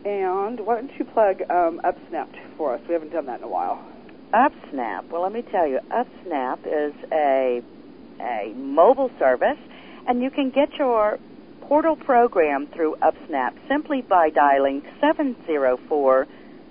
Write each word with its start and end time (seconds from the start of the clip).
And 0.04 0.60
why 0.60 0.76
don't 0.76 0.90
you 0.98 1.04
plug 1.04 1.42
um, 1.50 1.80
UpSnap 1.84 2.28
for 2.56 2.74
us? 2.74 2.80
We 2.86 2.94
haven't 2.94 3.12
done 3.12 3.26
that 3.26 3.38
in 3.38 3.44
a 3.44 3.48
while. 3.48 3.84
UpSnap. 4.32 5.08
Well, 5.10 5.22
let 5.22 5.32
me 5.32 5.42
tell 5.42 5.66
you, 5.66 5.80
UpSnap 5.90 6.60
is 6.66 6.94
a 7.12 7.62
a 8.22 8.52
mobile 8.56 9.10
service, 9.18 9.58
and 10.06 10.22
you 10.22 10.30
can 10.30 10.50
get 10.50 10.68
your 10.78 11.18
portal 11.60 11.96
program 11.96 12.66
through 12.74 12.94
UpSnap 13.02 13.52
simply 13.68 14.02
by 14.02 14.30
dialing 14.30 14.82
704 15.00 16.26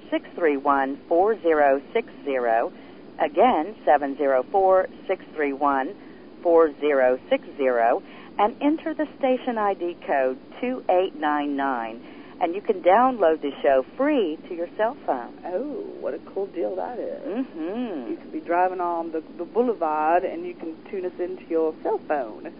631 0.10 1.00
4060. 1.08 2.75
Again, 3.20 3.75
704 3.86 4.88
631 5.08 5.96
4060, 6.44 8.06
and 8.40 8.56
enter 8.62 8.94
the 8.94 9.08
station 9.18 9.58
ID 9.58 9.98
code 10.06 10.38
2899 10.59 12.02
and 12.41 12.56
you 12.56 12.62
can 12.62 12.81
download 12.81 13.41
the 13.41 13.52
show 13.62 13.85
free 13.96 14.38
to 14.50 14.56
your 14.56 14.68
cell 14.75 14.97
phone. 15.06 15.34
Oh, 15.46 15.85
what 16.00 16.16
a 16.16 16.19
cool 16.34 16.47
deal 16.47 16.75
that 16.75 16.97
is. 16.97 17.22
Mm-hmm. 17.22 18.12
You 18.12 18.18
can 18.18 18.31
be 18.31 18.40
driving 18.40 18.81
on 18.81 19.12
the, 19.12 19.24
the 19.38 19.46
boulevard 19.46 20.24
and 20.24 20.46
you 20.46 20.56
can 20.56 20.75
tune 20.90 21.06
us 21.06 21.13
into 21.19 21.44
your 21.47 21.75
cell 21.84 22.01
phone. 22.07 22.51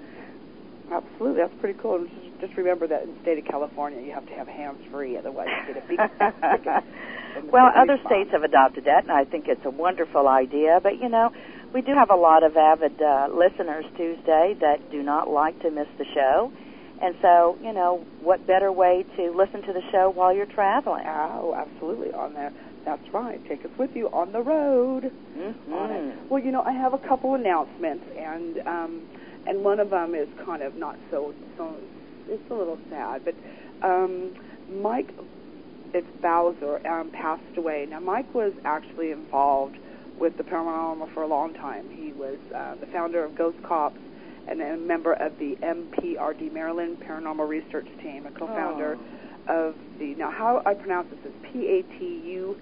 Absolutely, 0.92 1.42
that's 1.42 1.54
pretty 1.60 1.80
cool. 1.82 2.06
Just, 2.06 2.42
just 2.42 2.58
remember 2.58 2.86
that 2.88 3.04
in 3.04 3.16
the 3.16 3.22
state 3.22 3.40
of 3.40 3.46
California, 3.46 4.02
you 4.02 4.12
have 4.12 4.28
to 4.28 4.34
have 4.34 4.48
hands 4.48 4.78
free, 4.92 5.18
otherwise 5.18 5.48
you 5.50 5.74
get 5.74 5.84
a 5.84 5.88
big 5.88 5.98
ticket. 6.22 7.52
Well, 7.52 7.72
other 7.74 7.98
states 8.06 8.32
have 8.34 8.44
adopted 8.44 8.86
that, 8.86 9.04
and 9.04 9.12
I 9.12 9.24
think 9.24 9.48
it's 9.48 9.66
a 9.66 9.70
wonderful 9.70 10.28
idea. 10.28 10.80
But 10.84 11.02
you 11.02 11.08
know, 11.08 11.32
we 11.74 11.82
do 11.82 11.94
have 11.94 12.10
a 12.10 12.16
lot 12.16 12.44
of 12.44 12.58
avid 12.58 13.02
uh, 13.02 13.30
listeners 13.32 13.86
Tuesday 13.96 14.56
that 14.60 14.92
do 14.92 15.02
not 15.02 15.30
like 15.30 15.60
to 15.62 15.72
miss 15.72 15.88
the 15.98 16.06
show, 16.14 16.52
and 17.02 17.16
so 17.22 17.58
you 17.62 17.74
know, 17.74 18.06
what 18.22 18.46
better 18.48 18.72
way 18.72 19.06
to 19.18 19.32
listen 19.32 19.62
to 19.64 19.74
the 19.74 19.82
show 19.92 20.10
while 20.10 20.34
you're 20.34 20.46
traveling? 20.46 21.04
Oh, 21.08 21.54
absolutely, 21.56 22.14
on 22.14 22.34
there. 22.34 22.52
That's 22.86 23.08
right. 23.14 23.40
Take 23.48 23.64
us 23.64 23.72
with 23.78 23.96
you 23.96 24.08
on 24.10 24.32
the 24.32 24.42
road. 24.42 25.12
Mm-hmm. 25.38 25.74
on 25.74 25.92
it. 25.92 26.32
Well, 26.32 26.42
you 26.42 26.52
know, 26.52 26.64
I 26.64 26.72
have 26.72 26.94
a 26.94 26.98
couple 26.98 27.36
announcements, 27.36 28.06
and 28.18 28.58
um, 28.68 29.02
and 29.48 29.64
one 29.64 29.80
of 29.80 29.90
them 29.90 30.16
is 30.16 30.28
kind 30.46 30.62
of 30.62 30.76
not 30.76 30.98
so 31.10 31.34
so. 31.58 31.76
It's 32.28 32.50
a 32.50 32.54
little 32.54 32.80
sad, 32.90 33.26
but 33.26 33.36
um, 33.82 34.36
Mike, 34.82 35.10
it's 35.94 36.08
Bowser, 36.22 36.86
um, 36.88 37.12
passed 37.12 37.58
away. 37.58 37.88
Now, 37.90 38.00
Mike 38.00 38.34
was 38.34 38.54
actually 38.64 39.12
involved 39.12 39.78
with 40.18 40.38
the 40.38 40.44
paranormal 40.44 41.14
for 41.14 41.24
a 41.24 41.28
long 41.28 41.54
time. 41.54 41.90
He 41.90 42.14
was 42.14 42.38
uh, 42.56 42.76
the 42.76 42.86
founder 42.88 43.24
of 43.24 43.36
Ghost 43.36 43.58
Cops 43.64 44.00
and 44.48 44.62
a 44.62 44.78
member 44.78 45.14
of 45.14 45.38
the 45.38 45.56
MPRD 45.62 46.52
Maryland 46.52 46.98
Paranormal 47.00 47.48
Research 47.48 47.88
Team, 48.02 48.26
a 48.26 48.32
co-founder 48.32 48.98
of 49.48 49.76
the 50.00 50.16
now 50.16 50.32
how 50.32 50.62
I 50.66 50.74
pronounce 50.74 51.10
this 51.10 51.32
is 51.32 51.34
P 51.52 51.68
A 51.68 52.00
T 52.00 52.22
U 52.26 52.60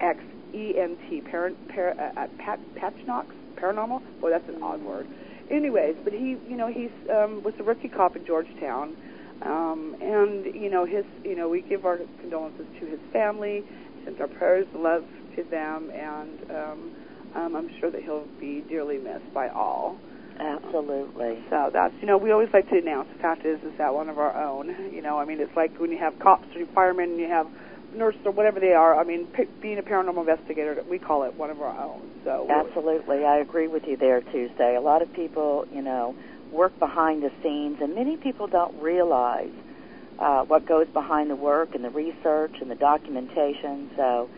X 0.00 0.18
E 0.54 0.74
N 0.78 0.96
T 1.08 1.20
par, 1.22 1.50
par, 1.74 1.94
uh, 1.98 2.20
uh, 2.20 2.26
pat, 2.38 2.60
Patchnox 2.76 3.26
Paranormal. 3.56 4.02
Boy, 4.20 4.30
that's 4.30 4.48
an 4.48 4.62
odd 4.62 4.82
word. 4.82 5.06
Anyways, 5.50 5.96
but 6.04 6.12
he, 6.12 6.36
you 6.48 6.56
know, 6.56 6.68
he's 6.68 6.90
um, 7.10 7.42
was 7.42 7.54
a 7.58 7.62
rookie 7.62 7.88
cop 7.88 8.16
in 8.16 8.24
Georgetown, 8.24 8.96
um, 9.42 9.96
and 10.00 10.46
you 10.54 10.70
know 10.70 10.84
his, 10.84 11.04
you 11.24 11.36
know, 11.36 11.48
we 11.48 11.62
give 11.62 11.84
our 11.84 11.98
condolences 12.20 12.66
to 12.80 12.86
his 12.86 13.00
family, 13.12 13.64
send 14.04 14.20
our 14.20 14.28
prayers 14.28 14.66
and 14.72 14.82
love 14.82 15.04
to 15.36 15.42
them, 15.44 15.90
and 15.90 16.50
um, 16.50 16.92
um, 17.34 17.56
I'm 17.56 17.70
sure 17.80 17.90
that 17.90 18.02
he'll 18.02 18.26
be 18.38 18.64
dearly 18.68 18.98
missed 18.98 19.32
by 19.34 19.48
all. 19.48 19.98
Absolutely. 20.42 21.38
So 21.50 21.70
that's 21.72 21.94
you 22.00 22.08
know 22.08 22.18
we 22.18 22.32
always 22.32 22.48
like 22.52 22.68
to 22.70 22.78
announce. 22.78 23.08
The 23.16 23.22
fact 23.22 23.46
is 23.46 23.58
is 23.62 23.72
that 23.78 23.94
one 23.94 24.08
of 24.08 24.18
our 24.18 24.36
own. 24.36 24.68
You 24.92 25.02
know 25.02 25.18
I 25.18 25.24
mean 25.24 25.40
it's 25.40 25.56
like 25.56 25.78
when 25.78 25.90
you 25.92 25.98
have 25.98 26.18
cops 26.18 26.48
or 26.56 26.66
firemen 26.74 27.10
and 27.10 27.20
you 27.20 27.28
have 27.28 27.46
nurses 27.94 28.20
or 28.24 28.32
whatever 28.32 28.58
they 28.58 28.72
are. 28.72 28.98
I 28.98 29.04
mean 29.04 29.26
p- 29.26 29.48
being 29.60 29.78
a 29.78 29.82
paranormal 29.82 30.20
investigator 30.20 30.76
we 30.90 30.98
call 30.98 31.22
it 31.24 31.38
one 31.38 31.50
of 31.50 31.60
our 31.60 31.78
own. 31.78 32.02
So 32.24 32.48
Absolutely. 32.50 33.24
I 33.24 33.38
agree 33.38 33.68
with 33.68 33.84
you 33.86 33.96
there, 33.96 34.20
Tuesday. 34.20 34.74
A 34.76 34.80
lot 34.80 35.02
of 35.02 35.12
people, 35.12 35.64
you 35.72 35.82
know, 35.82 36.14
work 36.52 36.78
behind 36.78 37.22
the 37.22 37.30
scenes, 37.42 37.78
and 37.80 37.94
many 37.94 38.16
people 38.16 38.46
don't 38.46 38.74
realize 38.80 39.52
uh, 40.18 40.42
what 40.44 40.66
goes 40.66 40.86
behind 40.92 41.30
the 41.30 41.36
work 41.36 41.74
and 41.74 41.84
the 41.84 41.90
research 41.90 42.52
and 42.60 42.70
the 42.70 42.74
documentation. 42.74 43.88
So, 43.96 44.28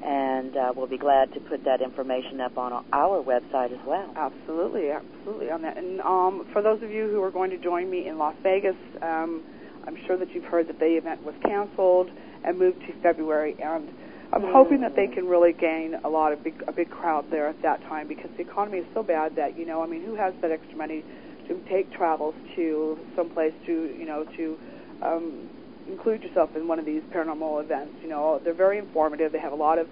and 0.02 0.56
uh, 0.56 0.72
we'll 0.74 0.88
be 0.88 0.98
glad 0.98 1.34
to 1.34 1.42
put 1.42 1.66
that 1.66 1.82
information 1.82 2.40
up 2.40 2.58
on 2.58 2.86
our 2.94 3.22
website 3.22 3.74
as 3.74 3.86
well. 3.86 4.10
Absolutely, 4.16 4.92
absolutely 4.92 5.52
on 5.52 5.62
that. 5.64 5.78
And 5.78 6.00
um, 6.00 6.48
for 6.54 6.62
those 6.62 6.82
of 6.82 6.90
you 6.90 7.10
who 7.10 7.22
are 7.22 7.32
going 7.32 7.50
to 7.52 7.58
join 7.58 7.90
me 7.90 8.08
in 8.08 8.18
Las 8.18 8.36
Vegas, 8.42 8.78
um, 9.02 9.44
I'm 9.86 9.98
sure 10.08 10.16
that 10.16 10.34
you've 10.34 10.46
heard 10.46 10.70
that 10.70 10.80
the 10.80 10.96
event 10.96 11.24
was 11.24 11.36
canceled 11.44 12.10
and 12.44 12.58
moved 12.58 12.82
to 12.82 12.94
February, 13.02 13.56
and 13.62 13.90
I'm 14.32 14.42
mm. 14.42 14.52
hoping 14.52 14.82
that 14.82 14.96
they 14.96 15.08
can 15.08 15.28
really 15.28 15.54
gain 15.54 15.96
a 16.04 16.10
lot 16.10 16.34
of 16.34 16.44
big, 16.44 16.64
a 16.68 16.72
big 16.72 16.90
crowd 16.90 17.26
there 17.32 17.48
at 17.48 17.62
that 17.64 17.82
time 17.84 18.08
because 18.08 18.30
the 18.38 18.42
economy 18.42 18.80
is 18.80 18.88
so 18.94 19.04
bad 19.04 19.36
that 19.36 19.58
you 19.58 19.66
know, 19.66 19.82
I 19.84 19.88
mean, 19.88 20.04
who 20.06 20.16
has 20.16 20.34
that 20.42 20.52
extra 20.52 20.78
money 20.78 21.04
to 21.48 21.60
take 21.70 21.92
travels 21.94 22.36
to 22.56 22.98
someplace 23.16 23.54
to 23.66 23.72
you 23.72 24.06
know 24.06 24.24
to 24.38 24.58
um, 25.02 25.50
include 25.88 26.24
yourself 26.24 26.56
in 26.56 26.68
one 26.68 26.80
of 26.80 26.86
these 26.86 27.02
paranormal 27.14 27.64
events. 27.64 27.96
You 28.02 28.10
know, 28.10 28.40
they're 28.44 28.54
very 28.54 28.78
informative. 28.78 29.32
They 29.32 29.40
have 29.40 29.54
a 29.54 29.58
lot 29.58 29.80
of 29.80 29.88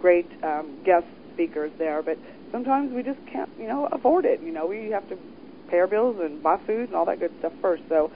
great 0.00 0.26
um, 0.42 0.78
guest 0.84 1.06
speakers 1.34 1.70
there, 1.78 2.02
but 2.02 2.18
sometimes 2.50 2.92
we 2.92 3.02
just 3.02 3.20
can't, 3.30 3.50
you 3.58 3.68
know, 3.68 3.88
afford 3.92 4.24
it. 4.24 4.40
You 4.40 4.52
know, 4.52 4.66
we 4.66 4.90
have 4.90 5.08
to 5.08 5.18
pay 5.70 5.78
our 5.78 5.86
bills 5.86 6.16
and 6.20 6.42
buy 6.42 6.58
food 6.66 6.88
and 6.88 6.94
all 6.94 7.06
that 7.06 7.20
good 7.20 7.32
stuff 7.38 7.52
first. 7.60 7.82
So, 7.88 8.10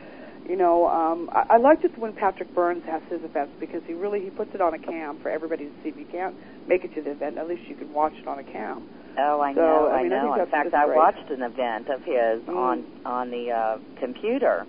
you 0.48 0.56
know, 0.56 0.88
um, 0.88 1.31
I, 1.32 1.54
I 1.54 1.56
like 1.58 1.84
it 1.84 1.96
when 1.98 2.12
Patrick 2.12 2.54
Burns 2.54 2.84
has 2.84 3.02
his 3.10 3.22
events 3.22 3.52
because 3.58 3.82
he 3.87 3.94
really 3.94 4.22
he 4.22 4.31
puts 4.31 4.54
it 4.54 4.60
on 4.60 4.75
a 4.75 4.78
cam 4.78 5.20
for 5.20 5.31
everybody 5.31 5.66
to 5.66 5.72
see. 5.82 5.90
If 5.90 5.96
you 5.96 6.06
can't 6.06 6.34
make 6.69 6.84
it 6.84 6.94
to 6.94 7.02
the 7.02 7.12
event, 7.12 7.38
at 7.38 7.48
least 7.48 7.69
you 7.69 7.75
can 7.75 7.93
watch 7.93 8.14
it 8.14 8.26
on 8.26 8.38
a 8.38 8.44
cam. 8.44 8.88
Oh, 9.19 9.40
I 9.40 9.54
so, 9.54 9.60
know, 9.60 9.88
I, 9.88 10.02
mean, 10.02 10.12
I 10.12 10.22
know. 10.22 10.32
I 10.32 10.43
In 10.43 10.50
fact, 10.50 10.75
I 10.75 10.87
great. 10.87 10.96
watched 10.96 11.31
an 11.31 11.43
event 11.43 11.88
of 11.88 12.02
his 12.02 12.43
mm. 12.43 12.56
on 12.56 12.84
on 13.04 13.31
the 13.31 13.50
uh, 13.50 13.78
computer 13.98 14.66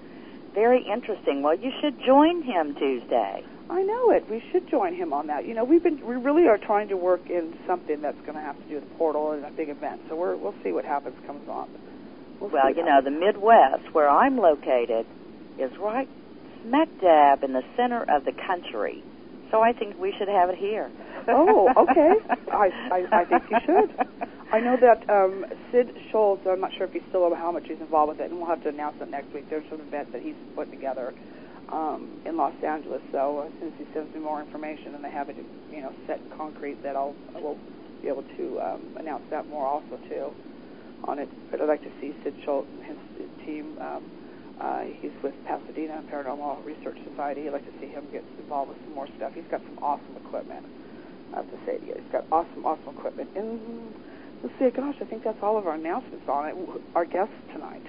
very 0.58 0.84
interesting. 0.92 1.44
Well, 1.44 1.54
you 1.54 1.72
should 1.80 2.02
join 2.04 2.42
him 2.42 2.74
Tuesday. 2.74 3.44
I 3.70 3.84
know 3.84 4.10
it. 4.10 4.28
We 4.28 4.42
should 4.52 4.68
join 4.68 4.96
him 4.96 5.14
on 5.14 5.28
that. 5.28 5.46
You 5.46 5.54
know, 5.54 5.64
we've 5.64 5.84
been 5.84 6.04
we 6.04 6.16
really 6.16 6.48
are 6.48 6.58
trying 6.58 6.88
to 6.88 6.98
work 6.98 7.30
in 7.30 7.54
something 7.68 8.02
that's 8.02 8.20
going 8.22 8.34
to 8.34 8.42
have 8.42 8.58
to 8.58 8.64
do 8.68 8.76
with 8.76 8.90
the 8.90 8.96
portal 8.96 9.34
and 9.34 9.46
a 9.46 9.52
big 9.52 9.70
event. 9.70 10.02
So 10.10 10.16
we're 10.16 10.36
we'll 10.36 10.56
see 10.64 10.72
what 10.72 10.84
happens 10.84 11.16
comes 11.28 11.48
on. 11.48 11.70
We'll, 12.40 12.50
well 12.50 12.74
you 12.74 12.84
know, 12.84 13.02
the 13.04 13.12
Midwest, 13.12 13.94
where 13.94 14.10
I'm 14.10 14.38
located, 14.38 15.06
is 15.60 15.72
right 15.80 16.10
smack 16.64 16.90
dab 17.02 17.44
in 17.44 17.54
the 17.54 17.64
center 17.76 18.04
of 18.10 18.26
the 18.26 18.34
country. 18.46 19.04
So 19.52 19.62
I 19.62 19.72
think 19.72 19.98
we 19.98 20.14
should 20.18 20.28
have 20.28 20.50
it 20.50 20.58
here. 20.58 20.92
oh, 21.30 21.72
okay. 21.78 22.14
I, 22.52 22.70
I 22.92 23.22
I 23.22 23.26
think 23.26 23.44
you 23.50 23.58
should. 23.66 24.08
I 24.52 24.60
know 24.60 24.78
that 24.80 25.10
um, 25.10 25.46
Sid 25.72 25.92
Schultz, 26.12 26.46
I'm 26.48 26.62
not 26.62 26.72
sure 26.78 26.88
if 26.88 26.94
he's 26.94 27.04
still 27.10 27.34
how 27.36 27.52
much 27.52 27.64
he's 27.68 27.80
involved 27.80 28.10
with 28.10 28.20
it, 28.20 28.30
and 28.32 28.40
we'll 28.40 28.50
have 28.50 28.64
to 28.64 28.70
announce 28.70 28.96
it 29.02 29.10
next 29.10 29.34
week. 29.34 29.50
There's 29.50 29.66
an 29.72 29.82
event 29.82 30.12
that 30.14 30.22
he's 30.22 30.36
put 30.56 30.72
together 30.72 31.14
um, 31.72 32.22
in 32.26 32.38
Los 32.38 32.56
Angeles. 32.64 33.02
So 33.12 33.48
as 33.48 33.52
soon 33.60 33.74
as 33.74 33.78
he 33.78 33.86
sends 33.94 34.14
me 34.14 34.22
more 34.22 34.42
information 34.42 34.96
and 34.96 35.04
they 35.04 35.12
have 35.12 35.30
it, 35.30 35.36
you 35.72 35.82
know, 35.82 35.94
set 36.08 36.20
in 36.20 36.38
concrete, 36.38 36.82
that 36.84 36.96
I'll 36.96 37.16
I 37.36 37.40
will 37.40 37.58
be 38.02 38.08
able 38.08 38.24
to 38.24 38.60
um, 38.62 38.82
announce 38.98 39.24
that 39.32 39.48
more 39.48 39.66
also 39.66 40.00
too 40.10 40.32
on 41.06 41.20
it. 41.20 41.30
But 41.52 41.62
I'd 41.62 41.68
like 41.68 41.84
to 41.84 41.92
see 42.00 42.16
Sid 42.24 42.36
Schultz 42.44 42.68
and 42.72 42.86
his, 42.86 42.98
his 43.28 43.46
team. 43.46 43.78
Um, 43.80 44.04
uh, 44.60 44.82
he's 45.02 45.12
with 45.22 45.34
Pasadena 45.46 46.04
Paranormal 46.12 46.66
Research 46.66 46.98
Society. 47.10 47.48
I'd 47.48 47.54
like 47.54 47.66
to 47.66 47.80
see 47.80 47.88
him 47.88 48.08
get 48.12 48.24
involved 48.40 48.70
with 48.70 48.80
some 48.86 48.96
more 48.96 49.08
stuff. 49.18 49.34
He's 49.36 49.48
got 49.52 49.62
some 49.62 49.78
awesome 49.84 50.16
equipment. 50.26 50.66
I 51.34 51.38
have 51.38 51.52
to 51.52 51.58
say 51.66 51.78
to 51.78 51.86
you, 51.86 51.94
he's 51.94 52.12
got 52.12 52.26
awesome, 52.32 52.66
awesome 52.66 52.98
equipment. 52.98 53.30
And 53.36 53.94
let's 54.42 54.58
see, 54.58 54.70
gosh, 54.70 54.96
I 55.02 55.06
think 55.06 55.24
that's 55.24 55.42
all 55.44 55.58
of 55.58 55.68
our 55.68 55.76
announcements 55.76 56.28
on 56.28 56.50
it. 56.50 56.56
Our 56.96 57.06
guests 57.06 57.36
tonight. 57.54 57.84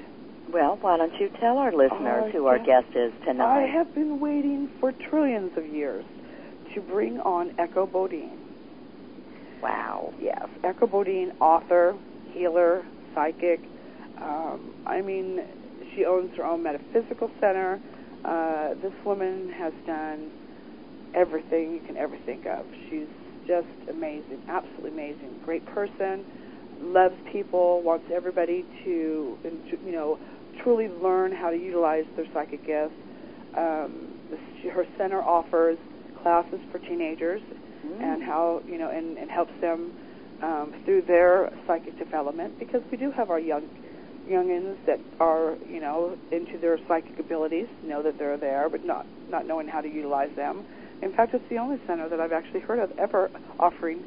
Well, 0.52 0.78
why 0.80 0.96
don't 0.96 1.14
you 1.20 1.30
tell 1.40 1.58
our 1.58 1.72
listeners 1.72 2.24
our 2.24 2.30
who 2.30 2.46
our 2.46 2.58
guest 2.58 2.88
is 2.94 3.12
tonight? 3.24 3.64
I 3.64 3.66
have 3.66 3.94
been 3.94 4.18
waiting 4.18 4.70
for 4.80 4.92
trillions 4.92 5.56
of 5.56 5.66
years 5.66 6.04
to 6.74 6.80
bring 6.80 7.20
on 7.20 7.54
Echo 7.58 7.86
Bodine. 7.86 8.38
Wow. 9.62 10.14
Yes, 10.20 10.48
Echo 10.64 10.86
Bodine, 10.86 11.32
author, 11.40 11.96
healer, 12.32 12.84
psychic. 13.14 13.60
Um, 14.18 14.74
I 14.86 15.02
mean, 15.02 15.42
she 15.98 16.04
owns 16.04 16.34
her 16.36 16.44
own 16.44 16.62
metaphysical 16.62 17.30
center. 17.40 17.80
Uh, 18.24 18.74
this 18.74 18.92
woman 19.04 19.52
has 19.52 19.72
done 19.86 20.30
everything 21.14 21.72
you 21.72 21.80
can 21.86 21.96
ever 21.96 22.16
think 22.24 22.46
of. 22.46 22.64
She's 22.88 23.08
just 23.46 23.66
amazing, 23.90 24.42
absolutely 24.48 24.90
amazing. 24.90 25.40
Great 25.44 25.64
person, 25.66 26.24
loves 26.80 27.14
people, 27.32 27.82
wants 27.82 28.06
everybody 28.14 28.64
to, 28.84 29.38
you 29.42 29.92
know, 29.92 30.18
truly 30.62 30.88
learn 30.88 31.32
how 31.32 31.50
to 31.50 31.56
utilize 31.56 32.04
their 32.16 32.26
psychic 32.32 32.64
gifts. 32.66 32.94
Um, 33.56 34.14
her 34.72 34.86
center 34.96 35.22
offers 35.22 35.78
classes 36.22 36.60
for 36.70 36.78
teenagers 36.78 37.40
mm. 37.86 38.02
and 38.02 38.22
how, 38.22 38.62
you 38.66 38.78
know, 38.78 38.90
and, 38.90 39.16
and 39.16 39.30
helps 39.30 39.58
them 39.60 39.92
um, 40.42 40.74
through 40.84 41.02
their 41.02 41.52
psychic 41.66 41.98
development 41.98 42.58
because 42.58 42.82
we 42.90 42.98
do 42.98 43.10
have 43.10 43.30
our 43.30 43.40
young 43.40 43.66
youngins 44.28 44.76
that 44.86 45.00
are, 45.20 45.56
you 45.68 45.80
know, 45.80 46.16
into 46.30 46.58
their 46.58 46.78
psychic 46.86 47.18
abilities, 47.18 47.66
know 47.84 48.02
that 48.02 48.18
they're 48.18 48.36
there, 48.36 48.68
but 48.68 48.84
not 48.84 49.06
not 49.30 49.46
knowing 49.46 49.68
how 49.68 49.80
to 49.80 49.88
utilize 49.88 50.34
them. 50.36 50.64
In 51.02 51.12
fact, 51.12 51.34
it's 51.34 51.48
the 51.48 51.58
only 51.58 51.78
center 51.86 52.08
that 52.08 52.20
I've 52.20 52.32
actually 52.32 52.60
heard 52.60 52.78
of 52.78 52.90
ever 52.98 53.30
offering 53.58 54.02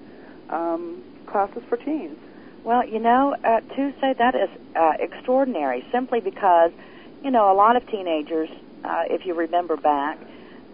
um, 0.50 1.04
classes 1.26 1.64
for 1.70 1.78
teens. 1.78 2.18
Well, 2.64 2.88
you 2.88 3.00
know, 3.00 3.36
uh, 3.44 3.62
Tuesday, 3.76 4.14
that 4.18 4.36
is 4.36 4.50
uh, 4.76 4.94
extraordinary 5.00 5.84
simply 5.92 6.20
because, 6.20 6.72
you 7.24 7.32
know, 7.32 7.52
a 7.52 7.56
lot 7.56 7.76
of 7.76 7.88
teenagers, 7.88 8.50
uh, 8.84 9.04
if 9.10 9.26
you 9.26 9.34
remember 9.34 9.78
back, 9.78 10.20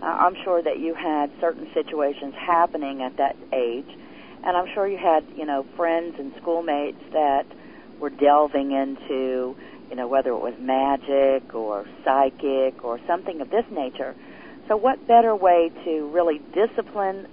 uh, 0.01 0.05
I'm 0.05 0.35
sure 0.43 0.61
that 0.61 0.79
you 0.79 0.93
had 0.95 1.31
certain 1.39 1.67
situations 1.73 2.33
happening 2.35 3.01
at 3.03 3.17
that 3.17 3.35
age. 3.53 3.87
And 4.43 4.57
I'm 4.57 4.67
sure 4.73 4.87
you 4.87 4.97
had, 4.97 5.23
you 5.35 5.45
know, 5.45 5.65
friends 5.75 6.15
and 6.19 6.33
schoolmates 6.41 7.01
that 7.13 7.45
were 7.99 8.09
delving 8.09 8.71
into, 8.71 9.55
you 9.89 9.95
know, 9.95 10.07
whether 10.07 10.29
it 10.31 10.39
was 10.39 10.53
magic 10.59 11.53
or 11.53 11.85
psychic 12.03 12.83
or 12.83 12.99
something 13.07 13.41
of 13.41 13.49
this 13.49 13.65
nature. 13.71 14.15
So, 14.67 14.75
what 14.75 15.07
better 15.07 15.35
way 15.35 15.71
to 15.85 16.09
really 16.13 16.39
discipline 16.53 17.27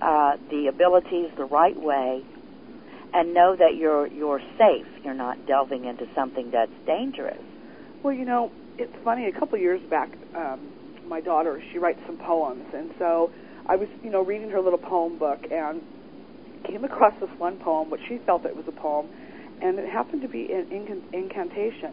uh, 0.00 0.36
the 0.50 0.68
abilities 0.68 1.30
the 1.36 1.44
right 1.44 1.76
way, 1.76 2.24
and 3.12 3.34
know 3.34 3.56
that 3.56 3.76
you're 3.76 4.06
you're 4.06 4.40
safe? 4.58 4.86
You're 5.04 5.14
not 5.14 5.46
delving 5.46 5.84
into 5.84 6.06
something 6.14 6.50
that's 6.52 6.72
dangerous. 6.86 7.42
Well, 8.02 8.14
you 8.14 8.24
know, 8.24 8.52
it's 8.78 8.94
funny. 9.02 9.26
A 9.26 9.32
couple 9.32 9.58
years 9.58 9.80
back, 9.90 10.10
um, 10.36 10.70
my 11.08 11.20
daughter 11.20 11.60
she 11.72 11.78
writes 11.78 12.00
some 12.06 12.18
poems, 12.18 12.64
and 12.72 12.92
so 12.98 13.32
I 13.68 13.76
was, 13.76 13.88
you 14.02 14.10
know, 14.10 14.22
reading 14.24 14.50
her 14.50 14.60
little 14.60 14.78
poem 14.78 15.18
book 15.18 15.40
and 15.50 15.82
came 16.64 16.84
across 16.84 17.14
this 17.20 17.30
one 17.38 17.58
poem, 17.58 17.90
which 17.90 18.00
she 18.08 18.18
felt 18.18 18.44
it 18.44 18.54
was 18.54 18.66
a 18.68 18.72
poem, 18.72 19.08
and 19.62 19.78
it 19.78 19.88
happened 19.88 20.22
to 20.22 20.28
be 20.28 20.52
an 20.52 20.70
incantation 21.12 21.92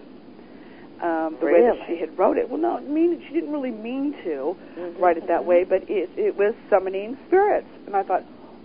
um, 1.01 1.37
the 1.39 1.45
really? 1.45 1.61
way 1.61 1.77
that 1.77 1.87
she 1.87 1.97
had 1.97 2.17
wrote 2.17 2.37
it. 2.37 2.49
Well, 2.49 2.59
no, 2.59 2.79
mean 2.79 3.21
she 3.27 3.33
didn't 3.33 3.51
really 3.51 3.71
mean 3.71 4.13
to 4.23 4.55
mm-hmm, 4.77 5.01
write 5.01 5.17
it 5.17 5.27
that 5.27 5.41
mm-hmm. 5.41 5.49
way, 5.49 5.63
but 5.63 5.89
it 5.89 6.09
it 6.15 6.37
was 6.37 6.55
summoning 6.69 7.17
spirits, 7.27 7.67
and 7.85 7.95
I 7.95 8.03
thought, 8.03 8.23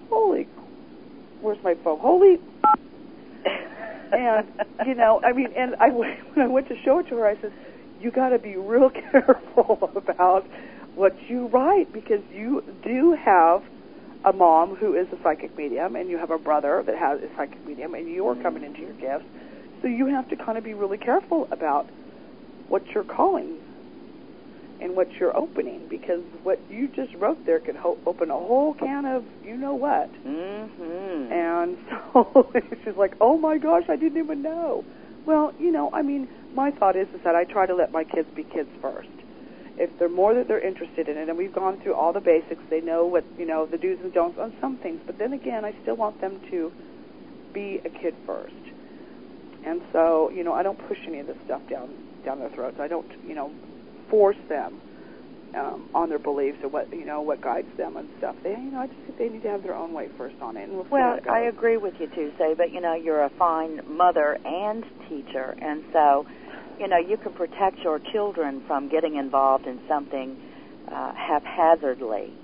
holy, 0.08 0.48
where's 1.40 1.62
my 1.64 1.74
phone? 1.82 1.98
Holy. 1.98 2.38
and 4.12 4.46
you 4.86 4.94
know, 4.94 5.20
I 5.24 5.32
mean, 5.32 5.52
and 5.56 5.74
I 5.80 5.88
when 5.90 6.16
I 6.38 6.46
went 6.46 6.68
to 6.68 6.76
show 6.82 7.00
it 7.00 7.08
to 7.08 7.16
her, 7.16 7.26
I 7.26 7.40
said, 7.40 7.52
you 8.00 8.10
got 8.10 8.28
to 8.30 8.38
be 8.38 8.56
real 8.56 8.90
careful 9.12 9.90
about 9.96 10.46
what 10.94 11.14
you 11.28 11.46
write 11.48 11.92
because 11.92 12.22
you 12.32 12.62
do 12.84 13.12
have 13.14 13.62
a 14.24 14.32
mom 14.32 14.74
who 14.74 14.94
is 14.94 15.06
a 15.12 15.22
psychic 15.22 15.56
medium, 15.56 15.96
and 15.96 16.10
you 16.10 16.18
have 16.18 16.30
a 16.30 16.38
brother 16.38 16.82
that 16.86 16.96
has 16.96 17.20
a 17.20 17.28
psychic 17.36 17.64
medium, 17.66 17.94
and 17.94 18.08
you 18.08 18.26
are 18.28 18.34
coming 18.36 18.64
into 18.64 18.80
your 18.80 18.94
gifts. 18.94 19.26
So 19.82 19.88
you 19.88 20.06
have 20.06 20.28
to 20.30 20.36
kind 20.36 20.58
of 20.58 20.64
be 20.64 20.74
really 20.74 20.98
careful 20.98 21.48
about 21.52 21.86
what 22.68 22.82
you're 22.94 23.04
calling 23.04 23.58
and 24.80 24.94
what 24.94 25.08
you're 25.18 25.36
opening 25.36 25.86
because 25.88 26.22
what 26.42 26.60
you 26.70 26.88
just 26.88 27.14
wrote 27.14 27.44
there 27.46 27.60
could 27.60 27.76
ho- 27.76 27.98
open 28.06 28.30
a 28.30 28.34
whole 28.34 28.74
can 28.74 29.04
of 29.04 29.24
you 29.44 29.56
know 29.56 29.74
what. 29.74 30.12
Mm-hmm. 30.24 31.32
And 31.32 31.76
so 32.12 32.52
she's 32.84 32.96
like, 32.96 33.14
"Oh 33.20 33.38
my 33.38 33.58
gosh, 33.58 33.84
I 33.88 33.96
didn't 33.96 34.18
even 34.18 34.42
know." 34.42 34.84
Well, 35.26 35.52
you 35.58 35.72
know, 35.72 35.90
I 35.92 36.02
mean, 36.02 36.28
my 36.54 36.70
thought 36.70 36.96
is 36.96 37.08
is 37.14 37.20
that 37.24 37.34
I 37.34 37.44
try 37.44 37.66
to 37.66 37.74
let 37.74 37.92
my 37.92 38.04
kids 38.04 38.28
be 38.34 38.44
kids 38.44 38.68
first. 38.80 39.08
If 39.78 39.96
they're 39.98 40.08
more 40.08 40.34
that 40.34 40.48
they're 40.48 40.60
interested 40.66 41.08
in 41.08 41.16
it, 41.16 41.28
and 41.28 41.38
we've 41.38 41.54
gone 41.54 41.80
through 41.82 41.94
all 41.94 42.12
the 42.12 42.20
basics, 42.20 42.62
they 42.68 42.80
know 42.80 43.06
what 43.06 43.24
you 43.38 43.46
know 43.46 43.64
the 43.66 43.78
do's 43.78 43.98
and 44.02 44.12
don'ts 44.12 44.38
on 44.38 44.52
some 44.60 44.76
things. 44.78 45.00
But 45.06 45.18
then 45.18 45.32
again, 45.32 45.64
I 45.64 45.72
still 45.82 45.96
want 45.96 46.20
them 46.20 46.40
to 46.50 46.72
be 47.52 47.80
a 47.84 47.88
kid 47.88 48.14
first 48.26 48.54
And 49.64 49.80
so, 49.92 50.30
you 50.30 50.44
know, 50.44 50.52
I 50.52 50.62
don't 50.62 50.78
push 50.88 50.98
any 51.06 51.18
of 51.20 51.26
this 51.26 51.36
stuff 51.44 51.62
down 51.70 51.88
down 52.24 52.38
their 52.40 52.50
throats. 52.50 52.78
I 52.80 52.88
don't, 52.88 53.10
you 53.26 53.34
know, 53.34 53.50
force 54.10 54.36
them 54.48 54.80
um, 55.54 55.88
on 55.94 56.08
their 56.08 56.18
beliefs 56.18 56.58
or 56.62 56.68
what 56.68 56.92
you 56.92 57.04
know 57.06 57.20
what 57.22 57.40
guides 57.40 57.68
them 57.76 57.96
and 57.96 58.08
stuff. 58.18 58.36
They, 58.42 58.50
you 58.50 58.70
know, 58.72 58.80
I 58.80 58.86
just 58.86 58.98
think 59.06 59.18
they 59.18 59.28
need 59.28 59.42
to 59.42 59.50
have 59.50 59.62
their 59.62 59.74
own 59.74 59.92
way 59.92 60.08
first 60.18 60.36
on 60.42 60.56
it. 60.56 60.64
And 60.64 60.72
we'll 60.72 60.86
Well, 60.90 61.02
how 61.02 61.14
it 61.14 61.24
goes. 61.24 61.32
I 61.32 61.40
agree 61.40 61.76
with 61.76 61.94
you 61.98 62.08
too, 62.14 62.32
say, 62.38 62.54
but 62.54 62.72
you 62.72 62.80
know, 62.80 62.94
you're 62.94 63.24
a 63.24 63.30
fine 63.30 63.80
mother 63.86 64.38
and 64.44 64.84
teacher, 65.08 65.56
and 65.60 65.84
so, 65.92 66.26
you 66.78 66.88
know, 66.88 66.98
you 66.98 67.16
can 67.16 67.32
protect 67.32 67.78
your 67.84 67.98
children 68.12 68.62
from 68.66 68.88
getting 68.88 69.16
involved 69.16 69.66
in 69.66 69.80
something 69.88 70.36
uh, 70.90 71.12
haphazardly, 71.14 72.34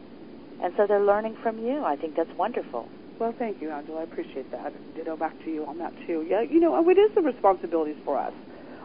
and 0.63 0.73
so 0.77 0.87
they're 0.87 1.05
learning 1.05 1.37
from 1.43 1.59
you. 1.59 1.85
I 1.85 1.97
think 1.97 2.17
that's 2.17 2.31
wonderful. 2.39 2.89
Well, 3.19 3.35
thank 3.39 3.61
you, 3.61 3.71
Angela. 3.71 4.01
I 4.01 4.03
appreciate 4.03 4.51
that. 4.51 4.73
Ditto 4.97 5.17
back 5.17 5.35
to 5.45 5.51
you 5.51 5.65
on 5.67 5.79
that 5.79 5.93
too. 6.07 6.27
Yeah, 6.29 6.43
you 6.43 6.61
know, 6.61 6.77
it 6.89 6.99
is 6.99 7.11
the 7.15 7.23
responsibilities 7.23 7.97
for 8.05 8.19
us. 8.19 8.33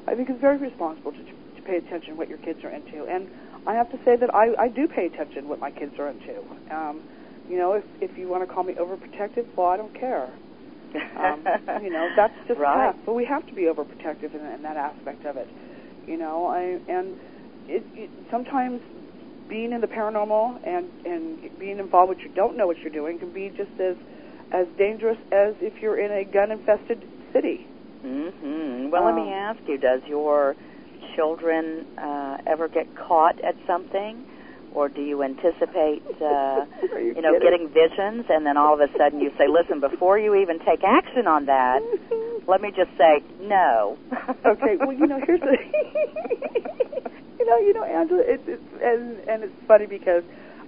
I 0.07 0.15
think 0.15 0.29
it's 0.29 0.41
very 0.41 0.57
responsible 0.57 1.11
to, 1.11 1.23
to 1.23 1.61
pay 1.65 1.77
attention 1.77 2.17
what 2.17 2.29
your 2.29 2.37
kids 2.39 2.59
are 2.63 2.71
into, 2.71 3.05
and 3.09 3.27
I 3.67 3.73
have 3.73 3.89
to 3.91 3.97
say 4.05 4.15
that 4.15 4.33
I, 4.33 4.53
I 4.59 4.67
do 4.69 4.87
pay 4.87 5.05
attention 5.05 5.47
what 5.47 5.59
my 5.59 5.71
kids 5.71 5.93
are 5.99 6.09
into. 6.09 6.41
Um, 6.71 7.03
you 7.47 7.57
know, 7.57 7.73
if 7.73 7.83
if 8.01 8.17
you 8.17 8.29
want 8.29 8.47
to 8.47 8.53
call 8.53 8.63
me 8.63 8.75
overprotective, 8.79 9.45
well, 9.57 9.67
I 9.67 9.77
don't 9.77 9.93
care. 9.93 10.29
Um, 11.17 11.43
you 11.81 11.89
know, 11.91 12.09
that's 12.15 12.33
just 12.47 12.59
right. 12.59 12.93
tough. 12.93 12.95
But 13.05 13.13
we 13.13 13.25
have 13.25 13.45
to 13.47 13.55
be 13.55 13.63
overprotective 13.63 14.33
in, 14.33 14.41
in 14.41 14.61
that 14.63 14.77
aspect 14.77 15.25
of 15.25 15.37
it. 15.37 15.47
You 16.07 16.17
know, 16.17 16.47
I 16.47 16.79
and 16.91 17.15
it, 17.67 17.83
it 17.95 18.09
sometimes 18.31 18.81
being 19.49 19.71
in 19.73 19.81
the 19.81 19.87
paranormal 19.87 20.57
and 20.65 20.87
and 21.05 21.37
being 21.59 21.79
involved 21.79 22.09
with 22.09 22.19
you 22.23 22.31
don't 22.35 22.57
know 22.57 22.67
what 22.67 22.77
you're 22.83 22.93
doing 22.93 23.19
can 23.19 23.31
be 23.33 23.49
just 23.55 23.71
as 23.79 23.95
as 24.51 24.65
dangerous 24.77 25.17
as 25.31 25.53
if 25.61 25.73
you're 25.81 25.99
in 25.99 26.11
a 26.11 26.25
gun 26.25 26.51
infested 26.51 27.05
city. 27.33 27.65
hmm 28.01 28.89
Well, 28.91 29.05
let 29.05 29.15
me 29.15 29.23
Um, 29.23 29.29
ask 29.29 29.59
you: 29.67 29.77
Does 29.77 30.01
your 30.07 30.55
children 31.15 31.85
uh, 31.97 32.37
ever 32.47 32.67
get 32.67 32.87
caught 32.95 33.35
at 33.47 33.55
something, 33.67 34.23
or 34.73 34.89
do 34.89 35.01
you 35.01 35.23
anticipate, 35.23 36.03
uh, 36.21 36.65
you 36.97 37.13
you 37.15 37.21
know, 37.21 37.33
kidding? 37.33 37.67
getting 37.67 37.69
visions, 37.69 38.25
and 38.29 38.45
then 38.45 38.57
all 38.57 38.73
of 38.73 38.79
a 38.79 38.91
sudden 38.97 39.19
you 39.19 39.31
say, 39.37 39.47
"Listen, 39.47 39.79
before 39.79 40.17
you 40.17 40.35
even 40.35 40.59
take 40.59 40.83
action 40.83 41.27
on 41.27 41.45
that, 41.45 41.79
let 42.47 42.61
me 42.61 42.71
just 42.75 42.91
say 42.97 43.23
no." 43.41 43.97
okay, 44.45 44.77
well, 44.79 44.93
you 44.93 45.07
know, 45.07 45.19
here's 45.25 45.41
the, 45.41 45.57
you 47.39 47.45
know, 47.45 47.57
you 47.57 47.73
know, 47.73 47.83
Angela, 47.83 48.23
it's 48.25 48.43
it's 48.47 48.63
and 48.81 49.19
and 49.27 49.43
it's 49.43 49.55
funny 49.67 49.85
because 49.85 50.23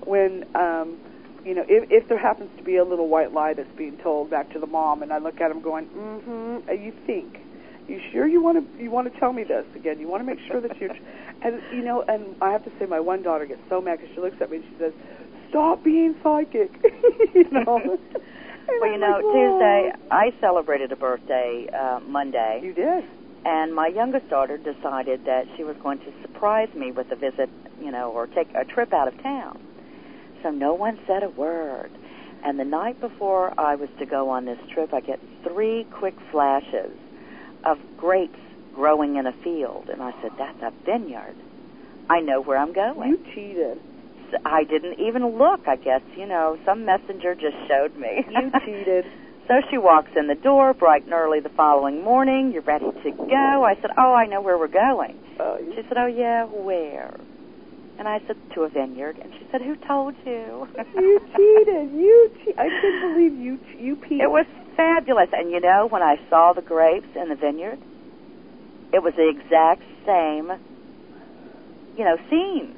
when 0.06 0.46
um, 0.56 0.98
you 1.46 1.56
know, 1.56 1.64
if 1.68 1.90
if 1.90 2.08
there 2.08 2.20
happens 2.20 2.50
to 2.58 2.64
be 2.64 2.78
a 2.78 2.84
little 2.84 3.08
white 3.08 3.34
lie 3.34 3.54
that's 3.54 3.72
being 3.78 3.98
told 3.98 4.30
back 4.30 4.52
to 4.54 4.60
the 4.60 4.68
mom, 4.68 5.02
and 5.02 5.12
I 5.12 5.18
look 5.18 5.42
at 5.42 5.52
him 5.52 5.62
going, 5.62 5.86
mm-hmm, 5.88 6.70
you 6.72 6.94
think, 7.06 7.38
you 7.88 8.00
sure 8.12 8.28
you 8.28 8.42
want 8.42 8.58
to 8.78 8.84
you 8.84 8.90
want 8.92 9.12
to 9.12 9.20
tell 9.20 9.34
me 9.34 9.44
this 9.44 9.66
again? 9.76 10.00
You 10.00 10.08
want 10.08 10.22
to 10.22 10.26
make 10.26 10.40
sure 10.48 10.62
that 10.62 10.80
you're, 10.80 10.92
and 11.44 11.62
you 11.74 11.84
know, 11.84 12.04
and 12.08 12.36
I 12.42 12.52
have 12.52 12.64
to 12.66 12.72
say, 12.80 12.86
my 12.86 13.00
one 13.00 13.22
daughter 13.24 13.46
gets 13.46 13.62
so 13.70 13.82
mad 13.82 14.00
because 14.00 14.14
she 14.16 14.22
looks 14.22 14.38
at 14.42 14.50
me 14.50 14.58
and 14.58 14.66
she 14.66 14.76
says, 14.80 14.94
"Stop 15.50 15.84
being 15.84 16.16
psychic," 16.24 16.72
you 17.36 17.50
know. 17.52 17.98
Well, 18.80 18.92
you 18.92 19.00
know, 19.00 19.20
like. 19.20 19.22
Tuesday 19.22 19.92
I 20.12 20.32
celebrated 20.40 20.92
a 20.94 20.96
birthday 20.96 21.68
uh, 21.78 22.00
Monday, 22.08 22.62
You 22.64 22.74
did. 22.74 23.04
and 23.44 23.76
my 23.76 23.88
youngest 23.88 24.30
daughter 24.30 24.56
decided 24.58 25.26
that 25.26 25.46
she 25.58 25.64
was 25.66 25.76
going 25.84 25.98
to 26.00 26.14
surprise 26.22 26.70
me 26.74 26.92
with 26.92 27.12
a 27.12 27.16
visit, 27.16 27.50
you 27.82 27.92
know, 27.92 28.12
or 28.12 28.28
take 28.28 28.48
a 28.56 28.64
trip 28.64 28.94
out 28.94 29.08
of 29.10 29.22
town. 29.22 29.60
So 30.42 30.52
no 30.52 30.74
one 30.74 31.00
said 31.06 31.22
a 31.24 31.30
word. 31.30 31.92
And 32.46 32.58
the 32.60 32.64
night 32.64 33.02
before 33.02 33.60
I 33.60 33.76
was 33.76 33.90
to 34.00 34.06
go 34.06 34.30
on 34.30 34.46
this 34.46 34.60
trip, 34.74 34.94
I 34.94 35.02
get 35.02 35.20
three 35.44 35.86
quick 35.92 36.16
flashes 36.32 36.96
of 37.66 37.78
grapes 37.98 38.40
growing 38.74 39.16
in 39.18 39.26
a 39.28 39.34
field, 39.44 39.90
and 39.90 40.02
I 40.02 40.12
said, 40.22 40.32
"That's 40.38 40.62
a 40.62 40.72
vineyard. 40.86 41.36
I 42.10 42.20
know 42.22 42.42
where 42.42 42.58
I'm 42.58 42.74
going." 42.74 43.10
You 43.10 43.20
cheated. 43.34 43.80
I 44.46 44.64
didn't 44.64 45.00
even 45.00 45.38
look. 45.38 45.68
I 45.68 45.76
guess 45.76 46.02
you 46.16 46.26
know 46.26 46.58
some 46.66 46.86
messenger 46.86 47.36
just 47.36 47.58
showed 47.68 47.96
me. 47.98 48.24
You 48.30 48.52
cheated. 48.66 49.06
So 49.48 49.56
she 49.70 49.78
walks 49.78 50.12
in 50.16 50.28
the 50.28 50.36
door 50.36 50.74
bright 50.74 51.04
and 51.04 51.14
early 51.14 51.42
the 51.42 51.50
following 51.50 52.04
morning. 52.04 52.52
You're 52.54 52.62
ready 52.62 52.86
to 53.04 53.12
go. 53.12 53.64
I 53.66 53.76
said, 53.82 53.92
"Oh, 53.98 54.14
I 54.14 54.26
know 54.28 54.42
where 54.42 54.58
we're 54.58 54.68
going." 54.68 55.18
Oh, 55.40 55.58
She 55.76 55.82
said, 55.88 55.98
"Oh 55.98 56.08
yeah, 56.08 56.46
where?" 56.46 57.14
And 58.00 58.08
I 58.08 58.20
said, 58.26 58.38
"To 58.56 58.62
a 58.64 58.70
vineyard." 58.70 59.18
And 59.22 59.32
she 59.34 59.46
said, 59.52 59.62
"Who 59.62 59.76
told 59.76 60.16
you?" 60.26 60.68
You 60.96 61.20
cheated. 61.36 61.92
You 61.92 62.32
che- 62.46 62.54
I 62.58 62.70
couldn't 62.70 63.14
believe 63.14 63.34
you 63.34 63.58
che- 63.58 63.84
you 63.84 63.96
peed. 63.98 64.22
It 64.22 64.32
was 64.32 64.46
fabulous. 64.76 65.30
And 65.34 65.52
you 65.52 65.60
know, 65.60 65.88
when 65.90 66.02
I 66.02 66.16
saw 66.30 66.54
the 66.54 66.62
grapes 66.62 67.08
in 67.16 67.30
the 67.30 67.36
vineyard, 67.36 67.80
it 68.94 69.02
was 69.04 69.14
the 69.16 69.30
exact 69.30 69.84
same, 70.06 70.52
you 71.98 72.06
know, 72.06 72.18
scene. 72.30 72.76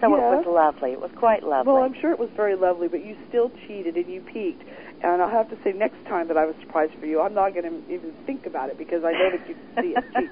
So 0.00 0.14
it 0.14 0.20
was 0.20 0.44
lovely. 0.46 0.92
It 0.92 1.00
was 1.00 1.10
quite 1.16 1.42
lovely. 1.42 1.72
Well, 1.72 1.82
I'm 1.82 1.94
sure 1.94 2.12
it 2.12 2.18
was 2.18 2.28
very 2.36 2.54
lovely, 2.54 2.88
but 2.88 3.04
you 3.04 3.16
still 3.28 3.50
cheated 3.66 3.96
and 3.96 4.06
you 4.12 4.20
peeked. 4.20 4.62
And 5.02 5.22
I'll 5.22 5.30
have 5.30 5.48
to 5.50 5.56
say, 5.64 5.72
next 5.72 5.96
time 6.06 6.28
that 6.28 6.36
I 6.36 6.44
was 6.44 6.54
surprised 6.60 6.92
for 7.00 7.06
you, 7.06 7.20
I'm 7.20 7.34
not 7.34 7.54
going 7.54 7.64
to 7.64 7.92
even 7.92 8.12
think 8.26 8.44
about 8.46 8.68
it 8.68 8.78
because 8.78 9.04
I 9.04 9.12
know 9.12 9.30
that 9.32 9.48
you 9.48 9.56
see 9.80 9.94
it 9.96 10.04
cheat. 10.12 10.30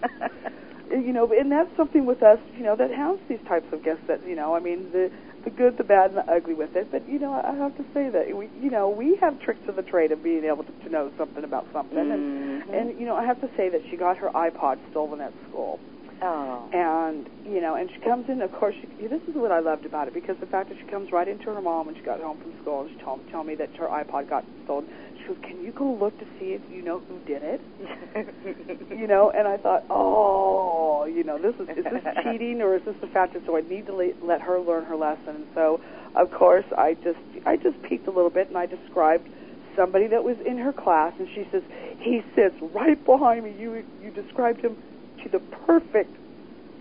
you 1.05 1.13
know, 1.13 1.31
and 1.33 1.51
that's 1.51 1.75
something 1.77 2.05
with 2.05 2.23
us, 2.23 2.39
you 2.57 2.65
know, 2.65 2.77
that 2.77 2.91
has 2.91 3.19
these 3.29 3.41
types 3.49 3.67
of 3.73 3.83
guests 3.83 4.05
that, 4.09 4.27
you 4.27 4.37
know, 4.37 4.55
I 4.55 4.61
mean, 4.61 4.93
the 4.93 5.11
the 5.45 5.51
good, 5.51 5.77
the 5.79 5.85
bad, 5.85 6.11
and 6.11 6.19
the 6.19 6.33
ugly 6.33 6.55
with 6.55 6.75
it. 6.75 6.89
But 6.91 7.09
you 7.09 7.19
know, 7.19 7.33
I 7.33 7.55
have 7.57 7.77
to 7.77 7.85
say 7.95 8.09
that 8.11 8.37
we, 8.37 8.49
you 8.61 8.71
know, 8.71 8.89
we 8.89 9.17
have 9.21 9.39
tricks 9.41 9.61
of 9.69 9.77
the 9.77 9.83
trade 9.83 10.13
of 10.13 10.23
being 10.23 10.45
able 10.45 10.65
to, 10.65 10.73
to 10.85 10.89
know 10.91 11.11
something 11.19 11.45
about 11.45 11.67
something. 11.73 11.99
And 11.99 12.63
Mhm. 12.65 12.75
and 12.81 12.99
you 12.99 13.07
know, 13.07 13.17
I 13.17 13.25
have 13.25 13.41
to 13.41 13.49
say 13.57 13.69
that 13.69 13.83
she 13.91 13.97
got 13.97 14.17
her 14.19 14.31
iPod 14.35 14.79
stolen 14.91 15.21
at 15.21 15.33
school. 15.49 15.79
oh. 16.23 16.63
and 16.73 17.29
you 17.45 17.61
know, 17.61 17.75
and 17.75 17.91
she 17.91 17.99
comes 18.01 18.29
in. 18.29 18.41
Of 18.41 18.53
course, 18.53 18.75
she, 18.81 19.07
this 19.07 19.21
is 19.29 19.35
what 19.35 19.53
I 19.53 19.59
loved 19.61 19.85
about 19.85 20.09
it 20.09 20.15
because 20.15 20.37
the 20.41 20.47
fact 20.47 20.71
that 20.71 20.79
she 20.79 20.87
comes 20.91 21.13
right 21.13 21.29
into 21.29 21.53
her 21.53 21.61
mom 21.61 21.87
when 21.87 21.95
she 21.97 22.03
got 22.03 22.21
home 22.21 22.39
from 22.39 22.53
school 22.63 22.81
and 22.83 22.91
she 22.91 22.97
told 23.05 23.21
tell 23.31 23.45
me 23.45 23.55
that 23.57 23.71
her 23.77 23.87
iPod 23.89 24.31
got 24.31 24.45
stolen. 24.65 24.87
She 25.25 25.29
goes, 25.29 25.39
"Can 25.43 25.63
you 25.65 25.73
go 25.73 25.91
look 25.93 26.19
to 26.19 26.27
see 26.39 26.53
if 26.53 26.61
you 26.71 26.83
know 26.83 27.03
who 27.09 27.19
did 27.27 27.43
it?" 27.43 27.61
You 28.91 29.09
know, 29.09 29.31
and 29.31 29.49
I 29.49 29.57
thought, 29.57 29.85
"Oh, 29.91 31.05
you 31.05 31.25
know, 31.25 31.39
this 31.39 31.55
is 31.57 31.69
is 31.77 31.85
this 31.85 32.05
cheating 32.23 32.63
or 32.63 32.77
is 32.77 32.83
this 32.85 32.95
the 33.01 33.07
fact 33.09 33.35
that 33.35 33.43
so 33.45 33.57
I 33.57 33.61
need 33.61 33.87
to 33.87 33.93
le- 33.93 34.13
let 34.23 34.41
her 34.43 34.61
learn 34.61 34.85
her 34.85 34.97
lesson?" 34.97 35.37
And 35.37 35.47
so, 35.55 35.81
of 36.15 36.31
course, 36.31 36.65
I 36.77 36.97
just 37.03 37.19
I 37.45 37.57
just 37.57 37.81
peeked 37.83 38.07
a 38.07 38.11
little 38.11 38.31
bit 38.31 38.49
and 38.49 38.57
I 38.57 38.67
described 38.67 39.29
somebody 39.77 40.07
that 40.09 40.23
was 40.25 40.37
in 40.47 40.59
her 40.59 40.73
class, 40.73 41.13
and 41.19 41.29
she 41.35 41.47
says, 41.51 41.63
"He 41.99 42.23
sits 42.35 42.55
right 42.61 43.03
behind 43.05 43.45
me. 43.45 43.55
You 43.59 43.85
you 44.03 44.11
described 44.11 44.61
him 44.61 44.77
to 45.23 45.29
the 45.29 45.41
perfect 45.67 46.17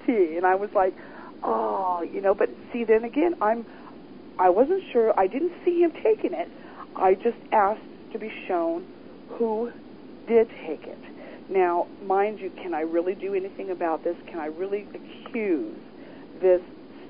T." 0.06 0.36
And 0.38 0.46
I 0.46 0.56
was 0.56 0.70
like, 0.76 0.94
"Oh, 1.44 2.02
you 2.02 2.22
know." 2.22 2.36
But 2.36 2.50
see, 2.72 2.84
then 2.84 3.04
again, 3.04 3.34
I'm 3.42 3.66
I 4.38 4.50
wasn't 4.50 4.84
sure. 4.92 5.14
I 5.18 5.28
didn't 5.28 5.54
see 5.66 5.82
him 5.82 5.92
taking 6.04 6.34
it. 6.34 6.50
I 6.96 7.16
just 7.16 7.38
asked 7.52 7.82
to 8.14 8.20
be 8.20 8.32
shown 8.48 8.86
who 9.38 9.72
did 10.28 10.48
take 10.66 10.84
it. 10.84 10.98
Now, 11.50 11.88
mind 12.06 12.40
you, 12.40 12.50
can 12.52 12.74
I 12.74 12.82
really 12.82 13.16
do 13.16 13.34
anything 13.34 13.72
about 13.72 14.04
this? 14.04 14.16
Can 14.28 14.40
I 14.40 14.46
really 14.46 14.88
accuse 14.96 15.78
this 16.42 16.62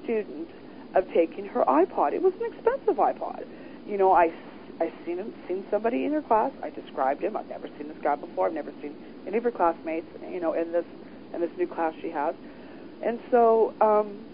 student 0.04 0.50
of 0.96 1.06
taking 1.14 1.46
her 1.46 1.64
iPod? 1.66 2.14
It 2.14 2.22
was 2.22 2.34
an 2.42 2.52
expensive 2.52 2.96
iPod. 2.96 3.46
You 3.86 3.98
know, 3.98 4.12
I 4.12 4.34
I 4.80 4.92
seen 5.06 5.18
him, 5.18 5.34
seen 5.48 5.64
somebody 5.70 6.06
in 6.06 6.14
her 6.14 6.22
class. 6.24 6.52
I 6.64 6.72
described 6.72 7.24
him. 7.24 7.38
I've 7.38 7.48
never 7.48 7.68
seen 7.78 7.90
this 7.90 7.98
guy 8.02 8.16
before. 8.16 8.48
I've 8.48 8.54
never 8.54 8.72
seen 8.82 8.96
any 9.28 9.38
of 9.38 9.44
her 9.44 9.52
classmates. 9.52 10.08
You 10.32 10.40
know, 10.40 10.54
in 10.54 10.72
this 10.72 10.86
in 11.34 11.42
this 11.42 11.52
new 11.58 11.68
class 11.68 11.94
she 12.02 12.10
has. 12.10 12.34
And 13.04 13.20
so, 13.30 13.74
um, 13.82 14.26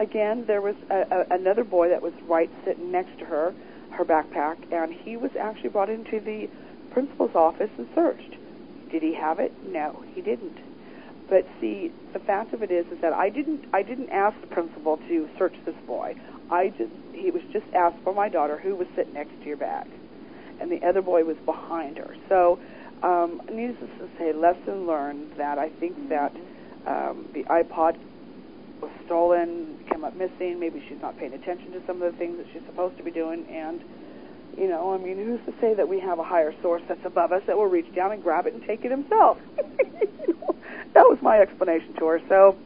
again, 0.00 0.44
there 0.46 0.62
was 0.62 0.74
a, 0.90 1.00
a, 1.10 1.34
another 1.34 1.64
boy 1.64 1.90
that 1.90 2.02
was 2.02 2.12
right 2.26 2.50
sitting 2.64 2.90
next 2.90 3.18
to 3.18 3.24
her, 3.26 3.54
her 3.98 4.04
backpack, 4.04 4.56
and 4.72 4.94
he 4.94 5.16
was 5.16 5.32
actually 5.38 5.70
brought 5.70 5.90
into 5.90 6.20
the 6.20 6.48
principal's 6.92 7.34
office 7.34 7.70
and 7.76 7.86
searched. 7.94 8.36
Did 8.90 9.02
he 9.02 9.14
have 9.14 9.38
it? 9.40 9.52
No, 9.66 10.02
he 10.14 10.22
didn't. 10.22 10.56
But 11.28 11.46
see, 11.60 11.92
the 12.14 12.20
fact 12.20 12.54
of 12.54 12.62
it 12.62 12.70
is, 12.70 12.86
is 12.86 13.00
that 13.02 13.12
I 13.12 13.28
didn't, 13.28 13.66
I 13.74 13.82
didn't 13.82 14.08
ask 14.10 14.40
the 14.40 14.46
principal 14.46 14.96
to 15.08 15.28
search 15.36 15.54
this 15.66 15.74
boy. 15.86 16.14
I 16.50 16.68
just, 16.70 16.92
he 17.12 17.30
was 17.30 17.42
just 17.52 17.66
asked 17.74 17.98
for 18.02 18.14
my 18.14 18.28
daughter, 18.30 18.56
who 18.56 18.74
was 18.76 18.86
sitting 18.96 19.12
next 19.12 19.32
to 19.42 19.46
your 19.46 19.58
bag, 19.58 19.86
and 20.60 20.70
the 20.70 20.86
other 20.86 21.02
boy 21.02 21.24
was 21.24 21.36
behind 21.44 21.98
her. 21.98 22.16
So, 22.28 22.58
um, 23.02 23.42
needless 23.52 23.90
to 23.98 24.08
say, 24.18 24.32
lesson 24.32 24.86
learned 24.86 25.32
that 25.36 25.58
I 25.58 25.68
think 25.68 26.08
that 26.08 26.32
um, 26.86 27.28
the 27.34 27.44
iPod 27.44 27.98
stolen, 29.08 29.78
came 29.90 30.04
up 30.04 30.14
missing. 30.14 30.60
Maybe 30.60 30.84
she's 30.86 31.00
not 31.00 31.18
paying 31.18 31.32
attention 31.32 31.72
to 31.72 31.80
some 31.86 32.02
of 32.02 32.12
the 32.12 32.18
things 32.18 32.36
that 32.36 32.46
she's 32.52 32.62
supposed 32.66 32.98
to 32.98 33.02
be 33.02 33.10
doing. 33.10 33.46
And, 33.48 33.80
you 34.56 34.68
know, 34.68 34.92
I 34.92 34.98
mean, 34.98 35.16
who's 35.16 35.40
to 35.46 35.60
say 35.60 35.72
that 35.74 35.88
we 35.88 35.98
have 36.00 36.18
a 36.18 36.24
higher 36.24 36.54
source 36.60 36.82
that's 36.86 37.04
above 37.04 37.32
us 37.32 37.42
that 37.46 37.56
will 37.56 37.66
reach 37.66 37.92
down 37.94 38.12
and 38.12 38.22
grab 38.22 38.46
it 38.46 38.52
and 38.52 38.62
take 38.62 38.84
it 38.84 38.90
himself? 38.90 39.38
that 39.56 41.08
was 41.08 41.18
my 41.22 41.38
explanation 41.38 41.94
to 41.94 42.06
her. 42.06 42.20
So, 42.28 42.56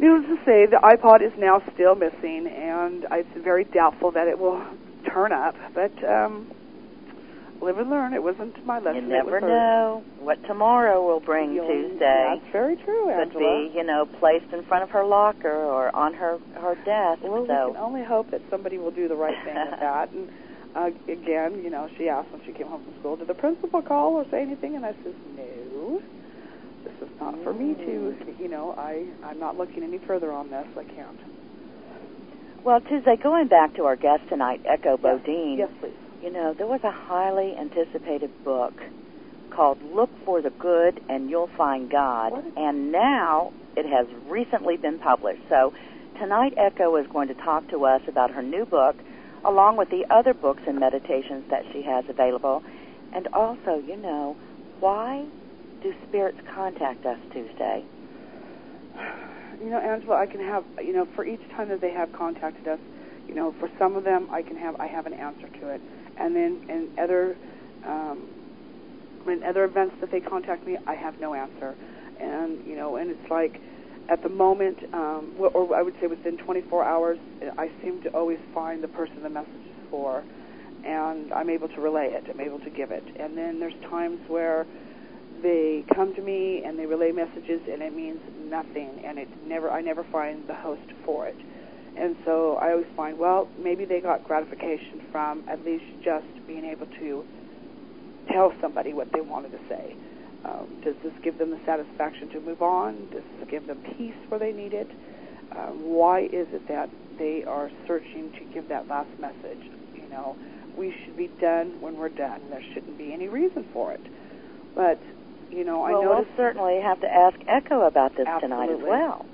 needless 0.00 0.26
to 0.26 0.36
say, 0.44 0.66
the 0.66 0.80
iPod 0.82 1.22
is 1.22 1.32
now 1.38 1.62
still 1.72 1.94
missing, 1.94 2.48
and 2.48 3.06
it's 3.12 3.44
very 3.44 3.64
doubtful 3.64 4.10
that 4.10 4.26
it 4.26 4.38
will 4.38 4.60
turn 5.08 5.30
up. 5.30 5.54
But, 5.72 5.92
um, 6.04 6.50
live 7.60 7.78
and 7.78 7.90
learn. 7.90 8.12
It 8.14 8.22
wasn't 8.22 8.64
my 8.66 8.78
lesson. 8.78 8.96
You 8.96 9.02
never 9.02 9.40
know 9.40 10.02
what 10.18 10.42
tomorrow 10.46 11.04
will 11.06 11.20
bring 11.20 11.54
You'll- 11.54 11.66
Tuesday. 11.66 12.38
That's 12.40 12.52
very 12.52 12.76
true, 12.76 13.08
Angela. 13.10 13.32
Could 13.32 13.38
be, 13.72 13.78
you 13.78 13.84
know, 13.84 14.06
placed 14.20 14.52
in 14.52 14.62
front 14.64 14.82
of 14.84 14.90
her 14.90 15.04
locker 15.04 15.50
or 15.52 15.94
on 15.94 16.14
her 16.14 16.38
her 16.60 16.74
desk. 16.84 17.22
Well, 17.22 17.42
we 17.42 17.46
can 17.48 17.76
only 17.76 18.04
hope 18.04 18.30
that 18.30 18.42
somebody 18.50 18.78
will 18.78 18.90
do 18.90 19.08
the 19.08 19.16
right 19.16 19.36
thing 19.44 19.54
with 19.54 19.80
that. 19.80 20.10
And 20.12 20.30
uh, 20.74 20.90
again, 21.10 21.62
you 21.64 21.70
know, 21.70 21.88
she 21.96 22.08
asked 22.08 22.30
when 22.30 22.42
she 22.44 22.52
came 22.52 22.66
home 22.66 22.84
from 22.84 22.98
school, 23.00 23.16
did 23.16 23.28
the 23.28 23.34
principal 23.34 23.80
call 23.82 24.14
or 24.14 24.26
say 24.30 24.42
anything? 24.42 24.76
And 24.76 24.84
I 24.84 24.92
says, 25.04 25.14
no. 25.36 26.02
This 26.84 27.08
is 27.08 27.20
not 27.20 27.34
for 27.42 27.52
me 27.52 27.74
to, 27.74 28.14
you 28.38 28.48
know, 28.48 28.72
I, 28.78 29.06
I'm 29.24 29.40
not 29.40 29.56
looking 29.56 29.82
any 29.82 29.98
further 29.98 30.30
on 30.30 30.50
this. 30.50 30.66
I 30.78 30.84
can't. 30.84 31.18
well, 32.62 32.80
Tuesday, 32.80 33.16
going 33.16 33.48
back 33.48 33.74
to 33.76 33.84
our 33.86 33.96
guest 33.96 34.22
tonight, 34.28 34.60
Echo 34.64 34.92
Yes. 34.92 35.00
Bodine. 35.02 35.58
Yes, 35.58 35.70
please. 35.80 35.92
You 36.26 36.32
know, 36.32 36.54
there 36.54 36.66
was 36.66 36.80
a 36.82 36.90
highly 36.90 37.54
anticipated 37.56 38.32
book 38.42 38.74
called 39.50 39.78
Look 39.94 40.10
for 40.24 40.42
the 40.42 40.50
Good 40.50 41.00
and 41.08 41.30
You'll 41.30 41.48
Find 41.56 41.88
God, 41.88 42.32
What 42.32 42.44
and 42.56 42.90
now 42.90 43.52
it 43.76 43.86
has 43.86 44.08
recently 44.26 44.76
been 44.76 44.98
published. 44.98 45.42
So 45.48 45.72
tonight, 46.18 46.54
Echo 46.56 46.96
is 46.96 47.06
going 47.06 47.28
to 47.28 47.34
talk 47.34 47.68
to 47.68 47.84
us 47.84 48.02
about 48.08 48.32
her 48.32 48.42
new 48.42 48.66
book, 48.66 48.96
along 49.44 49.76
with 49.76 49.88
the 49.90 50.04
other 50.10 50.34
books 50.34 50.62
and 50.66 50.80
meditations 50.80 51.44
that 51.50 51.62
she 51.72 51.82
has 51.82 52.04
available, 52.08 52.64
and 53.14 53.28
also, 53.28 53.80
you 53.86 53.96
know, 53.96 54.36
why 54.80 55.24
do 55.80 55.94
spirits 56.08 56.38
contact 56.52 57.06
us 57.06 57.20
Tuesday? 57.32 57.84
You 59.62 59.70
know, 59.70 59.78
Angela, 59.78 60.16
I 60.16 60.26
can 60.26 60.40
have, 60.40 60.64
you 60.82 60.92
know, 60.92 61.06
for 61.14 61.24
each 61.24 61.48
time 61.50 61.68
that 61.68 61.80
they 61.80 61.92
have 61.92 62.12
contacted 62.12 62.66
us, 62.66 62.80
you 63.28 63.34
know, 63.36 63.54
for 63.60 63.70
some 63.78 63.94
of 63.94 64.02
them, 64.02 64.26
I 64.32 64.42
can 64.42 64.56
have, 64.56 64.74
I 64.80 64.88
have 64.88 65.06
an 65.06 65.14
answer 65.14 65.48
to 65.60 65.68
it, 65.70 65.80
and 66.18 66.34
then 66.34 66.60
in 66.68 66.88
other, 67.02 67.36
um, 67.86 68.28
in 69.26 69.42
other 69.42 69.64
events 69.64 69.94
that 70.00 70.10
they 70.10 70.20
contact 70.20 70.66
me, 70.66 70.76
I 70.86 70.94
have 70.94 71.14
no 71.20 71.34
answer, 71.34 71.74
and 72.20 72.58
you 72.66 72.76
know, 72.76 72.96
and 72.96 73.10
it's 73.10 73.30
like, 73.30 73.60
at 74.08 74.22
the 74.22 74.28
moment, 74.28 74.78
um, 74.92 75.34
or 75.38 75.74
I 75.74 75.82
would 75.82 75.94
say 76.00 76.06
within 76.06 76.36
24 76.38 76.84
hours, 76.84 77.18
I 77.58 77.68
seem 77.82 78.00
to 78.02 78.08
always 78.10 78.38
find 78.54 78.82
the 78.82 78.88
person 78.88 79.22
the 79.22 79.28
message 79.28 79.66
is 79.66 79.74
for, 79.90 80.22
and 80.84 81.32
I'm 81.32 81.50
able 81.50 81.68
to 81.68 81.80
relay 81.80 82.10
it. 82.12 82.24
I'm 82.30 82.40
able 82.40 82.60
to 82.60 82.70
give 82.70 82.92
it, 82.92 83.04
and 83.18 83.36
then 83.36 83.58
there's 83.58 83.74
times 83.90 84.20
where 84.28 84.66
they 85.42 85.84
come 85.94 86.14
to 86.14 86.22
me 86.22 86.62
and 86.64 86.78
they 86.78 86.86
relay 86.86 87.12
messages 87.12 87.60
and 87.70 87.82
it 87.82 87.94
means 87.94 88.20
nothing 88.38 89.00
and 89.04 89.18
it 89.18 89.28
never 89.46 89.70
I 89.70 89.80
never 89.82 90.04
find 90.10 90.46
the 90.48 90.54
host 90.54 90.88
for 91.04 91.26
it. 91.26 91.36
And 91.98 92.16
so 92.24 92.58
I 92.60 92.72
always 92.72 92.86
find, 92.94 93.18
well, 93.18 93.48
maybe 93.62 93.84
they 93.84 94.00
got 94.00 94.24
gratification 94.24 95.00
from 95.10 95.42
at 95.48 95.64
least 95.64 95.84
just 96.04 96.26
being 96.46 96.64
able 96.64 96.86
to 96.98 97.24
tell 98.32 98.52
somebody 98.60 98.92
what 98.92 99.08
they 99.12 99.20
wanted 99.20 99.52
to 99.52 99.58
say. 99.68 99.96
Um, 100.44 100.66
does 100.84 100.94
this 101.02 101.12
give 101.24 101.38
them 101.38 101.50
the 101.50 101.58
satisfaction 101.64 102.28
to 102.30 102.40
move 102.40 102.62
on? 102.62 103.08
Does 103.10 103.22
this 103.38 103.48
give 103.50 103.66
them 103.66 103.78
peace 103.96 104.14
where 104.28 104.38
they 104.38 104.52
need 104.52 104.74
it? 104.74 104.90
Um, 105.56 105.82
why 105.82 106.24
is 106.24 106.46
it 106.52 106.68
that 106.68 106.90
they 107.18 107.44
are 107.46 107.70
searching 107.86 108.30
to 108.38 108.44
give 108.52 108.68
that 108.68 108.88
last 108.88 109.08
message? 109.18 109.62
You 109.94 110.08
know, 110.10 110.36
we 110.76 110.92
should 111.04 111.16
be 111.16 111.30
done 111.40 111.80
when 111.80 111.96
we're 111.96 112.10
done. 112.10 112.40
There 112.50 112.62
shouldn't 112.74 112.98
be 112.98 113.12
any 113.12 113.28
reason 113.28 113.64
for 113.72 113.92
it. 113.92 114.04
But 114.74 115.00
you 115.50 115.64
know, 115.64 115.82
I 115.84 115.92
well, 115.92 116.02
noticed 116.02 116.28
we'll 116.36 116.46
certainly 116.46 116.80
have 116.82 117.00
to 117.00 117.06
ask 117.06 117.36
Echo 117.48 117.86
about 117.86 118.16
this 118.16 118.26
tonight 118.40 118.68
as 118.68 118.76
Absolutely. 118.76 118.90
well. 118.90 119.26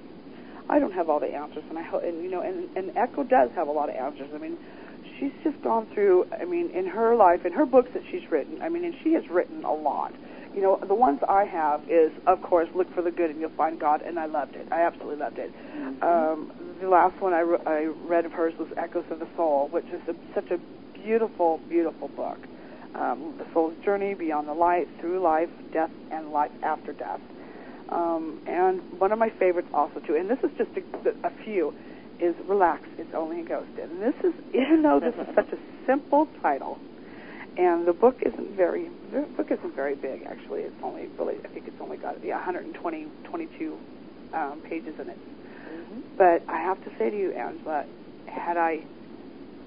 I 0.69 0.79
don't 0.79 0.93
have 0.93 1.09
all 1.09 1.21
the 1.21 1.35
answers, 1.35 1.65
and 1.69 1.79
I 1.79 1.83
ho- 1.83 1.99
and 1.99 2.23
you 2.23 2.31
know, 2.31 2.41
and 2.41 2.69
and 2.77 2.97
Echo 2.97 3.25
does 3.25 3.51
have 3.55 3.69
a 3.69 3.73
lot 3.73 3.89
of 3.89 3.97
answers. 3.97 4.29
I 4.35 4.39
mean, 4.39 4.57
she's 5.19 5.33
just 5.45 5.61
gone 5.63 5.87
through. 5.95 6.27
I 6.41 6.45
mean, 6.45 6.71
in 6.71 6.87
her 6.87 7.15
life, 7.15 7.45
in 7.45 7.53
her 7.53 7.67
books 7.67 7.91
that 7.95 8.03
she's 8.11 8.31
written. 8.31 8.63
I 8.63 8.69
mean, 8.69 8.85
and 8.85 8.95
she 9.03 9.13
has 9.15 9.29
written 9.29 9.65
a 9.65 9.73
lot. 9.73 10.13
You 10.55 10.61
know, 10.61 10.79
the 10.87 10.95
ones 10.95 11.21
I 11.27 11.45
have 11.45 11.81
is, 11.89 12.13
of 12.27 12.43
course, 12.43 12.69
look 12.75 12.93
for 12.95 13.01
the 13.01 13.11
good 13.11 13.31
and 13.31 13.41
you'll 13.41 13.57
find 13.57 13.81
God, 13.81 14.03
and 14.03 14.19
I 14.19 14.27
loved 14.27 14.55
it. 14.55 14.69
I 14.71 14.83
absolutely 14.83 15.17
loved 15.17 15.39
it. 15.39 15.51
Um, 16.03 16.53
the 16.81 16.89
last 16.89 17.19
one 17.23 17.33
I, 17.33 17.41
re- 17.41 17.65
I 17.67 17.85
read 18.07 18.27
of 18.27 18.33
hers 18.33 18.53
was 18.59 18.69
Echoes 18.77 19.07
of 19.11 19.19
the 19.19 19.29
Soul, 19.35 19.69
which 19.71 19.87
is 19.87 20.03
a, 20.09 20.15
such 20.35 20.51
a 20.51 20.59
beautiful, 20.93 21.59
beautiful 21.71 22.09
book. 22.09 22.37
Um, 22.95 23.35
the 23.39 23.47
soul's 23.55 23.75
journey 23.83 24.13
beyond 24.13 24.47
the 24.47 24.53
light, 24.53 24.89
through 25.01 25.23
life, 25.23 25.49
death, 25.73 25.91
and 26.11 26.33
life 26.33 26.53
after 26.63 26.93
death. 26.93 27.21
Um, 27.93 28.41
and 28.47 28.81
one 28.99 29.13
of 29.13 29.19
my 29.19 29.29
favorites 29.39 29.69
also 29.75 30.01
too, 30.01 30.17
and 30.17 30.31
this 30.31 30.39
is 30.43 30.51
just 30.57 30.71
a, 30.77 31.27
a 31.27 31.31
few, 31.45 31.75
is 32.21 32.35
Relax, 32.47 32.85
It's 32.97 33.13
Only 33.15 33.41
a 33.41 33.45
Ghost. 33.45 33.69
And 33.81 34.01
this 34.01 34.15
is, 34.25 34.33
even 34.55 34.83
though 34.83 34.99
this 34.99 35.15
is 35.15 35.35
such 35.35 35.53
a 35.53 35.59
simple 35.87 36.27
title, 36.41 36.79
and 37.59 37.87
the 37.87 37.93
book 37.93 38.17
isn't 38.25 38.57
very, 38.57 38.89
the 39.13 39.27
book 39.37 39.51
isn't 39.51 39.77
very 39.77 39.95
big 39.95 40.23
actually. 40.23 40.63
It's 40.63 40.83
only 40.83 41.09
really, 41.19 41.37
I 41.45 41.49
think 41.49 41.69
it's 41.69 41.77
only 41.81 41.99
got 41.99 42.25
yeah, 42.25 42.37
120, 42.37 43.07
22 43.25 43.79
um, 44.33 44.63
pages 44.67 44.95
in 44.99 45.11
it. 45.11 45.19
But 46.17 46.43
I 46.49 46.59
have 46.59 46.83
to 46.85 46.91
say 46.99 47.11
to 47.11 47.17
you, 47.17 47.33
Angela, 47.33 47.85
had 48.27 48.57
I, 48.57 48.85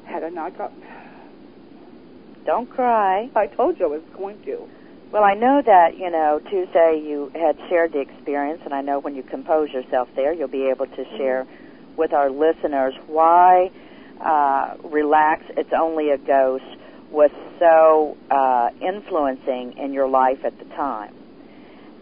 had 0.05 0.23
I 0.23 0.29
not 0.29 0.57
got, 0.57 0.71
Don't 2.45 2.69
cry. 2.69 3.29
I 3.35 3.47
told 3.47 3.79
you 3.79 3.85
I 3.85 3.89
was 3.89 4.03
going 4.15 4.41
to. 4.45 4.67
Well, 5.11 5.23
I 5.23 5.33
know 5.33 5.61
that, 5.65 5.97
you 5.97 6.09
know, 6.09 6.41
Tuesday 6.49 7.01
you 7.05 7.31
had 7.33 7.57
shared 7.69 7.93
the 7.93 7.99
experience, 7.99 8.61
and 8.65 8.73
I 8.73 8.81
know 8.81 8.99
when 8.99 9.15
you 9.15 9.23
compose 9.23 9.69
yourself 9.71 10.09
there, 10.15 10.33
you'll 10.33 10.47
be 10.49 10.69
able 10.69 10.87
to 10.87 11.05
share 11.17 11.47
with 11.95 12.11
our 12.11 12.29
listeners 12.29 12.93
why 13.07 13.71
uh, 14.19 14.75
Relax, 14.83 15.43
It's 15.55 15.71
Only 15.71 16.09
a 16.09 16.17
Ghost 16.17 16.65
was 17.11 17.31
so 17.59 18.17
uh, 18.29 18.69
influencing 18.81 19.77
in 19.77 19.93
your 19.93 20.07
life 20.09 20.43
at 20.43 20.57
the 20.59 20.65
time. 20.75 21.15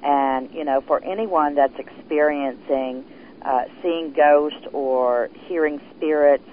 And, 0.01 0.51
you 0.51 0.63
know, 0.63 0.81
for 0.81 1.03
anyone 1.03 1.55
that's 1.55 1.77
experiencing 1.77 3.05
uh, 3.43 3.65
seeing 3.81 4.13
ghosts 4.13 4.65
or 4.73 5.29
hearing 5.47 5.79
spirits, 5.95 6.47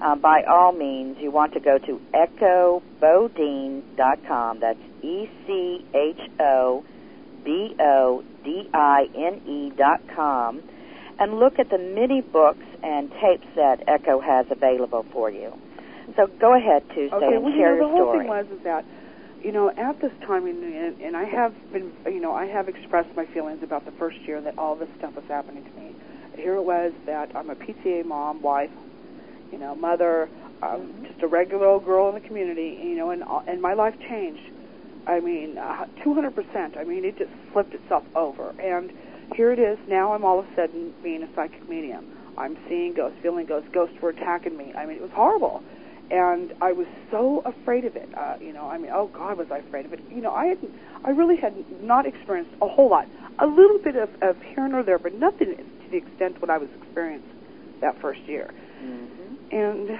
uh, 0.00 0.16
by 0.16 0.42
all 0.48 0.72
means, 0.72 1.16
you 1.20 1.30
want 1.30 1.52
to 1.54 1.60
go 1.60 1.78
to 1.78 2.00
echobodine.com. 2.14 4.60
That's 4.60 4.78
E 5.02 5.28
C 5.46 5.84
H 5.94 6.20
O 6.40 6.84
B 7.44 7.74
O 7.80 8.24
D 8.44 8.68
I 8.72 9.06
N 9.14 9.40
E 9.46 9.70
dot 9.76 10.00
com, 10.14 10.62
and 11.18 11.38
look 11.38 11.58
at 11.58 11.68
the 11.70 11.78
many 11.78 12.20
books 12.22 12.64
and 12.82 13.10
tapes 13.20 13.46
that 13.56 13.82
Echo 13.88 14.20
has 14.20 14.46
available 14.50 15.04
for 15.12 15.30
you. 15.30 15.52
So 16.16 16.26
go 16.38 16.54
ahead, 16.54 16.82
Tuesday, 16.94 17.16
Okay, 17.16 17.34
and 17.36 17.44
well, 17.44 17.52
you 17.52 17.58
share 17.58 17.76
know, 17.78 17.86
the 17.88 17.92
whole 17.92 18.04
story. 18.12 18.18
thing 18.20 18.28
was 18.28 18.46
is 18.52 18.62
that, 18.64 18.84
you 19.42 19.52
know, 19.52 19.70
at 19.70 20.00
this 20.00 20.12
time, 20.26 20.46
and, 20.46 20.62
and, 20.62 21.00
and 21.00 21.16
I 21.16 21.24
have 21.24 21.54
been, 21.72 21.90
you 22.06 22.20
know, 22.20 22.32
I 22.34 22.44
have 22.46 22.68
expressed 22.68 23.08
my 23.16 23.24
feelings 23.26 23.62
about 23.62 23.84
the 23.86 23.92
first 23.92 24.18
year 24.26 24.40
that 24.42 24.58
all 24.58 24.76
this 24.76 24.88
stuff 24.98 25.14
was 25.14 25.24
happening 25.28 25.64
to 25.64 25.70
me. 25.80 25.94
Here 26.36 26.56
it 26.56 26.64
was 26.64 26.92
that 27.06 27.34
I'm 27.34 27.48
a 27.48 27.54
PTA 27.54 28.04
mom, 28.04 28.42
wife, 28.42 28.70
you 29.52 29.58
know, 29.58 29.74
mother, 29.74 30.28
um, 30.62 30.80
Mm-hmm. 30.80 31.04
just 31.06 31.22
a 31.22 31.26
regular 31.26 31.66
old 31.66 31.84
girl 31.84 32.08
in 32.08 32.14
the 32.14 32.26
community, 32.26 32.78
you 32.82 32.96
know, 32.96 33.10
and 33.10 33.22
uh, 33.22 33.40
and 33.46 33.60
my 33.60 33.74
life 33.74 33.94
changed. 34.08 34.42
I 35.06 35.20
mean, 35.20 35.58
uh, 35.58 35.84
200%. 36.02 36.78
I 36.78 36.84
mean, 36.84 37.04
it 37.04 37.18
just 37.18 37.30
flipped 37.52 37.74
itself 37.74 38.04
over. 38.14 38.50
And 38.58 38.90
here 39.34 39.52
it 39.52 39.58
is. 39.58 39.78
Now 39.86 40.14
I'm 40.14 40.24
all 40.24 40.38
of 40.38 40.46
a 40.46 40.54
sudden 40.56 40.94
being 41.02 41.22
a 41.22 41.28
psychic 41.34 41.68
medium. 41.68 42.06
I'm 42.38 42.56
seeing 42.68 42.94
ghosts, 42.94 43.18
feeling 43.22 43.44
ghosts. 43.44 43.68
Ghosts 43.72 43.96
were 44.00 44.10
attacking 44.10 44.56
me. 44.56 44.72
I 44.74 44.86
mean, 44.86 44.96
it 44.96 45.02
was 45.02 45.10
horrible. 45.12 45.62
And 46.10 46.54
I 46.62 46.72
was 46.72 46.86
so 47.10 47.42
afraid 47.44 47.84
of 47.84 47.96
it. 47.96 48.08
Uh, 48.16 48.36
you 48.40 48.52
know, 48.52 48.68
I 48.68 48.78
mean, 48.78 48.90
oh 48.94 49.08
God, 49.08 49.36
was 49.36 49.48
I 49.50 49.58
afraid 49.58 49.84
of 49.84 49.92
it? 49.92 50.00
You 50.10 50.22
know, 50.22 50.32
I 50.32 50.46
had, 50.46 50.58
I 51.04 51.10
really 51.10 51.36
had 51.36 51.54
not 51.82 52.06
experienced 52.06 52.52
a 52.62 52.68
whole 52.68 52.88
lot. 52.88 53.06
A 53.38 53.46
little 53.46 53.78
bit 53.78 53.96
of, 53.96 54.08
of 54.22 54.40
here 54.40 54.64
and 54.64 54.86
there, 54.86 54.98
but 54.98 55.14
nothing 55.14 55.54
to 55.56 55.90
the 55.90 55.96
extent 55.98 56.40
what 56.40 56.50
I 56.50 56.56
was 56.58 56.68
experiencing 56.82 57.28
that 57.80 58.00
first 58.00 58.20
year. 58.22 58.50
Mm-hmm. 58.84 59.56
And 59.56 59.90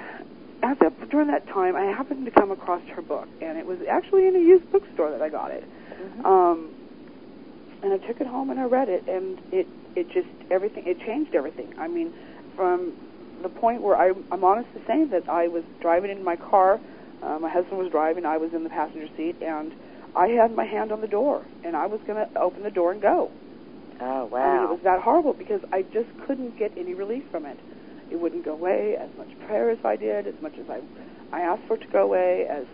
at 0.62 0.78
that 0.80 1.10
during 1.10 1.28
that 1.28 1.46
time, 1.48 1.76
I 1.76 1.84
happened 1.86 2.24
to 2.26 2.30
come 2.30 2.50
across 2.50 2.82
her 2.94 3.02
book, 3.02 3.28
and 3.40 3.58
it 3.58 3.66
was 3.66 3.78
actually 3.88 4.26
in 4.26 4.36
a 4.36 4.40
used 4.40 4.70
bookstore 4.70 5.10
that 5.10 5.22
I 5.22 5.28
got 5.28 5.50
it. 5.50 5.64
Mhm. 5.64 6.24
Um, 6.24 6.70
and 7.82 7.92
I 7.92 7.98
took 7.98 8.20
it 8.20 8.26
home 8.26 8.50
and 8.50 8.58
I 8.58 8.64
read 8.64 8.88
it, 8.88 9.06
and 9.08 9.38
it 9.52 9.66
it 9.94 10.10
just 10.10 10.28
everything 10.50 10.86
it 10.86 11.00
changed 11.00 11.34
everything. 11.34 11.74
I 11.78 11.88
mean, 11.88 12.12
from 12.56 12.92
the 13.42 13.48
point 13.48 13.82
where 13.82 13.96
I, 13.96 14.12
I'm 14.32 14.42
honestly 14.42 14.80
saying 14.86 15.08
that 15.10 15.28
I 15.28 15.48
was 15.48 15.64
driving 15.80 16.10
in 16.10 16.24
my 16.24 16.36
car, 16.36 16.80
uh, 17.22 17.38
my 17.38 17.50
husband 17.50 17.78
was 17.78 17.90
driving, 17.90 18.24
I 18.24 18.38
was 18.38 18.52
in 18.54 18.64
the 18.64 18.70
passenger 18.70 19.08
seat, 19.16 19.36
and 19.42 19.72
I 20.16 20.28
had 20.28 20.54
my 20.54 20.64
hand 20.64 20.92
on 20.92 21.00
the 21.00 21.08
door, 21.08 21.44
and 21.62 21.76
I 21.76 21.86
was 21.86 22.00
going 22.06 22.16
to 22.26 22.38
open 22.38 22.62
the 22.62 22.70
door 22.70 22.92
and 22.92 23.02
go. 23.02 23.30
Oh, 24.00 24.34
I 24.34 24.54
mean, 24.54 24.64
it 24.64 24.70
was 24.70 24.80
that 24.84 25.00
horrible 25.00 25.34
because 25.34 25.60
I 25.72 25.82
just 25.82 26.08
couldn't 26.26 26.58
get 26.58 26.72
any 26.76 26.94
relief 26.94 27.24
from 27.30 27.46
it. 27.46 27.58
It 28.10 28.16
wouldn't 28.16 28.44
go 28.44 28.52
away 28.52 28.96
as 28.96 29.10
much 29.16 29.28
prayer 29.46 29.70
as 29.70 29.78
I 29.84 29.96
did, 29.96 30.26
as 30.26 30.34
much 30.40 30.54
as 30.58 30.68
I, 30.68 30.80
I 31.32 31.40
asked 31.40 31.62
for 31.66 31.74
it 31.74 31.82
to 31.82 31.88
go 31.88 32.02
away. 32.02 32.46
As 32.48 32.64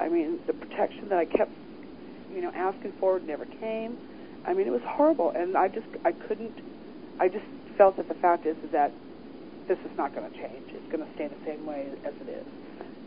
I 0.00 0.08
mean, 0.08 0.40
the 0.46 0.52
protection 0.52 1.08
that 1.08 1.18
I 1.18 1.24
kept, 1.24 1.50
you 2.34 2.40
know, 2.40 2.52
asking 2.54 2.92
for 3.00 3.18
never 3.20 3.44
came. 3.44 3.96
I 4.46 4.54
mean, 4.54 4.66
it 4.66 4.70
was 4.70 4.82
horrible, 4.84 5.30
and 5.30 5.56
I 5.56 5.68
just 5.68 5.86
I 6.04 6.12
couldn't. 6.12 6.54
I 7.20 7.28
just 7.28 7.44
felt 7.76 7.96
that 7.96 8.08
the 8.08 8.14
fact 8.14 8.46
is, 8.46 8.56
is 8.64 8.70
that 8.72 8.92
this 9.68 9.78
is 9.78 9.96
not 9.96 10.14
going 10.14 10.30
to 10.30 10.36
change. 10.36 10.70
It's 10.70 10.92
going 10.92 11.06
to 11.06 11.14
stay 11.14 11.28
the 11.28 11.44
same 11.44 11.66
way 11.66 11.88
as 12.04 12.14
it 12.20 12.28
is. 12.28 12.46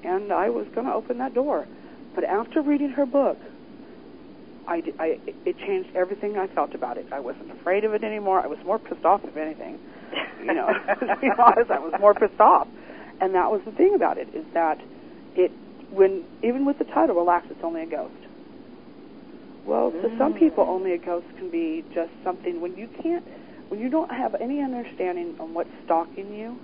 And 0.04 0.32
I 0.32 0.50
was 0.50 0.68
going 0.74 0.88
to 0.88 0.94
open 0.94 1.18
that 1.20 1.34
door, 1.34 1.68
But 2.16 2.24
after 2.24 2.62
reading 2.62 2.90
her 2.92 3.06
book, 3.06 3.38
I, 4.68 4.84
I 5.00 5.20
it 5.46 5.58
changed 5.60 5.96
everything 5.96 6.38
I 6.38 6.48
felt 6.48 6.74
about 6.76 6.98
it. 6.98 7.08
I 7.12 7.20
wasn't 7.20 7.52
afraid 7.52 7.84
of 7.84 7.94
it 7.94 8.04
anymore. 8.04 8.40
I 8.40 8.48
was 8.48 8.60
more 8.66 8.80
pissed 8.80 9.06
off, 9.06 9.24
if 9.24 9.36
anything. 9.38 9.80
You 10.42 10.54
know, 10.54 10.68
to 11.00 11.18
be 11.22 11.30
honest, 11.38 11.72
I 11.72 11.80
was 11.80 11.94
more 12.00 12.14
pissed 12.14 12.40
off. 12.40 12.68
And 13.20 13.36
that 13.36 13.52
was 13.52 13.62
the 13.66 13.72
thing 13.72 13.94
about 13.96 14.18
it 14.18 14.34
is 14.34 14.46
that 14.54 14.80
it 15.36 15.52
when 15.92 16.24
even 16.42 16.66
with 16.66 16.80
the 16.80 16.86
title, 16.86 17.16
relax, 17.16 17.48
it's 17.50 17.64
only 17.64 17.84
a 17.84 17.86
ghost. 17.86 18.16
Well, 19.66 19.92
to 19.92 20.18
some 20.18 20.34
people, 20.34 20.66
mm. 20.66 20.70
only 20.70 20.94
a 20.94 20.98
ghost 20.98 21.28
can 21.38 21.52
be 21.52 21.86
just 21.94 22.12
something 22.24 22.62
when 22.62 22.76
you 22.78 22.90
can't, 23.04 23.24
when 23.70 23.80
you 23.80 23.90
don't 23.90 24.10
have 24.10 24.34
any 24.36 24.60
understanding 24.62 25.36
on 25.40 25.54
what's 25.54 25.70
stalking 25.86 26.34
you. 26.34 26.58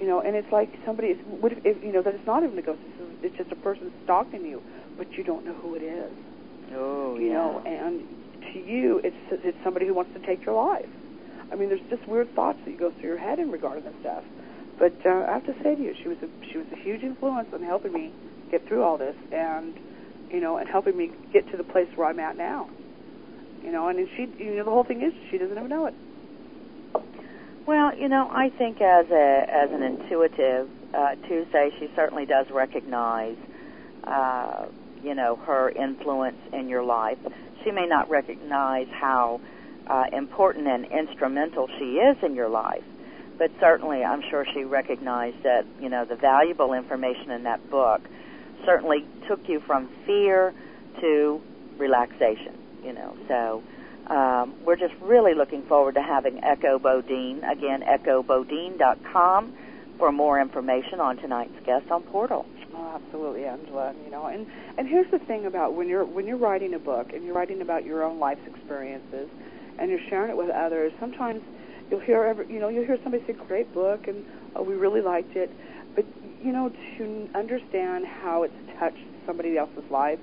You 0.00 0.06
know, 0.06 0.20
and 0.20 0.34
it's 0.34 0.50
like 0.50 0.70
somebody. 0.84 1.08
is, 1.08 1.18
What 1.26 1.52
if, 1.52 1.64
if 1.64 1.82
you 1.84 1.92
know 1.92 2.02
that 2.02 2.14
it's 2.14 2.26
not 2.26 2.42
even 2.42 2.58
a 2.58 2.62
ghost? 2.62 2.80
It's, 2.84 3.24
it's 3.24 3.36
just 3.36 3.52
a 3.52 3.56
person 3.56 3.92
stalking 4.04 4.44
you, 4.44 4.62
but 4.96 5.12
you 5.12 5.22
don't 5.22 5.44
know 5.44 5.54
who 5.54 5.74
it 5.74 5.82
is. 5.82 6.12
Oh, 6.74 7.16
you 7.16 7.28
yeah. 7.28 7.34
know, 7.34 7.62
and 7.64 8.02
to 8.52 8.58
you, 8.58 9.00
it's 9.04 9.16
it's 9.30 9.56
somebody 9.62 9.86
who 9.86 9.94
wants 9.94 10.12
to 10.14 10.26
take 10.26 10.44
your 10.44 10.54
life. 10.54 10.88
I 11.52 11.56
mean, 11.56 11.68
there's 11.68 11.88
just 11.90 12.06
weird 12.08 12.34
thoughts 12.34 12.58
that 12.64 12.78
go 12.78 12.90
through 12.92 13.10
your 13.10 13.18
head 13.18 13.38
in 13.38 13.50
regard 13.50 13.82
to 13.82 13.90
this 13.90 13.98
stuff. 14.00 14.24
But 14.78 14.94
uh, 15.04 15.26
I 15.28 15.32
have 15.32 15.46
to 15.46 15.54
say 15.62 15.74
to 15.74 15.82
you, 15.82 15.94
she 16.02 16.08
was 16.08 16.18
a 16.22 16.28
she 16.52 16.58
was 16.58 16.66
a 16.72 16.76
huge 16.76 17.02
influence 17.02 17.48
in 17.52 17.62
helping 17.62 17.92
me 17.92 18.12
get 18.50 18.66
through 18.68 18.82
all 18.82 18.96
this, 18.96 19.16
and 19.32 19.74
you 20.30 20.40
know, 20.40 20.58
and 20.58 20.68
helping 20.68 20.96
me 20.96 21.10
get 21.32 21.50
to 21.50 21.56
the 21.56 21.64
place 21.64 21.88
where 21.96 22.08
I'm 22.08 22.20
at 22.20 22.36
now. 22.36 22.68
You 23.62 23.72
know, 23.72 23.88
and 23.88 24.08
she, 24.16 24.22
you 24.42 24.56
know, 24.56 24.64
the 24.64 24.70
whole 24.70 24.84
thing 24.84 25.02
is 25.02 25.12
she 25.30 25.38
doesn't 25.38 25.56
even 25.56 25.68
know 25.68 25.86
it. 25.86 25.94
Well, 27.66 27.96
you 27.98 28.08
know, 28.08 28.28
I 28.30 28.50
think 28.50 28.80
as 28.80 29.10
a 29.10 29.46
as 29.50 29.70
an 29.72 29.82
intuitive, 29.82 30.70
uh, 30.94 31.16
Tuesday, 31.26 31.70
she 31.78 31.90
certainly 31.96 32.24
does 32.24 32.46
recognize, 32.50 33.36
uh, 34.04 34.66
you 35.02 35.14
know, 35.14 35.36
her 35.36 35.70
influence 35.70 36.38
in 36.52 36.68
your 36.68 36.84
life. 36.84 37.18
She 37.64 37.72
may 37.72 37.86
not 37.86 38.08
recognize 38.08 38.86
how 38.92 39.40
uh, 39.88 40.04
important 40.12 40.66
and 40.66 40.86
instrumental 40.86 41.68
she 41.78 41.96
is 41.96 42.16
in 42.22 42.34
your 42.34 42.48
life, 42.48 42.84
but 43.38 43.50
certainly, 43.60 44.02
I'm 44.02 44.22
sure 44.30 44.44
she 44.52 44.64
recognized 44.64 45.42
that, 45.44 45.64
you 45.80 45.88
know, 45.88 46.04
the 46.04 46.16
valuable 46.16 46.72
information 46.72 47.30
in 47.30 47.44
that 47.44 47.70
book 47.70 48.02
certainly 48.66 49.06
took 49.28 49.48
you 49.48 49.60
from 49.66 49.88
fear 50.06 50.52
to 51.00 51.40
relaxation. 51.78 52.58
You 52.82 52.92
know, 52.92 53.16
so. 53.28 53.62
Um, 54.08 54.54
we're 54.64 54.76
just 54.76 54.94
really 55.02 55.34
looking 55.34 55.66
forward 55.66 55.96
to 55.96 56.02
having 56.02 56.42
Echo 56.42 56.78
Bodine. 56.78 57.44
Again, 57.44 57.82
echobodine.com 57.82 59.52
for 59.98 60.12
more 60.12 60.40
information 60.40 61.00
on 61.00 61.18
tonight's 61.18 61.52
guest 61.66 61.90
on 61.90 62.02
Portal. 62.04 62.46
Oh, 62.74 62.92
absolutely, 62.94 63.44
Angela. 63.44 63.92
You 64.04 64.10
know, 64.10 64.26
and 64.26 64.46
and 64.78 64.88
here's 64.88 65.10
the 65.10 65.18
thing 65.18 65.46
about 65.46 65.74
when 65.74 65.88
you're 65.88 66.04
when 66.04 66.26
you're 66.26 66.38
writing 66.38 66.74
a 66.74 66.78
book 66.78 67.12
and 67.12 67.24
you're 67.24 67.34
writing 67.34 67.60
about 67.60 67.84
your 67.84 68.04
own 68.04 68.18
life's 68.18 68.46
experiences 68.46 69.28
and 69.78 69.90
you're 69.90 70.00
sharing 70.08 70.30
it 70.30 70.36
with 70.36 70.50
others. 70.50 70.92
Sometimes 71.00 71.42
you'll 71.90 72.00
hear 72.00 72.24
every, 72.24 72.52
you 72.52 72.60
know 72.60 72.68
you'll 72.68 72.86
hear 72.86 72.98
somebody 73.02 73.24
say, 73.26 73.32
"Great 73.32 73.72
book," 73.72 74.08
and 74.08 74.24
oh, 74.56 74.62
we 74.62 74.74
really 74.74 75.00
liked 75.00 75.36
it. 75.36 75.50
But 75.94 76.04
you 76.42 76.52
know, 76.52 76.70
to 76.98 77.28
understand 77.34 78.06
how 78.06 78.44
it's 78.44 78.54
touched 78.78 79.04
somebody 79.26 79.58
else's 79.58 79.90
life 79.90 80.18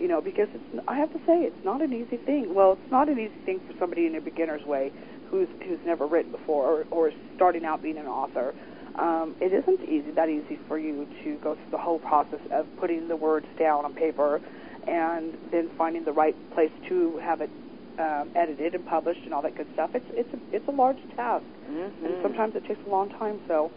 you 0.00 0.08
know, 0.08 0.20
because 0.20 0.48
it's, 0.54 0.84
I 0.88 0.96
have 0.96 1.12
to 1.12 1.18
say 1.26 1.42
it's 1.42 1.64
not 1.64 1.82
an 1.82 1.92
easy 1.92 2.16
thing. 2.16 2.54
Well, 2.54 2.72
it's 2.72 2.90
not 2.90 3.08
an 3.08 3.18
easy 3.18 3.36
thing 3.44 3.60
for 3.66 3.74
somebody 3.78 4.06
in 4.06 4.14
a 4.14 4.20
beginner's 4.20 4.64
way 4.64 4.90
who's 5.30 5.48
who's 5.62 5.78
never 5.84 6.06
written 6.06 6.32
before 6.32 6.64
or, 6.64 6.86
or 6.90 7.12
starting 7.36 7.64
out 7.64 7.82
being 7.82 7.98
an 7.98 8.06
author. 8.06 8.54
Um, 8.96 9.36
it 9.40 9.52
isn't 9.52 9.82
easy 9.88 10.10
that 10.12 10.28
easy 10.28 10.58
for 10.66 10.78
you 10.78 11.06
to 11.22 11.36
go 11.36 11.54
through 11.54 11.70
the 11.70 11.78
whole 11.78 12.00
process 12.00 12.40
of 12.50 12.66
putting 12.78 13.08
the 13.08 13.16
words 13.16 13.46
down 13.58 13.84
on 13.84 13.94
paper 13.94 14.40
and 14.88 15.36
then 15.52 15.70
finding 15.76 16.04
the 16.04 16.12
right 16.12 16.34
place 16.54 16.72
to 16.88 17.18
have 17.18 17.40
it 17.40 17.50
um, 17.98 18.30
edited 18.34 18.74
and 18.74 18.86
published 18.86 19.20
and 19.24 19.34
all 19.34 19.42
that 19.42 19.56
good 19.56 19.68
stuff. 19.74 19.90
It's 19.94 20.06
it's 20.10 20.32
a, 20.32 20.56
it's 20.56 20.68
a 20.68 20.72
large 20.72 21.00
task, 21.16 21.44
mm-hmm. 21.68 22.06
and 22.06 22.14
sometimes 22.22 22.56
it 22.56 22.64
takes 22.66 22.80
a 22.86 22.90
long 22.90 23.10
time. 23.10 23.40
So, 23.48 23.70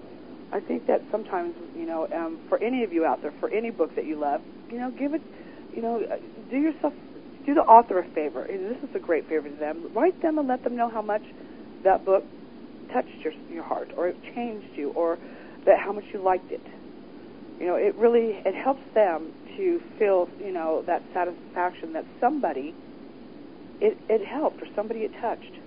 I 0.51 0.59
think 0.59 0.87
that 0.87 1.01
sometimes 1.11 1.55
you 1.75 1.85
know, 1.85 2.07
um, 2.13 2.39
for 2.49 2.57
any 2.61 2.83
of 2.83 2.93
you 2.93 3.05
out 3.05 3.21
there, 3.21 3.33
for 3.39 3.49
any 3.49 3.71
book 3.71 3.95
that 3.95 4.05
you 4.05 4.15
love, 4.15 4.41
you 4.69 4.79
know, 4.79 4.91
give 4.91 5.13
it 5.13 5.21
you 5.75 5.81
know, 5.81 6.01
do 6.49 6.57
yourself, 6.57 6.93
do 7.45 7.53
the 7.53 7.61
author 7.61 7.99
a 7.99 8.07
favor. 8.11 8.43
And 8.43 8.69
this 8.69 8.89
is 8.89 8.95
a 8.95 8.99
great 8.99 9.27
favor 9.27 9.49
to 9.49 9.55
them. 9.55 9.91
Write 9.93 10.21
them 10.21 10.37
and 10.37 10.47
let 10.47 10.63
them 10.63 10.75
know 10.75 10.89
how 10.89 11.01
much 11.01 11.23
that 11.83 12.05
book 12.05 12.23
touched 12.91 13.17
your 13.23 13.33
your 13.49 13.63
heart, 13.63 13.91
or 13.97 14.07
it 14.07 14.17
changed 14.35 14.77
you, 14.77 14.91
or 14.91 15.17
that 15.65 15.79
how 15.79 15.91
much 15.91 16.05
you 16.13 16.21
liked 16.21 16.51
it. 16.51 16.61
You 17.59 17.67
know, 17.67 17.75
it 17.75 17.95
really 17.95 18.41
it 18.45 18.55
helps 18.55 18.83
them 18.93 19.33
to 19.57 19.81
feel 19.97 20.29
you 20.39 20.51
know 20.51 20.83
that 20.85 21.01
satisfaction 21.13 21.93
that 21.93 22.05
somebody 22.19 22.73
it 23.81 23.97
it 24.09 24.25
helped 24.25 24.61
or 24.61 24.67
somebody 24.75 25.01
it 25.01 25.11
touched. 25.19 25.59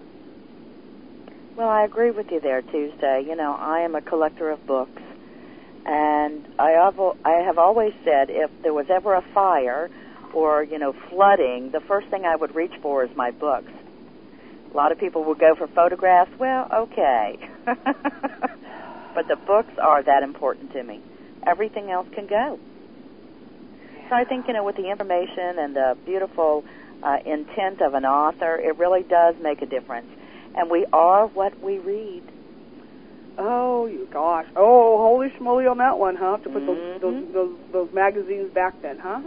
Well, 1.56 1.70
I 1.70 1.84
agree 1.84 2.10
with 2.10 2.30
you 2.30 2.38
there, 2.38 2.60
Tuesday. 2.60 3.24
You 3.26 3.34
know, 3.34 3.56
I 3.58 3.80
am 3.80 3.94
a 3.94 4.02
collector 4.02 4.50
of 4.50 4.66
books, 4.66 5.00
and 5.86 6.46
I 6.58 6.72
have, 6.72 7.00
I 7.24 7.42
have 7.46 7.56
always 7.56 7.94
said 8.04 8.28
if 8.28 8.50
there 8.62 8.74
was 8.74 8.86
ever 8.90 9.14
a 9.14 9.22
fire 9.32 9.88
or, 10.34 10.62
you 10.62 10.78
know, 10.78 10.92
flooding, 11.08 11.70
the 11.70 11.80
first 11.80 12.08
thing 12.08 12.26
I 12.26 12.36
would 12.36 12.54
reach 12.54 12.74
for 12.82 13.04
is 13.04 13.16
my 13.16 13.30
books. 13.30 13.72
A 14.70 14.76
lot 14.76 14.92
of 14.92 14.98
people 14.98 15.24
would 15.24 15.38
go 15.38 15.54
for 15.54 15.66
photographs. 15.68 16.30
Well, 16.38 16.68
okay. 16.74 17.38
but 17.64 19.26
the 19.26 19.36
books 19.46 19.72
are 19.82 20.02
that 20.02 20.22
important 20.22 20.74
to 20.74 20.82
me. 20.82 21.00
Everything 21.46 21.90
else 21.90 22.06
can 22.14 22.26
go. 22.26 22.58
So 24.10 24.14
I 24.14 24.24
think, 24.24 24.46
you 24.46 24.52
know, 24.52 24.62
with 24.62 24.76
the 24.76 24.90
information 24.90 25.58
and 25.58 25.74
the 25.74 25.96
beautiful 26.04 26.64
uh, 27.02 27.16
intent 27.24 27.80
of 27.80 27.94
an 27.94 28.04
author, 28.04 28.56
it 28.56 28.78
really 28.78 29.02
does 29.02 29.34
make 29.42 29.62
a 29.62 29.66
difference. 29.66 30.06
And 30.56 30.70
we 30.70 30.86
are 30.92 31.26
what 31.28 31.52
we 31.62 31.78
read. 31.78 32.22
Oh, 33.38 33.86
you 33.86 34.08
gosh. 34.12 34.46
Oh, 34.56 34.96
holy 34.98 35.28
schmoly 35.38 35.70
on 35.70 35.78
that 35.78 35.98
one, 35.98 36.16
huh? 36.16 36.38
To 36.38 36.48
put 36.48 36.62
Mhm. 36.62 37.00
those, 37.00 37.00
those 37.02 37.32
those 37.34 37.58
those 37.72 37.92
magazines 37.92 38.50
back 38.54 38.80
then, 38.82 38.98
huh? 38.98 39.20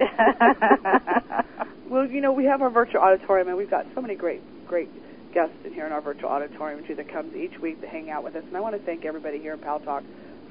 well, 1.90 2.06
you 2.06 2.20
know, 2.20 2.32
we 2.32 2.44
have 2.46 2.60
our 2.62 2.70
virtual 2.70 3.00
auditorium, 3.00 3.48
and 3.48 3.56
we've 3.56 3.70
got 3.70 3.86
so 3.94 4.00
many 4.00 4.16
great, 4.16 4.40
great 4.66 4.88
guests 5.32 5.54
in 5.64 5.72
here 5.72 5.86
in 5.86 5.92
our 5.92 6.00
virtual 6.00 6.28
auditorium 6.28 6.82
too 6.86 6.94
that 6.96 7.08
comes 7.12 7.34
each 7.36 7.58
week 7.62 7.80
to 7.80 7.86
hang 7.86 8.10
out 8.10 8.24
with 8.24 8.34
us. 8.34 8.42
And 8.48 8.56
I 8.56 8.60
want 8.60 8.74
to 8.74 8.82
thank 8.82 9.04
everybody 9.04 9.38
here 9.38 9.54
in 9.54 9.60
Paltalk 9.60 10.02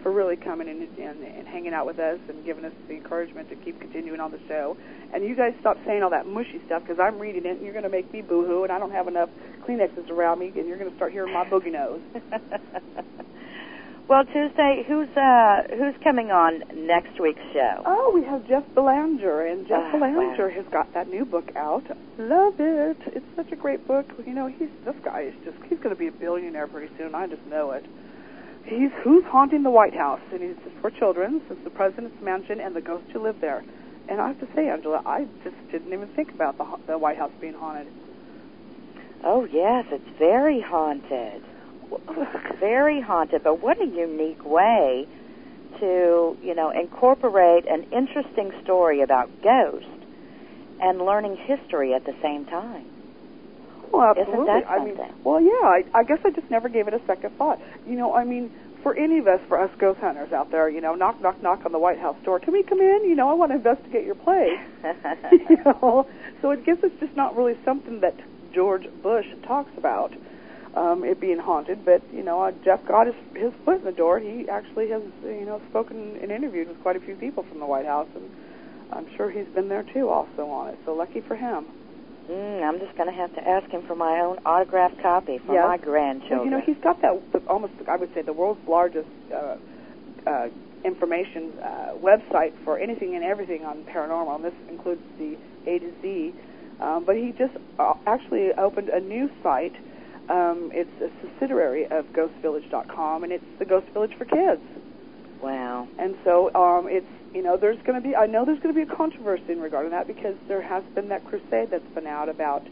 for 0.03 0.11
really 0.11 0.35
coming 0.35 0.67
in 0.67 0.81
and, 1.03 1.23
and 1.23 1.47
hanging 1.47 1.73
out 1.73 1.85
with 1.85 1.99
us 1.99 2.19
and 2.29 2.43
giving 2.45 2.65
us 2.65 2.73
the 2.87 2.95
encouragement 2.95 3.49
to 3.49 3.55
keep 3.55 3.79
continuing 3.79 4.19
on 4.19 4.31
the 4.31 4.39
show. 4.47 4.75
And 5.13 5.23
you 5.23 5.35
guys 5.35 5.53
stop 5.59 5.77
saying 5.85 6.03
all 6.03 6.09
that 6.11 6.25
mushy 6.25 6.61
stuff 6.65 6.81
because 6.83 6.99
I'm 6.99 7.19
reading 7.19 7.45
it, 7.45 7.57
and 7.57 7.61
you're 7.61 7.73
going 7.73 7.83
to 7.83 7.89
make 7.89 8.11
me 8.13 8.21
boohoo, 8.21 8.63
and 8.63 8.71
I 8.71 8.79
don't 8.79 8.91
have 8.91 9.07
enough 9.07 9.29
Kleenexes 9.67 10.09
around 10.09 10.39
me, 10.39 10.51
and 10.55 10.67
you're 10.67 10.77
going 10.77 10.89
to 10.89 10.95
start 10.95 11.11
hearing 11.11 11.33
my 11.33 11.45
boogie 11.45 11.71
nose. 11.71 12.01
well, 14.07 14.25
Tuesday, 14.25 14.83
who's 14.87 15.07
uh, 15.15 15.63
who's 15.77 15.95
coming 16.03 16.31
on 16.31 16.63
next 16.87 17.19
week's 17.19 17.41
show? 17.53 17.83
Oh, 17.85 18.11
we 18.13 18.23
have 18.25 18.47
Jeff 18.47 18.63
Belanger, 18.73 19.45
and 19.45 19.67
Jeff 19.67 19.83
Ah, 19.85 19.91
Belanger 19.99 20.47
wow. 20.47 20.53
has 20.55 20.65
got 20.71 20.93
that 20.93 21.07
new 21.09 21.25
book 21.25 21.55
out. 21.55 21.83
Love 22.17 22.55
it. 22.59 22.97
It's 23.07 23.25
such 23.35 23.51
a 23.51 23.55
great 23.55 23.87
book. 23.87 24.05
You 24.25 24.33
know, 24.33 24.47
he's 24.47 24.69
this 24.85 24.95
guy 25.03 25.21
is 25.21 25.33
just—he's 25.45 25.77
going 25.79 25.91
to 25.95 25.99
be 25.99 26.07
a 26.07 26.11
billionaire 26.11 26.67
pretty 26.67 26.91
soon. 26.97 27.13
I 27.15 27.27
just 27.27 27.45
know 27.47 27.71
it. 27.71 27.85
He's 28.65 28.91
who's 29.04 29.24
haunting 29.26 29.63
the 29.63 29.71
White 29.71 29.95
House, 29.95 30.21
and 30.32 30.41
he's 30.41 30.74
for 30.82 30.91
children. 30.91 31.41
It's 31.50 31.63
the 31.63 31.69
president's 31.69 32.21
mansion 32.21 32.60
and 32.60 32.76
the 32.76 32.82
ghosts 32.82 33.10
who 33.12 33.19
live 33.19 33.41
there. 33.41 33.63
And 34.08 34.21
I 34.21 34.30
have 34.30 34.39
to 34.39 34.47
say, 34.56 34.69
Angela, 34.69 35.02
I 35.06 35.28
just 35.43 35.56
didn't 35.71 35.93
even 35.93 36.08
think 36.10 36.32
about 36.32 36.58
the 36.58 36.65
the 36.88 36.97
White 36.97 37.17
House 37.17 37.32
being 37.39 37.54
haunted. 37.54 37.88
Oh 39.24 39.45
yes, 39.45 39.86
it's 39.91 40.17
very 40.17 40.62
haunted. 40.62 41.43
Very 42.62 43.02
haunted, 43.02 43.43
but 43.43 43.62
what 43.62 43.82
a 43.82 43.86
unique 43.86 44.45
way 44.45 45.06
to, 45.82 46.38
you 46.41 46.56
know, 46.56 46.69
incorporate 46.69 47.65
an 47.67 47.84
interesting 47.91 48.52
story 48.63 49.02
about 49.02 49.30
ghosts 49.43 49.89
and 50.80 51.02
learning 51.02 51.36
history 51.36 51.93
at 51.93 52.06
the 52.06 52.15
same 52.21 52.45
time. 52.45 52.86
Well, 53.91 54.12
Isn't 54.12 54.27
absolutely. 54.27 54.62
that 54.62 54.69
I 54.69 54.84
mean, 54.84 54.97
well, 55.23 55.41
yeah. 55.41 55.67
I, 55.67 55.84
I 55.93 56.04
guess 56.04 56.19
I 56.23 56.30
just 56.32 56.49
never 56.49 56.69
gave 56.69 56.88
it 56.88 56.93
a 56.93 57.01
second 57.06 57.38
thought. 57.38 57.60
You 57.86 57.95
know, 57.95 58.13
I 58.13 58.23
mean, 58.23 58.51
for 58.84 58.95
any 58.95 59.19
of 59.19 59.27
us, 59.27 59.39
for 59.47 59.60
us 59.60 59.69
ghost 59.80 59.99
hunters 59.99 60.32
out 60.32 60.51
there, 60.51 60.69
you 60.69 60.82
know, 60.82 60.95
knock, 60.95 61.21
knock, 61.21 61.41
knock 61.41 61.65
on 61.65 61.71
the 61.71 61.80
White 61.80 61.99
House 61.99 62.17
door. 62.23 62.39
Can 62.39 62.54
we 62.54 62.63
come 62.63 62.80
in? 62.80 63.01
You 63.06 63.15
know, 63.15 63.30
I 63.30 63.34
want 63.34 63.51
to 63.51 63.58
investigate 63.58 64.06
your 64.06 64.15
place. 64.15 64.60
you 65.49 65.58
know, 65.65 66.08
so 66.41 66.51
it 66.51 66.65
guess 66.65 66.77
it's 66.84 66.99
just 66.99 67.15
not 67.15 67.36
really 67.36 67.58
something 67.63 67.99
that 68.01 68.15
George 68.54 68.88
Bush 69.04 69.27
talks 69.45 69.71
about. 69.77 70.13
Um, 70.73 71.04
it 71.04 71.19
being 71.19 71.38
haunted, 71.38 71.84
but 71.84 72.01
you 72.13 72.23
know, 72.23 72.41
uh, 72.43 72.54
Jeff 72.63 72.80
got 72.88 73.06
his 73.06 73.15
his 73.36 73.51
foot 73.65 73.80
in 73.80 73.84
the 73.84 73.91
door. 73.91 74.19
He 74.19 74.47
actually 74.47 74.88
has, 74.91 75.01
you 75.21 75.43
know, 75.45 75.62
spoken 75.69 76.15
and 76.21 76.32
interviewed 76.32 76.69
with 76.69 76.82
quite 76.82 76.95
a 76.95 77.01
few 77.01 77.15
people 77.15 77.43
from 77.43 77.60
the 77.60 77.65
White 77.65 77.86
House, 77.86 78.08
and 78.15 78.32
I'm 78.93 79.06
sure 79.17 79.30
he's 79.30 79.54
been 79.54 79.67
there 79.67 79.84
too, 79.84 80.08
also 80.08 80.47
on 80.47 80.69
it. 80.69 80.80
So 80.86 80.93
lucky 80.93 81.19
for 81.19 81.36
him. 81.36 81.65
Mm, 82.29 82.63
I'm 82.63 82.79
just 82.79 82.95
going 82.97 83.10
to 83.10 83.15
have 83.15 83.34
to 83.36 83.47
ask 83.47 83.69
him 83.69 83.84
for 83.88 83.95
my 83.95 84.19
own 84.19 84.38
autographed 84.45 85.01
copy 85.01 85.39
for 85.39 85.53
Yes. 85.53 85.65
my 85.67 85.77
grandchildren. 85.77 86.39
Well, 86.39 86.45
you 86.45 86.51
know, 86.51 86.62
he's 86.65 86.81
got 86.84 87.01
that 87.01 87.19
the, 87.31 87.39
almost, 87.47 87.73
I 87.88 87.95
would 87.95 88.13
say, 88.13 88.21
the 88.21 88.34
world's 88.34 88.65
largest 88.67 89.07
uh, 89.34 89.55
uh, 90.27 90.47
information 90.84 91.53
uh, 91.62 91.93
website 92.01 92.53
for 92.63 92.77
anything 92.79 93.15
and 93.15 93.23
everything 93.23 93.65
on 93.65 93.84
paranormal, 93.84 94.36
and 94.36 94.43
this 94.45 94.53
includes 94.69 95.01
the 95.17 95.38
A 95.67 95.79
to 95.79 95.91
Z. 96.01 96.34
Um, 96.79 97.05
but 97.05 97.15
he 97.15 97.31
just 97.38 97.53
uh, 97.77 97.93
actually 98.07 98.51
opened 98.53 98.89
a 98.89 98.99
new 98.99 99.29
site. 99.43 99.75
Um, 100.29 100.71
it's 100.73 100.89
a 101.01 101.10
subsidiary 101.21 101.86
of 101.86 102.05
GhostVillage.com, 102.13 103.23
and 103.23 103.31
it's 103.31 103.45
the 103.60 103.65
Ghost 103.65 103.88
Village 103.93 104.13
for 104.17 104.25
Kids. 104.25 104.62
Wow. 105.41 105.88
And 105.99 106.15
so 106.23 106.53
um, 106.55 106.88
it's 106.88 107.05
you 107.33 107.41
know 107.41 107.57
there's 107.57 107.81
going 107.83 108.01
to 108.01 108.07
be 108.07 108.15
I 108.15 108.25
know 108.25 108.45
there's 108.45 108.59
going 108.59 108.73
to 108.73 108.85
be 108.85 108.91
a 108.91 108.95
controversy 108.95 109.51
in 109.51 109.59
regard 109.61 109.85
to 109.85 109.89
that 109.91 110.07
because 110.07 110.35
there 110.47 110.61
has 110.61 110.83
been 110.95 111.09
that 111.09 111.25
crusade 111.25 111.69
that's 111.71 111.87
been 111.95 112.07
out 112.07 112.29
about 112.29 112.63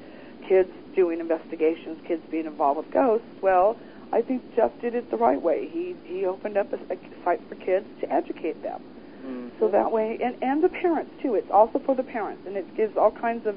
kids 0.48 0.70
doing 0.96 1.20
investigations, 1.20 2.00
kids 2.08 2.24
being 2.32 2.46
involved 2.46 2.78
with 2.78 2.92
ghosts. 2.92 3.28
Well, 3.42 3.78
I 4.12 4.22
think 4.22 4.42
Jeff 4.56 4.72
did 4.82 4.96
it 4.96 5.12
the 5.12 5.18
right 5.18 5.42
way. 5.42 5.68
He 5.72 5.96
he 6.06 6.26
opened 6.26 6.58
up 6.58 6.72
a, 6.74 6.78
a 6.94 6.98
site 7.24 7.42
for 7.48 7.56
kids 7.56 7.86
to 8.02 8.12
educate 8.12 8.62
them. 8.64 8.82
Mhm. 9.26 9.52
So 9.60 9.68
that 9.70 9.92
way, 9.92 10.18
and 10.24 10.36
and 10.42 10.64
the 10.64 10.70
parents 10.70 11.12
too. 11.22 11.36
It's 11.36 11.52
also 11.52 11.80
for 11.80 11.96
the 11.96 12.04
parents, 12.04 12.44
and 12.48 12.56
it 12.58 12.76
gives 12.76 12.98
all 12.98 13.12
kinds 13.12 13.46
of 13.46 13.56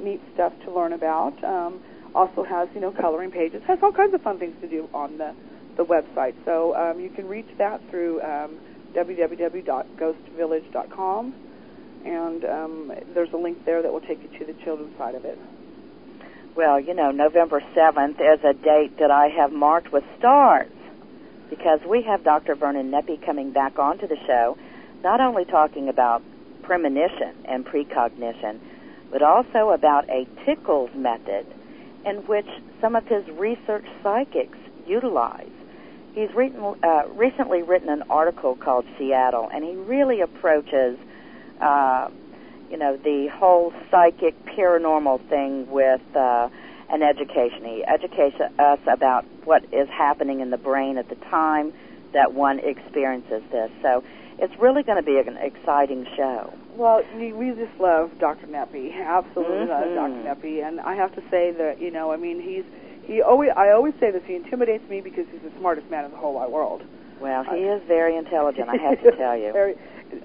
neat 0.00 0.20
stuff 0.34 0.52
to 0.64 0.70
learn 0.72 0.92
about. 0.92 1.42
Um, 1.44 1.80
also 2.14 2.44
has 2.44 2.68
you 2.74 2.80
know 2.80 2.92
coloring 2.92 3.30
pages. 3.30 3.62
Has 3.66 3.78
all 3.82 3.92
kinds 3.92 4.14
of 4.14 4.22
fun 4.22 4.38
things 4.38 4.54
to 4.60 4.68
do 4.68 4.88
on 4.94 5.18
the 5.18 5.32
the 5.76 5.84
website. 5.84 6.34
So 6.44 6.74
um, 6.76 7.00
you 7.00 7.10
can 7.10 7.26
reach 7.26 7.48
that 7.58 7.80
through 7.90 8.20
um, 8.22 8.58
www.ghostvillage.com, 8.94 11.34
and 12.04 12.44
um, 12.44 12.92
there's 13.14 13.32
a 13.32 13.36
link 13.36 13.64
there 13.64 13.82
that 13.82 13.92
will 13.92 14.00
take 14.00 14.22
you 14.22 14.28
to 14.38 14.44
the 14.44 14.54
children's 14.64 14.96
side 14.96 15.14
of 15.14 15.24
it. 15.24 15.38
Well, 16.56 16.78
you 16.78 16.94
know, 16.94 17.10
November 17.10 17.62
7th 17.74 18.20
is 18.20 18.44
a 18.44 18.54
date 18.54 18.98
that 18.98 19.10
I 19.10 19.28
have 19.28 19.52
marked 19.52 19.92
with 19.92 20.04
stars 20.18 20.70
because 21.50 21.80
we 21.88 22.02
have 22.02 22.22
Dr. 22.22 22.54
Vernon 22.54 22.90
Neppe 22.90 23.24
coming 23.24 23.52
back 23.52 23.78
onto 23.78 24.06
the 24.06 24.16
show, 24.26 24.56
not 25.02 25.20
only 25.20 25.44
talking 25.44 25.88
about 25.88 26.22
premonition 26.62 27.34
and 27.44 27.64
precognition, 27.64 28.60
but 29.10 29.22
also 29.22 29.70
about 29.70 30.08
a 30.08 30.26
tickles 30.44 30.90
method 30.94 31.46
in 32.04 32.16
which 32.26 32.46
some 32.80 32.96
of 32.96 33.06
his 33.06 33.26
research 33.28 33.84
psychics 34.02 34.58
utilize. 34.86 35.50
He's 36.14 36.32
written, 36.32 36.62
uh, 36.82 37.02
recently 37.14 37.62
written 37.62 37.88
an 37.88 38.04
article 38.08 38.54
called 38.54 38.86
Seattle, 38.96 39.48
and 39.52 39.64
he 39.64 39.74
really 39.74 40.20
approaches, 40.20 40.96
uh, 41.60 42.08
you 42.70 42.76
know, 42.76 42.96
the 42.96 43.26
whole 43.28 43.72
psychic 43.90 44.34
paranormal 44.46 45.28
thing 45.28 45.68
with 45.70 46.00
uh, 46.14 46.48
an 46.88 47.02
education. 47.02 47.64
He 47.64 47.84
educates 47.84 48.36
us 48.58 48.78
about 48.86 49.24
what 49.44 49.64
is 49.72 49.88
happening 49.88 50.38
in 50.40 50.50
the 50.50 50.56
brain 50.56 50.98
at 50.98 51.08
the 51.08 51.16
time 51.16 51.72
that 52.12 52.32
one 52.32 52.60
experiences 52.60 53.42
this. 53.50 53.72
So 53.82 54.04
it's 54.38 54.56
really 54.60 54.84
going 54.84 54.98
to 54.98 55.02
be 55.02 55.18
an 55.18 55.36
exciting 55.36 56.06
show. 56.16 56.52
Well, 56.76 57.02
we 57.16 57.50
just 57.56 57.80
love 57.80 58.12
Dr. 58.20 58.46
Neppe. 58.46 58.94
Absolutely 59.04 59.66
love 59.66 59.84
Mhm. 59.84 59.94
Dr. 59.96 60.22
Neppe, 60.46 60.64
and 60.64 60.80
I 60.80 60.94
have 60.94 61.12
to 61.16 61.22
say 61.28 61.50
that 61.52 61.80
you 61.80 61.90
know, 61.90 62.12
I 62.12 62.16
mean, 62.16 62.40
he's 62.40 62.64
he 63.06 63.22
always 63.22 63.50
I 63.56 63.70
always 63.70 63.94
say 64.00 64.10
this. 64.10 64.22
He 64.26 64.34
intimidates 64.34 64.88
me 64.88 65.00
because 65.00 65.26
he's 65.30 65.42
the 65.42 65.52
smartest 65.58 65.90
man 65.90 66.04
in 66.04 66.10
the 66.10 66.16
whole 66.16 66.34
wide 66.34 66.50
world. 66.50 66.82
Well, 67.20 67.44
he 67.44 67.60
is 67.60 67.82
very 67.86 68.16
intelligent, 68.16 68.68
I 68.68 68.76
have 68.76 69.02
to 69.02 69.10
tell 69.16 69.36
you. 69.36 69.52
Very, 69.52 69.76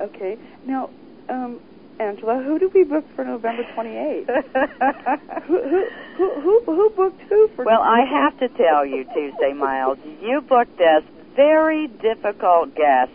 okay, 0.02 0.38
now, 0.66 0.90
um, 1.30 1.62
Angela, 2.00 2.42
who 2.44 2.58
did 2.58 2.74
we 2.74 2.84
book 2.84 3.06
for 3.16 3.24
November 3.24 3.64
28th? 3.76 4.26
who, 5.44 5.62
who 5.62 5.86
who 6.18 6.42
who 6.42 6.64
who 6.66 6.90
booked 6.96 7.22
who 7.30 7.50
for? 7.56 7.66
well, 7.66 7.82
I 7.82 8.06
have 8.10 8.40
to 8.40 8.48
tell 8.58 8.86
you, 8.86 9.06
Tuesday 9.14 9.54
Miles, 9.54 9.98
you 10.22 10.42
booked 10.42 10.78
this 10.78 11.04
very 11.36 11.88
difficult 11.88 12.76
guest 12.76 13.12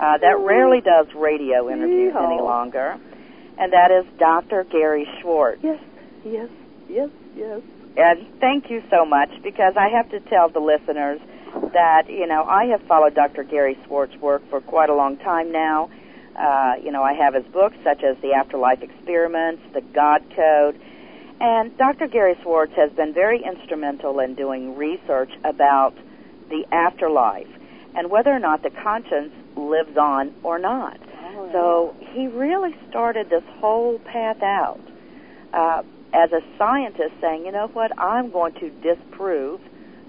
uh, 0.00 0.18
that 0.18 0.38
rarely 0.40 0.80
does 0.80 1.06
radio 1.14 1.70
interviews 1.70 2.14
any 2.16 2.40
longer, 2.40 2.98
and 3.58 3.72
that 3.72 3.90
is 3.90 4.04
Dr. 4.18 4.64
Gary 4.64 5.06
Schwartz. 5.20 5.62
Yes, 5.62 5.80
yes, 6.24 6.48
yes, 6.88 7.10
yes. 7.36 7.60
And 7.96 8.26
thank 8.40 8.70
you 8.70 8.82
so 8.90 9.04
much 9.04 9.30
because 9.42 9.74
I 9.76 9.88
have 9.88 10.10
to 10.10 10.20
tell 10.20 10.48
the 10.48 10.60
listeners 10.60 11.20
that, 11.72 12.08
you 12.08 12.26
know, 12.26 12.42
I 12.42 12.64
have 12.66 12.82
followed 12.82 13.14
Dr. 13.14 13.44
Gary 13.44 13.78
Schwartz's 13.86 14.20
work 14.20 14.42
for 14.50 14.60
quite 14.60 14.90
a 14.90 14.94
long 14.94 15.16
time 15.18 15.52
now. 15.52 15.90
Uh, 16.36 16.74
you 16.82 16.90
know, 16.90 17.02
I 17.02 17.12
have 17.12 17.34
his 17.34 17.44
books 17.52 17.76
such 17.84 18.02
as 18.02 18.16
The 18.20 18.32
Afterlife 18.32 18.82
Experiments, 18.82 19.62
The 19.72 19.80
God 19.80 20.22
Code, 20.34 20.80
and 21.40 21.76
Dr. 21.78 22.08
Gary 22.08 22.36
Schwartz 22.42 22.72
has 22.74 22.90
been 22.92 23.12
very 23.12 23.42
instrumental 23.44 24.18
in 24.18 24.34
doing 24.34 24.76
research 24.76 25.30
about 25.44 25.94
the 26.50 26.64
afterlife 26.72 27.48
and 27.94 28.10
whether 28.10 28.30
or 28.30 28.38
not 28.38 28.62
the 28.62 28.70
conscience 28.70 29.32
lives 29.56 29.96
on 29.96 30.34
or 30.42 30.58
not. 30.58 30.98
Oh, 31.36 31.50
So 31.52 32.06
he 32.12 32.26
really 32.26 32.74
started 32.88 33.30
this 33.30 33.44
whole 33.60 34.00
path 34.00 34.42
out 34.42 34.80
uh, 35.52 35.82
as 36.14 36.30
a 36.32 36.40
scientist, 36.56 37.12
saying, 37.20 37.44
you 37.44 37.52
know 37.52 37.66
what, 37.68 37.96
I'm 37.98 38.30
going 38.30 38.54
to 38.54 38.70
disprove, 38.70 39.60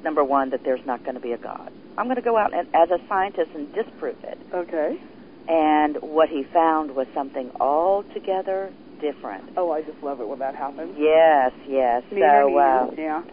number 0.03 0.23
one, 0.23 0.51
that 0.51 0.63
there's 0.63 0.85
not 0.85 1.03
going 1.03 1.15
to 1.15 1.21
be 1.21 1.31
a 1.31 1.37
God. 1.37 1.71
I'm 1.97 2.05
going 2.05 2.17
to 2.17 2.21
go 2.21 2.37
out 2.37 2.53
and, 2.53 2.67
as 2.75 2.89
a 2.91 2.99
scientist 3.07 3.51
and 3.55 3.73
disprove 3.73 4.23
it. 4.23 4.37
okay. 4.53 4.99
And 5.47 5.97
what 6.01 6.29
he 6.29 6.43
found 6.43 6.95
was 6.95 7.07
something 7.13 7.51
altogether 7.59 8.73
different. 8.99 9.51
Oh, 9.57 9.71
I 9.71 9.81
just 9.81 10.01
love 10.01 10.19
it 10.19 10.27
when 10.27 10.39
that 10.39 10.55
happens. 10.55 10.95
Yes, 10.97 11.51
yes. 11.67 12.03
Neither 12.11 12.49
so, 12.49 12.57
uh, 12.57 12.91
yeah. 12.97 13.23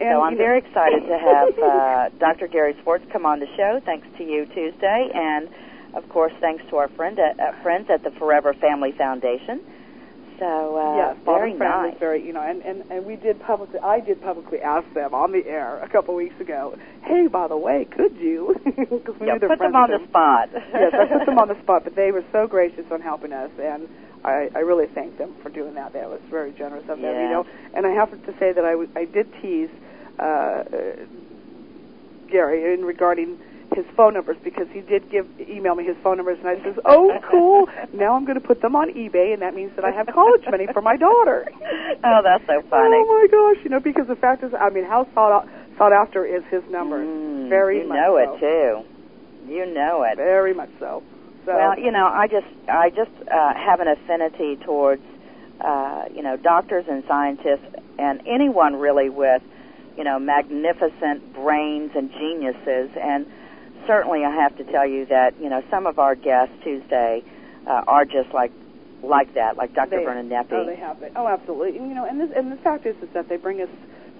so 0.00 0.22
I'm 0.22 0.36
very 0.36 0.58
excited 0.58 1.06
to 1.06 1.18
have 1.18 1.58
uh, 1.62 2.08
Dr. 2.18 2.48
Gary 2.48 2.74
Schwartz 2.82 3.04
come 3.12 3.24
on 3.24 3.38
the 3.38 3.46
show. 3.56 3.80
Thanks 3.84 4.06
to 4.18 4.24
you, 4.24 4.46
Tuesday, 4.46 5.10
and 5.14 5.48
of 5.94 6.08
course, 6.08 6.32
thanks 6.40 6.64
to 6.70 6.76
our 6.76 6.88
friend 6.88 7.18
at, 7.18 7.38
uh, 7.38 7.62
friends 7.62 7.88
at 7.90 8.02
the 8.02 8.10
Forever 8.12 8.54
Family 8.54 8.92
Foundation. 8.92 9.60
So 10.40 10.76
uh, 10.76 10.96
yes, 10.96 11.16
very 11.24 11.52
nice. 11.52 11.94
very, 12.00 12.24
you 12.26 12.32
know, 12.32 12.40
and, 12.42 12.62
and, 12.62 12.82
and 12.90 13.04
we 13.06 13.14
did 13.16 13.38
publicly, 13.40 13.78
I 13.84 14.00
did 14.00 14.20
publicly 14.22 14.58
ask 14.64 14.88
them 14.94 15.12
on 15.14 15.32
the 15.32 15.44
air 15.46 15.78
a 15.84 15.88
couple 15.88 16.14
weeks 16.16 16.34
ago, 16.40 16.74
hey, 17.04 17.28
by 17.30 17.46
the 17.46 17.58
way, 17.58 17.84
could 17.84 18.16
you? 18.16 18.56
'Cause 19.04 19.14
we 19.20 19.26
Yeah, 19.28 19.34
knew 19.34 19.40
they're 19.40 19.48
put 19.50 19.58
them 19.60 19.76
on 19.76 19.90
the 19.90 20.00
spot. 20.08 20.48
yes, 20.72 20.92
I 20.96 21.04
put 21.06 21.26
them 21.26 21.38
on 21.38 21.48
the 21.48 21.60
spot, 21.62 21.84
but 21.84 21.94
they 21.94 22.10
were 22.10 22.24
so 22.32 22.46
gracious 22.48 22.86
on 22.90 23.02
helping 23.02 23.32
us, 23.32 23.50
and 23.60 23.86
I, 24.24 24.48
I 24.56 24.60
really 24.60 24.86
thank 24.94 25.18
them 25.18 25.34
for 25.42 25.50
doing 25.50 25.74
that. 25.74 25.92
That 25.92 26.08
was 26.08 26.20
very 26.30 26.52
generous 26.56 26.84
of 26.88 26.96
them, 26.98 27.12
you 27.22 27.28
know. 27.30 27.44
And 27.76 27.86
I 27.86 27.90
have 27.90 28.10
to 28.10 28.32
say 28.40 28.52
that 28.52 28.64
I, 28.64 28.72
w- 28.72 28.90
I 28.96 29.04
did 29.04 29.28
tease 29.42 29.70
uh, 30.18 30.24
uh, 30.24 30.92
Gary 32.30 32.74
in 32.74 32.84
regarding 32.84 33.36
his 33.74 33.86
phone 33.96 34.14
numbers 34.14 34.36
because 34.42 34.66
he 34.72 34.80
did 34.80 35.10
give 35.10 35.26
email 35.40 35.74
me 35.74 35.84
his 35.84 35.96
phone 36.02 36.16
numbers, 36.16 36.38
and 36.38 36.48
I 36.48 36.62
says, 36.62 36.78
"Oh, 36.84 37.12
cool! 37.30 37.68
now 37.92 38.14
I'm 38.14 38.24
going 38.24 38.40
to 38.40 38.46
put 38.46 38.60
them 38.60 38.74
on 38.74 38.90
eBay, 38.92 39.32
and 39.32 39.42
that 39.42 39.54
means 39.54 39.72
that 39.76 39.84
I 39.84 39.90
have 39.90 40.06
college 40.14 40.42
money 40.50 40.66
for 40.72 40.82
my 40.82 40.96
daughter." 40.96 41.48
oh, 42.04 42.20
that's 42.24 42.44
so 42.46 42.62
funny. 42.68 42.96
Oh 42.96 43.06
my 43.06 43.26
gosh! 43.30 43.64
You 43.64 43.70
know, 43.70 43.80
because 43.80 44.06
the 44.08 44.16
fact 44.16 44.42
is, 44.42 44.52
I 44.54 44.70
mean, 44.70 44.84
how 44.84 45.06
sought 45.14 45.32
out, 45.32 45.48
sought 45.78 45.92
after 45.92 46.24
is 46.24 46.42
his 46.50 46.62
numbers? 46.70 47.06
Mm, 47.06 47.48
very 47.48 47.82
you 47.82 47.88
much 47.88 47.96
know 47.96 48.18
so. 48.18 48.36
it 48.36 48.40
too. 48.40 49.52
You 49.52 49.66
know 49.66 50.04
it. 50.04 50.16
Very 50.16 50.54
much 50.54 50.70
so. 50.78 51.02
So 51.46 51.56
Well, 51.56 51.78
you 51.78 51.90
know, 51.90 52.06
I 52.06 52.26
just 52.26 52.46
I 52.68 52.90
just 52.90 53.10
uh, 53.28 53.54
have 53.54 53.80
an 53.80 53.88
affinity 53.88 54.56
towards 54.56 55.02
uh, 55.60 56.04
you 56.14 56.22
know 56.22 56.36
doctors 56.36 56.84
and 56.88 57.02
scientists 57.08 57.66
and 57.98 58.22
anyone 58.26 58.76
really 58.76 59.08
with 59.08 59.42
you 59.96 60.04
know 60.04 60.18
magnificent 60.18 61.32
brains 61.34 61.92
and 61.94 62.10
geniuses. 62.12 62.90
And 63.00 63.26
certainly, 63.86 64.24
I 64.24 64.30
have 64.30 64.56
to 64.58 64.64
tell 64.64 64.86
you 64.86 65.06
that 65.06 65.40
you 65.40 65.48
know 65.48 65.62
some 65.70 65.86
of 65.86 65.98
our 65.98 66.14
guests 66.14 66.54
Tuesday 66.62 67.22
uh, 67.66 67.82
are 67.86 68.04
just 68.04 68.32
like 68.32 68.52
like 69.02 69.34
that, 69.34 69.56
like 69.56 69.74
Dr. 69.74 69.98
They- 69.98 70.04
Vernon 70.04 70.28
Neppe. 70.28 70.52
Oh, 70.52 70.66
they 70.66 70.76
have 70.76 71.02
it. 71.02 71.12
Oh, 71.16 71.26
absolutely. 71.26 71.78
And, 71.78 71.88
you 71.88 71.94
know, 71.94 72.04
and 72.04 72.20
this, 72.20 72.30
and 72.36 72.52
the 72.52 72.56
fact 72.56 72.84
is, 72.86 72.94
is 73.02 73.08
that 73.14 73.28
they 73.28 73.36
bring 73.36 73.60
us 73.62 73.68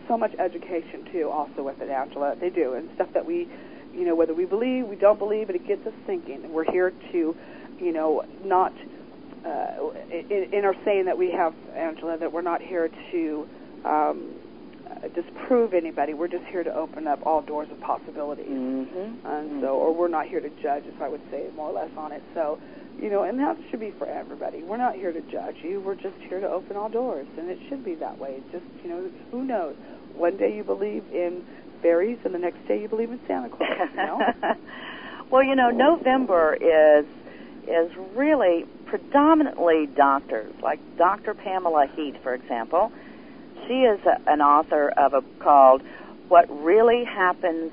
so 0.09 0.17
much 0.17 0.33
education 0.39 1.07
too, 1.13 1.29
also 1.31 1.63
with 1.63 1.81
it, 1.81 1.91
Angela. 1.91 2.35
They 2.41 2.51
do, 2.51 2.75
and 2.75 2.89
stuff 2.95 3.09
that 3.15 3.27
we, 3.27 3.49
you 3.95 4.05
know, 4.05 4.15
whether 4.15 4.35
we 4.35 4.47
believe, 4.47 4.87
we 4.87 4.97
don't 4.97 5.19
believe, 5.19 5.49
but 5.49 5.57
it 5.57 5.67
gets 5.67 5.87
us 5.87 5.93
thinking. 6.07 6.45
And 6.45 6.53
we're 6.53 6.71
here 6.71 6.93
to, 7.13 7.37
you 7.79 7.93
know, 7.93 8.25
not 8.45 8.73
uh, 9.45 9.91
in, 10.11 10.49
in 10.53 10.65
our 10.65 10.75
saying 10.85 11.05
that 11.07 11.19
we 11.19 11.31
have, 11.33 11.55
Angela, 11.75 12.19
that 12.19 12.33
we're 12.33 12.43
not 12.43 12.61
here 12.61 12.91
to 13.13 13.49
um, 13.85 14.35
disprove 15.09 15.75
anybody. 15.75 16.15
We're 16.15 16.29
just 16.29 16.45
here 16.47 16.63
to 16.63 16.75
open 16.75 17.07
up 17.07 17.21
all 17.27 17.43
doors 17.43 17.69
of 17.71 17.81
possibilities. 17.81 18.47
Mm-hmm. 18.47 19.27
And 19.27 19.61
so, 19.63 19.69
or 19.69 19.95
we're 19.95 20.09
not 20.09 20.27
here 20.27 20.41
to 20.41 20.51
judge, 20.63 20.85
if 20.87 21.01
I 21.01 21.09
would 21.09 21.23
say 21.31 21.49
more 21.57 21.71
or 21.71 21.73
less 21.73 21.91
on 21.97 22.13
it. 22.13 22.23
So, 22.35 22.59
you 23.01 23.11
know, 23.11 23.23
and 23.23 23.39
that 23.39 23.57
should 23.71 23.81
be 23.81 23.93
for 23.93 24.07
everybody. 24.07 24.63
We're 24.63 24.77
not 24.77 24.95
here 24.95 25.13
to 25.13 25.21
judge 25.23 25.57
you. 25.63 25.81
We're 25.81 25.95
just 25.95 26.17
here 26.29 26.41
to 26.41 26.49
open 26.49 26.77
all 26.77 26.89
doors, 26.89 27.27
and 27.39 27.49
it 27.49 27.59
should 27.69 27.85
be 27.85 27.95
that 27.97 28.19
way. 28.19 28.43
Just, 28.53 28.65
you 28.83 28.91
know, 28.91 29.11
who 29.31 29.45
knows? 29.45 29.75
One 30.15 30.37
day 30.37 30.55
you 30.55 30.65
believe 30.65 31.05
in 31.13 31.45
fairies, 31.81 32.19
and 32.25 32.35
the 32.35 32.39
next 32.39 32.67
day 32.69 32.83
you 32.83 32.89
believe 32.89 33.11
in 33.11 33.21
Santa 33.27 33.49
Claus. 33.49 33.71
You 33.91 33.97
know? 33.97 34.21
well, 35.31 35.43
you 35.43 35.57
know, 35.57 35.71
November 35.71 36.55
is 36.55 37.07
is 37.69 37.93
really 38.17 38.65
predominantly 38.87 39.87
doctors, 39.87 40.53
like 40.63 40.81
Dr. 40.97 41.35
Pamela 41.35 41.87
Heath, 41.95 42.17
for 42.23 42.35
example. 42.35 42.91
She 43.71 43.83
is 43.83 44.01
a, 44.05 44.19
an 44.29 44.41
author 44.41 44.89
of 44.97 45.15
a 45.15 45.23
called 45.39 45.83
"What 46.27 46.51
Really 46.51 47.05
Happens." 47.05 47.71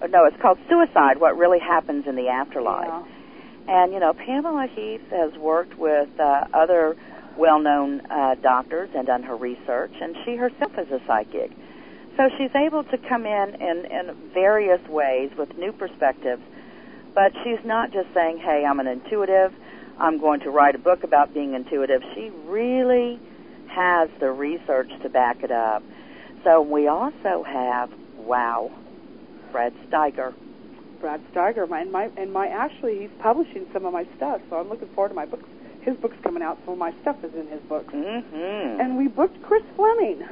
or 0.00 0.06
No, 0.06 0.24
it's 0.24 0.40
called 0.40 0.56
"Suicide: 0.68 1.18
What 1.18 1.36
Really 1.36 1.58
Happens 1.58 2.06
in 2.06 2.14
the 2.14 2.28
Afterlife." 2.28 2.86
Yeah. 2.86 3.82
And, 3.82 3.92
you 3.92 3.98
know, 3.98 4.12
Pamela 4.12 4.68
Heath 4.72 5.02
has 5.10 5.34
worked 5.34 5.76
with 5.76 6.08
uh, 6.20 6.46
other 6.54 6.96
well 7.36 7.58
known 7.58 8.06
uh, 8.06 8.36
doctors 8.36 8.88
and 8.94 9.04
done 9.04 9.24
her 9.24 9.34
research, 9.34 9.90
and 10.00 10.14
she 10.24 10.36
herself 10.36 10.70
is 10.78 10.92
a 10.92 11.00
psychic. 11.08 11.50
So 12.16 12.30
she's 12.38 12.54
able 12.54 12.84
to 12.84 12.96
come 12.96 13.26
in, 13.26 13.56
in 13.60 13.84
in 13.86 14.30
various 14.32 14.80
ways 14.88 15.32
with 15.36 15.58
new 15.58 15.72
perspectives, 15.72 16.42
but 17.16 17.32
she's 17.42 17.64
not 17.64 17.92
just 17.92 18.14
saying, 18.14 18.38
hey, 18.38 18.64
I'm 18.64 18.78
an 18.78 18.86
intuitive, 18.86 19.52
I'm 19.98 20.20
going 20.20 20.38
to 20.40 20.50
write 20.50 20.76
a 20.76 20.78
book 20.78 21.02
about 21.02 21.34
being 21.34 21.54
intuitive. 21.54 22.02
She 22.14 22.30
really 22.46 23.18
has 23.76 24.08
the 24.20 24.30
research 24.30 24.88
to 25.02 25.08
back 25.10 25.42
it 25.42 25.50
up. 25.50 25.82
So 26.44 26.62
we 26.62 26.88
also 26.88 27.44
have, 27.46 27.92
wow, 28.16 28.70
Brad 29.52 29.74
Steiger. 29.88 30.32
Brad 31.00 31.20
Steiger, 31.32 31.68
my, 31.68 31.82
and 31.82 31.92
my 31.92 32.10
and 32.16 32.32
my 32.32 32.46
actually 32.46 33.00
he's 33.00 33.10
publishing 33.20 33.66
some 33.74 33.84
of 33.84 33.92
my 33.92 34.06
stuff, 34.16 34.40
so 34.48 34.56
I'm 34.56 34.70
looking 34.70 34.88
forward 34.94 35.10
to 35.10 35.14
my 35.14 35.26
books. 35.26 35.44
His 35.82 35.94
book's 35.98 36.16
coming 36.22 36.42
out, 36.42 36.58
so 36.64 36.74
my 36.74 36.92
stuff 37.02 37.16
is 37.22 37.34
in 37.34 37.46
his 37.48 37.60
books. 37.68 37.92
Mm-hmm. 37.92 38.80
And 38.80 38.96
we 38.96 39.08
booked 39.08 39.40
Chris 39.42 39.62
Fleming. 39.76 40.26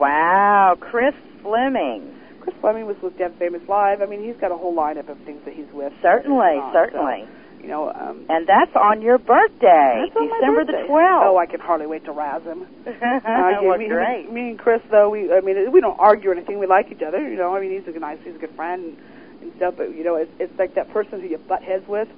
Wow, 0.00 0.76
Chris 0.80 1.14
Fleming. 1.42 2.12
Chris 2.40 2.56
Fleming 2.60 2.86
was 2.86 2.96
with 3.00 3.16
Dead 3.16 3.34
Famous 3.38 3.62
Live. 3.68 4.02
I 4.02 4.06
mean, 4.06 4.22
he's 4.22 4.36
got 4.40 4.50
a 4.50 4.56
whole 4.56 4.74
lineup 4.74 5.08
of 5.08 5.16
things 5.24 5.40
that 5.44 5.54
he's 5.54 5.70
with. 5.72 5.92
Certainly, 6.02 6.58
on, 6.58 6.72
certainly. 6.74 7.24
So, 7.24 7.41
you 7.62 7.68
know, 7.68 7.90
um, 7.92 8.26
And 8.28 8.46
that's 8.46 8.74
on 8.76 9.00
your 9.02 9.18
birthday, 9.18 10.04
that's 10.12 10.14
December 10.14 10.64
birthday. 10.64 10.82
the 10.82 10.88
12th. 10.88 11.26
Oh, 11.26 11.36
I 11.38 11.46
can 11.46 11.60
hardly 11.60 11.86
wait 11.86 12.04
to 12.06 12.12
razz 12.12 12.42
him. 12.44 12.66
Uh, 13.02 13.62
well, 13.62 13.78
me, 13.78 13.88
great. 13.88 14.30
Me 14.32 14.50
and 14.50 14.58
Chris, 14.58 14.82
though, 14.90 15.08
we 15.10 15.32
I 15.32 15.40
mean, 15.40 15.70
we 15.72 15.80
don't 15.80 15.98
argue 15.98 16.30
or 16.30 16.34
anything. 16.34 16.58
We 16.58 16.66
like 16.66 16.90
each 16.90 17.02
other. 17.02 17.20
You 17.28 17.36
know, 17.36 17.54
I 17.54 17.60
mean, 17.60 17.70
he's 17.70 17.94
a 17.94 17.98
nice, 17.98 18.18
he's 18.24 18.34
a 18.34 18.38
good 18.38 18.54
friend 18.56 18.84
and, 18.84 18.96
and 19.42 19.52
stuff. 19.56 19.74
But 19.76 19.94
you 19.96 20.02
know, 20.04 20.16
it's 20.16 20.30
it's 20.40 20.56
like 20.58 20.74
that 20.74 20.90
person 20.92 21.20
who 21.20 21.26
you 21.28 21.38
butt 21.38 21.62
heads 21.62 21.86
with. 21.86 22.08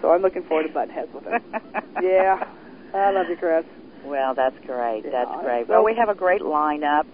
So 0.00 0.12
I'm 0.12 0.22
looking 0.22 0.42
forward 0.44 0.68
to 0.68 0.72
butt 0.72 0.90
heads 0.90 1.12
with 1.12 1.24
him. 1.24 1.42
yeah, 2.02 2.46
I 2.94 3.10
love 3.10 3.28
you, 3.28 3.36
Chris. 3.36 3.64
Well, 4.04 4.34
that's 4.34 4.56
great. 4.64 5.02
Yeah, 5.04 5.10
That's 5.10 5.42
great. 5.44 5.66
so- 5.66 5.72
Well, 5.74 5.84
we 5.84 5.94
have 5.96 6.08
a 6.08 6.14
great 6.14 6.40
lineup 6.40 7.04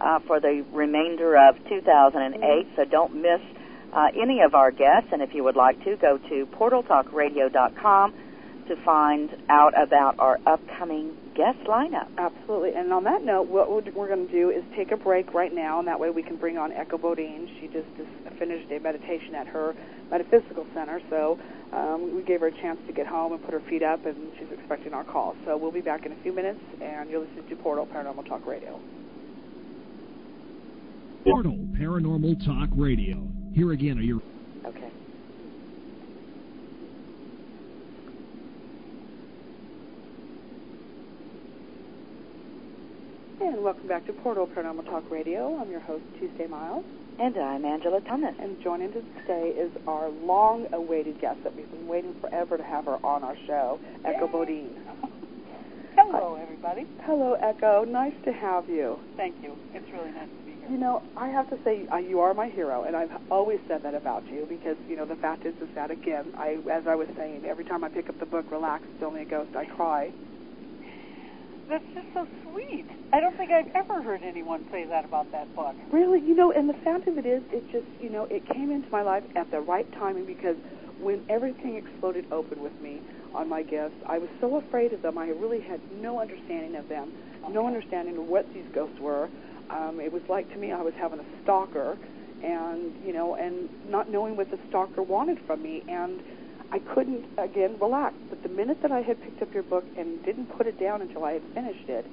uh, 0.00 0.18
for 0.26 0.40
the 0.40 0.64
remainder 0.72 1.36
of 1.36 1.56
2008, 1.68 2.66
so 2.76 2.84
don't 2.84 3.14
miss 3.22 3.40
uh, 3.92 4.08
any 4.20 4.40
of 4.40 4.54
our 4.54 4.70
guests. 4.70 5.10
And 5.12 5.22
if 5.22 5.34
you 5.34 5.44
would 5.44 5.56
like 5.56 5.82
to, 5.84 5.96
go 5.96 6.18
to 6.18 6.46
portaltalkradio.com 6.46 8.14
to 8.68 8.76
find 8.84 9.30
out 9.48 9.74
about 9.80 10.18
our 10.18 10.38
upcoming 10.46 11.16
guest 11.34 11.58
lineup. 11.66 12.08
Absolutely. 12.16 12.74
And 12.74 12.92
on 12.92 13.04
that 13.04 13.22
note, 13.22 13.48
what 13.48 13.70
we're 13.70 13.82
we're 13.92 14.08
going 14.08 14.26
to 14.26 14.32
do 14.32 14.50
is 14.50 14.62
take 14.76 14.92
a 14.92 14.96
break 14.96 15.34
right 15.34 15.52
now, 15.52 15.78
and 15.78 15.88
that 15.88 15.98
way 15.98 16.10
we 16.10 16.22
can 16.22 16.36
bring 16.36 16.58
on 16.58 16.72
Echo 16.72 16.98
Bodine. 16.98 17.48
She 17.60 17.66
just, 17.68 17.88
just 17.96 18.38
finished 18.38 18.70
a 18.70 18.78
meditation 18.78 19.34
at 19.34 19.46
her 19.48 19.74
metaphysical 20.10 20.66
center, 20.74 21.00
so 21.10 21.38
um, 21.72 22.14
we 22.14 22.22
gave 22.22 22.40
her 22.40 22.48
a 22.48 22.52
chance 22.52 22.78
to 22.86 22.92
get 22.92 23.06
home 23.06 23.32
and 23.32 23.42
put 23.44 23.54
her 23.54 23.62
feet 23.68 23.82
up, 23.82 24.04
and 24.04 24.16
she's 24.38 24.50
expecting 24.52 24.92
our 24.92 25.04
call. 25.04 25.34
So 25.44 25.56
we'll 25.56 25.72
be 25.72 25.80
back 25.80 26.04
in 26.04 26.12
a 26.12 26.22
few 26.22 26.32
minutes, 26.32 26.60
and 26.80 27.08
you're 27.08 27.20
listening 27.20 27.48
to 27.48 27.56
Portal 27.56 27.86
Paranormal 27.86 28.28
Talk 28.28 28.46
Radio. 28.46 28.78
Portal 31.24 31.56
Paranormal 31.78 32.44
Talk 32.44 32.68
Radio. 32.76 33.41
Here 33.54 33.70
again 33.70 33.98
are 33.98 34.02
your 34.02 34.22
Okay. 34.64 34.90
And 43.42 43.62
welcome 43.62 43.86
back 43.88 44.06
to 44.06 44.14
Portal 44.14 44.46
Paranormal 44.46 44.86
Talk 44.86 45.10
Radio. 45.10 45.58
I'm 45.60 45.70
your 45.70 45.80
host, 45.80 46.02
Tuesday 46.18 46.46
Miles. 46.46 46.86
And 47.18 47.36
I'm 47.36 47.66
Angela 47.66 48.00
Thomas. 48.00 48.34
And 48.40 48.58
joining 48.62 48.88
us 48.94 49.04
today 49.20 49.50
is 49.50 49.70
our 49.86 50.08
long-awaited 50.08 51.20
guest 51.20 51.44
that 51.44 51.54
we've 51.54 51.70
been 51.70 51.86
waiting 51.86 52.14
forever 52.22 52.56
to 52.56 52.62
have 52.62 52.86
her 52.86 53.04
on 53.04 53.22
our 53.22 53.36
show, 53.46 53.78
Echo 54.06 54.28
Bodine. 54.28 54.70
Hello, 55.94 56.38
everybody. 56.40 56.86
Hello, 57.02 57.34
Echo. 57.34 57.84
Nice 57.84 58.14
to 58.24 58.32
have 58.32 58.66
you. 58.70 58.98
Thank 59.18 59.34
you. 59.42 59.54
It's 59.74 59.90
really 59.92 60.10
nice 60.12 60.28
to 60.28 60.44
be 60.46 60.51
here. 60.51 60.51
You 60.70 60.78
know, 60.78 61.02
I 61.16 61.28
have 61.28 61.50
to 61.50 61.58
say, 61.64 61.86
uh, 61.92 61.96
you 61.96 62.20
are 62.20 62.34
my 62.34 62.48
hero, 62.48 62.84
and 62.84 62.94
I've 62.96 63.10
always 63.30 63.58
said 63.68 63.82
that 63.82 63.94
about 63.94 64.22
you 64.30 64.46
because, 64.48 64.76
you 64.88 64.96
know, 64.96 65.04
the 65.04 65.16
fact 65.16 65.44
is, 65.44 65.54
is 65.60 65.68
that 65.74 65.90
again, 65.90 66.32
I, 66.38 66.58
as 66.70 66.84
I 66.86 66.94
was 66.94 67.08
saying, 67.16 67.44
every 67.44 67.64
time 67.64 67.84
I 67.84 67.88
pick 67.88 68.08
up 68.08 68.18
the 68.20 68.26
book, 68.26 68.50
Relax, 68.50 68.84
It's 68.94 69.02
Only 69.02 69.22
a 69.22 69.24
Ghost, 69.24 69.50
I 69.56 69.64
cry. 69.66 70.12
That's 71.68 71.84
just 71.94 72.06
so 72.14 72.26
sweet. 72.44 72.86
I 73.12 73.20
don't 73.20 73.36
think 73.36 73.50
I've 73.50 73.70
ever 73.74 74.02
heard 74.02 74.22
anyone 74.22 74.64
say 74.70 74.86
that 74.86 75.04
about 75.04 75.30
that 75.32 75.54
book. 75.56 75.74
Really, 75.90 76.20
you 76.20 76.34
know, 76.34 76.52
and 76.52 76.68
the 76.68 76.78
fact 76.84 77.08
of 77.08 77.18
it 77.18 77.26
is, 77.26 77.42
it 77.52 77.64
just, 77.72 77.86
you 78.00 78.10
know, 78.10 78.26
it 78.30 78.46
came 78.46 78.70
into 78.70 78.88
my 78.90 79.02
life 79.02 79.24
at 79.36 79.50
the 79.50 79.60
right 79.60 79.90
timing 79.98 80.26
because 80.26 80.56
when 81.00 81.20
everything 81.28 81.76
exploded 81.76 82.24
open 82.30 82.62
with 82.62 82.78
me 82.80 83.00
on 83.34 83.48
my 83.48 83.62
gifts, 83.62 83.96
I 84.08 84.18
was 84.18 84.28
so 84.40 84.56
afraid 84.56 84.92
of 84.92 85.02
them. 85.02 85.18
I 85.18 85.28
really 85.28 85.60
had 85.60 85.80
no 86.00 86.20
understanding 86.20 86.76
of 86.76 86.88
them, 86.88 87.12
no 87.50 87.66
understanding 87.66 88.16
of 88.16 88.26
what 88.26 88.46
these 88.54 88.66
ghosts 88.74 89.00
were. 89.00 89.28
Um, 89.70 90.00
it 90.00 90.12
was 90.12 90.22
like 90.28 90.52
to 90.52 90.58
me, 90.58 90.72
I 90.72 90.82
was 90.82 90.94
having 90.98 91.18
a 91.20 91.24
stalker, 91.42 91.96
and 92.42 92.92
you 93.04 93.12
know, 93.12 93.36
and 93.36 93.68
not 93.88 94.10
knowing 94.10 94.36
what 94.36 94.50
the 94.50 94.58
stalker 94.68 95.02
wanted 95.02 95.38
from 95.46 95.62
me, 95.62 95.82
and 95.88 96.20
I 96.72 96.78
couldn't 96.78 97.24
again 97.38 97.76
relax. 97.80 98.14
But 98.28 98.42
the 98.42 98.48
minute 98.48 98.78
that 98.82 98.92
I 98.92 99.00
had 99.00 99.20
picked 99.22 99.42
up 99.42 99.54
your 99.54 99.62
book 99.64 99.84
and 99.96 100.22
didn't 100.24 100.46
put 100.56 100.66
it 100.66 100.78
down 100.78 101.02
until 101.02 101.24
I 101.24 101.32
had 101.32 101.42
finished 101.54 101.88
it, 101.88 102.06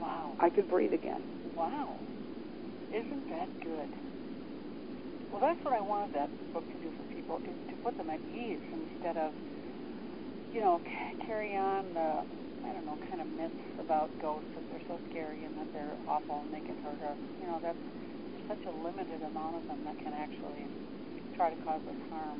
Wow. 0.00 0.32
I 0.40 0.50
could 0.50 0.68
breathe 0.68 0.92
again. 0.92 1.22
Wow. 1.56 1.94
Isn't 2.94 3.28
that 3.30 3.48
good? 3.62 3.88
Well, 5.30 5.40
that's 5.40 5.64
what 5.64 5.74
I 5.74 5.80
wanted 5.80 6.14
that 6.14 6.30
book 6.52 6.64
to 6.72 6.78
do 6.82 6.90
for 6.96 7.04
people, 7.14 7.38
is 7.46 7.54
to 7.70 7.76
put 7.84 7.96
them 7.96 8.10
at 8.10 8.18
ease 8.34 8.58
instead 8.72 9.16
of, 9.16 9.32
you 10.52 10.60
know, 10.60 10.80
carry 11.26 11.56
on 11.56 11.94
the, 11.94 12.22
I 12.64 12.72
don't 12.72 12.84
know, 12.84 12.98
kind 13.08 13.20
of 13.22 13.28
myths 13.28 13.56
about 13.80 14.12
ghosts 14.20 14.48
that 14.54 14.64
they're 14.68 14.84
so 14.88 15.00
scary 15.08 15.44
and 15.44 15.56
that 15.56 15.68
they're 15.72 15.96
awful 16.08 16.44
and 16.44 16.52
they 16.52 16.60
can 16.60 16.76
hurt 16.84 17.00
us. 17.00 17.18
You 17.40 17.46
know, 17.48 17.58
that's 17.62 17.80
there's 18.32 18.44
such 18.46 18.62
a 18.68 18.74
limited 18.74 19.22
amount 19.24 19.56
of 19.56 19.64
them 19.66 19.82
that 19.84 19.98
can 19.98 20.12
actually 20.12 20.68
try 21.34 21.50
to 21.50 21.58
cause 21.64 21.82
us 21.88 21.98
harm. 22.10 22.38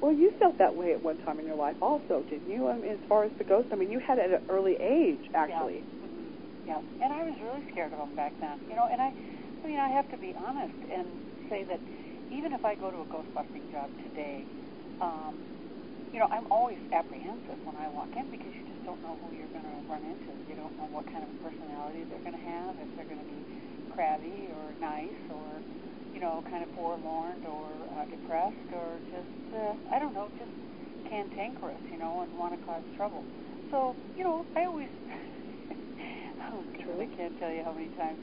Well, 0.00 0.12
you 0.12 0.32
felt 0.40 0.56
that 0.58 0.74
way 0.74 0.92
at 0.92 1.02
one 1.04 1.18
time 1.20 1.38
in 1.38 1.46
your 1.46 1.60
life, 1.60 1.76
also, 1.82 2.24
didn't 2.28 2.48
you? 2.48 2.68
I 2.68 2.76
mean, 2.76 2.90
as 2.90 3.04
far 3.06 3.24
as 3.24 3.32
the 3.36 3.44
ghosts, 3.44 3.68
I 3.70 3.76
mean, 3.76 3.92
you 3.92 4.00
had 4.00 4.16
it 4.16 4.32
at 4.32 4.40
an 4.40 4.46
early 4.48 4.80
age, 4.80 5.20
actually. 5.36 5.84
Yeah. 6.64 6.80
yeah. 6.80 7.04
And 7.04 7.12
I 7.12 7.22
was 7.28 7.36
really 7.44 7.60
scared 7.70 7.92
of 7.92 8.00
them 8.00 8.16
back 8.16 8.32
then. 8.40 8.64
You 8.64 8.76
know, 8.76 8.88
and 8.90 9.00
I, 9.00 9.12
I 9.12 9.66
mean, 9.68 9.78
I 9.78 9.92
have 9.92 10.08
to 10.08 10.16
be 10.16 10.32
honest 10.40 10.72
and 10.88 11.20
say 11.52 11.68
that 11.68 11.84
even 12.32 12.56
if 12.56 12.64
I 12.64 12.74
go 12.80 12.90
to 12.90 13.04
a 13.04 13.08
ghost 13.12 13.28
busting 13.36 13.68
job 13.68 13.90
today, 14.00 14.46
um, 15.04 15.36
you 16.12 16.18
know, 16.18 16.26
I'm 16.32 16.46
always 16.50 16.78
apprehensive 16.92 17.60
when 17.68 17.76
I 17.76 17.92
walk 17.92 18.16
in 18.16 18.30
because 18.30 18.56
you 18.56 18.64
don't 18.90 19.02
know 19.06 19.14
who 19.22 19.30
you're 19.38 19.54
going 19.54 19.62
to 19.62 19.78
run 19.86 20.02
into. 20.02 20.34
You 20.50 20.58
don't 20.58 20.74
know 20.74 20.90
what 20.90 21.06
kind 21.06 21.22
of 21.22 21.30
personality 21.38 22.02
they're 22.10 22.26
going 22.26 22.34
to 22.34 22.42
have, 22.42 22.74
if 22.82 22.90
they're 22.98 23.06
going 23.06 23.22
to 23.22 23.30
be 23.30 23.38
crabby 23.94 24.50
or 24.50 24.74
nice 24.82 25.22
or, 25.30 25.62
you 26.10 26.18
know, 26.18 26.42
kind 26.50 26.66
of 26.66 26.70
forlorn 26.74 27.38
or 27.46 27.70
uh, 27.94 28.10
depressed 28.10 28.66
or 28.74 28.98
just, 29.14 29.30
uh, 29.54 29.78
I 29.94 30.02
don't 30.02 30.10
know, 30.10 30.26
just 30.42 30.50
cantankerous, 31.06 31.78
you 31.94 32.02
know, 32.02 32.26
and 32.26 32.34
want 32.34 32.50
to 32.58 32.60
cause 32.66 32.82
trouble. 32.98 33.22
So, 33.70 33.94
you 34.18 34.26
know, 34.26 34.42
I 34.58 34.66
always, 34.66 34.90
oh, 36.50 36.66
God, 36.82 36.98
I 36.98 37.06
can't 37.14 37.34
tell 37.38 37.54
you 37.54 37.62
how 37.62 37.70
many 37.70 37.94
times. 37.94 38.18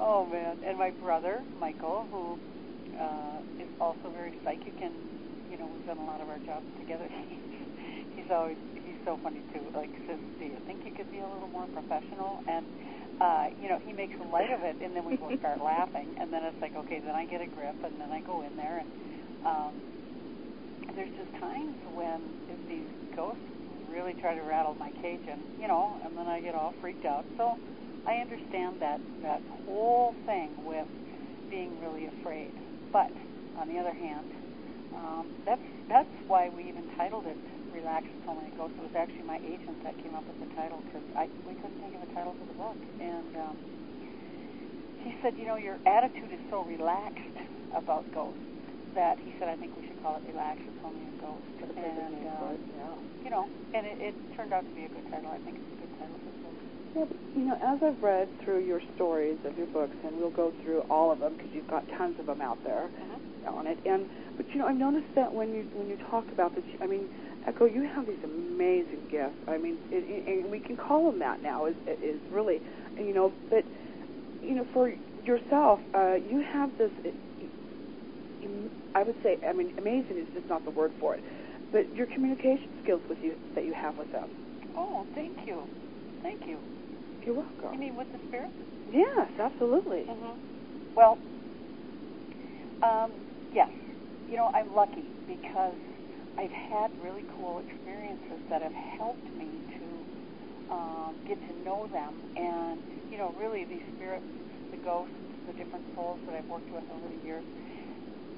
Oh, 0.00 0.24
man. 0.24 0.56
And 0.64 0.80
my 0.80 0.96
brother, 0.96 1.44
Michael, 1.60 2.08
who 2.08 2.40
uh, 2.96 3.44
is 3.60 3.68
also 3.84 4.08
very 4.16 4.32
psychic 4.44 4.80
and, 4.80 4.96
you 5.52 5.60
know, 5.60 5.68
we've 5.68 5.84
done 5.84 6.00
a 6.00 6.08
lot 6.08 6.24
of 6.24 6.28
our 6.32 6.40
jobs 6.48 6.64
together. 6.80 7.04
he's 8.16 8.32
always, 8.32 8.56
so 9.06 9.16
funny 9.22 9.46
too. 9.54 9.62
Like, 9.72 9.94
says, 10.04 10.18
do 10.42 10.44
you 10.44 10.58
think 10.66 10.82
you 10.84 10.90
could 10.90 11.08
be 11.14 11.22
a 11.22 11.30
little 11.30 11.48
more 11.48 11.70
professional? 11.70 12.42
And, 12.50 12.66
uh, 13.22 13.54
you 13.62 13.70
know, 13.70 13.78
he 13.78 13.94
makes 13.94 14.18
light 14.18 14.50
of 14.50 14.66
it, 14.66 14.76
and 14.82 14.92
then 14.92 15.06
we 15.06 15.16
both 15.16 15.38
start 15.42 15.62
laughing. 15.62 16.10
And 16.18 16.34
then 16.34 16.42
it's 16.42 16.58
like, 16.60 16.74
okay, 16.74 17.00
then 17.00 17.14
I 17.14 17.24
get 17.24 17.40
a 17.40 17.46
grip, 17.46 17.78
and 17.86 17.94
then 18.02 18.10
I 18.10 18.20
go 18.26 18.42
in 18.42 18.58
there, 18.58 18.82
and 18.82 18.90
um, 19.46 19.74
there's 20.98 21.14
just 21.16 21.30
times 21.38 21.78
when 21.94 22.34
if 22.50 22.58
these 22.68 22.90
ghosts 23.14 23.46
really 23.88 24.18
try 24.18 24.34
to 24.34 24.42
rattle 24.42 24.74
my 24.74 24.90
cage, 25.00 25.22
and 25.30 25.40
you 25.62 25.70
know, 25.70 25.96
and 26.04 26.18
then 26.18 26.26
I 26.26 26.42
get 26.42 26.58
all 26.58 26.74
freaked 26.82 27.06
out. 27.06 27.24
So 27.38 27.54
I 28.04 28.18
understand 28.18 28.82
that 28.82 29.00
that 29.22 29.42
whole 29.48 30.14
thing 30.26 30.50
with 30.66 30.90
being 31.48 31.78
really 31.80 32.10
afraid. 32.10 32.52
But 32.92 33.14
on 33.54 33.68
the 33.68 33.78
other 33.78 33.94
hand, 33.94 34.34
um, 34.94 35.26
that's 35.46 35.62
that's 35.88 36.10
why 36.26 36.50
we 36.50 36.68
even 36.68 36.82
titled 36.98 37.26
it 37.26 37.38
"Relax, 37.86 38.10
It's 38.18 38.26
Only 38.26 38.50
a 38.50 38.54
Ghost." 38.58 38.74
It 38.78 38.82
was 38.82 38.94
actually 38.98 39.30
my 39.30 39.38
agent 39.46 39.78
that 39.86 39.94
came 40.02 40.18
up 40.18 40.26
with 40.26 40.34
the 40.42 40.50
title 40.58 40.82
because 40.90 41.06
I 41.14 41.30
we 41.46 41.54
couldn't 41.54 41.78
think 41.78 41.94
of 41.94 42.02
a 42.02 42.10
title 42.10 42.34
for 42.34 42.46
the 42.50 42.58
book, 42.58 42.78
and 42.98 43.30
um, 43.38 43.56
he 45.06 45.14
said, 45.22 45.38
you 45.38 45.46
know, 45.46 45.54
your 45.54 45.78
attitude 45.86 46.32
is 46.34 46.42
so 46.50 46.66
relaxed 46.66 47.36
about 47.70 48.10
ghosts 48.10 48.42
that 48.98 49.20
he 49.22 49.30
said, 49.38 49.46
I 49.46 49.54
think 49.54 49.76
we 49.78 49.84
should 49.86 50.00
call 50.02 50.16
it 50.18 50.26
"Relax, 50.26 50.58
It's 50.66 50.82
Only 50.82 51.06
a 51.06 51.14
Ghost." 51.22 51.46
And 51.62 52.26
uh, 52.26 52.58
you 53.22 53.30
know, 53.30 53.46
and 53.74 53.86
it, 53.86 53.98
it 54.00 54.14
turned 54.34 54.52
out 54.52 54.66
to 54.66 54.74
be 54.74 54.82
a 54.84 54.88
good 54.90 55.06
title. 55.10 55.30
I 55.30 55.38
think 55.38 55.58
it's 55.62 55.72
a 55.78 55.80
good 55.86 55.92
title 55.98 56.18
for 56.26 56.30
the 56.34 56.42
book. 56.42 56.58
Yeah, 56.96 57.04
but, 57.04 57.18
you 57.36 57.44
know, 57.44 57.58
as 57.60 57.78
I've 57.82 58.02
read 58.02 58.28
through 58.42 58.64
your 58.64 58.80
stories 58.94 59.36
of 59.44 59.58
your 59.58 59.66
books, 59.66 59.94
and 60.02 60.16
we'll 60.16 60.30
go 60.30 60.52
through 60.62 60.80
all 60.88 61.12
of 61.12 61.18
them 61.20 61.34
because 61.36 61.50
you've 61.52 61.66
got 61.68 61.84
tons 61.98 62.16
of 62.18 62.26
them 62.26 62.40
out 62.40 62.58
there 62.64 62.88
Uh-huh. 62.88 63.58
on 63.58 63.66
it. 63.66 63.78
And 63.84 64.08
but 64.36 64.46
you 64.54 64.60
know, 64.60 64.66
I've 64.66 64.76
noticed 64.76 65.12
that 65.14 65.32
when 65.34 65.52
you 65.52 65.66
when 65.72 65.88
you 65.88 65.96
talk 66.10 66.32
about 66.32 66.54
this, 66.54 66.64
I 66.80 66.86
mean, 66.86 67.08
Echo, 67.46 67.64
you 67.64 67.88
have 67.94 68.06
these 68.06 68.22
amazing 68.24 69.06
gifts. 69.10 69.36
I 69.46 69.56
mean, 69.58 69.78
it, 69.90 70.04
it, 70.08 70.42
and 70.42 70.50
we 70.50 70.58
can 70.58 70.76
call 70.76 71.10
them 71.10 71.20
that 71.20 71.42
now. 71.42 71.66
Is 71.66 71.76
is 72.02 72.20
really, 72.30 72.60
you 72.98 73.14
know, 73.14 73.32
but 73.50 73.64
you 74.42 74.54
know, 74.54 74.66
for 74.72 74.92
yourself, 75.24 75.80
uh, 75.94 76.14
you 76.14 76.44
have 76.52 76.70
this. 76.78 76.90
I 78.94 79.02
would 79.02 79.14
say, 79.22 79.36
I 79.48 79.52
mean, 79.52 79.72
amazing 79.78 80.18
is 80.18 80.26
just 80.34 80.48
not 80.48 80.64
the 80.64 80.70
word 80.70 80.92
for 80.98 81.14
it, 81.14 81.22
but 81.72 81.94
your 81.94 82.06
communication 82.06 82.68
skills 82.82 83.02
with 83.08 83.18
you 83.22 83.34
that 83.54 83.64
you 83.64 83.74
have 83.80 83.96
with 83.98 84.10
them. 84.12 84.28
Oh, 84.76 85.06
thank 85.14 85.32
you, 85.46 85.62
thank 86.22 86.40
you. 86.46 86.58
You're 87.24 87.34
welcome. 87.34 87.72
You 87.72 87.78
mean 87.78 87.96
with 87.96 88.08
the 88.12 88.18
spirit? 88.28 88.50
Yes, 88.92 89.28
absolutely. 89.38 90.04
Mm-hmm. 90.08 90.38
Well, 90.96 91.18
um, 92.82 93.10
yes. 93.52 93.68
You 94.28 94.36
know, 94.36 94.48
I'm 94.54 94.74
lucky 94.74 95.10
because 95.26 95.78
I've 96.38 96.52
had 96.52 96.90
really 97.00 97.24
cool 97.28 97.60
experiences 97.60 98.40
that 98.50 98.62
have 98.62 98.74
helped 98.74 99.32
me 99.34 99.62
to 99.80 99.86
um, 100.70 101.16
get 101.26 101.38
to 101.48 101.54
know 101.64 101.88
them, 101.92 102.24
and 102.36 102.84
you 103.10 103.18
know, 103.18 103.32
really 103.38 103.64
these 103.64 103.84
spirits, 103.96 104.26
the 104.70 104.78
ghosts, 104.78 105.14
the 105.46 105.54
different 105.54 105.84
souls 105.94 106.20
that 106.26 106.34
I've 106.34 106.48
worked 106.48 106.72
with 106.72 106.84
over 106.90 107.08
the 107.08 107.20
years, 107.24 107.44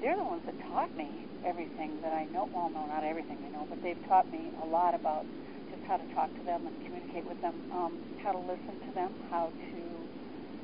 they're 0.01 0.17
the 0.17 0.23
ones 0.23 0.43
that 0.45 0.55
taught 0.71 0.95
me 0.97 1.27
everything 1.43 1.99
that 2.01 2.13
I 2.13 2.25
know. 2.25 2.49
Well, 2.53 2.69
no, 2.71 2.87
not 2.87 3.03
everything 3.03 3.37
I 3.45 3.49
know, 3.51 3.67
but 3.69 3.79
they've 3.83 3.99
taught 4.07 4.31
me 4.31 4.51
a 4.61 4.65
lot 4.65 4.95
about 4.95 5.25
just 5.71 5.83
how 5.83 5.97
to 5.97 6.05
talk 6.15 6.35
to 6.37 6.43
them 6.43 6.67
and 6.67 6.75
communicate 6.85 7.25
with 7.27 7.39
them, 7.41 7.61
um, 7.71 7.99
how 8.17 8.31
to 8.31 8.39
listen 8.39 8.79
to 8.87 8.91
them, 8.95 9.11
how 9.29 9.51
to, 9.71 9.79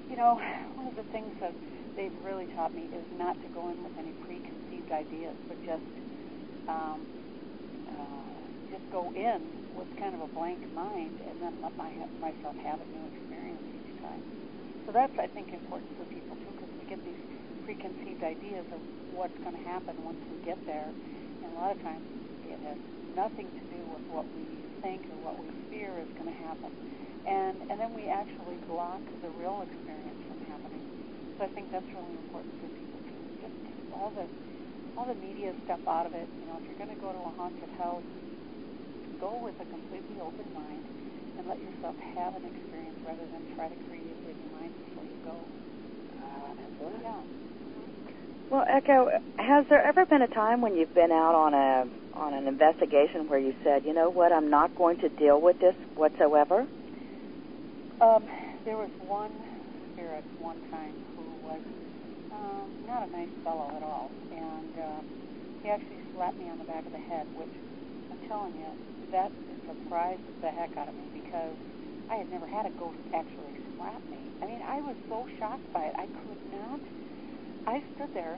you 0.10 0.16
know, 0.18 0.40
one 0.76 0.88
of 0.88 0.96
the 0.96 1.06
things 1.12 1.34
that 1.42 1.56
they've 1.98 2.16
really 2.24 2.48
taught 2.56 2.76
me 2.76 2.90
is 2.96 3.06
not 3.12 3.38
to 3.44 3.50
go 3.54 3.70
in 3.70 3.84
with 3.84 3.94
any 4.00 4.14
preconceived 4.24 4.92
ideas, 4.92 5.36
but 5.48 5.58
just 5.66 5.84
um, 6.68 7.02
uh, 7.98 8.36
just 8.72 8.84
go 8.92 9.12
in 9.16 9.62
with 9.74 9.88
kind 10.00 10.16
of 10.16 10.22
a 10.22 10.28
blank 10.28 10.62
mind 10.74 11.20
and 11.28 11.42
then 11.42 11.62
let 11.62 11.76
my 11.78 11.92
myself 12.20 12.56
have 12.62 12.82
a 12.82 12.88
new 12.90 13.06
experience 13.08 13.66
each 13.74 13.92
time. 14.02 14.24
So 14.86 14.92
that's 14.92 15.14
I 15.18 15.28
think 15.28 15.54
important 15.54 15.92
for 15.98 16.06
people 16.06 16.38
too, 16.44 16.54
because 16.56 16.70
we 16.78 16.86
get 16.86 17.02
these 17.06 17.20
preconceived 17.66 18.22
ideas 18.22 18.66
of 18.72 18.82
what's 19.10 19.38
going 19.44 19.56
to 19.58 19.66
happen 19.66 20.04
once 20.06 20.22
we 20.30 20.38
get 20.46 20.60
there, 20.66 20.94
and 21.42 21.52
a 21.54 21.56
lot 21.56 21.72
of 21.74 21.82
times 21.82 22.06
it 22.46 22.62
has 22.62 22.78
nothing 23.16 23.50
to 23.58 23.66
do 23.74 23.82
with 23.90 24.06
what 24.08 24.30
we 24.34 24.62
think 24.82 25.10
or 25.10 25.18
what 25.18 25.42
we 25.42 25.50
fear 25.70 25.98
is 25.98 26.10
going 26.18 26.30
to 26.30 26.40
happen. 26.46 26.70
And, 27.26 27.66
and 27.74 27.82
then 27.82 27.94
we 27.98 28.06
actually 28.06 28.62
block 28.70 29.02
the 29.26 29.34
real 29.34 29.66
experience 29.66 30.22
from 30.30 30.38
happening. 30.46 30.86
So 31.38 31.44
I 31.44 31.50
think 31.50 31.74
that's 31.74 31.90
really 31.98 32.14
important 32.14 32.54
for 32.62 32.70
people 32.78 33.02
too. 33.10 33.22
Just 33.42 33.58
all 33.90 34.14
the 34.14 34.30
all 34.98 35.06
the 35.06 35.16
media 35.20 35.54
stuff 35.64 35.80
out 35.88 36.06
of 36.06 36.14
it. 36.14 36.28
You 36.40 36.48
know, 36.48 36.56
if 36.58 36.64
you're 36.68 36.80
going 36.80 36.92
to 36.92 37.00
go 37.00 37.12
to 37.12 37.20
a 37.20 37.34
haunted 37.36 37.70
house, 37.76 38.08
go 39.20 39.40
with 39.44 39.56
a 39.60 39.68
completely 39.68 40.20
open 40.20 40.48
mind 40.56 40.88
and 41.38 41.48
let 41.48 41.60
yourself 41.60 41.96
have 42.00 42.36
an 42.36 42.48
experience 42.48 42.96
rather 43.04 43.28
than 43.32 43.44
try 43.56 43.68
to 43.68 43.76
create 43.88 44.16
it 44.24 44.28
in 44.32 44.40
your 44.40 44.52
mind 44.56 44.72
before 44.80 45.04
you 45.04 45.20
go. 45.24 45.44
Uh, 46.16 46.56
yeah. 47.04 47.22
Well, 48.50 48.64
Echo, 48.70 49.10
has 49.38 49.66
there 49.70 49.82
ever 49.82 50.06
been 50.06 50.22
a 50.22 50.28
time 50.28 50.62
when 50.62 50.76
you've 50.76 50.94
been 50.94 51.12
out 51.12 51.36
on 51.36 51.54
a 51.54 51.92
on 52.16 52.34
an 52.34 52.48
investigation 52.48 53.28
where 53.28 53.40
you 53.40 53.54
said, 53.64 53.84
you 53.84 53.94
know 53.94 54.10
what, 54.10 54.32
I'm 54.32 54.50
not 54.50 54.74
going 54.76 54.98
to 55.00 55.10
deal 55.10 55.42
with 55.42 55.60
this 55.60 55.76
whatsoever? 55.96 56.68
Um, 58.00 58.24
there 58.64 58.78
was 58.78 58.90
one 59.00 59.32
spirit 59.92 60.24
one 60.40 60.62
time 60.72 60.96
who 61.16 61.24
was 61.44 61.62
um, 62.36 62.68
not 62.86 63.08
a 63.08 63.10
nice 63.12 63.32
fellow 63.44 63.72
at 63.76 63.84
all, 63.84 64.12
and 64.32 64.74
um, 64.76 65.04
he 65.64 65.70
actually 65.70 66.00
slapped 66.14 66.38
me 66.40 66.52
on 66.52 66.60
the 66.60 66.68
back 66.68 66.86
of 66.86 66.92
the 66.92 67.02
head, 67.02 67.28
which 67.34 67.52
I'm 68.12 68.20
telling 68.28 68.54
you, 68.60 68.72
that 69.12 69.32
surprised 69.66 70.22
the 70.42 70.52
heck 70.52 70.76
out 70.78 70.90
of 70.90 70.96
me 70.96 71.08
because 71.14 71.56
I 72.12 72.16
had 72.20 72.30
never 72.30 72.46
had 72.46 72.66
a 72.66 72.74
ghost 72.78 73.02
actually 73.14 73.56
slap 73.74 74.02
me. 74.12 74.20
I 74.42 74.46
mean, 74.46 74.62
I 74.68 74.82
was 74.82 74.96
so 75.10 75.26
shocked 75.40 75.66
by 75.74 75.90
it. 75.90 75.96
I 75.98 76.06
could 76.22 76.38
not. 76.52 76.82
I 77.66 77.82
stood 77.96 78.14
there 78.14 78.38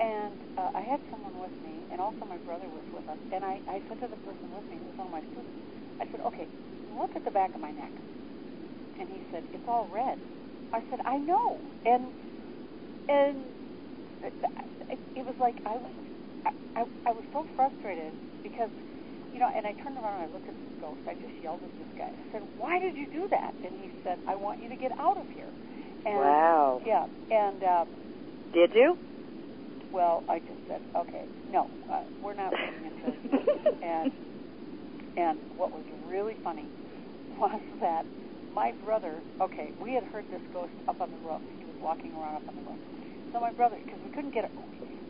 and 0.00 0.38
uh, 0.56 0.70
I 0.74 0.82
had 0.82 1.02
someone 1.10 1.34
with 1.42 1.54
me, 1.62 1.82
and 1.90 2.00
also 2.00 2.22
my 2.22 2.38
brother 2.46 2.70
was 2.70 2.86
with 2.94 3.02
us. 3.10 3.18
And 3.34 3.42
I, 3.42 3.58
I 3.66 3.82
said 3.90 3.98
to 3.98 4.06
the 4.06 4.20
person 4.22 4.46
with 4.54 4.62
me, 4.70 4.78
it 4.78 4.86
was 4.86 4.94
one 4.94 5.10
of 5.10 5.14
my 5.14 5.26
students, 5.34 5.58
I 5.98 6.06
said, 6.10 6.22
okay, 6.22 6.46
look 6.94 7.10
at 7.18 7.26
the 7.26 7.34
back 7.34 7.54
of 7.54 7.60
my 7.60 7.74
neck. 7.74 7.90
And 9.02 9.10
he 9.10 9.18
said, 9.30 9.42
it's 9.52 9.66
all 9.66 9.90
red. 9.90 10.18
I 10.72 10.86
said, 10.90 11.00
I 11.04 11.18
know. 11.18 11.58
And 11.84 12.14
and 13.08 13.36
it, 15.16 15.24
was 15.24 15.34
like 15.40 15.56
I 15.66 15.76
was 15.76 15.92
I, 16.44 16.50
I, 16.76 16.82
I 17.06 17.12
was 17.12 17.24
so 17.32 17.46
frustrated 17.56 18.12
because 18.42 18.70
you 19.32 19.40
know, 19.40 19.48
and 19.54 19.66
I 19.66 19.72
turned 19.84 19.96
around 19.96 20.24
and 20.24 20.30
I 20.30 20.32
looked 20.32 20.48
at 20.48 20.56
this 20.56 20.74
ghost. 20.80 21.00
I 21.04 21.12
just 21.14 21.36
yelled 21.44 21.60
at 21.60 21.72
this 21.76 21.92
guy. 22.00 22.08
I 22.08 22.32
said, 22.32 22.42
"Why 22.56 22.78
did 22.78 22.96
you 22.96 23.06
do 23.12 23.28
that?" 23.30 23.52
And 23.64 23.72
he 23.80 23.90
said, 24.02 24.18
"I 24.26 24.34
want 24.36 24.62
you 24.62 24.68
to 24.68 24.76
get 24.76 24.92
out 24.98 25.18
of 25.18 25.28
here." 25.36 25.52
And, 26.06 26.16
wow. 26.16 26.80
Yeah. 26.86 27.04
And 27.30 27.62
um, 27.62 27.88
did 28.54 28.72
you? 28.74 28.96
well, 29.92 30.22
I 30.28 30.38
just 30.40 30.60
said, 30.68 30.80
okay, 30.96 31.24
no, 31.52 31.68
uh, 31.90 32.02
we're 32.22 32.34
not 32.34 32.52
into 32.84 33.18
this. 33.30 33.40
and 33.82 34.12
and 35.16 35.38
what 35.56 35.72
was 35.72 35.84
really 36.08 36.36
funny 36.44 36.66
was 37.40 37.60
that 37.80 38.04
my 38.54 38.72
brother, 38.84 39.14
okay, 39.40 39.72
we 39.80 39.94
had 39.94 40.04
heard 40.04 40.24
this 40.30 40.40
ghost 40.52 40.72
up 40.88 41.00
on 41.00 41.08
the 41.10 41.28
roof. 41.28 41.40
He 41.58 41.64
was 41.64 41.74
walking 41.82 42.12
around 42.12 42.36
up 42.36 42.48
on 42.48 42.54
the 42.54 42.62
roof. 42.70 42.78
So 43.32 43.40
my 43.40 43.52
brother, 43.52 43.76
because 43.84 44.00
we 44.04 44.10
couldn't 44.10 44.32
get 44.34 44.44
it, 44.44 44.52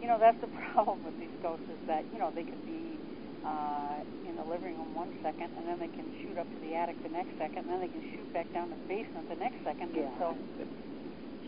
you 0.02 0.08
know, 0.08 0.18
that's 0.18 0.38
the 0.40 0.50
problem 0.74 1.04
with 1.04 1.14
these 1.20 1.34
ghosts 1.42 1.66
is 1.70 1.80
that 1.86 2.04
you 2.12 2.18
know 2.18 2.30
they 2.34 2.44
can 2.44 2.58
be 2.66 2.98
uh, 3.46 4.02
in 4.28 4.36
the 4.36 4.44
living 4.44 4.74
room 4.76 4.94
one 4.94 5.10
second, 5.22 5.50
and 5.56 5.66
then 5.66 5.78
they 5.78 5.90
can 5.94 6.06
shoot 6.22 6.38
up 6.38 6.46
to 6.46 6.58
the 6.66 6.74
attic 6.74 6.98
the 7.02 7.10
next 7.14 7.30
second, 7.38 7.66
and 7.66 7.78
then 7.78 7.80
they 7.80 7.92
can 7.92 8.02
shoot 8.14 8.26
back 8.34 8.50
down 8.54 8.70
to 8.70 8.76
the 8.76 8.88
basement 8.90 9.28
the 9.30 9.38
next 9.38 9.58
second. 9.64 9.90
Yeah. 9.94 10.10
So 10.18 10.34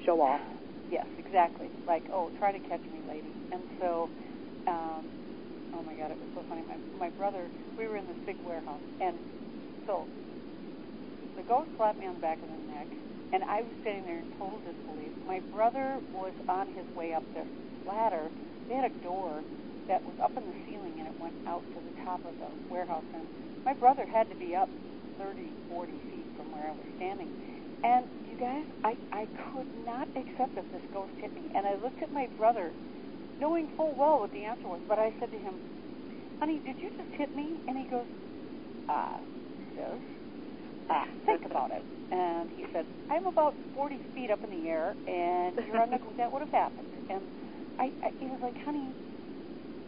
Show 0.06 0.20
off. 0.22 0.40
Yes, 0.90 1.06
exactly. 1.18 1.68
Like, 1.86 2.02
oh, 2.12 2.30
try 2.38 2.52
to 2.52 2.58
catch 2.66 2.82
me, 2.90 2.98
lady. 3.08 3.30
And 3.52 3.62
so, 3.78 4.08
um, 4.66 5.04
oh 5.76 5.82
my 5.84 5.94
God, 5.94 6.10
it 6.10 6.18
was 6.18 6.30
so 6.34 6.42
funny. 6.48 6.62
My 6.66 6.78
my 6.98 7.10
brother, 7.14 7.46
we 7.78 7.86
were 7.86 7.96
in 7.96 8.06
this 8.06 8.18
big 8.26 8.36
warehouse, 8.46 8.82
and 9.00 9.16
so 9.86 10.06
the 11.36 11.44
ghost 11.46 11.68
slapped 11.76 12.00
me 12.00 12.06
on 12.06 12.14
the 12.16 12.24
back 12.24 12.38
of 12.42 12.48
the 12.48 12.60
neck, 12.74 12.88
and 13.32 13.42
I 13.44 13.62
was 13.62 13.74
sitting 13.84 14.04
there 14.04 14.18
in 14.18 14.28
total 14.38 14.60
disbelief. 14.60 15.12
My 15.26 15.40
brother 15.52 16.00
was 16.12 16.34
on 16.48 16.68
his 16.68 16.86
way 16.94 17.14
up 17.14 17.24
this 17.34 17.48
ladder. 17.86 18.30
They 18.68 18.74
had 18.74 18.90
a 18.90 19.02
door 19.02 19.44
that 19.88 20.04
was 20.04 20.14
up 20.22 20.32
in 20.36 20.46
the 20.46 20.54
ceiling, 20.66 20.98
and 20.98 21.06
it 21.06 21.14
went 21.20 21.34
out 21.46 21.64
to 21.74 21.80
the 21.80 21.94
top 22.04 22.24
of 22.24 22.34
the 22.38 22.50
warehouse. 22.68 23.06
And 23.14 23.26
my 23.64 23.74
brother 23.74 24.06
had 24.06 24.28
to 24.30 24.36
be 24.36 24.54
up 24.54 24.70
30, 25.18 25.54
40 25.68 26.00
feet 26.10 26.26
from 26.36 26.52
where 26.52 26.66
I 26.68 26.72
was 26.72 26.86
standing. 26.96 27.30
And 27.82 28.06
you 28.28 28.36
guys, 28.36 28.66
I, 28.84 28.96
I 29.12 29.28
could 29.52 29.66
not 29.74 30.08
accept 30.16 30.54
that 30.56 30.66
this 30.72 30.82
ghost 30.92 31.12
hit 31.20 31.34
me. 31.34 31.50
And 31.54 31.66
I 31.66 31.74
looked 31.76 32.02
at 32.02 32.12
my 32.12 32.28
brother, 32.36 32.72
knowing 33.40 33.68
full 33.76 33.94
well 33.96 34.20
what 34.20 34.32
the 34.32 34.44
answer 34.44 34.68
was, 34.68 34.80
but 34.88 34.98
I 34.98 35.14
said 35.20 35.30
to 35.32 35.38
him, 35.38 35.54
honey, 36.40 36.60
did 36.64 36.76
you 36.80 36.90
just 36.96 37.08
hit 37.16 37.34
me? 37.34 37.60
And 37.68 37.78
he 37.78 37.86
goes, 37.90 38.06
ah, 38.88 39.20
yes. 39.76 40.00
Ah, 40.88 41.06
think 41.24 41.42
about 41.44 41.70
it. 41.70 41.84
And 42.10 42.50
he 42.54 42.64
said, 42.72 42.86
I'm 43.08 43.26
about 43.26 43.54
40 43.74 44.00
feet 44.14 44.30
up 44.30 44.42
in 44.42 44.50
the 44.50 44.66
air, 44.68 44.96
and 45.06 45.56
you're 45.66 45.80
on 45.80 45.90
the, 45.90 45.98
that 46.18 46.32
would 46.32 46.40
have 46.42 46.50
happened. 46.50 46.88
And 47.08 47.24
I, 47.78 47.92
I, 48.02 48.10
he 48.18 48.26
was 48.26 48.40
like, 48.42 48.56
honey, 48.64 48.94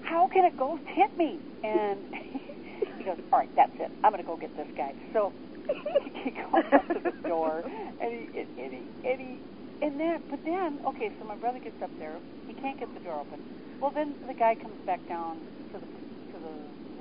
how 0.00 0.28
can 0.32 0.44
a 0.44 0.54
ghost 0.56 0.82
hit 0.94 1.10
me? 1.16 1.42
And 1.64 2.06
he 2.98 3.04
goes, 3.04 3.18
all 3.32 3.38
right, 3.40 3.50
that's 3.56 3.72
it. 3.80 3.90
I'm 4.04 4.12
going 4.12 4.22
to 4.22 4.26
go 4.26 4.36
get 4.36 4.56
this 4.56 4.68
guy. 4.76 4.94
So 5.12 5.32
he 6.24 6.30
goes 6.30 6.64
up 6.72 6.86
to 6.88 7.00
the 7.02 7.12
door, 7.28 7.64
and 8.00 8.12
he, 8.12 8.28
and 8.58 8.72
he, 8.72 8.84
and 9.04 9.20
he, 9.20 9.42
and 9.82 9.98
then, 10.00 10.20
but 10.30 10.40
then, 10.44 10.80
okay, 10.88 11.10
so 11.18 11.24
my 11.26 11.36
brother 11.36 11.58
gets 11.60 11.80
up 11.82 11.92
there. 11.98 12.20
He 12.46 12.54
can't 12.54 12.78
get 12.78 12.88
the 12.94 13.00
door 13.00 13.20
open. 13.20 13.40
Well, 13.80 13.92
then 13.94 14.16
the 14.26 14.34
guy 14.34 14.56
comes 14.60 14.78
back 14.86 15.06
down 15.08 15.38
to 15.72 15.78
the 15.80 15.86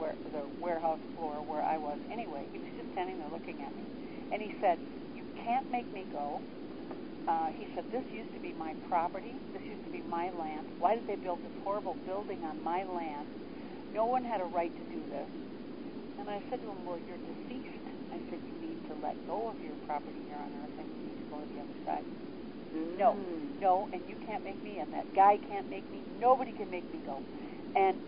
where 0.01 0.17
the 0.33 0.49
warehouse 0.57 0.99
floor 1.13 1.45
where 1.45 1.61
I 1.61 1.77
was. 1.77 2.01
Anyway, 2.09 2.49
he 2.51 2.57
was 2.57 2.67
just 2.75 2.89
standing 2.97 3.21
there 3.21 3.29
looking 3.29 3.61
at 3.61 3.77
me, 3.77 3.85
and 4.33 4.41
he 4.41 4.49
said, 4.57 4.81
"You 5.13 5.23
can't 5.45 5.69
make 5.69 5.85
me 5.93 6.09
go." 6.09 6.41
Uh, 7.29 7.53
he 7.53 7.69
said, 7.75 7.85
"This 7.93 8.03
used 8.09 8.33
to 8.33 8.41
be 8.41 8.51
my 8.57 8.73
property. 8.89 9.37
This 9.53 9.61
used 9.69 9.83
to 9.83 9.93
be 9.93 10.01
my 10.01 10.31
land. 10.31 10.65
Why 10.81 10.95
did 10.95 11.05
they 11.05 11.21
build 11.21 11.43
this 11.45 11.53
horrible 11.61 11.97
building 12.03 12.41
on 12.43 12.57
my 12.65 12.83
land? 12.83 13.29
No 13.93 14.05
one 14.05 14.23
had 14.23 14.41
a 14.41 14.49
right 14.49 14.73
to 14.81 14.85
do 14.89 15.05
this." 15.05 15.29
And 16.17 16.29
I 16.29 16.41
said 16.49 16.61
to 16.61 16.69
him, 16.73 16.83
"Well, 16.83 16.97
you're 16.97 17.21
deceased." 17.21 17.85
I 18.11 18.19
said, 18.29 18.39
"You 18.49 18.57
need 18.57 18.79
to 18.89 18.95
let 18.95 19.21
go 19.27 19.47
of 19.49 19.61
your 19.61 19.77
property 19.85 20.23
here 20.25 20.41
on 20.41 20.49
Earth, 20.63 20.75
and 20.79 20.87
you 20.97 21.01
need 21.05 21.17
to 21.19 21.29
go 21.29 21.39
to 21.39 21.45
the 21.53 21.61
other 21.61 21.77
side." 21.85 22.05
No, 22.73 23.15
no, 23.59 23.89
and 23.93 24.07
you 24.07 24.15
can't 24.25 24.43
make 24.43 24.63
me, 24.63 24.79
and 24.79 24.91
that 24.93 25.05
guy 25.13 25.37
can't 25.37 25.69
make 25.69 25.89
me. 25.91 26.03
Nobody 26.19 26.53
can 26.53 26.69
make 26.71 26.89
me 26.89 26.99
go. 27.05 27.21
And 27.75 27.99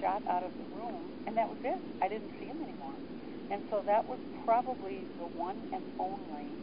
shot 0.00 0.22
out 0.28 0.42
of 0.42 0.52
the 0.58 0.64
room, 0.74 1.14
and 1.26 1.36
that 1.36 1.48
was 1.48 1.58
it. 1.64 1.82
I 2.02 2.08
didn't 2.08 2.32
see 2.38 2.46
him 2.46 2.62
anymore. 2.62 2.98
And 3.50 3.62
so 3.70 3.82
that 3.86 4.06
was 4.06 4.18
probably 4.44 5.06
the 5.18 5.26
one 5.26 5.64
and 5.72 5.84
only 5.98 6.58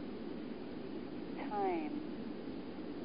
time. 1.48 2.02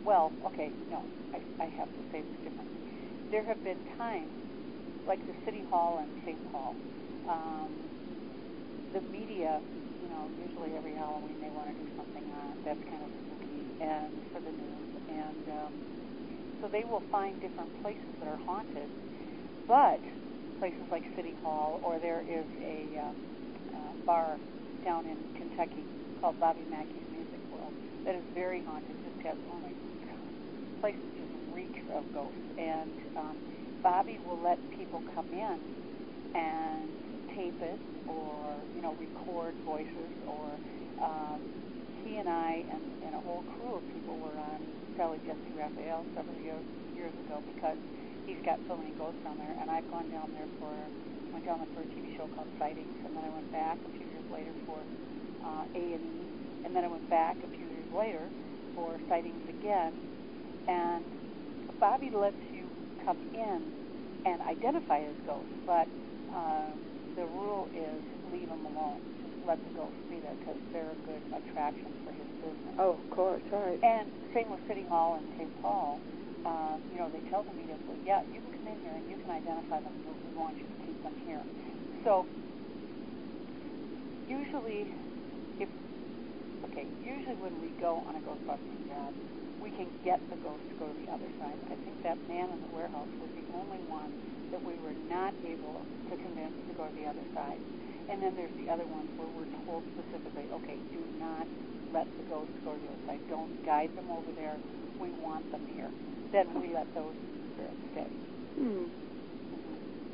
Well, 0.03 0.33
okay, 0.45 0.73
no, 0.89 1.05
I, 1.33 1.41
I 1.59 1.67
have 1.77 1.91
to 1.95 2.03
say 2.11 2.21
this 2.23 2.35
differently. 2.43 2.79
There 3.31 3.43
have 3.43 3.63
been 3.63 3.83
times, 3.97 4.39
like 5.05 5.25
the 5.27 5.35
City 5.45 5.63
Hall 5.69 5.99
in 5.99 6.09
St. 6.25 6.43
Paul, 6.45 6.77
um, 7.27 7.71
the 8.93 9.01
media, 9.01 9.61
you 10.01 10.07
know, 10.09 10.31
usually 10.37 10.75
every 10.75 10.93
Halloween 10.93 11.37
they 11.41 11.51
want 11.51 11.69
to 11.69 11.75
do 11.77 11.87
something 11.95 12.23
uh, 12.31 12.55
that's 12.65 12.81
kind 12.89 13.03
of 13.03 13.09
spooky 13.25 13.75
and 13.79 14.23
for 14.31 14.41
the 14.41 14.51
news, 14.51 14.89
and 15.07 15.45
um, 15.47 15.73
so 16.61 16.67
they 16.71 16.83
will 16.85 17.03
find 17.11 17.39
different 17.41 17.71
places 17.81 18.13
that 18.19 18.27
are 18.27 18.39
haunted. 18.39 18.89
But 19.69 20.01
places 20.57 20.89
like 20.89 21.03
City 21.15 21.37
Hall, 21.45 21.79
or 21.85 22.01
there 22.01 22.25
is 22.25 22.49
a 22.57 22.97
um, 22.97 23.15
uh, 23.69 23.93
bar 24.03 24.41
down 24.83 25.05
in 25.05 25.29
Kentucky 25.37 25.85
called 26.19 26.41
Bobby 26.41 26.65
Mackey's 26.65 27.05
Music 27.13 27.39
World 27.53 27.77
that 28.03 28.15
is 28.17 28.25
very 28.33 28.65
haunted. 28.65 28.97
Just 29.05 29.15
has 29.21 29.37
oh 29.45 29.61
my 29.61 29.77
god, 30.01 30.33
places 30.81 31.05
just 31.21 31.29
reek 31.53 31.85
of 31.93 32.03
ghosts. 32.17 32.41
And 32.57 32.97
um, 33.15 33.37
Bobby 33.85 34.17
will 34.17 34.41
let 34.41 34.57
people 34.75 35.03
come 35.05 35.29
in 35.31 35.61
and 36.33 36.97
tape 37.37 37.61
it, 37.61 37.79
or 38.09 38.65
you 38.73 38.81
know, 38.81 38.97
record 38.97 39.53
voices, 39.63 40.09
or 40.25 40.57
um, 40.97 41.45
he 42.01 42.17
and 42.17 42.27
I 42.27 42.65
and, 42.73 42.81
and 43.05 43.13
a 43.13 43.21
whole 43.21 43.45
crew 43.45 43.77
of 43.77 43.85
people 43.93 44.17
were 44.17 44.41
on 44.41 44.65
Sally 44.97 45.21
Jessy 45.23 45.53
Raphael 45.53 46.09
several 46.17 46.41
years 46.41 46.65
years 46.89 47.13
ago 47.21 47.45
because 47.45 47.77
he's 48.29 48.45
got 48.45 48.61
so 48.69 48.77
many 48.77 48.93
ghosts 48.93 49.17
down 49.25 49.41
there, 49.41 49.57
and 49.57 49.73
I've 49.73 49.89
gone 49.89 50.05
down 50.13 50.29
there 50.37 50.45
for 50.61 50.69
went 51.33 51.45
down 51.45 51.57
there 51.61 51.73
for 51.73 51.81
a 51.81 51.89
TV 51.93 52.09
show 52.17 52.29
called 52.33 52.49
Sightings, 52.61 52.93
and 53.05 53.13
then 53.13 53.25
I 53.25 53.29
went 53.33 53.49
back 53.51 53.77
a 53.85 53.91
few 53.97 54.05
years 54.05 54.25
later 54.33 54.53
for 54.65 54.81
uh, 55.45 55.65
A 55.73 55.83
and 55.93 56.05
E, 56.05 56.21
and 56.65 56.73
then 56.75 56.85
I 56.85 56.89
went 56.89 57.05
back 57.09 57.37
a 57.41 57.49
few 57.57 57.65
years 57.69 57.89
later 57.93 58.29
for 58.73 58.97
Sightings 59.09 59.41
again, 59.49 59.93
and 60.69 61.05
Bobby 61.79 62.09
lets 62.13 62.37
you 62.53 62.65
come 63.05 63.17
in 63.33 63.61
and 64.25 64.41
identify 64.41 65.01
as 65.05 65.17
ghosts, 65.25 65.53
but 65.65 65.85
uh, 66.33 66.73
the 67.15 67.25
rule 67.25 67.69
is 67.73 68.01
leave 68.33 68.49
them 68.49 68.65
alone. 68.65 69.01
Just 69.21 69.33
let 69.45 69.57
the 69.65 69.73
ghosts 69.77 70.01
be 70.09 70.17
there 70.21 70.33
because 70.41 70.57
they're 70.73 70.93
a 70.93 71.01
good 71.05 71.21
attraction 71.33 71.93
for 72.05 72.11
his 72.13 72.29
business. 72.41 72.73
Oh, 72.77 72.97
of 72.97 73.09
course, 73.09 73.41
right. 73.53 73.79
And 73.81 74.09
same 74.33 74.49
with 74.49 74.61
City 74.67 74.85
Hall 74.89 75.17
and 75.17 75.25
St. 75.37 75.49
Paul. 75.61 76.01
Uh, 76.45 76.79
you 76.91 76.97
know, 76.97 77.09
they 77.11 77.19
tell 77.29 77.43
the 77.43 77.51
media, 77.53 77.75
well, 77.87 77.99
yeah, 78.05 78.23
you 78.31 78.39
can 78.39 78.51
come 78.63 78.67
in 78.71 78.79
here 78.79 78.95
and 78.95 79.05
you 79.11 79.17
can 79.19 79.31
identify 79.31 79.79
them, 79.83 79.91
we 80.07 80.31
want 80.39 80.55
you 80.55 80.63
to 80.63 80.77
keep 80.87 80.99
them 81.03 81.15
here. 81.27 81.43
So 82.07 82.23
usually, 84.29 84.87
if 85.59 85.67
okay, 86.71 86.87
usually 87.03 87.35
when 87.43 87.59
we 87.59 87.73
go 87.81 87.99
on 88.07 88.15
a 88.15 88.21
Ghostbusting 88.23 88.87
job, 88.87 89.11
we 89.59 89.69
can 89.75 89.89
get 90.07 90.21
the 90.31 90.39
ghost 90.39 90.63
to 90.71 90.75
go 90.79 90.87
to 90.87 90.95
the 91.03 91.11
other 91.11 91.27
side. 91.43 91.57
I 91.67 91.75
think 91.83 91.97
that 92.07 92.15
man 92.31 92.47
in 92.55 92.59
the 92.63 92.71
warehouse 92.71 93.11
was 93.19 93.31
the 93.35 93.45
only 93.59 93.81
one 93.91 94.07
that 94.55 94.61
we 94.63 94.73
were 94.79 94.95
not 95.11 95.35
able 95.43 95.83
to 96.09 96.13
convince 96.15 96.55
to 96.71 96.73
go 96.79 96.87
to 96.87 96.95
the 96.95 97.07
other 97.09 97.25
side. 97.35 97.59
And 98.09 98.23
then 98.23 98.33
there's 98.33 98.55
the 98.57 98.71
other 98.71 98.87
ones 98.89 99.11
where 99.19 99.29
we're 99.35 99.51
told 99.67 99.83
specifically, 99.93 100.47
okay, 100.63 100.77
do 100.95 101.01
not 101.19 101.45
let 101.93 102.07
the 102.17 102.23
ghosts 102.29 102.53
go 102.63 102.73
to 102.75 102.85
the 102.85 102.99
side. 103.05 103.21
Don't 103.29 103.51
guide 103.65 103.89
them 103.95 104.09
over 104.11 104.31
there. 104.35 104.57
We 104.99 105.09
want 105.23 105.49
them 105.51 105.61
here. 105.73 105.89
Then 106.31 106.47
we 106.61 106.73
let 106.73 106.87
those 106.93 107.15
spirits 107.53 107.79
stay. 107.91 108.09
Hmm. 108.59 108.85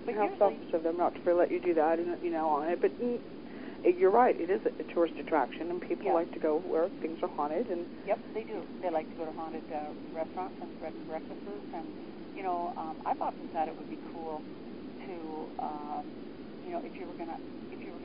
But 0.06 0.16
How 0.16 0.30
usually, 0.30 0.38
selfish 0.38 0.74
of 0.74 0.84
them 0.84 0.98
not 0.98 1.14
to 1.18 1.34
let 1.34 1.52
you 1.52 1.60
do 1.60 1.74
that, 1.74 1.98
and 1.98 2.16
you 2.22 2.30
know, 2.30 2.48
on 2.50 2.70
it. 2.70 2.80
But 2.80 2.94
mm, 3.02 3.20
it, 3.84 3.98
you're 3.98 4.14
right; 4.14 4.36
it 4.40 4.50
is 4.50 4.62
a, 4.66 4.84
tourist 4.94 5.16
attraction, 5.20 5.72
and 5.72 5.82
people 5.82 6.08
Yeah. 6.08 6.14
like 6.14 6.32
to 6.34 6.40
go 6.40 6.60
where 6.62 6.90
things 7.02 7.18
are 7.24 7.30
haunted. 7.30 7.68
And 7.70 7.88
Yep, 8.06 8.20
they 8.34 8.44
do. 8.44 8.62
They 8.82 8.92
like 8.92 9.10
to 9.10 9.16
go 9.18 9.26
to 9.26 9.32
haunted 9.34 9.66
uh, 9.72 9.94
restaurants 10.14 10.56
and 10.62 10.70
breakfasts, 10.80 11.42
and 11.74 11.88
you 12.36 12.44
know, 12.44 12.72
um, 12.78 13.02
I've 13.06 13.20
often 13.22 13.48
thought 13.50 13.68
it 13.68 13.76
would 13.78 13.90
be 13.90 14.00
cool 14.14 14.44
to, 15.08 15.50
um, 15.60 16.06
you 16.64 16.72
know, 16.72 16.82
if 16.84 17.00
you 17.00 17.08
were 17.08 17.16
gonna 17.18 17.40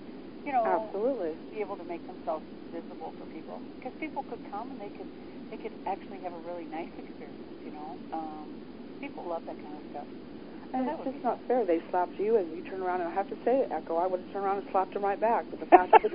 you 0.46 0.52
know, 0.52 0.94
absolutely, 0.94 1.38
be 1.50 1.60
able 1.60 1.76
to 1.76 1.84
make 1.84 2.06
themselves 2.06 2.44
visible 2.72 3.14
for 3.18 3.26
people 3.26 3.62
because 3.78 3.92
people 4.00 4.24
could 4.28 4.40
come 4.50 4.70
and 4.72 4.80
they 4.80 4.90
could 4.90 5.08
they 5.50 5.56
could 5.58 5.72
actually 5.86 6.18
have 6.20 6.32
a 6.32 6.38
really 6.40 6.66
nice 6.66 6.92
experience. 6.98 7.52
You 7.64 7.72
know, 7.72 7.98
um, 8.12 8.48
people 9.00 9.28
love 9.28 9.42
that 9.46 9.60
kind 9.62 9.76
of 9.76 9.84
stuff. 9.90 10.08
And 10.74 10.88
that 10.88 10.96
it's 11.04 11.12
just 11.12 11.24
not 11.24 11.38
fair. 11.46 11.64
They 11.64 11.80
slapped 11.90 12.18
you, 12.18 12.36
and 12.36 12.50
you 12.56 12.62
turn 12.64 12.80
around, 12.82 13.00
and 13.00 13.10
I 13.10 13.14
have 13.14 13.28
to 13.28 13.36
say, 13.44 13.60
it, 13.60 13.68
Echo, 13.72 13.96
I 13.96 14.06
would 14.06 14.20
have 14.20 14.32
turned 14.32 14.44
around 14.44 14.58
and 14.58 14.66
slapped 14.72 14.94
him 14.96 15.04
right 15.04 15.20
back. 15.20 15.44
But 15.50 15.60
the 15.60 15.66
fact 15.66 15.92
that 15.92 16.00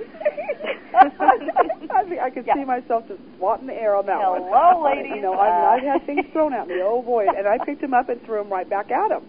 I, 0.98 2.04
think 2.08 2.20
I 2.20 2.30
could 2.30 2.46
Yeah. 2.46 2.54
see 2.54 2.64
myself 2.64 3.06
just 3.08 3.20
swatting 3.38 3.66
the 3.66 3.74
air 3.74 3.94
on 3.94 4.06
that 4.06 4.18
one. 4.18 4.42
Hello, 4.50 4.82
ladies. 4.90 5.12
You 5.14 5.22
know, 5.22 5.34
I 5.38 5.46
mean, 5.46 5.64
I've 5.86 6.00
had 6.00 6.06
things 6.06 6.26
thrown 6.32 6.52
at 6.54 6.66
me. 6.66 6.80
Oh 6.82 7.02
boy, 7.02 7.26
and 7.28 7.46
I 7.46 7.58
picked 7.64 7.82
him 7.82 7.94
up 7.94 8.08
and 8.08 8.20
threw 8.24 8.40
him 8.40 8.50
right 8.50 8.68
back 8.68 8.90
at 8.90 9.10
him. 9.12 9.22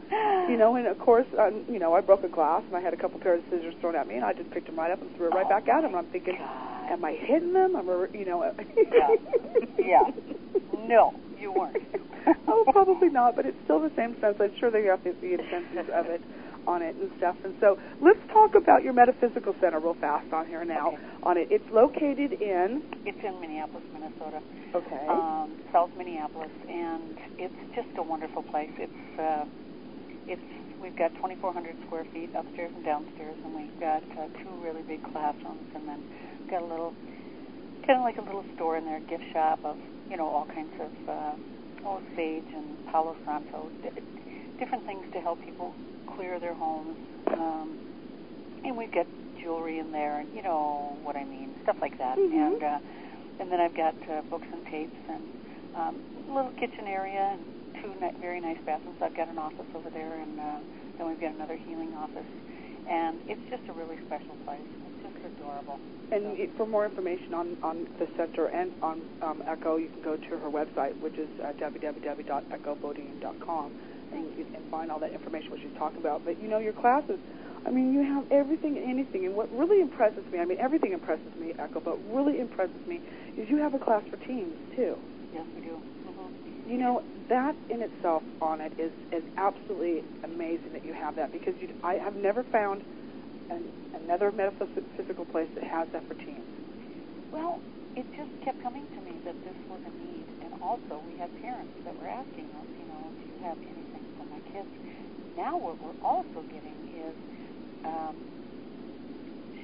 You 0.49 0.57
know, 0.57 0.75
and 0.75 0.87
of 0.87 0.97
course, 0.99 1.27
um, 1.37 1.63
you 1.69 1.77
know, 1.79 1.93
I 1.93 2.01
broke 2.01 2.23
a 2.23 2.27
glass 2.29 2.63
and 2.65 2.75
I 2.75 2.79
had 2.81 2.93
a 2.93 2.97
couple 2.97 3.19
pairs 3.19 3.43
of 3.45 3.49
scissors 3.53 3.75
thrown 3.81 3.95
at 3.95 4.07
me, 4.07 4.15
and 4.15 4.25
I 4.25 4.33
just 4.33 4.49
picked 4.51 4.67
him 4.67 4.77
right 4.79 4.91
up 4.91 5.01
and 5.01 5.15
threw 5.15 5.27
it 5.27 5.33
right 5.35 5.45
Oh, 5.45 5.49
back 5.49 5.67
at 5.67 5.83
him. 5.83 5.93
And 5.93 5.97
I'm 5.97 6.07
thinking, 6.11 6.37
God. 6.37 6.91
am 6.91 7.05
I 7.05 7.13
hitting 7.13 7.53
them? 7.53 7.75
I'm, 7.75 7.87
a, 7.87 8.07
you 8.13 8.25
know, 8.25 8.43
Yeah. 8.91 9.15
Yeah. 9.77 10.03
No, 10.87 11.13
you 11.39 11.51
weren't. 11.51 11.77
oh, 12.47 12.63
probably 12.71 13.09
not, 13.09 13.35
but 13.35 13.45
it's 13.45 13.57
still 13.63 13.79
the 13.79 13.91
same 13.95 14.19
sense. 14.21 14.35
I'm 14.39 14.51
sure 14.59 14.69
they 14.71 14.85
have 14.85 15.03
the, 15.03 15.11
the 15.21 15.33
intentions 15.33 15.89
of 15.93 16.05
it 16.07 16.21
on 16.67 16.81
it 16.81 16.95
and 16.95 17.09
stuff. 17.17 17.35
And 17.43 17.55
so 17.59 17.79
let's 18.01 18.19
talk 18.31 18.55
about 18.55 18.83
your 18.83 18.93
metaphysical 18.93 19.55
center 19.61 19.79
real 19.79 19.95
fast 19.99 20.31
on 20.33 20.45
here 20.47 20.63
now. 20.65 20.89
Okay. 20.89 20.97
On 21.23 21.37
it, 21.37 21.47
it's 21.49 21.65
located 21.71 22.33
in. 22.41 22.83
It's 23.05 23.17
in 23.23 23.39
Minneapolis, 23.39 23.83
Minnesota, 23.93 24.41
Okay. 24.75 25.05
um, 25.07 25.59
South 25.71 25.89
Minneapolis, 25.97 26.51
and 26.67 27.17
it's 27.37 27.75
just 27.75 27.89
a 27.97 28.03
wonderful 28.03 28.43
place. 28.43 28.71
It's 28.77 29.19
uh, 29.19 29.45
it's 30.27 30.41
we've 30.81 30.95
got 30.95 31.09
2,400 31.15 31.75
square 31.87 32.05
feet 32.13 32.29
upstairs 32.35 32.71
and 32.75 32.85
downstairs, 32.85 33.35
and 33.43 33.55
we've 33.55 33.79
got 33.79 34.03
uh, 34.17 34.27
two 34.43 34.51
really 34.61 34.83
big 34.83 35.01
classrooms, 35.11 35.67
and 35.75 35.87
then 35.87 36.03
we've 36.39 36.49
got 36.51 36.61
a 36.61 36.65
little 36.65 36.93
kind 37.87 37.97
of 37.99 38.03
like 38.05 38.17
a 38.17 38.21
little 38.21 38.45
store 38.55 38.77
in 38.77 38.85
there, 38.85 38.99
gift 38.99 39.23
shop 39.33 39.59
of 39.65 39.77
you 40.09 40.17
know 40.17 40.27
all 40.27 40.47
kinds 40.53 40.73
of 40.79 40.91
uh, 41.07 41.35
oh 41.85 42.01
sage 42.15 42.49
and 42.53 42.83
Palo 42.91 43.15
Santo, 43.25 43.71
d- 43.83 43.89
different 44.59 44.85
things 44.85 45.05
to 45.13 45.19
help 45.21 45.39
people 45.45 45.75
clear 46.15 46.39
their 46.39 46.53
homes. 46.55 46.97
Um, 47.33 47.77
and 48.63 48.75
we've 48.75 48.91
got 48.91 49.07
jewelry 49.41 49.79
in 49.79 49.91
there, 49.91 50.19
and 50.19 50.29
you 50.35 50.41
know 50.41 50.97
what 51.03 51.15
I 51.15 51.23
mean, 51.23 51.55
stuff 51.63 51.77
like 51.81 51.97
that. 51.97 52.17
Mhm. 52.17 52.53
And 52.53 52.63
uh, 52.63 52.79
and 53.39 53.51
then 53.51 53.59
I've 53.61 53.75
got 53.75 53.95
uh, 54.11 54.21
books 54.29 54.47
and 54.51 54.65
tapes 54.65 54.99
and 55.07 55.23
um, 55.75 55.95
a 56.27 56.33
little 56.33 56.51
kitchen 56.59 56.87
area 56.87 57.37
and 57.39 57.43
two 57.81 57.95
ni- 57.95 58.11
very 58.19 58.41
nice 58.41 58.57
bathrooms. 58.65 58.97
I've 59.01 59.15
got 59.15 59.29
an 59.29 59.37
office 59.39 59.69
over 59.73 59.89
there, 59.89 60.19
and 60.19 60.39
uh, 60.39 60.59
then 60.97 61.07
we've 61.07 61.19
got 61.21 61.33
another 61.33 61.55
healing 61.55 61.93
office. 61.95 62.27
And 62.89 63.21
it's 63.27 63.41
just 63.49 63.63
a 63.69 63.73
really 63.73 63.95
special 64.05 64.35
place. 64.43 64.67
Adorable. 65.25 65.79
And 66.11 66.35
So- 66.37 66.47
for 66.57 66.65
more 66.65 66.85
information 66.85 67.33
on, 67.35 67.55
on 67.61 67.85
the 67.99 68.07
center 68.17 68.47
and 68.47 68.71
on 68.81 69.01
um, 69.21 69.43
Echo, 69.45 69.75
you 69.77 69.89
can 69.89 70.01
go 70.01 70.17
to 70.17 70.37
her 70.37 70.49
website, 70.49 70.99
which 71.01 71.17
is 71.19 71.29
uh, 71.43 71.53
www.echobodine.com, 71.61 73.71
and 74.11 74.25
you 74.37 74.45
can 74.51 74.61
find 74.71 74.91
all 74.91 74.99
that 74.99 75.13
information 75.13 75.51
what 75.51 75.59
she's 75.61 75.69
talking 75.77 76.01
about. 76.01 76.25
But 76.25 76.41
you 76.41 76.47
know, 76.47 76.57
your 76.57 76.73
classes, 76.73 77.19
I 77.65 77.69
mean, 77.69 77.93
you 77.93 78.01
have 78.01 78.23
everything 78.31 78.77
and 78.77 78.89
anything. 78.89 79.25
And 79.25 79.35
what 79.35 79.51
really 79.53 79.81
impresses 79.81 80.23
me, 80.33 80.39
I 80.39 80.45
mean, 80.45 80.57
everything 80.59 80.93
impresses 80.93 81.31
me, 81.39 81.53
Echo, 81.59 81.79
but 81.79 81.99
really 82.11 82.39
impresses 82.39 82.81
me 82.87 83.01
is 83.37 83.47
you 83.49 83.57
have 83.57 83.75
a 83.75 83.79
class 83.79 84.01
for 84.09 84.17
teens 84.25 84.55
too. 84.75 84.95
Yes, 85.33 85.45
we 85.55 85.61
do. 85.61 85.77
hmm 86.05 86.71
You 86.71 86.77
know, 86.79 87.03
that 87.29 87.55
in 87.69 87.81
itself 87.83 88.23
on 88.41 88.61
it 88.61 88.73
is, 88.79 88.91
is 89.11 89.23
absolutely 89.37 90.01
amazing 90.23 90.73
that 90.73 90.83
you 90.85 90.93
have 90.93 91.15
that 91.17 91.31
because 91.31 91.53
you, 91.61 91.67
I 91.83 91.93
have 91.95 92.15
never 92.15 92.43
found 92.51 92.81
an, 93.49 93.73
another 93.93 94.31
metaphysical 94.31 95.25
place 95.25 95.49
that 95.55 95.63
has 95.63 95.87
that 95.93 96.07
for 96.07 96.13
teens. 96.25 96.49
Well, 97.31 97.61
it 97.95 98.05
just 98.15 98.31
kept 98.45 98.61
coming 98.61 98.87
to 98.95 99.01
me 99.01 99.19
that 99.25 99.35
this 99.43 99.57
was 99.69 99.81
a 99.85 99.93
need, 99.93 100.25
and 100.41 100.53
also 100.61 101.01
we 101.05 101.13
had 101.17 101.29
parents 101.41 101.73
that 101.85 101.97
were 101.97 102.07
asking 102.09 102.45
us, 102.57 102.69
you 102.77 102.85
know, 102.85 103.13
do 103.21 103.25
you 103.27 103.37
have 103.41 103.57
anything 103.65 104.05
for 104.17 104.25
my 104.29 104.41
kids? 104.53 104.69
Now 105.35 105.57
what 105.57 105.81
we're 105.81 105.97
also 106.01 106.45
getting 106.49 106.77
is, 106.93 107.15
um, 107.85 108.15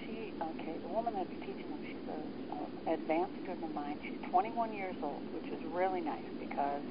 she, 0.05 0.33
okay, 0.37 0.77
the 0.81 0.89
woman 0.89 1.13
that's 1.17 1.33
teaching 1.45 1.69
them, 1.69 1.81
she's 1.93 2.05
a, 2.09 2.21
a 2.53 2.93
advanced 2.93 3.33
student 3.41 3.65
of 3.65 3.73
mine. 3.73 3.97
She's 4.09 4.21
21 4.29 4.73
years 4.73 4.95
old, 5.01 5.25
which 5.33 5.45
is 5.49 5.61
really 5.73 6.01
nice 6.01 6.29
because, 6.37 6.85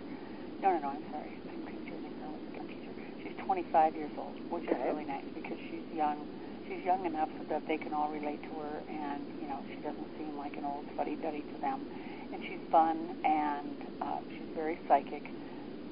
no, 0.63 0.75
no, 0.75 0.79
no, 0.83 0.89
I'm 0.91 1.07
sorry, 1.11 1.31
I'm 1.51 1.63
confusing 1.71 2.15
her 2.23 2.29
with 2.35 2.43
a 2.51 2.67
teacher. 2.67 2.95
She's 3.23 3.35
25 3.47 3.95
years 3.95 4.11
old, 4.19 4.35
which 4.51 4.67
is 4.67 4.79
really 4.83 5.07
nice 5.07 5.27
because 5.35 5.59
she's 5.71 5.87
young 5.95 6.27
she's 6.69 6.83
young 6.85 7.05
enough 7.07 7.29
so 7.39 7.45
that 7.51 7.63
they 7.69 7.77
can 7.79 7.93
all 7.93 8.11
relate 8.11 8.41
to 8.49 8.55
her 8.61 8.83
and 8.89 9.23
you 9.41 9.47
know 9.49 9.61
she 9.75 9.81
doesn't 9.81 10.09
seem 10.19 10.37
like 10.37 10.57
an 10.57 10.65
old 10.65 10.85
fuddy-duddy 10.97 11.45
to 11.53 11.59
them 11.61 11.87
and 12.33 12.43
she's 12.49 12.61
fun 12.71 13.15
and 13.25 13.77
uh, 14.03 14.21
she's 14.37 14.49
very 14.55 14.79
psychic 14.89 15.25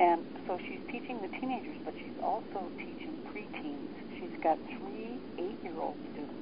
and 0.01 0.25
so 0.47 0.59
she's 0.69 0.81
teaching 0.91 1.21
the 1.23 1.29
teenagers 1.41 1.77
but 1.85 1.95
she's 2.03 2.17
also 2.23 2.73
teaching 2.85 3.21
preteens 3.29 3.93
she's 4.19 4.33
got 4.43 4.59
three 4.79 5.21
eight-year-old 5.39 5.97
students 6.13 6.39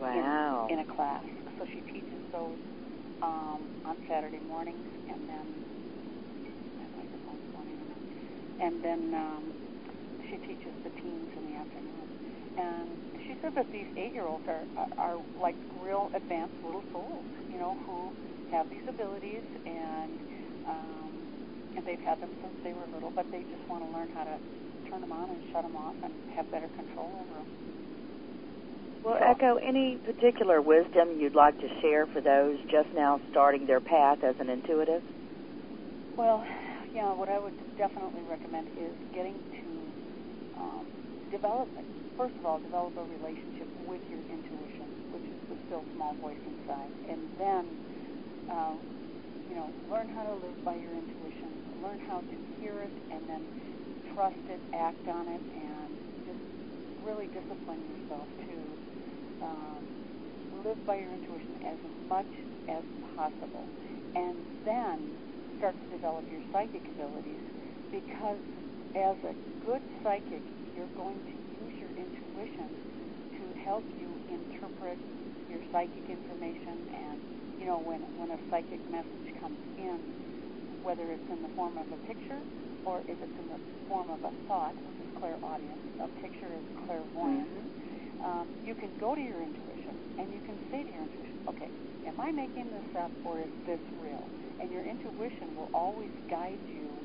Wow. 0.00 0.66
in, 0.68 0.78
in 0.78 0.84
a 0.84 0.88
class 0.94 1.22
so 1.58 1.66
she 1.72 1.80
teaches 1.92 2.20
those 2.32 2.58
um, 3.22 3.62
on 3.86 3.96
Saturday 4.08 4.40
mornings, 4.48 4.84
and 5.08 5.28
then 5.28 5.46
my 6.76 6.86
microphone's 6.98 7.46
going 7.54 7.68
in 7.72 7.78
and 7.78 7.90
out. 7.94 8.04
And 8.60 8.74
then 8.82 9.02
um, 9.14 9.44
she 10.28 10.36
teaches 10.44 10.74
the 10.84 10.90
teens 11.00 11.30
in 11.38 11.46
the 11.48 11.56
afternoon. 11.56 12.08
And 12.58 12.98
she 13.26 13.34
said 13.42 13.52
that 13.56 13.68
these 13.72 13.86
eight-year-olds 13.96 14.44
are, 14.48 14.66
are 14.76 14.88
are 14.98 15.18
like 15.40 15.56
real 15.80 16.10
advanced 16.14 16.54
little 16.62 16.84
souls, 16.92 17.26
you 17.50 17.58
know, 17.58 17.78
who 17.86 18.12
have 18.50 18.66
these 18.70 18.84
abilities 18.88 19.44
and 19.66 20.20
um, 20.68 21.12
and 21.76 21.84
they've 21.86 22.02
had 22.04 22.20
them 22.20 22.32
since 22.42 22.54
they 22.62 22.72
were 22.72 22.86
little, 22.92 23.12
but 23.14 23.26
they 23.32 23.44
just 23.50 23.62
want 23.68 23.82
to 23.82 23.88
learn 23.90 24.08
how 24.12 24.24
to 24.24 24.38
turn 24.88 25.00
them 25.00 25.12
on 25.12 25.30
and 25.30 25.40
shut 25.52 25.62
them 25.62 25.76
off 25.76 25.96
and 26.02 26.12
have 26.28 26.50
better 26.50 26.68
control 26.76 27.18
over 27.24 27.34
them. 27.42 27.50
Well, 29.04 29.18
Echo, 29.20 29.56
any 29.56 29.98
particular 29.98 30.62
wisdom 30.62 31.20
you'd 31.20 31.34
like 31.34 31.58
to 31.60 31.68
share 31.82 32.06
for 32.06 32.22
those 32.22 32.58
just 32.70 32.88
now 32.94 33.20
starting 33.30 33.66
their 33.66 33.80
path 33.80 34.18
as 34.24 34.34
an 34.38 34.48
intuitive? 34.48 35.02
Well, 36.16 36.44
yeah, 36.94 37.12
what 37.12 37.28
I 37.28 37.38
would 37.38 37.54
definitely 37.76 38.22
recommend 38.22 38.68
is 38.76 38.96
getting 39.12 39.42
to 39.62 39.68
um, 40.56 40.86
develop, 41.30 41.68
first 42.16 42.34
of 42.38 42.44
all, 42.44 42.58
develop 42.58 42.96
a 42.96 43.04
relationship 43.04 43.68
with 43.74 44.00
your 44.10 44.20
intuition, 44.30 44.88
which 45.10 45.24
is 45.30 45.38
the 45.48 45.56
still 45.66 45.84
small 45.94 46.16
voice 46.20 46.40
inside, 46.46 46.92
and 47.08 47.20
then, 47.38 47.64
um, 48.50 48.80
you 49.48 49.54
know, 49.54 49.72
learn 49.90 50.08
how 50.08 50.22
to 50.24 50.34
live 50.34 50.56
by 50.64 50.74
your 50.76 50.94
intuition, 50.94 51.60
learn 51.82 51.98
how 51.98 52.22
to 52.30 52.36
hear 52.58 52.82
it, 52.82 52.94
and 53.10 53.28
then 53.28 53.50
trust 54.14 54.42
it, 54.48 54.60
act 54.74 55.08
on 55.08 55.28
it, 55.28 55.42
and 55.56 55.98
just 56.26 56.38
really 57.02 57.26
discipline 57.32 57.82
yourself 57.84 58.28
to 58.46 58.78
um, 59.42 59.84
live 60.64 60.78
by 60.86 60.96
your 60.96 61.12
intuition 61.12 61.56
as 61.66 61.78
much 62.08 62.30
as 62.68 62.84
possible, 63.16 63.68
and 64.14 64.44
then 64.64 65.10
start 65.58 65.74
to 65.82 65.88
develop 65.88 66.24
your 66.30 66.40
psychic 66.52 66.82
abilities 66.88 67.42
because 67.90 68.40
as 68.94 69.16
a 69.24 69.34
good 69.64 69.82
psychic, 70.02 70.42
you're 70.74 70.92
going 70.96 71.22
to 71.32 71.38
intuition 72.44 72.72
to 73.38 73.52
help 73.62 73.84
you 73.94 74.18
interpret 74.28 74.98
your 75.48 75.60
psychic 75.72 76.08
information 76.08 76.86
and 76.94 77.20
you 77.58 77.66
know 77.66 77.78
when 77.80 78.02
when 78.14 78.30
a 78.30 78.38
psychic 78.50 78.80
message 78.90 79.24
comes 79.40 79.60
in 79.76 79.98
whether 80.82 81.10
it's 81.12 81.28
in 81.30 81.42
the 81.42 81.48
form 81.54 81.78
of 81.78 81.86
a 81.92 81.98
picture 82.06 82.42
or 82.84 83.02
if 83.08 83.18
it's 83.22 83.32
in 83.38 83.48
the 83.48 83.58
form 83.88 84.10
of 84.10 84.20
a 84.24 84.32
thought 84.48 84.74
which 84.84 84.96
is 85.00 85.06
clairaudience 85.18 85.82
a 86.00 86.08
picture 86.20 86.54
is 86.56 86.64
clairvoyance 86.86 87.50
Mm-hmm. 87.50 87.66
um, 88.24 88.48
you 88.62 88.74
can 88.74 88.94
go 89.00 89.14
to 89.14 89.20
your 89.20 89.42
intuition 89.42 89.94
and 90.18 90.32
you 90.32 90.40
can 90.44 90.58
say 90.70 90.84
to 90.84 90.90
your 90.90 91.02
intuition 91.02 91.38
okay 91.48 91.70
am 92.06 92.20
I 92.20 92.32
making 92.32 92.70
this 92.70 92.86
up 92.98 93.12
or 93.24 93.40
is 93.40 93.50
this 93.66 93.80
real 93.92 94.30
and 94.60 94.70
your 94.72 94.84
intuition 94.84 95.54
will 95.54 95.70
always 95.74 96.12
guide 96.30 96.60
you 96.66 97.03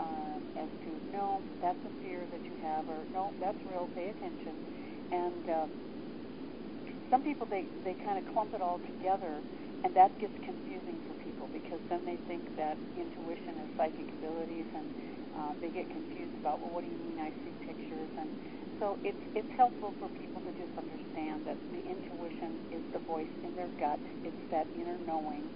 um, 0.00 0.42
as 0.56 0.70
to 0.84 0.90
no, 1.12 1.44
that's 1.62 1.80
a 1.86 1.92
fear 2.02 2.26
that 2.32 2.42
you 2.50 2.56
have, 2.62 2.88
or 2.88 3.04
no, 3.12 3.34
that's 3.40 3.58
real. 3.66 3.90
Pay 3.94 4.10
attention. 4.10 4.56
And 5.12 5.44
um, 5.50 5.72
some 7.10 7.22
people 7.22 7.46
they 7.50 7.68
they 7.84 7.96
kind 8.04 8.18
of 8.18 8.24
clump 8.32 8.54
it 8.54 8.62
all 8.62 8.80
together, 8.86 9.42
and 9.84 9.94
that 9.96 10.18
gets 10.20 10.34
confusing 10.44 11.00
for 11.06 11.14
people 11.14 11.50
because 11.52 11.80
then 11.90 12.04
they 12.06 12.18
think 12.28 12.46
that 12.56 12.78
intuition 12.96 13.58
is 13.62 13.68
psychic 13.76 14.08
abilities, 14.12 14.66
and 14.74 14.92
uh, 15.36 15.52
they 15.62 15.70
get 15.70 15.90
confused 15.90 16.32
about 16.40 16.60
well, 16.62 16.70
what 16.72 16.84
do 16.84 16.90
you 16.90 16.98
mean 16.98 17.20
I 17.20 17.32
see 17.44 17.54
pictures? 17.66 18.10
And 18.18 18.36
so 18.80 18.98
it's 19.04 19.20
it's 19.36 19.50
helpful 19.56 19.94
for 20.00 20.08
people 20.10 20.42
to 20.42 20.52
just 20.56 20.72
understand 20.78 21.44
that 21.46 21.58
the 21.72 21.82
intuition 21.84 22.62
is 22.72 22.82
the 22.92 23.00
voice 23.00 23.32
in 23.44 23.56
their 23.56 23.70
gut. 23.80 24.00
It's 24.24 24.40
that 24.50 24.68
inner 24.74 24.98
knowing, 24.98 25.52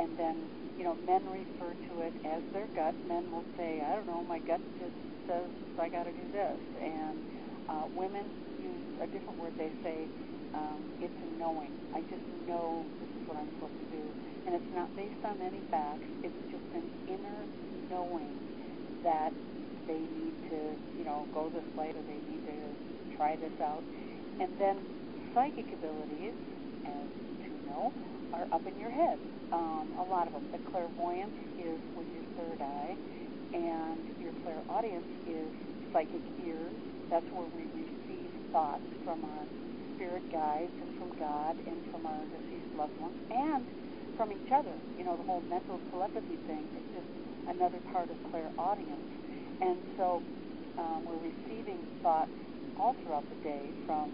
and 0.00 0.16
then 0.18 0.50
you 0.78 0.84
know, 0.84 0.94
men 0.94 1.26
refer 1.26 1.74
to 1.88 2.00
it 2.02 2.14
as 2.24 2.42
their 2.54 2.68
gut. 2.74 2.96
Men 3.06 3.30
will 3.32 3.44
say, 3.56 3.82
I 3.84 3.96
don't 3.96 4.06
know, 4.06 4.24
my 4.24 4.40
gut 4.46 4.62
just 4.78 4.94
says 5.26 5.50
I 5.78 5.88
got 5.90 6.04
to 6.04 6.12
do 6.12 6.30
this. 6.32 6.60
And 6.80 7.18
uh, 7.68 7.86
women 7.94 8.26
use 8.56 8.88
a 9.02 9.06
different 9.08 9.38
word. 9.38 9.54
They 9.58 9.72
say, 9.82 10.08
um, 10.54 10.88
it's 11.00 11.14
a 11.22 11.26
knowing. 11.38 11.72
I 11.94 12.02
just 12.08 12.24
know 12.46 12.86
this 13.00 13.08
is 13.16 13.22
what 13.26 13.36
I'm 13.36 13.50
supposed 13.58 13.78
to 13.80 13.88
do. 13.96 14.14
And 14.46 14.54
it's 14.54 14.72
not 14.72 14.94
based 14.96 15.20
on 15.24 15.42
any 15.42 15.62
facts. 15.70 16.08
It's 16.22 16.38
just 16.50 16.64
an 16.74 16.88
inner 17.06 17.46
knowing 17.90 18.38
that 19.04 19.34
they 19.86 20.06
need 20.08 20.34
to, 20.50 20.78
you 20.96 21.04
know, 21.04 21.28
go 21.34 21.50
this 21.52 21.66
way 21.76 21.92
or 21.94 22.02
they 22.06 22.20
need 22.24 22.44
to 22.46 22.74
try 23.16 23.36
this 23.36 23.52
out. 23.62 23.84
And 24.40 24.56
then 24.58 24.76
psychic 25.34 25.72
abilities, 25.72 26.36
as 26.86 27.10
to 27.48 27.54
know, 27.66 27.92
are 28.32 28.46
up 28.52 28.66
in 28.66 28.78
your 28.78 28.90
head. 28.90 29.18
Um, 29.52 29.92
a 29.98 30.04
lot 30.04 30.26
of 30.26 30.32
them. 30.34 30.48
The 30.52 30.58
clairvoyance 30.70 31.36
is 31.58 31.80
with 31.94 32.06
your 32.12 32.24
third 32.36 32.60
eye, 32.60 32.96
and 33.52 34.04
your 34.20 34.32
clairaudience 34.44 35.08
is 35.26 35.52
psychic 35.92 36.22
ears. 36.38 36.76
That's 37.10 37.26
where 37.32 37.48
we 37.48 37.64
receive 37.72 38.32
thoughts 38.52 38.84
from 39.04 39.24
our 39.24 39.46
spirit 39.94 40.24
guides 40.30 40.72
and 40.80 40.90
from 40.98 41.10
God 41.18 41.56
and 41.66 41.82
from 41.90 42.06
our 42.06 42.26
deceased 42.30 42.68
loved 42.76 42.98
ones 43.00 43.16
and 43.30 43.66
from 44.16 44.32
each 44.32 44.52
other. 44.52 44.76
You 44.96 45.04
know, 45.04 45.16
the 45.16 45.22
whole 45.24 45.40
mental 45.40 45.80
telepathy 45.90 46.38
thing 46.46 46.66
is 46.76 46.84
just 46.92 47.06
another 47.48 47.80
part 47.80 48.10
of 48.10 48.16
clairaudience. 48.30 49.08
And 49.60 49.78
so 49.96 50.22
um, 50.78 51.04
we're 51.06 51.18
receiving 51.32 51.88
thoughts 52.02 52.30
all 52.76 52.94
throughout 53.02 53.24
the 53.30 53.36
day 53.42 53.72
from 53.86 54.10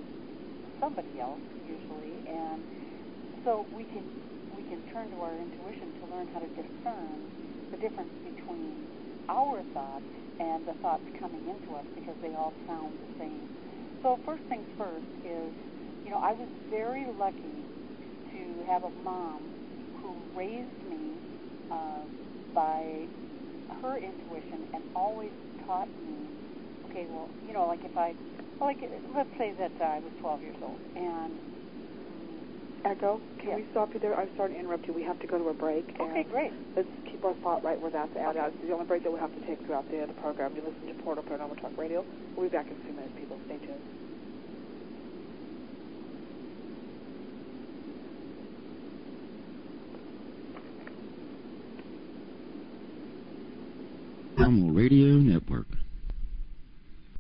somebody 0.81 1.21
else, 1.21 1.43
usually, 1.67 2.23
and 2.27 2.65
so 3.45 3.67
we 3.73 3.85
can 3.85 4.05
we 4.57 4.63
can 4.63 4.83
turn 4.93 5.11
to 5.11 5.17
our 5.21 5.37
intuition 5.41 5.95
to 6.01 6.07
learn 6.07 6.27
how 6.33 6.39
to 6.41 6.49
discern 6.49 7.19
the 7.71 7.77
difference 7.79 8.13
between 8.23 8.87
our 9.29 9.65
thoughts 9.75 10.07
and 10.39 10.67
the 10.67 10.75
thoughts 10.83 11.05
coming 11.19 11.49
into 11.49 11.75
us 11.75 11.85
because 11.95 12.15
they 12.23 12.35
all 12.35 12.55
sound 12.67 12.95
the 13.01 13.09
same. 13.19 13.49
So 14.03 14.19
first 14.25 14.43
things 14.49 14.67
first 14.77 15.07
is, 15.25 15.53
you 16.05 16.11
know, 16.11 16.19
I 16.23 16.33
was 16.33 16.49
very 16.71 17.07
lucky 17.19 17.67
to 18.33 18.63
have 18.67 18.85
a 18.85 18.91
mom 18.91 19.43
who 20.03 20.15
raised 20.37 20.79
me 20.89 21.19
uh, 21.71 22.05
by 22.55 23.09
her 23.83 23.97
intuition 23.97 24.67
and 24.75 24.85
always 24.95 25.33
taught 25.67 25.89
me, 26.05 26.31
okay, 26.87 27.07
well, 27.11 27.31
you 27.47 27.53
know, 27.55 27.67
like 27.67 27.85
if 27.85 27.97
I, 27.97 28.15
like 28.61 28.79
let's 29.17 29.31
say 29.39 29.55
that 29.59 29.73
I 29.81 30.01
was 30.01 30.13
12 30.21 30.43
years 30.43 30.57
old 30.63 30.81
and 30.95 31.41
Echo, 32.85 33.21
can 33.39 33.49
Yeah. 33.49 33.57
we 33.57 33.65
stop 33.71 33.95
you 33.95 34.01
there? 34.01 34.15
I'm 34.15 34.29
sorry 34.37 34.53
to 34.53 34.59
interrupt 34.59 34.87
you. 34.87 34.93
We 34.93 35.03
have 35.05 35.19
to 35.21 35.27
go 35.27 35.39
to 35.39 35.49
a 35.49 35.55
break. 35.55 35.89
okay, 35.99 36.21
and 36.21 36.31
great. 36.31 36.53
Let's 36.77 36.89
keep 37.07 37.25
our 37.25 37.33
thought 37.35 37.65
right 37.65 37.81
where 37.81 37.91
that's 37.91 38.15
at. 38.17 38.37
It's 38.37 38.57
the 38.61 38.73
only 38.73 38.85
break 38.85 39.03
that 39.05 39.11
we'll 39.11 39.21
have 39.21 39.35
to 39.35 39.47
take 39.47 39.59
throughout 39.65 39.91
the, 39.91 40.05
the 40.07 40.13
program. 40.21 40.55
You 40.55 40.63
listen 40.63 40.87
to 40.97 41.03
Portal 41.03 41.25
Paranormal 41.25 41.61
Talk 41.61 41.77
Radio. 41.79 42.05
We'll 42.37 42.47
be 42.49 42.53
back 42.53 42.67
in 42.67 42.73
a 42.77 42.85
few 42.85 42.93
minutes, 42.93 43.13
people. 43.17 43.39
Stay 43.47 43.57
tuned. 43.59 43.81
Paranormal 54.37 54.77
Radio 54.77 55.15
Network. 55.19 55.67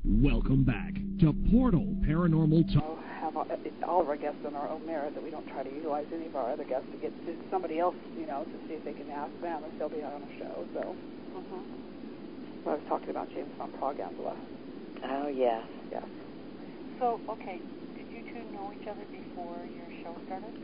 Welcome 0.05 0.65
back 0.65 0.95
to 1.21 1.33
Portal 1.51 1.87
Paranormal 2.07 2.73
Talk. 2.75 2.99
We'll 3.35 3.45
all, 3.45 3.57
all 3.89 4.01
of 4.01 4.09
our 4.09 4.16
guests 4.16 4.41
on 4.47 4.55
our 4.55 4.68
own 4.68 4.87
merit 4.87 5.14
that 5.14 5.22
we 5.22 5.30
don't 5.30 5.47
try 5.49 5.62
to 5.62 5.70
utilize 5.70 6.07
any 6.14 6.26
of 6.26 6.37
our 6.37 6.51
other 6.53 6.64
guests 6.64 6.87
to 6.93 6.99
get 6.99 7.12
to 7.26 7.35
somebody 7.51 7.78
else, 7.78 7.97
you 8.16 8.26
know, 8.26 8.45
to 8.53 8.57
see 8.68 8.74
if 8.74 8.85
they 8.85 8.93
can 8.95 9.11
ask 9.11 9.32
them 9.43 9.62
if 9.66 9.72
they'll 9.78 9.89
be 9.91 10.03
on 10.03 10.22
a 10.22 10.32
show. 10.39 10.64
So 10.72 10.97
Mm-hmm. 11.35 11.66
I 12.66 12.70
was 12.78 12.80
talking 12.89 13.11
about 13.11 13.28
James 13.35 13.51
Van 13.59 13.68
Praagh, 13.74 13.99
Angela. 14.01 14.37
Oh, 15.11 15.26
yes. 15.26 15.64
Yes. 15.91 16.05
So, 16.99 17.20
okay, 17.28 17.61
did 17.97 18.07
you 18.14 18.22
two 18.32 18.41
know 18.55 18.70
each 18.72 18.87
other 18.89 19.03
before 19.11 19.66
your 19.66 19.91
show 20.03 20.14
started? 20.26 20.55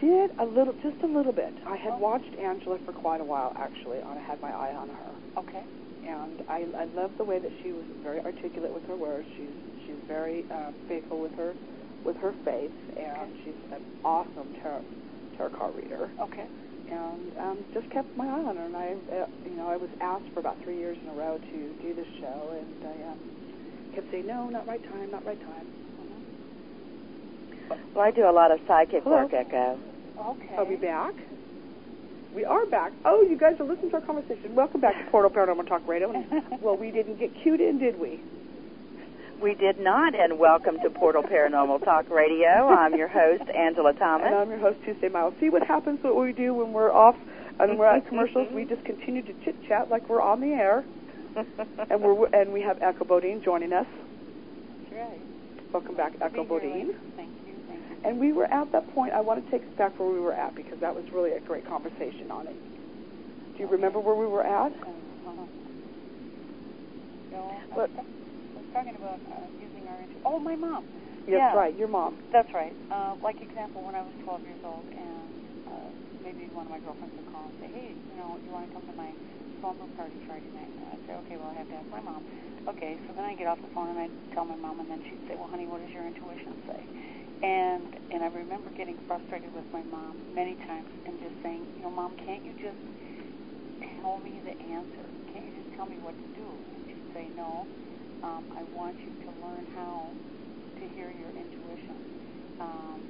Did 0.00 0.30
a 0.38 0.44
little, 0.44 0.74
just 0.82 1.02
a 1.02 1.06
little 1.06 1.32
bit. 1.32 1.54
I 1.66 1.76
had 1.76 1.94
Oh. 1.94 1.98
watched 1.98 2.36
Angela 2.36 2.78
for 2.84 2.92
quite 2.92 3.20
a 3.20 3.24
while, 3.24 3.52
actually. 3.56 3.98
and 3.98 4.18
I 4.18 4.22
had 4.22 4.40
my 4.42 4.50
eye 4.50 4.74
on 4.76 4.88
her. 4.88 5.12
Okay. 5.38 5.64
And 6.06 6.42
I, 6.48 6.66
I 6.76 6.86
love 6.94 7.10
the 7.18 7.24
way 7.24 7.38
that 7.38 7.50
she 7.62 7.72
was 7.72 7.84
very 8.02 8.20
articulate 8.20 8.72
with 8.74 8.84
her 8.86 8.96
words. 8.96 9.26
She's 9.36 9.54
she's 9.86 10.00
very 10.08 10.44
um, 10.50 10.74
faithful 10.88 11.20
with 11.20 11.32
her 11.36 11.54
with 12.04 12.16
her 12.16 12.34
faith, 12.44 12.74
and 12.96 13.06
Okay. 13.06 13.30
she's 13.44 13.60
an 13.72 13.82
awesome 14.04 14.52
tarot 14.62 14.82
tarot 15.36 15.50
card 15.50 15.74
reader. 15.76 16.10
Okay. 16.20 16.46
And 16.90 17.32
um, 17.40 17.58
just 17.72 17.88
kept 17.90 18.14
my 18.16 18.26
eye 18.26 18.44
on 18.44 18.56
her. 18.56 18.66
And 18.66 18.76
I, 18.76 18.94
uh, 19.14 19.26
you 19.48 19.56
know, 19.56 19.68
I 19.68 19.76
was 19.76 19.88
asked 20.00 20.26
for 20.34 20.40
about 20.40 20.58
three 20.64 20.76
years 20.76 20.96
in 21.02 21.08
a 21.10 21.14
row 21.14 21.38
to 21.38 21.58
do 21.80 21.94
this 21.94 22.06
show, 22.20 22.52
and 22.58 22.84
I 22.84 23.12
um, 23.12 23.18
kept 23.94 24.10
saying 24.10 24.26
no, 24.26 24.50
not 24.50 24.66
right 24.66 24.82
time, 24.90 25.10
not 25.10 25.24
right 25.24 25.40
time. 25.46 25.66
Well, 27.94 28.04
I 28.04 28.10
do 28.10 28.28
a 28.28 28.32
lot 28.32 28.50
of 28.50 28.58
psychic 28.66 29.04
Hello. 29.04 29.22
work, 29.22 29.32
Echo. 29.32 29.78
Okay. 30.18 30.56
Are 30.56 30.64
we 30.64 30.76
back? 30.76 31.14
We 32.34 32.44
are 32.46 32.64
back. 32.66 32.92
Oh, 33.04 33.22
you 33.22 33.36
guys 33.36 33.60
are 33.60 33.64
listening 33.64 33.90
to 33.90 33.96
our 33.96 34.02
conversation. 34.02 34.54
Welcome 34.54 34.80
back 34.80 34.96
to 35.04 35.10
Portal 35.10 35.30
Paranormal 35.30 35.68
Talk 35.68 35.86
Radio. 35.86 36.12
Well, 36.62 36.76
we 36.76 36.90
didn't 36.90 37.18
get 37.18 37.30
cued 37.42 37.60
in, 37.60 37.78
did 37.78 37.98
we? 38.00 38.20
We 39.42 39.54
did 39.54 39.80
not, 39.80 40.14
and 40.14 40.38
welcome 40.38 40.78
to 40.82 40.90
Portal 40.90 41.22
Paranormal 41.22 41.84
Talk 41.84 42.08
Radio. 42.08 42.68
I'm 42.68 42.94
your 42.94 43.08
host, 43.08 43.42
Angela 43.50 43.92
Thomas. 43.94 44.26
And 44.28 44.36
I'm 44.36 44.48
your 44.48 44.60
host, 44.60 44.78
Tuesday 44.84 45.08
Miles. 45.08 45.34
See 45.40 45.50
what 45.50 45.66
happens, 45.66 45.98
what 46.02 46.16
we 46.16 46.32
do 46.32 46.54
when 46.54 46.72
we're 46.72 46.92
off 46.92 47.16
and 47.58 47.78
we're 47.78 47.86
at 47.86 48.06
commercials? 48.06 48.48
we 48.52 48.64
just 48.64 48.84
continue 48.84 49.22
to 49.22 49.32
chit 49.44 49.56
chat 49.68 49.90
like 49.90 50.08
we're 50.08 50.22
on 50.22 50.40
the 50.40 50.52
air. 50.52 50.84
and 51.90 52.00
we're 52.00 52.26
and 52.28 52.52
we 52.52 52.60
have 52.62 52.80
Echo 52.80 53.04
Bodine 53.04 53.42
joining 53.42 53.72
us. 53.72 53.86
That's 54.90 54.94
right. 54.94 55.20
Welcome 55.72 55.96
back, 55.96 56.12
Echo 56.20 56.44
Bodine. 56.44 56.92
Thank. 56.92 57.16
Thank 57.16 57.30
you. 57.30 57.41
And 58.04 58.18
we 58.18 58.32
were 58.32 58.46
at 58.52 58.72
that 58.72 58.88
point. 58.94 59.12
I 59.12 59.20
want 59.20 59.44
to 59.44 59.50
take 59.50 59.62
us 59.62 59.74
back 59.78 59.98
where 59.98 60.10
we 60.10 60.18
were 60.18 60.34
at 60.34 60.56
because 60.56 60.78
that 60.80 60.94
was 60.94 61.04
really 61.12 61.32
a 61.32 61.40
great 61.40 61.66
conversation 61.66 62.30
on 62.30 62.46
it. 62.48 62.58
Do 63.56 63.62
you 63.62 63.68
remember 63.70 64.00
where 64.00 64.16
we 64.16 64.26
were 64.26 64.42
at? 64.42 64.72
Uh-huh. 64.72 65.46
No, 67.30 67.62
But- 67.74 67.90
I 67.96 68.02
was 68.58 68.64
talking 68.72 68.96
about 68.96 69.20
uh, 69.30 69.48
using 69.60 69.86
our 69.88 70.00
intuition. 70.02 70.26
Oh, 70.26 70.38
my 70.38 70.56
mom. 70.56 70.84
Yes, 71.26 71.38
Yeah. 71.38 71.54
right. 71.56 71.74
Your 71.78 71.88
mom. 71.88 72.18
That's 72.32 72.52
right. 72.52 72.74
Uh, 72.90 73.14
like 73.22 73.40
example, 73.40 73.82
when 73.86 73.94
I 73.94 74.02
was 74.02 74.12
12 74.24 74.42
years 74.44 74.58
old, 74.64 74.84
and 74.90 75.30
uh, 75.70 75.88
maybe 76.20 76.50
one 76.50 76.66
of 76.66 76.72
my 76.74 76.82
girlfriends 76.82 77.14
would 77.16 77.26
call 77.30 77.46
and 77.46 77.54
say, 77.62 77.68
"Hey, 77.70 77.94
you 78.10 78.16
know, 78.18 78.36
you 78.44 78.50
want 78.50 78.66
to 78.66 78.72
come 78.74 78.84
to 78.90 78.92
my 78.98 79.14
slumber 79.62 79.86
party 79.94 80.18
Friday 80.26 80.50
night?" 80.50 80.74
And 80.82 80.90
I'd 80.92 81.02
say, 81.06 81.14
"Okay, 81.22 81.36
well, 81.38 81.48
I 81.48 81.54
have 81.54 81.68
to 81.70 81.76
ask 81.78 81.86
my 81.94 82.02
mom." 82.02 82.26
Okay, 82.66 82.98
so 83.06 83.14
then 83.14 83.24
I 83.24 83.34
get 83.38 83.46
off 83.46 83.62
the 83.62 83.70
phone 83.70 83.88
and 83.88 83.98
I 83.98 84.10
tell 84.34 84.44
my 84.44 84.56
mom, 84.58 84.80
and 84.82 84.90
then 84.90 85.00
she'd 85.08 85.22
say, 85.30 85.36
"Well, 85.38 85.46
honey, 85.46 85.66
what 85.70 85.78
does 85.80 85.94
your 85.94 86.06
intuition 86.06 86.58
say?" 86.66 86.82
And 87.42 87.94
and 88.10 88.22
I 88.24 88.28
remember 88.28 88.70
getting 88.72 88.98
frustrated 89.06 89.52
with 89.52 89.66
my 89.72 89.82
mom 89.82 90.16
many 90.34 90.56
times 90.66 90.90
and 91.06 91.20
just 91.20 91.34
saying, 91.42 91.68
"You 91.76 91.82
know, 91.84 91.90
mom, 91.90 92.16
can't 92.24 92.44
you 92.44 92.54
just 92.60 92.80
tell 94.00 94.18
me 94.18 94.40
the 94.40 94.56
answer? 94.62 95.10
Can't 95.32 95.46
you 95.46 95.52
just 95.52 95.70
tell 95.76 95.86
me 95.86 95.98
what 95.98 96.16
to 96.22 96.28
do?" 96.34 96.56
And 96.74 96.84
she'd 96.92 97.04
say, 97.14 97.30
"No, 97.30 97.68
um, 98.22 98.46
I 98.56 98.64
want 98.64 98.96
you 99.06 99.14
to 99.26 99.30
learn 99.32 99.66
how 99.66 100.16
to 100.80 100.88
hear 100.88 101.10
your 101.10 101.30
intuition." 101.36 101.98
Um, 102.60 103.02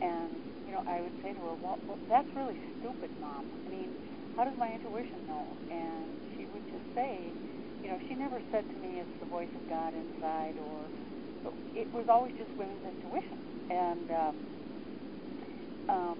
and 0.00 0.42
you 0.66 0.72
know, 0.72 0.82
I 0.86 1.02
would 1.02 1.14
say 1.22 1.34
to 1.34 1.40
her, 1.40 1.54
"Well, 1.54 1.80
well, 1.86 2.00
that's 2.08 2.28
really 2.36 2.58
stupid, 2.78 3.10
mom. 3.20 3.46
I 3.66 3.70
mean, 3.70 3.96
how 4.36 4.44
does 4.44 4.56
my 4.58 4.72
intuition 4.74 5.26
know?" 5.26 5.58
And 5.70 6.22
she 6.36 6.46
would 6.46 6.64
just 6.70 6.84
say, 6.94 7.34
you 7.82 7.90
know, 7.90 7.98
she 8.08 8.14
never 8.14 8.42
said 8.52 8.64
to 8.72 8.78
me 8.78 9.00
it's 9.00 9.10
the 9.20 9.26
voice 9.26 9.50
of 9.56 9.66
God 9.68 9.94
inside, 9.94 10.58
or 10.58 10.90
it 11.74 11.88
was 11.92 12.06
always 12.08 12.32
just 12.38 12.50
women's 12.58 12.84
intuition. 12.84 13.38
And 13.72 14.04
um, 14.12 14.36
um, 15.88 16.18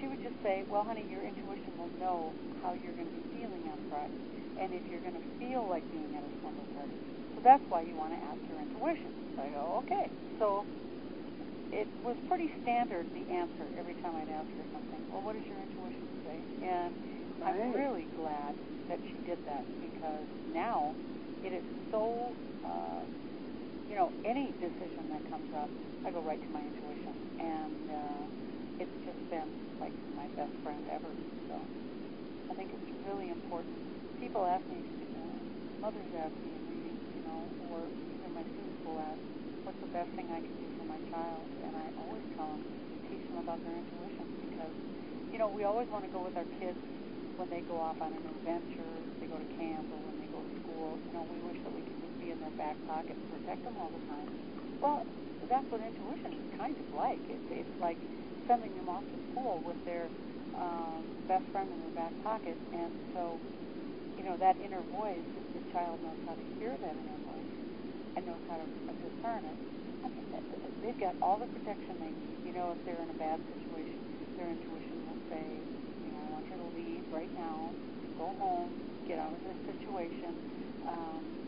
she 0.00 0.08
would 0.08 0.22
just 0.24 0.36
say, 0.42 0.64
"Well, 0.64 0.84
honey, 0.88 1.04
your 1.04 1.20
intuition 1.20 1.76
will 1.76 1.92
know 2.00 2.32
how 2.56 2.72
you're 2.72 2.96
going 2.96 3.06
to 3.06 3.12
be 3.12 3.24
feeling 3.28 3.68
on 3.68 3.76
Friday, 3.92 4.24
and 4.56 4.72
if 4.72 4.88
you're 4.88 5.04
going 5.04 5.20
to 5.20 5.26
feel 5.38 5.68
like 5.68 5.84
being 5.92 6.16
at 6.16 6.24
a 6.24 6.32
slumber 6.40 6.64
party. 6.72 6.96
So 7.36 7.42
that's 7.44 7.62
why 7.68 7.82
you 7.82 7.92
want 7.94 8.16
to 8.16 8.20
ask 8.24 8.40
your 8.48 8.56
intuition." 8.56 9.12
So 9.36 9.42
I 9.44 9.50
go, 9.52 9.84
"Okay." 9.84 10.08
So 10.40 10.64
it 11.72 11.88
was 12.02 12.16
pretty 12.26 12.48
standard 12.62 13.06
the 13.12 13.28
answer 13.28 13.68
every 13.76 13.94
time 14.00 14.14
I'd 14.16 14.32
ask 14.32 14.48
her 14.56 14.64
something. 14.72 15.00
Well, 15.12 15.20
what 15.20 15.34
does 15.34 15.44
your 15.50 15.60
intuition 15.60 16.08
say? 16.24 16.40
And 16.64 16.94
I'm 17.44 17.74
really 17.74 18.08
glad 18.16 18.54
that 18.88 19.00
she 19.12 19.20
did 19.28 19.38
that 19.44 19.66
because 19.80 20.28
now 20.52 20.94
it 21.42 21.52
is 21.52 21.64
so. 21.90 22.32
Uh, 22.64 23.04
you 23.94 24.00
know, 24.02 24.10
any 24.26 24.58
decision 24.58 25.06
that 25.14 25.22
comes 25.30 25.46
up, 25.54 25.70
I 26.02 26.10
go 26.10 26.18
right 26.18 26.42
to 26.42 26.50
my 26.50 26.66
intuition, 26.66 27.14
and 27.38 27.86
uh, 27.86 28.26
it's 28.82 28.90
just 29.06 29.22
been 29.30 29.46
like 29.78 29.94
my 30.18 30.26
best 30.34 30.50
friend 30.66 30.82
ever. 30.90 31.14
So 31.46 31.54
I 32.50 32.54
think 32.58 32.74
it's 32.74 32.90
really 33.06 33.30
important. 33.30 33.78
People 34.18 34.44
ask 34.46 34.66
me, 34.70 34.82
uh, 35.14 35.42
mothers 35.78 36.10
ask 36.16 36.34
me 36.42 36.58
you 37.14 37.22
know, 37.22 37.54
or 37.62 37.94
even 38.10 38.34
my 38.34 38.42
students 38.52 38.82
will 38.84 38.98
ask, 38.98 39.22
what's 39.62 39.78
the 39.80 39.90
best 39.94 40.10
thing 40.18 40.26
I 40.34 40.42
can 40.42 40.58
do 40.58 40.66
for 40.76 40.82
my 40.84 40.98
child? 41.10 41.54
And 41.62 41.76
I 41.78 41.94
always 41.96 42.26
tell 42.34 42.58
them, 42.58 42.66
teach 43.08 43.22
them 43.30 43.38
about 43.38 43.62
their 43.62 43.78
intuition 43.78 44.26
because, 44.42 44.74
you 45.30 45.38
know, 45.38 45.48
we 45.48 45.64
always 45.64 45.86
want 45.94 46.04
to 46.04 46.10
go 46.10 46.24
with 46.26 46.36
our 46.36 46.48
kids 46.58 46.78
when 47.36 47.50
they 47.50 47.62
go 47.66 47.78
off 47.78 47.98
on 48.02 48.12
an 48.14 48.26
adventure, 48.26 49.06
they 49.20 49.26
go 49.26 49.38
to 49.38 49.46
camp, 49.50 49.88
or 49.90 49.98
when 50.02 50.14
they 50.18 50.28
go 50.30 50.42
to 50.42 50.52
school. 50.62 51.00
You 51.06 51.12
know, 51.14 51.26
we 51.26 51.40
wish 51.42 51.58
that 51.64 51.74
we 51.74 51.82
could 51.82 51.93
their 52.44 52.54
back 52.60 52.76
pocket 52.84 53.16
and 53.16 53.28
protect 53.32 53.64
them 53.64 53.76
all 53.80 53.88
the 53.90 54.04
time. 54.04 54.28
Well, 54.84 55.08
that's 55.48 55.66
what 55.72 55.80
intuition 55.80 56.36
is 56.36 56.44
kind 56.56 56.76
of 56.76 56.86
like. 56.92 57.24
It's, 57.28 57.48
it's 57.50 57.76
like 57.80 57.98
sending 58.46 58.76
them 58.76 58.88
off 58.92 59.04
to 59.12 59.18
school 59.32 59.64
with 59.64 59.80
their 59.88 60.12
um, 60.54 61.08
best 61.26 61.44
friend 61.52 61.72
in 61.72 61.80
their 61.80 61.96
back 61.96 62.12
pocket. 62.22 62.60
And 62.72 63.00
so, 63.16 63.40
you 64.16 64.24
know, 64.24 64.36
that 64.38 64.56
inner 64.60 64.84
voice, 64.92 65.26
the 65.54 65.62
child 65.72 66.00
knows 66.04 66.20
how 66.26 66.34
to 66.36 66.44
hear 66.60 66.76
that 66.80 66.96
inner 67.00 67.20
voice 67.24 67.54
and 68.16 68.26
knows 68.26 68.42
how 68.48 68.56
to 68.60 68.68
uh, 68.88 68.94
discern 69.02 69.44
it, 69.44 69.58
they've 70.82 70.98
got 71.00 71.16
all 71.22 71.38
the 71.38 71.48
protection 71.48 71.96
they 72.00 72.12
need. 72.12 72.38
You 72.44 72.52
know, 72.52 72.72
if 72.76 72.80
they're 72.84 73.00
in 73.02 73.10
a 73.10 73.18
bad 73.18 73.40
situation, 73.48 74.04
their 74.36 74.50
intuition 74.50 75.00
will 75.08 75.18
say, 75.30 75.64
you 76.04 76.10
know, 76.12 76.20
I 76.28 76.28
want 76.32 76.46
you 76.50 76.56
to 76.60 76.68
leave 76.76 77.04
right 77.10 77.32
now, 77.34 77.72
go 78.16 78.34
home, 78.38 78.76
get 79.08 79.18
out 79.18 79.32
of 79.32 79.40
this 79.42 79.56
situation. 79.64 80.36
Um, 80.86 81.43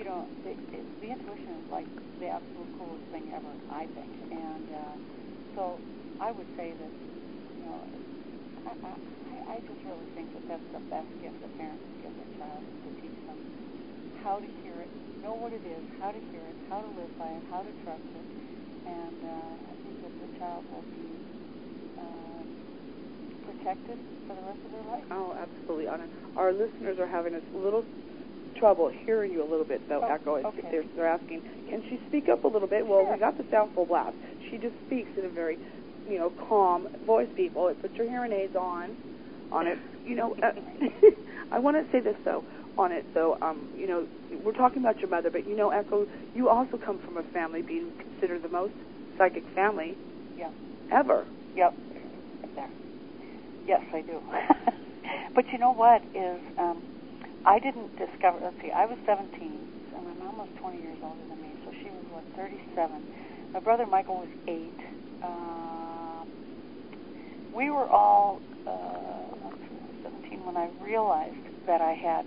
you 0.00 0.08
know, 0.08 0.32
the, 0.48 0.56
the, 0.72 1.12
intuition 1.12 1.60
is 1.60 1.66
like 1.68 1.84
the 2.24 2.32
absolute 2.32 2.72
coolest 2.72 3.04
thing 3.12 3.28
ever, 3.36 3.52
I 3.68 3.84
think. 3.92 4.16
And 4.32 4.64
uh, 4.72 4.96
so 5.52 5.84
I 6.16 6.32
would 6.32 6.48
say 6.56 6.72
that, 6.72 6.92
you 7.60 7.68
know, 7.68 7.84
I, 8.64 8.72
I, 8.80 9.60
I- 9.60 9.62
just 9.68 9.84
really 9.84 10.08
think 10.16 10.32
that 10.32 10.42
that's 10.48 10.64
the 10.72 10.80
best 10.88 11.12
gift 11.20 11.36
that 11.44 11.52
parents 11.60 11.84
can 11.84 12.00
give 12.00 12.16
their 12.16 12.32
child 12.40 12.64
is 12.64 12.78
to 12.88 12.90
teach 13.04 13.14
them 13.28 13.36
how 14.16 14.40
to 14.40 14.48
hear 14.64 14.80
it, 14.80 14.88
know 15.20 15.36
what 15.36 15.52
it 15.52 15.68
is, 15.68 15.84
how 16.00 16.10
to 16.10 16.20
hear 16.32 16.48
it, 16.48 16.56
how 16.68 16.80
to 16.80 16.88
live 16.96 17.12
by 17.20 17.28
it, 17.36 17.44
how 17.44 17.60
to 17.60 17.72
trust 17.84 18.08
it. 18.16 18.24
And 18.88 19.20
uh, 19.20 19.54
I 19.68 19.74
think 19.84 20.00
that 20.00 20.16
the 20.16 20.28
child 20.40 20.64
will 20.72 20.88
be 20.88 21.20
um, 22.00 22.48
protected 23.44 23.98
for 24.26 24.32
the 24.34 24.42
rest 24.48 24.60
of 24.64 24.72
their 24.72 24.84
life. 24.88 25.04
Oh, 25.12 25.36
absolutely. 25.36 25.88
Anna. 25.88 26.08
Our 26.36 26.52
listeners 26.52 26.96
are 26.98 27.06
having 27.06 27.34
a 27.36 27.42
little 27.52 27.84
trouble 28.60 28.90
hearing 29.04 29.32
you 29.32 29.42
a 29.42 29.48
little 29.48 29.64
bit, 29.64 29.80
though, 29.88 30.02
Oh, 30.04 30.12
Echo. 30.14 30.36
Okay. 30.36 30.68
they're, 30.70 30.84
they're 30.94 31.08
asking, 31.08 31.42
can 31.68 31.82
she 31.88 31.98
speak 32.08 32.28
up 32.28 32.44
a 32.44 32.48
little 32.48 32.68
bit? 32.68 32.86
Well, 32.86 33.02
Sure. 33.04 33.12
we 33.14 33.18
got 33.18 33.36
the 33.38 33.44
sound 33.50 33.70
full 33.74 33.86
blast. 33.86 34.14
She 34.50 34.58
just 34.58 34.74
speaks 34.86 35.10
in 35.16 35.24
a 35.24 35.28
very, 35.30 35.58
you 36.06 36.18
know, 36.18 36.30
calm 36.48 36.86
voice, 37.06 37.28
people. 37.34 37.72
Put 37.80 37.96
your 37.96 38.08
hearing 38.08 38.32
aids 38.32 38.54
on, 38.54 38.96
on 39.50 39.66
it. 39.66 39.78
You 40.04 40.14
know, 40.14 40.34
uh, 40.42 40.52
I 41.52 41.58
want 41.58 41.76
to 41.76 41.90
say 41.90 42.00
this, 42.00 42.16
though, 42.24 42.44
on 42.78 42.92
it. 42.92 43.06
So, 43.14 43.36
um, 43.42 43.68
you 43.76 43.86
know, 43.88 44.06
we're 44.44 44.52
talking 44.52 44.82
about 44.82 45.00
your 45.00 45.10
mother, 45.10 45.30
but, 45.30 45.48
you 45.48 45.56
know, 45.56 45.70
Echo, 45.70 46.06
you 46.34 46.48
also 46.48 46.78
come 46.78 47.00
from 47.04 47.16
a 47.16 47.22
family 47.32 47.62
being 47.62 47.90
considered 47.98 48.42
the 48.42 48.48
most 48.48 48.74
psychic 49.18 49.44
family 49.54 49.96
Yeah. 50.38 50.50
ever. 50.92 51.24
Yep. 51.56 51.74
There. 52.54 52.70
Yes, 53.66 53.80
I 53.92 54.02
do. 54.02 54.20
but 55.34 55.44
you 55.52 55.58
know 55.58 55.72
what 55.72 56.02
is 56.14 56.40
um 56.58 56.82
I 57.44 57.58
didn't 57.58 57.96
discover 57.96 58.38
let's 58.42 58.56
see, 58.62 58.70
I 58.70 58.86
was 58.86 58.98
seventeen 59.06 59.68
and 59.96 60.04
my 60.06 60.14
mom 60.14 60.38
was 60.38 60.48
twenty 60.60 60.80
years 60.80 60.98
older 61.02 61.22
than 61.28 61.40
me, 61.40 61.56
so 61.64 61.72
she 61.82 61.90
was 61.90 62.04
what, 62.10 62.24
thirty 62.36 62.60
seven. 62.74 63.02
My 63.54 63.60
brother 63.60 63.86
Michael 63.86 64.18
was 64.18 64.32
eight. 64.48 64.78
Um 65.22 66.28
we 67.52 67.70
were 67.70 67.88
all 67.88 68.42
uh 68.66 69.34
let's 69.44 69.56
see, 69.68 69.76
I 69.76 69.86
was 69.86 69.96
seventeen 70.02 70.44
when 70.46 70.56
I 70.56 70.70
realized 70.82 71.40
that 71.66 71.80
I 71.80 71.94
had 71.94 72.26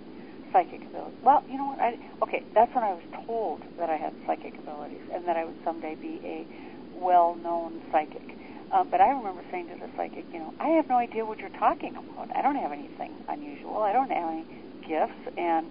psychic 0.52 0.82
abilities. 0.86 1.18
Well, 1.22 1.42
you 1.48 1.58
know 1.58 1.66
what? 1.66 1.80
I 1.80 1.98
okay, 2.22 2.44
that's 2.54 2.74
when 2.74 2.84
I 2.84 2.92
was 2.92 3.02
told 3.26 3.62
that 3.78 3.90
I 3.90 3.96
had 3.96 4.14
psychic 4.26 4.54
abilities 4.58 5.02
and 5.14 5.26
that 5.26 5.36
I 5.36 5.44
would 5.44 5.56
someday 5.64 5.96
be 6.00 6.20
a 6.24 6.46
well-known 6.92 7.80
psychic. 7.90 8.36
Um, 8.72 8.88
but 8.90 9.00
I 9.00 9.10
remember 9.10 9.42
saying 9.50 9.68
to 9.68 9.76
the 9.78 9.88
psychic, 9.96 10.26
you 10.32 10.38
know, 10.40 10.54
I 10.60 10.68
have 10.78 10.86
no 10.88 10.96
idea 10.98 11.24
what 11.24 11.38
you're 11.40 11.54
talking 11.58 11.92
about. 11.94 12.28
I 12.34 12.42
don't 12.42 12.56
have 12.56 12.72
anything 12.72 13.12
unusual. 13.28 13.78
I 13.82 13.92
don't 13.92 14.10
have 14.10 14.30
any 14.30 14.46
gifts. 14.86 15.20
And 15.36 15.66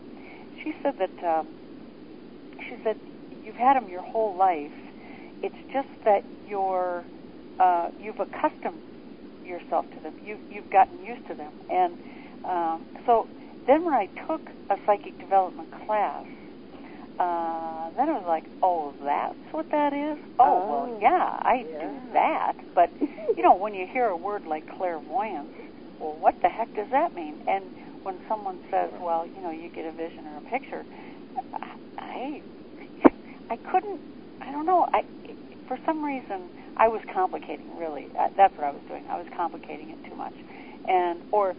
she 0.64 0.74
said 0.82 0.96
that 1.00 1.26
um, 1.26 1.48
she 2.70 2.76
said 2.84 2.98
you've 3.44 3.56
had 3.56 3.76
them 3.76 3.90
your 3.90 4.02
whole 4.02 4.38
life. 4.38 4.72
It's 5.42 5.56
just 5.72 5.90
that 6.06 6.24
you're 6.48 7.06
uh, 7.60 7.90
you've 8.00 8.20
accustomed 8.20 8.82
yourself 9.44 9.86
to 9.96 10.00
them. 10.02 10.14
You've 10.24 10.40
you've 10.50 10.70
gotten 10.72 11.04
used 11.04 11.26
to 11.28 11.36
them. 11.36 11.54
And 11.70 11.98
um, 12.48 12.86
so 13.06 13.28
then 13.68 13.86
when 13.86 13.94
I 13.94 14.08
took 14.28 14.42
a 14.70 14.76
psychic 14.86 15.20
development 15.20 15.70
class, 15.86 16.26
uh, 17.20 17.92
then 17.96 18.10
I 18.10 18.18
was 18.18 18.26
like, 18.28 18.46
oh, 18.62 18.94
that's 19.04 19.38
what 19.52 19.68
that 19.72 19.94
is? 19.94 20.18
Oh, 20.40 20.46
Oh, 20.68 20.88
well, 20.90 21.00
yeah, 21.02 21.38
I 21.44 21.64
yeah. 21.70 21.80
do 21.80 22.14
that. 22.14 22.54
But, 22.76 22.90
you 23.38 23.44
know, 23.44 23.56
when 23.56 23.74
you 23.74 23.86
hear 23.92 24.06
a 24.08 24.18
word 24.18 24.44
like 24.48 24.66
clairvoyance, 24.68 25.52
well, 26.00 26.18
what 26.20 26.36
the 26.42 26.50
heck 26.50 26.74
does 26.76 26.88
that 26.92 27.16
mean? 27.16 27.40
And 27.48 27.66
when 28.04 28.20
someone 28.28 28.60
says, 28.70 28.92
well, 29.00 29.26
you 29.26 29.42
know, 29.42 29.52
you 29.52 29.70
get 29.70 29.86
a 29.86 29.92
vision 29.92 30.26
or 30.28 30.38
a 30.38 30.50
picture, 30.50 30.84
I, 31.98 32.42
I 33.50 33.58
couldn't, 33.72 34.00
I 34.42 34.52
don't 34.52 34.66
know, 34.66 34.88
I, 34.94 35.04
for 35.68 35.78
some 35.86 36.04
reason, 36.04 36.50
I 36.78 36.88
was 36.88 37.02
complicating, 37.14 37.78
really. 37.78 38.08
Uh, 38.18 38.30
that's 38.36 38.54
what 38.56 38.66
I 38.66 38.72
was 38.72 38.82
doing. 38.88 39.06
I 39.10 39.18
was 39.18 39.28
complicating 39.36 39.90
it 39.90 40.10
too 40.10 40.16
much. 40.16 40.34
And, 40.88 41.22
or, 41.32 41.56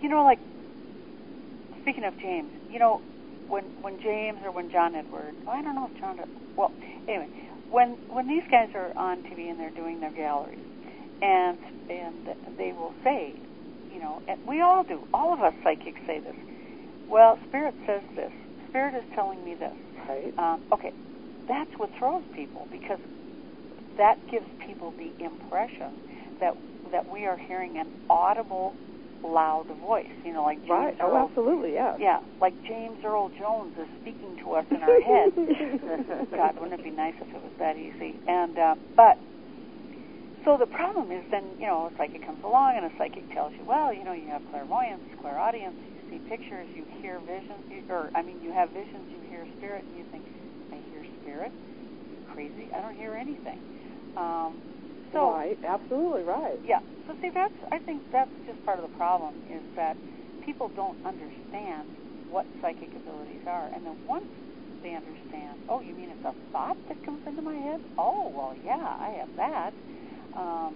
you 0.00 0.08
know, 0.08 0.24
like, 0.24 0.38
speaking 1.82 2.04
of 2.04 2.16
James, 2.18 2.50
you 2.70 2.78
know, 2.78 3.02
when 3.48 3.64
when 3.82 4.00
James 4.00 4.38
or 4.44 4.52
when 4.52 4.70
John 4.70 4.94
Edward, 4.94 5.34
oh, 5.46 5.50
I 5.50 5.62
don't 5.62 5.74
know 5.74 5.90
if 5.92 6.00
John. 6.00 6.20
Well, 6.56 6.72
anyway, 7.08 7.28
when 7.68 7.98
when 8.08 8.28
these 8.28 8.44
guys 8.50 8.68
are 8.74 8.96
on 8.96 9.22
TV 9.24 9.50
and 9.50 9.58
they're 9.58 9.74
doing 9.74 10.00
their 10.00 10.12
galleries, 10.12 10.62
and 11.20 11.58
and 11.90 12.28
they 12.56 12.72
will 12.72 12.94
say, 13.02 13.34
you 13.90 14.00
know, 14.00 14.20
and 14.28 14.38
we 14.46 14.60
all 14.60 14.84
do. 14.84 15.02
All 15.12 15.32
of 15.32 15.40
us 15.40 15.54
psychics 15.64 16.00
say 16.06 16.20
this. 16.20 16.36
Well, 17.08 17.38
spirit 17.48 17.74
says 17.86 18.02
this. 18.16 18.30
Spirit 18.68 18.94
is 18.94 19.04
telling 19.14 19.44
me 19.44 19.56
this. 19.58 19.74
Right. 20.08 20.32
Um, 20.38 20.62
okay, 20.72 20.92
that's 21.48 21.70
what 21.76 21.90
throws 21.98 22.22
people 22.34 22.68
because 22.70 22.98
that 23.98 24.18
gives 24.30 24.46
people 24.64 24.94
the 24.98 25.12
impression 25.24 25.98
that 26.40 26.54
that 26.92 27.10
we 27.10 27.26
are 27.26 27.38
hearing 27.48 27.76
an 27.78 27.90
audible, 28.08 28.76
loud 29.22 29.66
voice. 29.82 30.14
You 30.24 30.32
know, 30.32 30.44
like 30.44 30.58
James 30.62 30.70
right. 30.70 30.94
Earl, 31.00 31.10
Oh, 31.12 31.26
absolutely. 31.26 31.74
Yeah. 31.74 31.96
yeah, 31.98 32.20
like 32.40 32.54
James 32.66 32.98
Earl 33.04 33.30
Jones 33.38 33.72
is 33.78 33.88
speaking 34.00 34.36
to 34.44 34.52
us 34.52 34.64
in 34.70 34.82
our 34.82 35.00
head. 35.00 35.32
God, 36.30 36.54
wouldn't 36.58 36.80
it 36.80 36.84
be 36.84 36.90
nice 36.90 37.14
if 37.20 37.28
it 37.34 37.42
was 37.42 37.52
that 37.58 37.76
easy? 37.76 38.20
And 38.26 38.56
uh, 38.58 38.74
but 38.96 39.18
so 40.44 40.56
the 40.58 40.66
problem 40.66 41.10
is 41.12 41.24
then 41.30 41.56
you 41.60 41.66
know 41.66 41.86
a 41.88 41.92
psychic 41.98 42.24
comes 42.24 42.40
along 42.44 42.76
and 42.76 42.86
a 42.86 42.92
psychic 42.98 43.28
tells 43.32 43.52
you, 43.58 43.64
well, 43.64 43.92
you 43.92 44.04
know, 44.04 44.12
you 44.12 44.28
have 44.28 44.42
clairvoyance, 44.50 45.04
clairaudience, 45.20 45.76
you 45.92 46.00
see 46.10 46.20
pictures, 46.28 46.68
you 46.74 46.86
hear 47.00 47.20
visions, 47.20 47.64
you, 47.70 47.82
or 47.88 48.10
I 48.14 48.22
mean, 48.22 48.40
you 48.40 48.52
have 48.52 48.72
visions, 48.72 49.08
you 49.12 49.20
hear 49.28 49.46
spirit, 49.56 49.84
and 49.88 49.96
you 49.96 50.04
think, 50.10 50.24
I 50.72 50.82
hear 50.90 51.04
spirit. 51.20 51.52
Crazy, 52.24 52.70
I 52.74 52.80
don't 52.80 52.94
hear 52.96 53.14
anything. 53.16 53.58
Um, 54.16 54.62
so 55.12 55.32
right. 55.32 55.58
Absolutely 55.66 56.22
right. 56.22 56.58
yeah. 56.64 56.80
So 57.06 57.14
see, 57.20 57.30
that's 57.34 57.54
I 57.72 57.78
think 57.80 58.04
that's 58.12 58.30
just 58.46 58.62
part 58.64 58.78
of 58.78 58.84
the 58.86 58.94
problem 58.96 59.34
is 59.50 59.64
that 59.76 59.98
people 60.44 60.70
don't 60.76 60.96
understand 61.04 61.90
what 62.28 62.46
psychic 62.62 62.94
abilities 62.94 63.42
are, 63.46 63.68
and 63.74 63.84
then 63.84 63.98
once 64.06 64.30
they 64.82 64.94
understand, 64.94 65.60
oh, 65.68 65.80
you 65.80 65.94
mean 65.94 66.08
it's 66.10 66.24
a 66.24 66.34
thought 66.52 66.78
that 66.88 67.02
comes 67.04 67.20
into 67.26 67.42
my 67.42 67.54
head? 67.56 67.80
Oh, 67.98 68.32
well, 68.34 68.54
yeah, 68.56 68.96
I 69.00 69.16
have 69.18 69.28
that. 69.36 69.72
Um, 70.36 70.74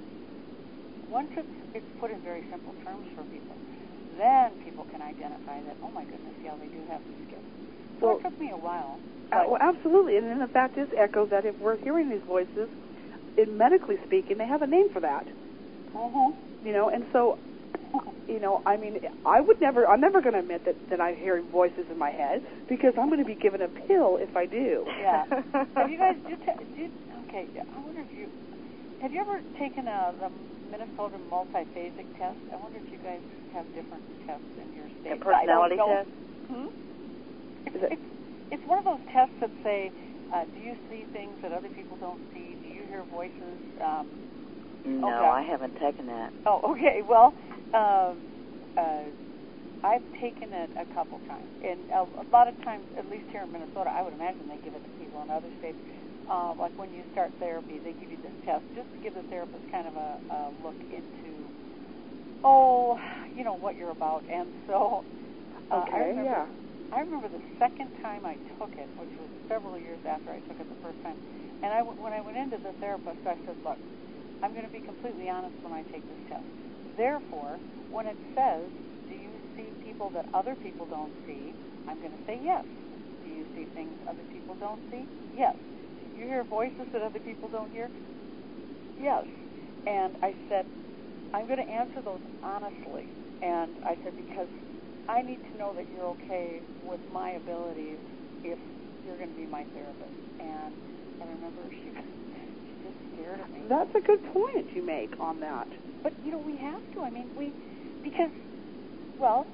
once 1.10 1.30
it's 1.36 1.48
it's 1.74 1.86
put 2.00 2.10
in 2.10 2.20
very 2.22 2.42
simple 2.50 2.74
terms 2.84 3.06
for 3.14 3.24
people, 3.24 3.56
then 4.18 4.56
people 4.62 4.86
can 4.90 5.02
identify 5.02 5.62
that. 5.62 5.76
Oh 5.82 5.90
my 5.90 6.04
goodness, 6.04 6.34
yeah, 6.42 6.56
they 6.58 6.68
do 6.68 6.82
have 6.88 7.02
these 7.08 7.22
gifts. 7.28 7.46
So 8.00 8.06
Well- 8.06 8.16
it 8.18 8.22
took 8.22 8.38
me 8.40 8.50
a 8.50 8.56
while. 8.56 9.00
Uh, 9.32 9.42
well, 9.48 9.58
absolutely. 9.60 10.16
And 10.16 10.26
then 10.28 10.38
the 10.38 10.46
fact 10.48 10.78
is, 10.78 10.88
Echo, 10.96 11.26
that 11.26 11.44
if 11.44 11.58
we're 11.60 11.76
hearing 11.78 12.08
these 12.08 12.22
voices, 12.26 12.68
in 13.36 13.56
medically 13.56 13.98
speaking, 14.04 14.38
they 14.38 14.46
have 14.46 14.62
a 14.62 14.66
name 14.66 14.88
for 14.90 15.00
that. 15.00 15.26
Mhm. 15.92 16.36
You 16.62 16.72
know, 16.72 16.88
and 16.88 17.04
so, 17.12 17.38
you 18.28 18.38
know, 18.38 18.62
I 18.64 18.76
mean, 18.76 19.00
I 19.24 19.40
would 19.40 19.60
never, 19.60 19.88
I'm 19.88 20.00
never 20.00 20.20
going 20.20 20.34
to 20.34 20.38
admit 20.40 20.64
that, 20.66 20.76
that 20.88 21.00
I'm 21.00 21.16
hearing 21.16 21.46
voices 21.50 21.86
in 21.90 21.98
my 21.98 22.10
head 22.10 22.42
because 22.68 22.94
I'm 22.96 23.08
going 23.08 23.18
to 23.18 23.24
be 23.24 23.34
given 23.34 23.60
a 23.62 23.68
pill 23.68 24.18
if 24.20 24.36
I 24.36 24.46
do. 24.46 24.84
Yeah. 25.00 25.24
have 25.74 25.90
you 25.90 25.98
guys 25.98 26.16
ta- 26.44 26.62
do 26.76 26.88
okay? 27.28 27.48
I 27.74 27.80
wonder 27.82 28.00
if 28.02 28.14
you 28.14 28.28
have 29.04 29.12
you 29.12 29.20
ever 29.20 29.44
taken 29.60 29.84
a 29.84 30.16
the 30.16 30.32
Minnesota 30.72 31.20
multiphasic 31.20 32.08
test? 32.16 32.40
I 32.48 32.56
wonder 32.56 32.80
if 32.80 32.88
you 32.88 32.96
guys 33.04 33.20
have 33.52 33.68
different 33.76 34.00
tests 34.24 34.48
in 34.56 34.72
your 34.72 34.88
state. 35.04 35.12
A 35.12 35.20
personality 35.20 35.76
I 35.76 35.84
don't 35.84 35.92
know. 35.92 36.00
test? 36.00 36.12
Hmm? 36.48 36.70
It's, 37.68 37.76
it- 37.84 37.92
it's, 38.00 38.08
it's 38.50 38.64
one 38.64 38.80
of 38.80 38.88
those 38.88 39.04
tests 39.12 39.36
that 39.44 39.52
say, 39.60 39.92
uh, 40.32 40.48
do 40.56 40.60
you 40.64 40.72
see 40.88 41.04
things 41.12 41.36
that 41.44 41.52
other 41.52 41.68
people 41.68 42.00
don't 42.00 42.20
see? 42.32 42.56
Do 42.64 42.68
you 42.72 42.88
hear 42.88 43.04
voices? 43.12 43.60
Um, 43.84 44.08
No, 44.88 45.12
Okay. 45.12 45.28
I 45.28 45.42
haven't 45.44 45.76
taken 45.76 46.06
that. 46.08 46.32
Oh, 46.48 46.64
okay. 46.72 47.04
Well, 47.04 47.36
um, 47.76 48.24
uh, 48.80 49.12
I've 49.84 50.06
taken 50.16 50.48
it 50.56 50.72
a 50.80 50.88
couple 50.96 51.20
times, 51.28 51.52
and 51.60 51.84
a, 51.92 52.08
a 52.08 52.24
lot 52.32 52.48
of 52.48 52.56
times, 52.64 52.88
at 52.96 53.04
least 53.12 53.28
here 53.32 53.44
in 53.44 53.52
Minnesota, 53.52 53.92
I 53.92 54.00
would 54.00 54.16
imagine 54.16 54.48
they 54.48 54.56
give 54.64 54.72
it 54.72 54.80
to 54.88 54.92
people 54.96 55.20
in 55.20 55.28
other 55.28 55.52
states. 55.60 55.76
Uh, 56.30 56.54
like 56.58 56.72
when 56.78 56.88
you 56.92 57.04
start 57.12 57.30
therapy, 57.38 57.80
they 57.84 57.92
give 58.00 58.10
you 58.10 58.16
this 58.24 58.32
test 58.44 58.64
just 58.74 58.88
to 58.92 58.98
give 59.04 59.12
the 59.12 59.22
therapist 59.28 59.60
kind 59.70 59.86
of 59.86 59.94
a, 59.94 60.10
a 60.32 60.38
look 60.64 60.76
into, 60.88 61.30
oh, 62.42 62.96
you 63.36 63.44
know 63.44 63.56
what 63.60 63.76
you're 63.76 63.92
about. 63.92 64.24
And 64.32 64.48
so, 64.66 65.04
uh, 65.70 65.84
I 65.92 65.98
remember, 66.16 66.24
yeah. 66.24 66.46
I 66.96 67.00
remember 67.04 67.28
the 67.28 67.44
second 67.60 67.92
time 68.00 68.24
I 68.24 68.40
took 68.56 68.72
it, 68.80 68.88
which 68.96 69.12
was 69.20 69.28
several 69.48 69.76
years 69.76 70.00
after 70.08 70.32
I 70.32 70.40
took 70.48 70.56
it 70.60 70.68
the 70.68 70.80
first 70.80 70.96
time. 71.04 71.16
And 71.62 71.72
I, 71.72 71.80
when 71.82 72.12
I 72.12 72.20
went 72.24 72.36
into 72.36 72.56
the 72.56 72.72
therapist, 72.80 73.20
I 73.26 73.36
said, 73.44 73.56
look, 73.64 73.76
I'm 74.42 74.52
going 74.52 74.64
to 74.64 74.72
be 74.72 74.80
completely 74.80 75.28
honest 75.28 75.56
when 75.60 75.72
I 75.72 75.84
take 75.92 76.04
this 76.08 76.22
test. 76.28 76.44
Therefore, 76.96 77.58
when 77.92 78.06
it 78.06 78.16
says, 78.34 78.64
do 79.08 79.14
you 79.16 79.32
see 79.56 79.68
people 79.84 80.08
that 80.16 80.24
other 80.32 80.56
people 80.56 80.86
don't 80.88 81.12
see? 81.26 81.52
I'm 81.88 82.00
going 82.00 82.12
to 82.12 82.24
say 82.24 82.40
yes. 82.40 82.64
Do 83.24 83.28
you 83.28 83.44
see 83.56 83.68
things 83.76 83.92
other 84.08 84.24
people 84.32 84.56
don't 84.60 84.80
see? 84.92 85.04
Yes. 85.36 85.56
You 86.16 86.26
hear 86.26 86.44
voices 86.44 86.86
that 86.92 87.02
other 87.02 87.18
people 87.18 87.48
don't 87.50 87.70
hear? 87.70 87.90
Yes. 89.00 89.26
And 89.86 90.14
I 90.22 90.34
said, 90.48 90.64
I'm 91.34 91.46
going 91.46 91.58
to 91.58 91.70
answer 91.70 92.00
those 92.04 92.22
honestly. 92.42 93.06
And 93.42 93.74
I 93.84 93.98
said, 94.04 94.14
because 94.16 94.48
I 95.08 95.22
need 95.22 95.40
to 95.52 95.58
know 95.58 95.74
that 95.74 95.86
you're 95.92 96.06
okay 96.22 96.62
with 96.86 97.00
my 97.12 97.30
abilities 97.30 97.98
if 98.44 98.58
you're 99.04 99.18
going 99.18 99.30
to 99.30 99.36
be 99.36 99.46
my 99.46 99.66
therapist. 99.74 100.14
And 100.40 100.72
I 101.20 101.24
remember 101.34 101.62
she, 101.82 101.90
she 102.70 102.74
just 102.86 102.96
stared 103.12 103.40
at 103.40 103.52
me. 103.52 103.66
That's 103.68 103.92
a 103.94 104.00
good 104.00 104.22
point 104.32 104.70
you 104.74 104.86
make 104.86 105.12
on 105.20 105.40
that. 105.40 105.68
But 106.02 106.14
you 106.24 106.30
know, 106.30 106.38
we 106.38 106.56
have 106.56 106.80
to. 106.94 107.02
I 107.02 107.10
mean, 107.10 107.28
we 107.36 107.52
because 108.04 108.30
well, 109.18 109.46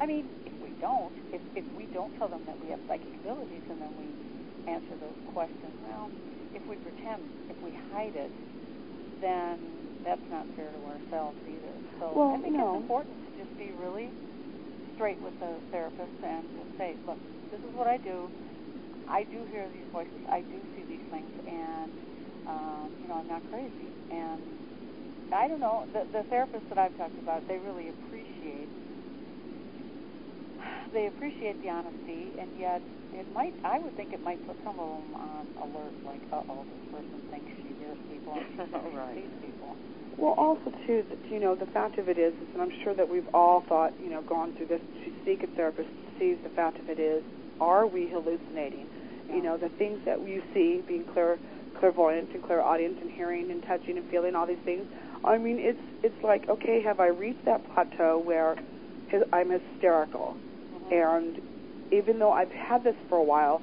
I 0.00 0.06
mean, 0.06 0.26
if 0.46 0.52
we 0.62 0.72
don't, 0.80 1.12
if 1.32 1.42
if 1.54 1.64
we 1.76 1.86
don't 1.92 2.12
tell 2.18 2.28
them 2.28 2.42
that 2.46 2.56
we 2.60 2.70
have 2.70 2.80
psychic 2.88 3.12
abilities, 3.22 3.62
and 3.68 3.80
then 3.80 3.92
we 3.98 4.08
answer 4.68 4.94
those 5.00 5.20
questions, 5.32 5.72
well, 5.88 6.12
if 6.54 6.62
we 6.68 6.76
pretend, 6.84 7.24
if 7.48 7.56
we 7.64 7.72
hide 7.92 8.14
it, 8.14 8.30
then 9.20 9.56
that's 10.04 10.22
not 10.30 10.44
fair 10.54 10.68
to 10.68 10.80
ourselves 10.92 11.36
either. 11.48 11.74
So 11.98 12.12
Well, 12.14 12.32
I 12.36 12.38
think 12.44 12.54
no. 12.54 12.76
it's 12.76 12.82
important 12.84 13.16
to 13.16 13.30
just 13.40 13.52
be 13.58 13.72
really 13.80 14.12
straight 14.94 15.18
with 15.24 15.34
the 15.40 15.52
therapist 15.72 16.12
and 16.22 16.44
just 16.54 16.70
say, 16.78 16.94
look, 17.06 17.18
this 17.50 17.60
is 17.64 17.72
what 17.74 17.88
I 17.88 17.96
do. 17.98 18.28
I 19.08 19.24
do 19.24 19.40
hear 19.50 19.64
these 19.72 19.88
voices. 19.90 20.20
I 20.28 20.44
do 20.44 20.58
see 20.76 20.84
these 20.84 21.06
things, 21.08 21.32
and 21.48 21.90
um, 22.46 22.92
you 23.00 23.08
know, 23.08 23.16
I'm 23.24 23.28
not 23.28 23.42
crazy. 23.50 23.88
And 24.12 24.40
I 25.32 25.48
don't 25.48 25.60
know. 25.60 25.84
The, 25.92 26.04
the 26.12 26.24
therapists 26.28 26.68
that 26.68 26.78
I've 26.78 26.96
talked 26.96 27.16
about, 27.22 27.46
they 27.48 27.56
really 27.56 27.88
appreciate. 27.88 28.68
They 30.92 31.06
appreciate 31.06 31.60
the 31.62 31.68
honesty, 31.68 32.32
and 32.40 32.48
yet 32.58 32.82
it 33.12 33.26
might. 33.34 33.52
I 33.64 33.78
would 33.78 33.94
think 33.96 34.12
it 34.12 34.22
might 34.24 34.40
put 34.46 34.56
some 34.64 34.78
of 34.80 34.88
them 34.88 35.14
on 35.20 35.44
alert, 35.62 35.92
like, 36.04 36.20
uh 36.32 36.40
oh, 36.48 36.64
this 36.70 36.80
person 36.90 37.20
thinks 37.30 37.48
she 37.62 37.74
hears 37.78 37.96
people 38.08 38.32
and 38.34 38.44
she 38.56 38.56
thinks 38.72 38.96
Right. 38.96 39.14
she 39.14 39.20
sees 39.22 39.52
people. 39.52 39.76
Well, 40.16 40.34
also 40.36 40.72
too, 40.86 41.04
that 41.10 41.18
you 41.30 41.38
know, 41.38 41.54
the 41.54 41.66
fact 41.66 41.98
of 41.98 42.08
it 42.08 42.18
is, 42.18 42.32
is, 42.40 42.48
and 42.54 42.62
I'm 42.62 42.72
sure 42.82 42.94
that 42.94 43.08
we've 43.08 43.28
all 43.34 43.62
thought, 43.68 43.92
you 44.02 44.10
know, 44.10 44.22
gone 44.22 44.52
through 44.56 44.66
this 44.66 44.80
to 45.04 45.12
seek 45.24 45.42
a 45.44 45.46
therapist 45.54 45.88
to 45.88 46.08
see 46.18 46.36
the 46.42 46.48
fact 46.50 46.80
of 46.80 46.88
it 46.88 46.98
is, 46.98 47.22
are 47.60 47.86
we 47.86 48.08
hallucinating? 48.08 48.86
You 49.28 49.42
know, 49.42 49.58
the 49.58 49.68
things 49.78 49.98
that 50.06 50.26
you 50.26 50.40
see, 50.54 50.82
being 50.88 51.04
clear, 51.04 51.38
clairvoyant 51.78 52.30
and 52.32 52.42
clairaudient 52.42 52.96
and 53.02 53.10
hearing 53.10 53.50
and 53.50 53.62
touching 53.62 53.98
and 53.98 54.06
feeling 54.06 54.34
all 54.34 54.46
these 54.46 54.56
things. 54.64 54.86
I 55.22 55.36
mean, 55.36 55.58
it's 55.60 55.78
it's 56.02 56.16
like, 56.24 56.48
okay, 56.48 56.80
have 56.82 56.98
I 56.98 57.08
reached 57.08 57.44
that 57.44 57.62
plateau 57.74 58.18
where 58.18 58.56
I'm 59.32 59.50
hysterical? 59.50 60.36
And 60.90 61.40
even 61.90 62.18
though 62.18 62.32
I've 62.32 62.50
had 62.50 62.84
this 62.84 62.96
for 63.08 63.16
a 63.16 63.24
while, 63.24 63.62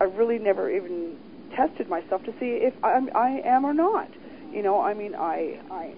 I 0.00 0.04
really 0.04 0.38
never 0.38 0.70
even 0.70 1.16
tested 1.54 1.88
myself 1.88 2.24
to 2.24 2.32
see 2.40 2.58
if 2.62 2.74
I'm, 2.82 3.10
I 3.14 3.40
am 3.44 3.64
or 3.64 3.74
not. 3.74 4.08
You 4.52 4.62
know, 4.62 4.80
I 4.80 4.94
mean, 4.94 5.14
I 5.14 5.60
I 5.70 5.94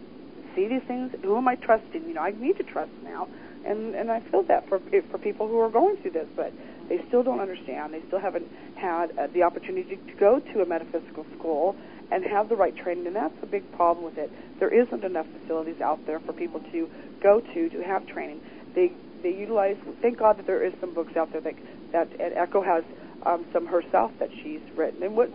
see 0.55 0.69
these 0.69 0.83
things. 0.87 1.11
Who 1.23 1.37
am 1.37 1.49
I 1.49 1.55
trusting? 1.57 2.03
You 2.03 2.15
know, 2.15 2.21
I 2.21 2.33
need 2.33 2.57
to 2.59 2.65
trust 2.65 2.91
now, 3.05 3.29
and 3.65 3.95
and 3.95 4.11
I 4.11 4.21
feel 4.31 4.43
that 4.45 4.69
for 4.69 4.81
for 5.11 5.19
people 5.19 5.49
who 5.49 5.59
are 5.61 5.71
going 5.71 5.97
through 6.03 6.13
this, 6.13 6.29
but 6.37 6.53
they 6.89 7.01
still 7.09 7.23
don't 7.23 7.41
understand. 7.41 7.95
They 7.95 8.03
still 8.09 8.21
haven't 8.21 8.47
had 8.77 9.17
uh, 9.19 9.29
the 9.33 9.43
opportunity 9.43 9.97
to 9.97 10.15
go 10.19 10.41
to 10.53 10.63
a 10.63 10.67
metaphysical 10.67 11.25
school 11.39 11.77
and 12.11 12.25
have 12.25 12.51
the 12.51 12.57
right 12.57 12.77
training, 12.77 13.07
and 13.07 13.17
that's 13.17 13.35
a 13.43 13.47
big 13.47 13.63
problem 13.73 14.05
with 14.05 14.19
it. 14.19 14.31
There 14.61 14.69
isn't 14.69 15.03
enough 15.03 15.27
facilities 15.41 15.81
out 15.81 16.01
there 16.07 16.21
for 16.21 16.35
people 16.35 16.61
to 16.73 16.89
go 17.23 17.41
to 17.41 17.69
to 17.71 17.83
have 17.83 18.07
training. 18.07 18.41
They 18.75 18.93
they 19.23 19.31
utilize. 19.31 19.77
Thank 20.01 20.19
God 20.19 20.39
that 20.39 20.47
there 20.47 20.65
is 20.65 20.73
some 20.81 20.95
books 20.95 21.17
out 21.17 21.33
there 21.33 21.41
that 21.41 21.55
that 21.93 22.09
and 22.21 22.35
Echo 22.35 22.63
has 22.63 22.85
um, 23.27 23.47
some 23.53 23.67
herself 23.67 24.11
that 24.19 24.31
she's 24.43 24.61
written. 24.77 25.03
And 25.03 25.17
what? 25.17 25.33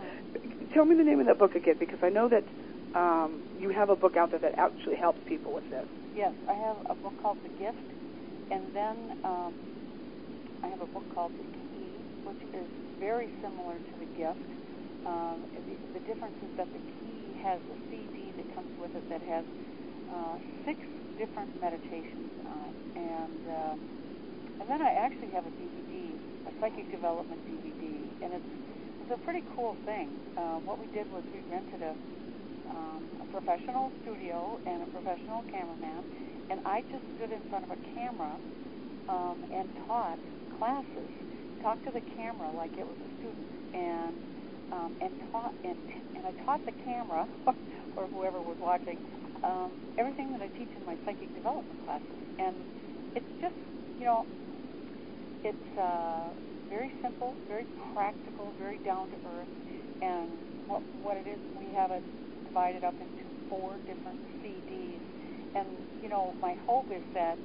Tell 0.74 0.84
me 0.84 0.96
the 0.96 1.04
name 1.04 1.20
of 1.20 1.26
that 1.26 1.38
book 1.38 1.54
again, 1.54 1.76
because 1.78 1.98
I 2.02 2.10
know 2.10 2.28
that 2.28 2.44
um, 2.94 3.40
you 3.58 3.70
have 3.70 3.90
a 3.90 3.96
book 3.96 4.16
out 4.16 4.30
there 4.30 4.40
that 4.40 4.54
actually 4.58 4.96
helps 4.96 5.18
people 5.26 5.52
with 5.52 5.64
this. 5.70 5.86
Yes, 6.14 6.32
I 6.48 6.54
have 6.54 6.76
a 6.90 6.94
book 6.94 7.14
called 7.22 7.38
The 7.42 7.52
Gift, 7.62 7.88
and 8.50 8.62
then 8.74 8.96
um, 9.24 9.52
I 10.62 10.68
have 10.68 10.80
a 10.80 10.86
book 10.86 11.04
called 11.14 11.32
The 11.38 11.46
Key, 11.70 12.00
which 12.24 12.42
is 12.52 12.68
very 13.00 13.30
similar 13.42 13.76
to 13.76 13.94
The 14.00 14.08
Gift. 14.16 14.40
Um, 15.06 15.44
the, 15.54 15.76
the 15.94 16.04
difference 16.04 16.36
is 16.42 16.50
that 16.56 16.68
The 16.72 16.82
Key 17.00 17.36
has 17.42 17.60
a 17.70 17.76
CD 17.88 18.32
that 18.36 18.54
comes 18.54 18.72
with 18.80 18.90
it 18.94 19.04
that 19.08 19.22
has 19.22 19.44
uh, 20.12 20.36
six 20.64 20.78
different 21.18 21.50
meditations 21.60 22.30
on 22.46 22.70
and 22.94 23.42
um, 23.50 23.78
and 24.62 24.66
then 24.70 24.80
I 24.82 24.90
actually 25.02 25.30
have 25.34 25.44
a 25.46 25.50
DVD, 25.50 26.14
a 26.46 26.52
psychic 26.60 26.90
development 26.90 27.42
DVD, 27.50 27.82
and 28.22 28.34
it's 28.38 28.52
it's 29.02 29.12
a 29.14 29.20
pretty 29.26 29.42
cool 29.56 29.76
thing. 29.84 30.08
Uh, 30.38 30.62
what 30.62 30.78
we 30.78 30.86
did 30.94 31.10
was 31.10 31.22
we 31.34 31.42
rented 31.50 31.82
a 31.82 31.94
um, 32.70 33.02
a 33.22 33.26
professional 33.34 33.90
studio 34.02 34.60
and 34.66 34.82
a 34.82 34.88
professional 34.94 35.42
cameraman, 35.50 36.06
and 36.50 36.60
I 36.64 36.82
just 36.86 37.02
stood 37.18 37.32
in 37.34 37.42
front 37.50 37.66
of 37.66 37.74
a 37.74 37.80
camera 37.98 38.34
um, 39.08 39.42
and 39.50 39.66
taught 39.86 40.18
classes, 40.58 41.10
talked 41.62 41.84
to 41.86 41.90
the 41.90 42.04
camera 42.14 42.50
like 42.54 42.70
it 42.78 42.86
was 42.86 42.98
a 43.02 43.10
student, 43.18 43.50
and 43.74 44.14
um, 44.70 44.90
and 45.02 45.10
taught 45.32 45.54
and 45.66 45.78
and 46.14 46.22
I 46.26 46.32
taught 46.46 46.62
the 46.64 46.76
camera 46.86 47.26
or 47.96 48.06
whoever 48.06 48.38
was 48.38 48.56
watching 48.60 48.98
um, 49.44 49.72
everything 49.98 50.32
that 50.32 50.42
I 50.42 50.48
teach 50.58 50.70
in 50.76 50.84
my 50.84 50.96
psychic 51.04 51.32
development 51.34 51.78
classes, 51.84 52.18
and 52.38 52.66
it's 53.14 53.30
just 53.40 53.56
you 53.98 54.04
know 54.04 54.26
it's 55.44 55.70
uh, 55.78 56.34
very 56.68 56.92
simple, 57.02 57.36
very 57.46 57.66
practical, 57.94 58.54
very 58.58 58.78
down 58.84 59.08
to 59.10 59.16
earth, 59.26 59.52
and 60.02 60.30
what 60.66 60.82
what 61.02 61.16
it 61.16 61.26
is 61.26 61.38
we 61.56 61.70
have 61.74 61.90
it 61.90 62.04
divided 62.44 62.82
up 62.84 62.96
into 63.00 63.30
four 63.48 63.78
different 63.86 64.18
CDs, 64.42 65.02
and 65.54 65.68
you 66.02 66.08
know 66.08 66.34
my 66.40 66.54
hope 66.66 66.90
is 66.90 67.02
that 67.14 67.38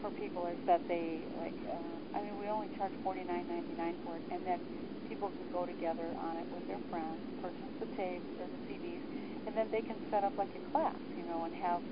for 0.00 0.10
people 0.10 0.46
is 0.46 0.58
that 0.66 0.82
they 0.88 1.28
like 1.38 1.56
uh, 1.68 1.98
I 2.16 2.22
mean 2.22 2.36
we 2.40 2.48
only 2.48 2.70
charge 2.76 2.92
forty 3.02 3.24
nine 3.24 3.46
ninety 3.48 3.74
nine 3.76 3.96
for 4.04 4.16
it, 4.16 4.24
and 4.30 4.46
that 4.46 4.60
people 5.08 5.30
can 5.36 5.46
go 5.52 5.66
together 5.66 6.16
on 6.16 6.36
it 6.40 6.46
with 6.50 6.64
their 6.66 6.80
friends, 6.88 7.28
purchase 7.40 7.68
the 7.80 7.86
tapes 7.96 8.32
or 8.40 8.48
the 8.48 8.60
CDs, 8.64 9.03
and 9.46 9.56
then 9.56 9.68
they 9.72 9.82
can 9.82 9.96
set 10.10 10.24
up 10.24 10.34
like 10.38 10.50
a 10.54 10.62
class, 10.72 10.98
you 11.16 11.24
know, 11.24 11.44
and 11.44 11.54
have 11.54 11.82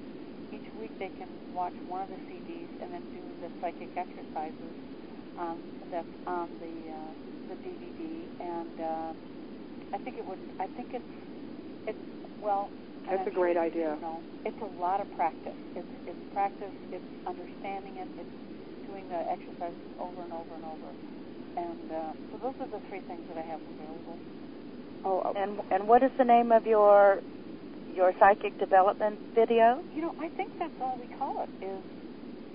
each 0.52 0.66
week 0.78 0.92
they 0.98 1.10
can 1.16 1.28
watch 1.54 1.74
one 1.86 2.02
of 2.02 2.08
the 2.10 2.20
CDs 2.30 2.68
and 2.80 2.92
then 2.92 3.02
do 3.12 3.22
the 3.40 3.48
psychic 3.60 3.90
exercises 3.96 4.76
um, 5.38 5.58
that's 5.90 6.12
on 6.26 6.50
the 6.60 6.90
uh, 6.92 7.12
the 7.48 7.56
DVD, 7.66 8.28
and 8.40 8.78
uh, 8.80 9.12
I 9.92 9.98
think 9.98 10.18
it 10.18 10.26
would. 10.26 10.38
I 10.60 10.66
think 10.76 10.90
it's 10.92 11.12
it's 11.86 11.98
well. 12.40 12.70
That's 13.10 13.26
a 13.26 13.30
great 13.30 13.56
sure 13.56 13.64
idea. 13.64 13.94
You 13.96 14.00
know, 14.00 14.22
it's 14.44 14.60
a 14.62 14.80
lot 14.80 15.00
of 15.00 15.10
practice. 15.10 15.58
It's 15.74 15.88
it's 16.06 16.20
practice. 16.32 16.74
It's 16.92 17.04
understanding 17.26 17.96
it. 17.98 18.08
It's 18.16 18.36
doing 18.86 19.08
the 19.08 19.22
exercises 19.30 19.88
over 19.98 20.22
and 20.22 20.32
over 20.32 20.54
and 20.54 20.64
over. 20.64 20.92
And 21.56 21.90
uh, 21.90 22.12
so 22.30 22.38
those 22.40 22.54
are 22.60 22.68
the 22.68 22.80
three 22.88 23.00
things 23.06 23.24
that 23.28 23.36
I 23.36 23.42
have 23.42 23.60
available. 23.78 24.18
Oh, 25.04 25.20
uh, 25.20 25.32
And 25.36 25.60
and 25.70 25.88
what 25.88 26.02
is 26.02 26.10
the 26.18 26.24
name 26.24 26.52
of 26.52 26.66
your 26.66 27.22
your 27.94 28.12
psychic 28.18 28.58
development 28.58 29.18
video? 29.34 29.82
You 29.94 30.02
know, 30.02 30.14
I 30.20 30.28
think 30.36 30.52
that's 30.58 30.72
all 30.80 30.96
we 30.98 31.08
call 31.18 31.44
it 31.44 31.64
is 31.64 31.82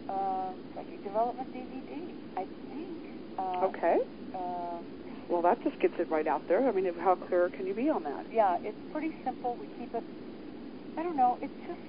uh, 0.09 0.51
psychic 0.75 1.03
development 1.03 1.49
DVD. 1.53 2.13
I 2.35 2.45
think. 2.69 2.97
Uh, 3.37 3.65
okay. 3.67 3.97
Uh, 4.33 4.81
Well, 5.29 5.41
that 5.43 5.61
just 5.63 5.79
gets 5.79 5.93
it 5.99 6.07
right 6.09 6.27
out 6.27 6.43
there. 6.47 6.67
I 6.67 6.71
mean, 6.71 6.85
how 6.99 7.15
clear 7.15 7.49
can 7.49 7.67
you 7.67 7.73
be 7.73 7.89
on 7.89 8.03
that? 8.03 8.25
yeah, 8.31 8.57
it's 8.63 8.77
pretty 8.91 9.11
simple. 9.23 9.57
We 9.59 9.67
keep 9.77 9.93
it. 9.93 10.03
I 10.97 11.03
don't 11.03 11.17
know. 11.17 11.37
It's 11.41 11.53
just 11.67 11.79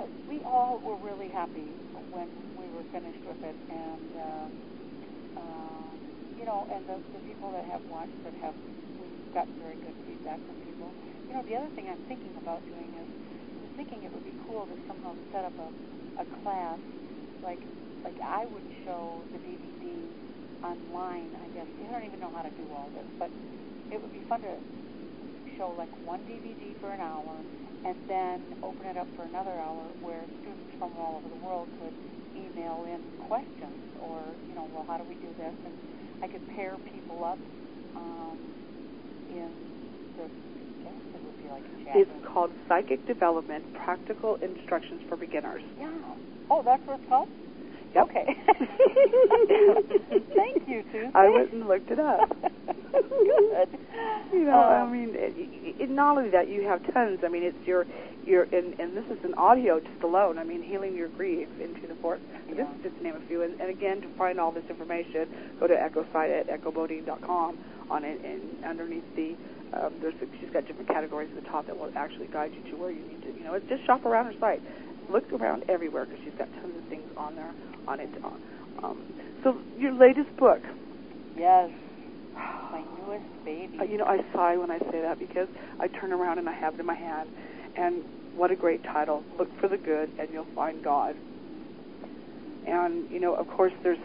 uh, 0.00 0.06
we 0.28 0.40
all 0.42 0.80
were 0.82 0.96
really 1.04 1.28
happy 1.28 1.70
when 2.10 2.26
we 2.58 2.66
were 2.74 2.82
finished 2.92 3.22
with 3.26 3.38
it, 3.44 3.54
and 3.70 4.10
uh, 4.16 4.46
uh, 5.38 5.90
you 6.38 6.44
know, 6.44 6.66
and 6.72 6.82
the, 6.88 6.98
the 7.12 7.20
people 7.28 7.52
that 7.52 7.64
have 7.70 7.82
watched 7.90 8.18
it 8.24 8.34
have 8.40 8.54
we've 8.98 9.12
gotten 9.34 9.52
very 9.60 9.76
good 9.84 9.94
feedback 10.06 10.40
from 10.46 10.56
people. 10.64 10.90
You 11.32 11.40
know, 11.40 11.48
the 11.48 11.56
other 11.56 11.72
thing 11.72 11.88
I'm 11.88 12.04
thinking 12.12 12.36
about 12.36 12.60
doing 12.68 12.92
is 13.00 13.08
I'm 13.64 13.72
thinking 13.72 14.04
it 14.04 14.12
would 14.12 14.28
be 14.28 14.36
cool 14.44 14.68
to 14.68 14.76
somehow 14.84 15.16
set 15.32 15.48
up 15.48 15.56
a, 15.56 15.72
a 16.20 16.28
class 16.44 16.76
like 17.40 17.64
like 18.04 18.20
I 18.20 18.44
would 18.52 18.68
show 18.84 19.24
the 19.32 19.40
DVD 19.40 20.12
online. 20.60 21.32
I 21.40 21.48
guess 21.56 21.64
I 21.80 21.88
don't 21.88 22.04
even 22.04 22.20
know 22.20 22.28
how 22.36 22.44
to 22.44 22.52
do 22.52 22.68
all 22.68 22.92
this, 22.92 23.08
but 23.16 23.32
it 23.88 23.96
would 23.96 24.12
be 24.12 24.20
fun 24.28 24.44
to 24.44 24.60
show 25.56 25.72
like 25.72 25.88
one 26.04 26.20
DVD 26.28 26.76
for 26.84 26.92
an 26.92 27.00
hour 27.00 27.40
and 27.88 27.96
then 28.12 28.52
open 28.60 28.84
it 28.84 29.00
up 29.00 29.08
for 29.16 29.24
another 29.24 29.56
hour 29.56 29.88
where 30.04 30.28
students 30.44 30.68
from 30.76 30.92
all 31.00 31.16
over 31.16 31.32
the 31.32 31.40
world 31.40 31.72
could 31.80 31.96
email 32.36 32.84
in 32.84 33.00
questions 33.24 33.80
or 34.04 34.36
you 34.48 34.54
know 34.54 34.68
well 34.68 34.84
how 34.84 35.00
do 35.00 35.04
we 35.08 35.16
do 35.24 35.32
this 35.40 35.56
and 35.64 35.72
I 36.20 36.28
could 36.28 36.44
pair 36.52 36.76
people 36.92 37.24
up 37.24 37.40
um, 37.96 38.36
in 39.32 39.48
the 40.16 40.28
It's 41.94 42.26
called 42.26 42.50
Psychic 42.68 43.06
Development 43.06 43.64
Practical 43.74 44.36
Instructions 44.36 45.02
for 45.08 45.16
Beginners. 45.16 45.62
yeah 45.78 45.90
oh 46.50 46.62
that's 46.62 46.82
what 46.86 46.98
it's 47.00 47.08
called 47.08 47.28
Yep. 47.94 48.04
okay 48.08 48.36
thank 50.34 50.66
you 50.68 50.82
Susan 50.92 51.10
I 51.14 51.28
went 51.28 51.52
and 51.52 51.68
looked 51.68 51.90
it 51.90 51.98
up. 51.98 52.28
good 52.90 53.68
You 54.32 54.44
know, 54.44 54.58
I 54.58 54.80
Um, 54.80 54.92
mean, 54.92 55.10
it, 55.12 55.34
it, 55.80 55.90
not 55.90 56.16
only 56.16 56.30
that, 56.30 56.48
you 56.48 56.62
have 56.66 56.80
tons. 56.94 57.20
I 57.22 57.28
mean, 57.28 57.42
it's 57.42 57.66
your, 57.66 57.84
your, 58.24 58.44
and, 58.44 58.78
and 58.80 58.96
this 58.96 59.04
is 59.10 59.22
an 59.24 59.34
audio 59.34 59.78
just 59.78 60.02
alone. 60.02 60.38
I 60.38 60.44
mean, 60.44 60.62
healing 60.62 60.96
your 60.96 61.08
grief 61.08 61.48
into 61.60 61.86
the 61.86 61.94
force. 61.96 62.20
This 62.48 62.60
is 62.66 62.82
just 62.82 62.96
to 62.96 63.02
name 63.02 63.14
a 63.16 63.20
few. 63.28 63.42
And, 63.42 63.60
and 63.60 63.68
again, 63.68 64.00
to 64.00 64.08
find 64.16 64.40
all 64.40 64.50
this 64.52 64.64
information, 64.70 65.28
go 65.60 65.66
to 65.66 65.74
Echo 65.78 66.06
site 66.12 66.30
at 66.30 66.48
echobodine.com. 66.48 67.58
On 67.90 68.04
it, 68.04 68.24
and 68.24 68.64
underneath 68.64 69.04
the, 69.16 69.34
um, 69.72 69.92
there's 70.00 70.14
she's 70.40 70.50
got 70.50 70.66
different 70.66 70.88
categories 70.88 71.30
at 71.36 71.42
the 71.42 71.48
top 71.48 71.66
that 71.66 71.76
will 71.76 71.90
actually 71.96 72.26
guide 72.26 72.52
you 72.54 72.70
to 72.70 72.76
where 72.76 72.90
you 72.90 73.02
need 73.02 73.22
to. 73.22 73.28
You 73.28 73.44
know, 73.44 73.54
it's 73.54 73.68
just 73.68 73.84
shop 73.86 74.04
around 74.04 74.26
her 74.26 74.38
site. 74.38 74.62
Look 75.10 75.30
around 75.32 75.64
everywhere 75.68 76.04
because 76.06 76.20
she's 76.24 76.34
got 76.34 76.52
tons 76.60 76.76
of 76.76 76.84
things 76.88 77.08
on 77.16 77.36
there 77.36 77.52
on 77.88 78.00
it. 78.00 78.10
Um, 78.82 79.02
so 79.42 79.58
your 79.78 79.92
latest 79.92 80.34
book. 80.36 80.60
yes 81.36 81.70
my 82.72 82.82
newest 83.06 83.44
baby 83.44 83.78
Uh, 83.78 83.84
you 83.84 83.98
know, 83.98 84.06
I 84.06 84.18
sigh 84.32 84.56
when 84.56 84.70
I 84.70 84.78
say 84.90 85.02
that 85.02 85.18
because 85.18 85.48
I 85.78 85.88
turn 85.88 86.12
around 86.12 86.38
and 86.38 86.48
I 86.48 86.52
have 86.52 86.74
it 86.74 86.80
in 86.80 86.86
my 86.86 86.94
hand, 86.94 87.28
and 87.76 88.02
what 88.34 88.50
a 88.50 88.56
great 88.56 88.82
title! 88.82 89.22
Look 89.38 89.48
for 89.60 89.68
the 89.68 89.76
good, 89.76 90.10
and 90.18 90.28
you'll 90.32 90.46
find 90.54 90.82
God. 90.82 91.14
And 92.66 93.10
you 93.10 93.20
know, 93.20 93.34
of 93.34 93.46
course, 93.48 93.72
there's 93.82 93.98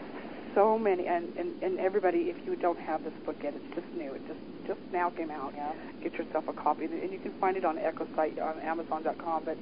so 0.58 0.76
many, 0.76 1.06
and, 1.06 1.30
and 1.38 1.54
and 1.62 1.78
everybody. 1.78 2.34
If 2.34 2.36
you 2.44 2.56
don't 2.56 2.78
have 2.80 3.04
this 3.04 3.12
book 3.24 3.36
yet, 3.44 3.54
it's 3.54 3.74
just 3.76 3.86
new. 3.96 4.12
It 4.14 4.22
just 4.26 4.40
just 4.66 4.80
now 4.92 5.10
came 5.10 5.30
out. 5.30 5.52
yeah 5.54 5.72
Get 6.02 6.14
yourself 6.14 6.44
a 6.48 6.52
copy, 6.52 6.86
and 6.86 7.12
you 7.12 7.18
can 7.22 7.32
find 7.40 7.56
it 7.56 7.64
on 7.64 7.78
Echo 7.78 8.08
site 8.16 8.38
on 8.40 8.58
Amazon.com. 8.60 9.44
But 9.44 9.56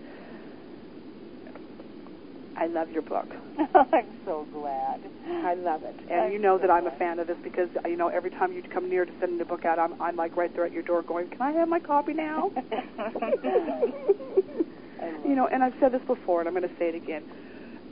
I 2.57 2.67
love 2.67 2.89
your 2.91 3.03
book. 3.03 3.29
I'm 3.75 4.09
so 4.25 4.47
glad. 4.53 5.01
I 5.29 5.53
love 5.53 5.83
it, 5.85 5.97
and 6.11 6.21
I'm 6.23 6.33
you 6.33 6.39
know 6.39 6.57
that 6.57 6.71
I'm 6.71 6.87
a 6.87 6.97
fan 6.99 7.19
of 7.19 7.27
this 7.27 7.37
because 7.45 7.69
you 7.85 7.97
know 7.97 8.09
every 8.09 8.31
time 8.31 8.55
you 8.55 8.63
come 8.73 8.89
near 8.89 9.05
to 9.05 9.13
sending 9.21 9.39
the 9.39 9.45
book 9.45 9.67
out, 9.67 9.79
I'm 9.79 10.01
I'm 10.01 10.17
like 10.17 10.35
right 10.35 10.55
there 10.55 10.65
at 10.65 10.73
your 10.73 10.83
door 10.83 11.03
going, 11.03 11.29
"Can 11.29 11.43
I 11.43 11.53
have 11.53 11.69
my 11.69 11.81
copy 11.81 12.15
now?" 12.15 12.51
You 15.27 15.35
know, 15.35 15.47
and 15.49 15.63
I've 15.63 15.75
said 15.81 15.93
this 15.93 16.01
before, 16.07 16.41
and 16.41 16.49
I'm 16.49 16.55
going 16.55 16.69
to 16.69 16.75
say 16.79 16.89
it 16.89 16.95
again. 16.95 17.23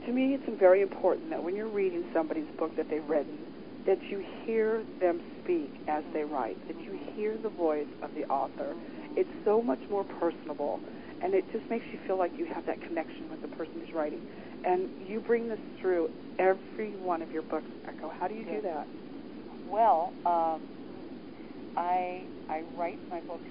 To 0.05 0.11
me, 0.11 0.35
it's 0.35 0.59
very 0.59 0.81
important 0.81 1.29
that 1.31 1.43
when 1.43 1.55
you're 1.55 1.67
reading 1.69 2.03
somebody's 2.13 2.49
book 2.59 2.75
that 2.77 2.87
they've 2.89 3.07
written, 3.09 3.33
that 3.87 3.97
you 4.09 4.23
hear 4.45 4.83
them 4.99 5.19
speak 5.43 5.71
as 5.87 6.03
they 6.13 6.23
write, 6.23 6.57
that 6.67 6.77
you 6.85 6.97
hear 7.15 7.37
the 7.41 7.49
voice 7.49 7.87
of 8.03 8.11
the 8.15 8.23
author. 8.25 8.75
It's 9.15 9.29
so 9.43 9.61
much 9.61 9.79
more 9.89 10.03
personable, 10.03 10.79
and 11.21 11.33
it 11.33 11.45
just 11.51 11.63
makes 11.69 11.85
you 11.91 11.99
feel 12.05 12.17
like 12.17 12.33
you 12.37 12.45
have 12.53 12.65
that 12.65 12.81
connection 12.85 13.29
with 13.29 13.41
the 13.41 13.47
person 13.47 13.73
who's 13.79 13.93
writing. 13.95 14.19
And 14.63 14.89
you 14.99 15.21
bring 15.21 15.49
this 15.49 15.59
through 15.81 16.09
every 16.37 16.95
one 16.97 17.21
of 17.21 17.31
your 17.31 17.43
books, 17.43 17.69
Echo. 17.87 18.11
How 18.19 18.27
do 18.27 18.35
you 18.35 18.45
do 18.45 18.61
that? 18.61 18.87
Well, 19.69 20.13
um, 20.25 20.61
I 21.77 22.25
I 22.49 22.61
write 22.77 22.99
my 23.09 23.21
books. 23.27 23.49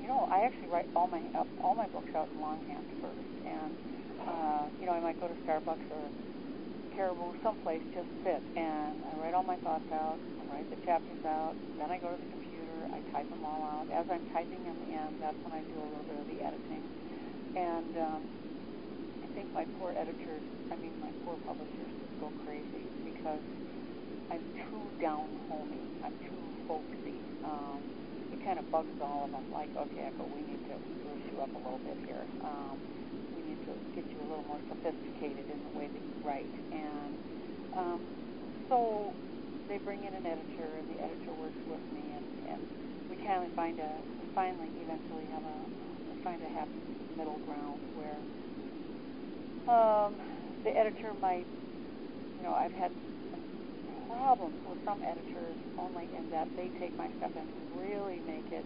You 0.00 0.08
know, 0.08 0.28
I 0.30 0.44
actually 0.44 0.68
write 0.68 0.86
all 0.94 1.08
my 1.08 1.20
uh, 1.34 1.44
all 1.62 1.74
my 1.74 1.86
books 1.88 2.12
out 2.14 2.28
in 2.34 2.40
longhand 2.40 2.84
first, 3.00 3.28
and 3.44 3.72
uh, 4.26 4.66
you 4.80 4.86
know, 4.86 4.92
I 4.92 5.00
might 5.00 5.20
go 5.20 5.28
to 5.28 5.36
Starbucks 5.46 5.86
or 5.90 6.04
Caribou, 6.94 7.36
someplace, 7.42 7.82
just 7.94 8.08
sit, 8.24 8.42
and 8.56 8.96
I 9.04 9.10
write 9.20 9.34
all 9.34 9.44
my 9.44 9.56
thoughts 9.60 9.86
out. 9.92 10.18
I 10.18 10.42
write 10.54 10.68
the 10.70 10.80
chapters 10.84 11.22
out. 11.24 11.54
Then 11.78 11.90
I 11.90 11.98
go 11.98 12.10
to 12.10 12.16
the 12.16 12.30
computer. 12.32 12.78
I 12.88 13.00
type 13.12 13.28
them 13.28 13.44
all 13.44 13.62
out. 13.62 13.86
As 13.92 14.06
I'm 14.08 14.24
typing 14.32 14.64
them 14.64 14.80
in, 14.88 15.20
that's 15.20 15.36
when 15.44 15.52
I 15.52 15.60
do 15.60 15.76
a 15.76 15.86
little 15.92 16.06
bit 16.08 16.18
of 16.20 16.26
the 16.32 16.38
editing. 16.40 16.84
And 17.56 17.92
um, 18.00 18.22
I 19.24 19.26
think 19.36 19.52
my 19.52 19.64
poor 19.78 19.92
editors, 19.92 20.44
I 20.72 20.76
mean 20.76 20.96
my 21.00 21.12
poor 21.24 21.36
publishers, 21.44 21.92
just 22.00 22.14
go 22.20 22.32
crazy 22.48 22.84
because 23.04 23.44
I'm 24.32 24.44
too 24.56 24.84
down 25.00 25.28
homey. 25.48 25.84
I'm 26.04 26.16
too 26.24 26.40
folksy. 26.66 27.20
Um, 27.44 27.80
it 28.32 28.40
kind 28.44 28.58
of 28.58 28.70
bugs 28.72 28.92
all 29.00 29.24
of 29.24 29.30
them. 29.32 29.52
Like, 29.52 29.70
okay, 29.76 30.08
Echo, 30.08 30.24
we 30.32 30.42
need 30.48 30.64
to 30.68 30.76
spruce 30.80 31.24
you 31.28 31.40
up 31.44 31.52
a 31.52 31.60
little 31.60 31.80
bit 31.84 31.98
here. 32.08 32.24
Um, 32.40 32.80
get 33.96 34.04
you 34.12 34.20
a 34.20 34.28
little 34.28 34.44
more 34.44 34.60
sophisticated 34.68 35.48
in 35.48 35.56
the 35.56 35.72
way 35.72 35.88
that 35.88 36.02
you 36.04 36.16
write. 36.20 36.52
And 36.68 37.16
um, 37.72 38.00
so 38.68 39.08
they 39.72 39.80
bring 39.80 40.04
in 40.04 40.12
an 40.12 40.26
editor, 40.28 40.68
and 40.68 40.84
the 40.92 41.00
editor 41.00 41.32
works 41.40 41.56
with 41.64 41.80
me, 41.96 42.04
and, 42.12 42.28
and 42.52 42.60
we 43.08 43.16
kind 43.24 43.40
of 43.40 43.50
find 43.56 43.80
a, 43.80 43.90
finally 44.36 44.68
eventually 44.84 45.24
have 45.32 45.42
a, 45.48 45.58
find 46.20 46.44
a 46.44 46.50
happy 46.52 46.76
middle 47.16 47.40
ground 47.48 47.80
where 47.96 48.20
um, 49.72 50.12
the 50.62 50.76
editor 50.76 51.16
might, 51.24 51.48
you 52.36 52.42
know, 52.44 52.52
I've 52.52 52.76
had 52.76 52.92
problems 54.12 54.60
with 54.68 54.78
some 54.84 55.00
editors 55.02 55.56
only 55.80 56.04
in 56.12 56.30
that 56.30 56.48
they 56.56 56.68
take 56.78 56.94
my 56.96 57.08
stuff 57.16 57.32
and 57.32 57.48
really 57.80 58.20
make 58.28 58.52
it 58.52 58.64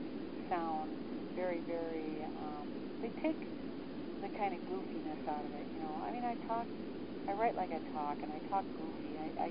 sound 0.51 0.91
very, 1.37 1.62
very. 1.70 2.26
Um, 2.43 2.66
they 3.01 3.09
take 3.22 3.39
the 4.21 4.29
kind 4.37 4.55
of 4.55 4.61
goofiness 4.68 5.21
out 5.29 5.45
of 5.45 5.53
it. 5.53 5.66
You 5.73 5.81
know, 5.81 6.01
I 6.05 6.12
mean, 6.12 6.25
I 6.25 6.37
talk, 6.47 6.66
I 7.29 7.33
write 7.33 7.57
like 7.57 7.73
I 7.73 7.81
talk, 7.93 8.18
and 8.23 8.31
I 8.33 8.41
talk 8.49 8.64
goofy. 8.77 9.16
I, 9.18 9.33
I 9.41 9.49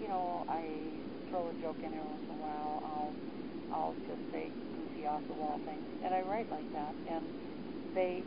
you 0.00 0.08
know, 0.08 0.44
I 0.48 1.00
throw 1.30 1.48
a 1.48 1.54
joke 1.60 1.78
in 1.82 1.92
every 1.94 2.04
once 2.06 2.22
in 2.28 2.34
a 2.36 2.38
while. 2.38 2.80
I'll, 2.84 3.14
I'll 3.72 3.96
just 4.06 4.20
say 4.32 4.52
goofy 4.74 5.06
off 5.06 5.22
the 5.28 5.34
wall 5.34 5.60
things, 5.64 5.88
and 6.04 6.12
I 6.14 6.20
write 6.22 6.50
like 6.50 6.68
that. 6.72 6.94
And 7.08 7.32
they, 7.94 8.24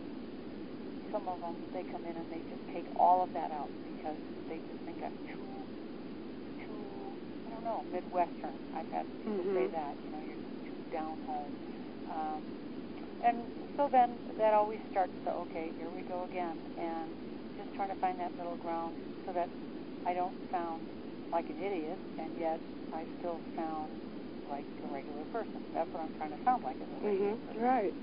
some 1.11 1.27
of 1.27 1.41
them, 1.41 1.55
they 1.73 1.83
come 1.91 2.05
in 2.05 2.17
and 2.17 2.29
they 2.31 2.43
just 2.49 2.61
take 2.73 2.85
all 2.97 3.23
of 3.23 3.29
that 3.33 3.51
out 3.51 3.69
because 3.85 4.17
they 4.49 4.61
just 4.67 4.79
think 4.85 4.99
I'm 5.05 5.17
too, 5.37 5.65
too, 6.65 7.13
I 7.47 7.51
don't 7.51 7.63
know, 7.63 7.85
Midwestern. 7.91 8.57
I've 8.73 8.89
had 8.89 9.05
people 9.23 9.45
Mhm. 9.45 9.53
say 9.53 9.67
that. 9.69 9.97
You 10.03 10.11
know, 10.11 10.19
you're 10.21 10.41
too 10.69 10.81
down 10.91 11.17
home. 11.25 11.53
Um, 12.09 12.43
and 13.23 13.47
so 13.75 13.89
then 13.91 14.19
that 14.37 14.53
always 14.53 14.79
starts 14.91 15.13
to 15.25 15.31
okay, 15.47 15.73
here 15.77 15.89
we 15.89 16.01
go 16.03 16.23
again, 16.23 16.57
and 16.77 17.11
just 17.57 17.69
trying 17.75 17.89
to 17.89 17.95
find 17.99 18.19
that 18.19 18.31
middle 18.37 18.57
ground 18.57 18.95
so 19.25 19.31
that 19.33 19.49
I 20.05 20.13
don't 20.13 20.35
sound 20.51 20.83
like 21.31 21.49
an 21.49 21.57
idiot, 21.59 21.99
and 22.17 22.31
yet 22.39 22.59
I 22.93 23.05
still 23.19 23.41
sound 23.55 23.91
like 24.49 24.65
a 24.83 24.87
regular 24.87 25.25
person. 25.31 25.61
That's 25.73 25.91
what 25.93 26.01
I'm 26.01 26.13
trying 26.17 26.31
to 26.31 26.41
sound 26.43 26.63
like 26.63 26.77
as 26.81 26.87
a 26.89 27.05
regular 27.05 27.35
Mhm. 27.35 27.45
person. 27.45 27.61
Right. 27.61 27.93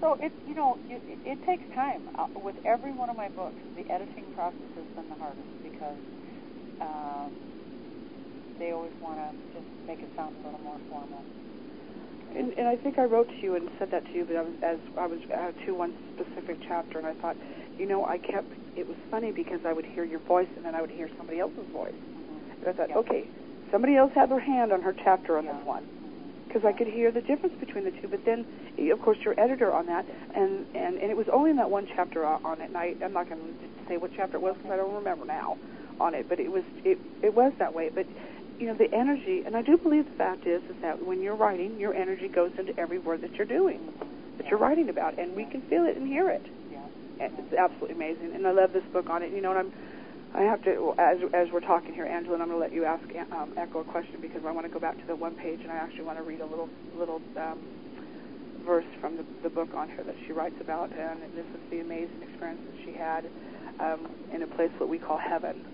So 0.00 0.16
it, 0.20 0.32
you 0.46 0.54
know, 0.54 0.78
it, 0.88 1.02
it, 1.06 1.18
it 1.24 1.38
takes 1.42 1.64
time. 1.74 2.08
Uh, 2.16 2.26
with 2.36 2.56
every 2.64 2.92
one 2.92 3.10
of 3.10 3.16
my 3.16 3.28
books, 3.28 3.62
the 3.74 3.88
editing 3.90 4.30
process 4.34 4.66
has 4.74 4.86
been 4.96 5.08
the 5.08 5.14
hardest 5.14 5.50
because 5.62 6.00
um, 6.80 7.32
they 8.58 8.72
always 8.72 8.92
want 9.00 9.18
to 9.20 9.30
just 9.52 9.66
make 9.86 10.02
it 10.02 10.10
sound 10.16 10.34
a 10.42 10.44
little 10.44 10.60
more 10.60 10.80
formal. 10.88 11.24
And, 12.36 12.52
and 12.58 12.66
I 12.68 12.76
think 12.76 12.98
I 12.98 13.04
wrote 13.04 13.28
to 13.28 13.42
you 13.42 13.54
and 13.56 13.68
said 13.78 13.90
that 13.90 14.04
to 14.06 14.12
you, 14.18 14.24
but 14.24 14.36
I 14.36 14.42
was, 14.42 14.52
as 14.62 14.78
I 14.98 15.06
was 15.06 15.18
uh, 15.34 15.52
to 15.66 15.74
one 15.74 15.92
specific 16.14 16.58
chapter, 16.66 16.98
and 16.98 17.06
I 17.06 17.14
thought, 17.14 17.36
you 17.78 17.86
know, 17.86 18.04
I 18.06 18.18
kept. 18.18 18.48
It 18.76 18.88
was 18.88 18.96
funny 19.10 19.32
because 19.32 19.60
I 19.66 19.72
would 19.72 19.84
hear 19.84 20.04
your 20.04 20.20
voice, 20.20 20.48
and 20.56 20.64
then 20.64 20.74
I 20.74 20.80
would 20.80 20.90
hear 20.90 21.08
somebody 21.18 21.40
else's 21.40 21.66
voice, 21.72 21.92
Mm-hmm. 21.92 22.64
and 22.64 22.68
I 22.68 22.72
thought, 22.72 22.88
Yeah. 22.90 22.96
okay, 23.04 23.28
somebody 23.70 23.96
else 23.96 24.12
had 24.14 24.30
their 24.30 24.40
hand 24.40 24.72
on 24.72 24.80
her 24.82 24.94
chapter 25.04 25.36
on 25.36 25.44
Yeah. 25.44 25.52
this 25.58 25.66
one, 25.66 25.84
because 26.48 26.64
I 26.64 26.72
could 26.72 26.86
hear 26.86 27.10
the 27.10 27.20
difference 27.20 27.54
between 27.60 27.84
the 27.84 27.90
two. 28.00 28.08
But 28.08 28.24
then, 28.24 28.46
of 28.90 29.00
course, 29.02 29.18
your 29.24 29.38
editor 29.38 29.72
on 29.72 29.86
that, 29.86 30.06
and 30.34 30.64
and 30.74 30.96
and 30.98 31.10
it 31.10 31.16
was 31.16 31.28
only 31.32 31.50
in 31.50 31.56
that 31.56 31.70
one 31.70 31.86
chapter 31.94 32.24
on 32.24 32.60
it, 32.62 32.68
and 32.68 32.76
I, 32.78 32.94
I'm 33.04 33.12
not 33.12 33.28
going 33.28 33.40
to 33.42 33.68
say 33.88 33.98
what 33.98 34.10
chapter 34.16 34.38
it 34.38 34.40
was 34.42 34.56
because 34.56 34.70
I 34.72 34.76
don't 34.76 34.94
remember 34.94 35.26
now 35.26 35.58
on 36.00 36.14
it, 36.14 36.26
but 36.30 36.40
it 36.40 36.50
was 36.50 36.64
it 36.84 36.98
it 37.22 37.34
was 37.34 37.52
that 37.58 37.74
way, 37.74 37.90
but 37.94 38.06
you 38.62 38.68
know 38.68 38.74
the 38.74 38.94
energy 38.94 39.42
and 39.44 39.56
i 39.56 39.62
do 39.62 39.76
believe 39.76 40.04
the 40.04 40.16
fact 40.16 40.46
is 40.46 40.62
is 40.70 40.76
that 40.82 41.04
when 41.04 41.20
you're 41.20 41.34
writing 41.34 41.80
your 41.80 41.92
energy 41.94 42.28
goes 42.28 42.52
into 42.56 42.72
every 42.78 43.00
word 43.00 43.20
that 43.20 43.34
you're 43.34 43.46
doing 43.46 43.80
that 44.38 44.46
you're 44.46 44.58
writing 44.58 44.88
about 44.88 45.18
and 45.18 45.34
we 45.34 45.44
can 45.44 45.60
feel 45.62 45.84
it 45.84 45.96
and 45.96 46.06
hear 46.06 46.30
it. 46.30 46.46
Yeah. 46.70 46.78
it's 47.18 47.52
absolutely 47.58 47.96
amazing 47.96 48.30
and 48.36 48.46
i 48.46 48.52
love 48.52 48.72
this 48.72 48.84
book 48.92 49.10
on 49.10 49.24
it. 49.24 49.32
You 49.32 49.42
know 49.42 49.50
and 49.50 49.58
i'm 49.58 49.72
i 50.32 50.42
have 50.42 50.62
to 50.62 50.94
as 50.96 51.18
as 51.34 51.48
we're 51.52 51.58
talking 51.58 51.92
here 51.92 52.06
angela 52.06 52.34
and 52.34 52.42
i'm 52.42 52.48
going 52.50 52.60
to 52.60 52.62
let 52.62 52.72
you 52.72 52.84
ask 52.84 53.02
um, 53.32 53.52
echo 53.56 53.80
a 53.80 53.84
question 53.84 54.20
because 54.20 54.42
i 54.46 54.52
want 54.52 54.64
to 54.64 54.72
go 54.72 54.78
back 54.78 54.94
to 54.94 55.06
the 55.08 55.16
one 55.16 55.34
page 55.34 55.58
and 55.64 55.72
i 55.72 55.76
actually 55.76 56.04
want 56.04 56.16
to 56.16 56.22
read 56.22 56.40
a 56.40 56.46
little 56.46 56.68
little 56.96 57.20
um, 57.36 57.58
verse 58.64 58.86
from 59.00 59.16
the, 59.16 59.24
the 59.42 59.50
book 59.50 59.74
on 59.74 59.88
her 59.88 60.04
that 60.04 60.14
she 60.24 60.32
writes 60.32 60.54
about 60.60 60.88
and 60.92 61.20
this 61.34 61.46
is 61.52 61.60
the 61.72 61.80
amazing 61.80 62.22
experience 62.22 62.60
that 62.64 62.78
she 62.86 62.92
had 62.92 63.26
um, 63.80 64.06
in 64.32 64.44
a 64.44 64.46
place 64.46 64.70
what 64.78 64.88
we 64.88 64.98
call 64.98 65.18
heaven 65.18 65.64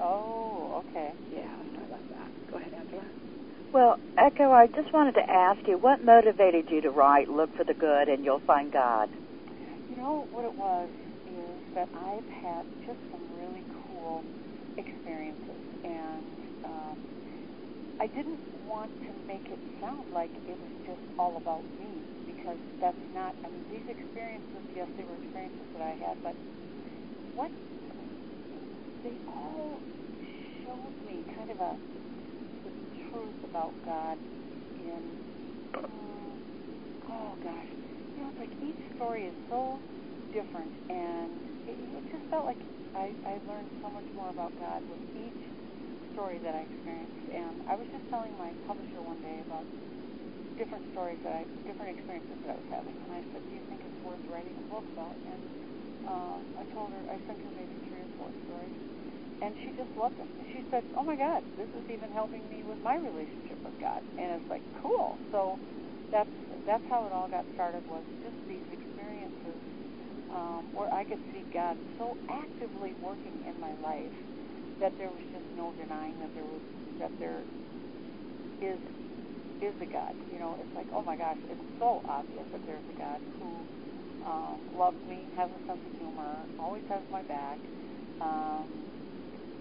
Oh, 0.00 0.82
okay. 0.88 1.12
yeah 1.30 1.54
i 1.78 1.90
love 1.90 2.02
that 2.10 2.30
go 2.50 2.56
ahead 2.56 2.72
angela 2.74 3.06
Well, 3.72 3.98
Echo, 4.16 4.52
I 4.52 4.68
just 4.68 4.92
wanted 4.94 5.14
to 5.14 5.28
ask 5.28 5.58
you, 5.66 5.76
what 5.78 6.04
motivated 6.04 6.66
you 6.70 6.80
to 6.82 6.90
write 6.90 7.28
Look 7.28 7.50
for 7.56 7.64
the 7.64 7.74
Good 7.74 8.08
and 8.08 8.24
You'll 8.24 8.42
Find 8.46 8.70
God? 8.70 9.08
You 9.90 9.96
know 9.96 10.28
what 10.30 10.44
it 10.44 10.54
was 10.56 10.90
is 11.26 11.60
that 11.74 11.88
I've 11.92 12.28
had 12.30 12.64
just 12.86 12.98
some 13.10 13.20
really 13.34 13.64
cool 13.88 14.24
experiences, 14.78 15.60
and 15.82 16.38
um, 16.64 16.98
I 18.00 18.06
didn't 18.06 18.40
want 18.66 18.92
to 19.08 19.12
make 19.26 19.50
it 19.50 19.60
sound 19.80 20.12
like 20.12 20.30
it 20.46 20.56
was 20.60 20.70
just 20.86 21.02
all 21.18 21.36
about 21.36 21.64
me 21.78 22.00
because 22.26 22.58
that's 22.80 23.00
not. 23.12 23.34
I 23.44 23.48
mean, 23.48 23.64
these 23.70 23.86
experiences, 23.88 24.62
yes, 24.74 24.88
they 24.96 25.04
were 25.04 25.16
experiences 25.16 25.66
that 25.74 25.82
I 25.82 25.96
had, 25.98 26.16
but 26.22 26.36
what 27.34 27.50
they 29.04 29.20
all 29.28 29.76
showed 30.64 30.96
me 31.04 31.20
kind 31.36 31.52
of 31.52 31.60
a 31.60 31.76
the 32.64 32.72
truth 33.12 33.36
about 33.44 33.76
God 33.84 34.16
in. 34.80 35.04
Um, 35.76 36.40
oh 37.12 37.36
gosh, 37.44 37.68
you 38.16 38.24
know, 38.24 38.32
it's 38.32 38.40
like 38.40 38.56
each 38.64 38.80
story 38.96 39.28
is 39.28 39.36
so 39.52 39.76
different, 40.32 40.72
and 40.88 41.44
it, 41.68 41.76
it 42.00 42.04
just 42.08 42.24
felt 42.32 42.48
like 42.48 42.64
I, 42.96 43.12
I 43.28 43.36
learned 43.44 43.68
so 43.84 43.92
much 43.92 44.08
more 44.16 44.32
about 44.32 44.56
God 44.56 44.80
with 44.88 45.02
each 45.12 45.36
story 46.16 46.40
that 46.40 46.56
I 46.56 46.64
experienced. 46.64 47.28
And 47.28 47.60
I 47.68 47.76
was 47.76 47.84
just 47.92 48.08
telling 48.08 48.32
my 48.40 48.56
publisher 48.64 49.04
one 49.04 49.20
day 49.20 49.44
about 49.44 49.68
different 50.56 50.86
stories 50.96 51.20
that 51.26 51.34
I, 51.34 51.42
different 51.68 51.92
experiences 51.92 52.40
that 52.40 52.56
I 52.56 52.56
was 52.56 52.68
having, 52.72 52.96
and 53.04 53.12
I 53.12 53.20
said, 53.36 53.44
"Do 53.52 53.52
you 53.52 53.64
think 53.68 53.84
it's 53.84 54.00
worth 54.00 54.22
writing 54.32 54.56
a 54.56 54.64
book 54.72 54.88
about?" 54.96 55.20
And 55.28 55.44
um, 56.08 56.40
I 56.60 56.64
told 56.72 56.92
her, 56.92 57.00
I 57.08 57.16
sent 57.24 57.40
her 57.44 57.52
maybe 57.56 57.76
three 57.88 58.04
or 58.04 58.10
four 58.20 58.28
stories, 58.44 58.76
and 59.42 59.54
she 59.64 59.72
just 59.72 59.90
loved 59.96 60.18
them. 60.18 60.28
She 60.52 60.64
said, 60.70 60.84
"Oh 60.96 61.04
my 61.04 61.16
God, 61.16 61.42
this 61.56 61.68
is 61.74 61.84
even 61.90 62.10
helping 62.10 62.48
me 62.48 62.62
with 62.62 62.78
my 62.84 62.96
relationship 62.96 63.58
with 63.64 63.74
God," 63.80 64.02
and 64.18 64.32
it's 64.32 64.48
like 64.50 64.62
cool. 64.82 65.18
So 65.32 65.58
that's 66.12 66.30
that's 66.66 66.84
how 66.88 67.06
it 67.06 67.12
all 67.12 67.28
got 67.28 67.46
started 67.54 67.82
was 67.88 68.04
just 68.22 68.36
these 68.48 68.66
experiences 68.72 69.62
um, 70.30 70.64
where 70.72 70.92
I 70.92 71.04
could 71.04 71.20
see 71.32 71.44
God 71.52 71.76
so 71.98 72.16
actively 72.30 72.94
working 73.02 73.34
in 73.48 73.58
my 73.60 73.74
life 73.82 74.16
that 74.80 74.94
there 74.98 75.10
was 75.10 75.22
just 75.32 75.44
no 75.56 75.74
denying 75.76 76.18
that 76.20 76.30
there 76.34 76.46
was 76.46 76.62
that 77.00 77.12
there 77.18 77.44
is 78.62 78.80
is 79.60 79.74
a 79.80 79.86
God. 79.86 80.14
You 80.30 80.38
know, 80.38 80.56
it's 80.60 80.72
like 80.76 80.88
oh 80.92 81.02
my 81.02 81.16
gosh, 81.16 81.38
it's 81.50 81.62
so 81.78 82.00
obvious 82.06 82.46
that 82.52 82.62
there's 82.66 82.86
a 82.88 82.98
God 82.98 83.20
who 83.38 83.66
um, 84.24 84.60
loves 84.74 84.98
me, 85.08 85.28
has 85.36 85.50
a 85.52 85.60
sense 85.66 85.80
of 85.84 85.92
humor, 85.98 86.46
always 86.58 86.82
has 86.88 87.02
my 87.10 87.22
back, 87.22 87.60
um, 88.20 88.68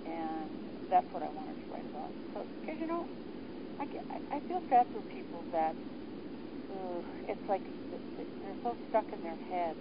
and 0.06 0.51
that's 0.89 1.08
what 1.14 1.24
I 1.24 1.30
wanted 1.30 1.56
to 1.60 1.68
write 1.74 1.88
about. 1.89 2.14
Because 2.34 2.80
you 2.80 2.88
know, 2.88 3.08
I, 3.80 3.86
get, 3.88 4.06
I 4.32 4.39
feel 4.47 4.62
sad 4.70 4.88
for 4.93 5.01
people 5.14 5.45
that 5.51 5.76
ugh, 6.72 7.06
it's 7.28 7.43
like 7.49 7.64
th- 7.91 8.01
th- 8.18 8.30
they're 8.41 8.60
so 8.64 8.78
stuck 8.89 9.12
in 9.14 9.22
their 9.24 9.39
head 9.49 9.78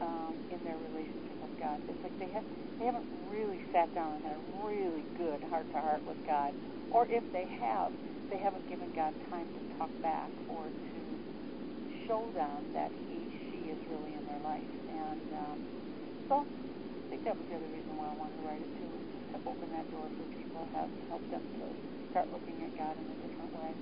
um, 0.00 0.36
in 0.50 0.64
their 0.64 0.78
relationship 0.78 1.38
with 1.42 1.54
God. 1.60 1.80
It's 1.88 1.98
like 2.02 2.14
they 2.18 2.30
have 2.34 2.44
they 2.78 2.86
haven't 2.86 3.06
really 3.30 3.60
sat 3.72 3.94
down 3.94 4.14
and 4.18 4.22
had 4.22 4.34
a 4.34 4.44
really 4.58 5.06
good 5.16 5.42
heart 5.46 5.70
to 5.72 5.78
heart 5.78 6.02
with 6.06 6.18
God, 6.26 6.54
or 6.90 7.06
if 7.10 7.22
they 7.32 7.46
have, 7.60 7.92
they 8.30 8.38
haven't 8.38 8.66
given 8.68 8.90
God 8.94 9.14
time 9.30 9.48
to 9.54 9.62
talk 9.78 9.90
back 10.02 10.32
or 10.48 10.72
to 10.92 11.00
show 12.06 12.30
them 12.34 12.70
that 12.74 12.92
He 13.06 13.30
she 13.50 13.70
is 13.70 13.78
really 13.88 14.14
in 14.14 14.26
their 14.26 14.40
life. 14.42 14.72
And 14.88 15.28
um, 15.32 15.58
so 16.28 16.44
I 16.44 16.64
think 17.10 17.24
that 17.24 17.36
was 17.38 17.46
the 17.50 17.56
other 17.56 17.70
reason 17.70 17.96
why 17.96 18.10
I 18.10 18.16
wanted 18.16 18.38
to 18.40 18.44
write 18.46 18.62
it 18.62 18.72
too, 18.80 18.93
open 19.46 19.68
that 19.72 19.86
door 19.92 20.06
for 20.08 20.26
people, 20.36 20.66
have 20.74 20.90
help 21.08 21.24
them 21.30 21.44
to 21.60 21.66
start 22.10 22.28
looking 22.32 22.56
at 22.64 22.72
God 22.78 22.94
in 22.96 23.06
a 23.08 23.16
different 23.28 23.52
way. 23.56 23.72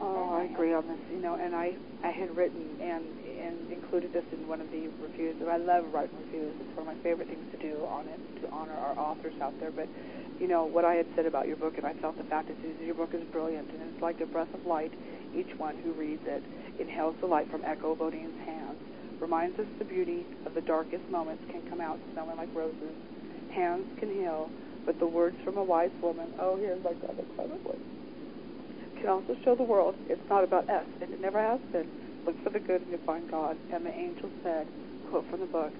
Oh, 0.00 0.34
I 0.34 0.44
agree 0.50 0.74
on 0.74 0.86
this. 0.88 0.98
You 1.12 1.22
know, 1.22 1.34
and 1.34 1.54
I 1.54 1.74
I 2.02 2.10
had 2.10 2.34
written 2.36 2.62
and 2.80 3.04
and 3.38 3.72
included 3.72 4.12
this 4.12 4.24
in 4.32 4.46
one 4.48 4.60
of 4.60 4.70
the 4.70 4.88
reviews. 5.00 5.36
I 5.46 5.56
love 5.58 5.84
writing 5.92 6.16
reviews. 6.26 6.54
It's 6.60 6.76
one 6.76 6.88
of 6.88 6.96
my 6.96 7.00
favorite 7.02 7.28
things 7.28 7.44
to 7.52 7.58
do 7.58 7.84
on 7.86 8.08
it 8.08 8.20
to 8.42 8.50
honor 8.50 8.74
our 8.74 8.98
authors 8.98 9.34
out 9.40 9.58
there. 9.60 9.70
But 9.70 9.88
you 10.40 10.48
know 10.48 10.64
what 10.64 10.84
I 10.84 10.94
had 10.94 11.06
said 11.14 11.26
about 11.26 11.46
your 11.46 11.56
book, 11.56 11.78
and 11.78 11.86
I 11.86 11.94
felt 11.94 12.16
the 12.18 12.24
fact 12.24 12.48
that 12.48 12.56
your 12.84 12.94
book 12.94 13.14
is 13.14 13.22
brilliant, 13.30 13.70
and 13.70 13.82
it's 13.82 14.02
like 14.02 14.20
a 14.20 14.26
breath 14.26 14.52
of 14.52 14.66
light. 14.66 14.92
Each 15.34 15.50
one 15.58 15.76
who 15.78 15.92
reads 15.92 16.22
it 16.26 16.42
inhales 16.78 17.14
the 17.20 17.26
light 17.26 17.50
from 17.50 17.64
Echo 17.64 17.94
Bodine's 17.94 18.38
hands, 18.44 18.78
reminds 19.20 19.58
us 19.58 19.66
the 19.78 19.84
beauty 19.84 20.26
of 20.44 20.54
the 20.54 20.60
darkest 20.60 21.08
moments 21.10 21.42
can 21.50 21.62
come 21.68 21.80
out 21.80 21.98
smelling 22.12 22.36
like 22.36 22.48
roses. 22.54 22.94
Hands 23.54 23.86
can 23.98 24.10
heal, 24.10 24.50
but 24.86 24.98
the 24.98 25.06
words 25.06 25.36
from 25.44 25.56
a 25.56 25.64
wise 25.64 25.90
woman. 26.02 26.26
Oh, 26.40 26.56
here's 26.56 26.82
my 26.82 26.92
God, 26.92 27.16
incredibly 27.18 27.78
can 29.04 29.12
also 29.12 29.36
show 29.44 29.54
the 29.54 29.62
world 29.62 29.94
it's 30.08 30.30
not 30.30 30.44
about 30.44 30.64
us, 30.70 30.86
and 31.02 31.12
it 31.12 31.20
never 31.20 31.38
has 31.38 31.60
been. 31.72 31.84
Look 32.24 32.42
for 32.42 32.48
the 32.48 32.58
good 32.58 32.80
and 32.80 32.90
you'll 32.90 33.04
find 33.04 33.30
God. 33.30 33.54
And 33.70 33.84
the 33.84 33.92
angel 33.92 34.30
said, 34.42 34.66
quote 35.10 35.28
from 35.28 35.40
the 35.40 35.46
book, 35.46 35.72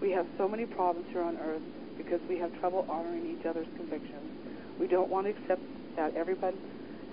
We 0.00 0.10
have 0.10 0.26
so 0.36 0.48
many 0.48 0.66
problems 0.66 1.06
here 1.12 1.22
on 1.22 1.36
earth 1.38 1.62
because 1.96 2.18
we 2.28 2.38
have 2.38 2.50
trouble 2.58 2.84
honoring 2.88 3.38
each 3.38 3.46
other's 3.46 3.68
convictions. 3.76 4.26
We 4.80 4.88
don't 4.88 5.08
want 5.08 5.26
to 5.26 5.30
accept 5.30 5.62
that 5.94 6.16
everybody 6.16 6.56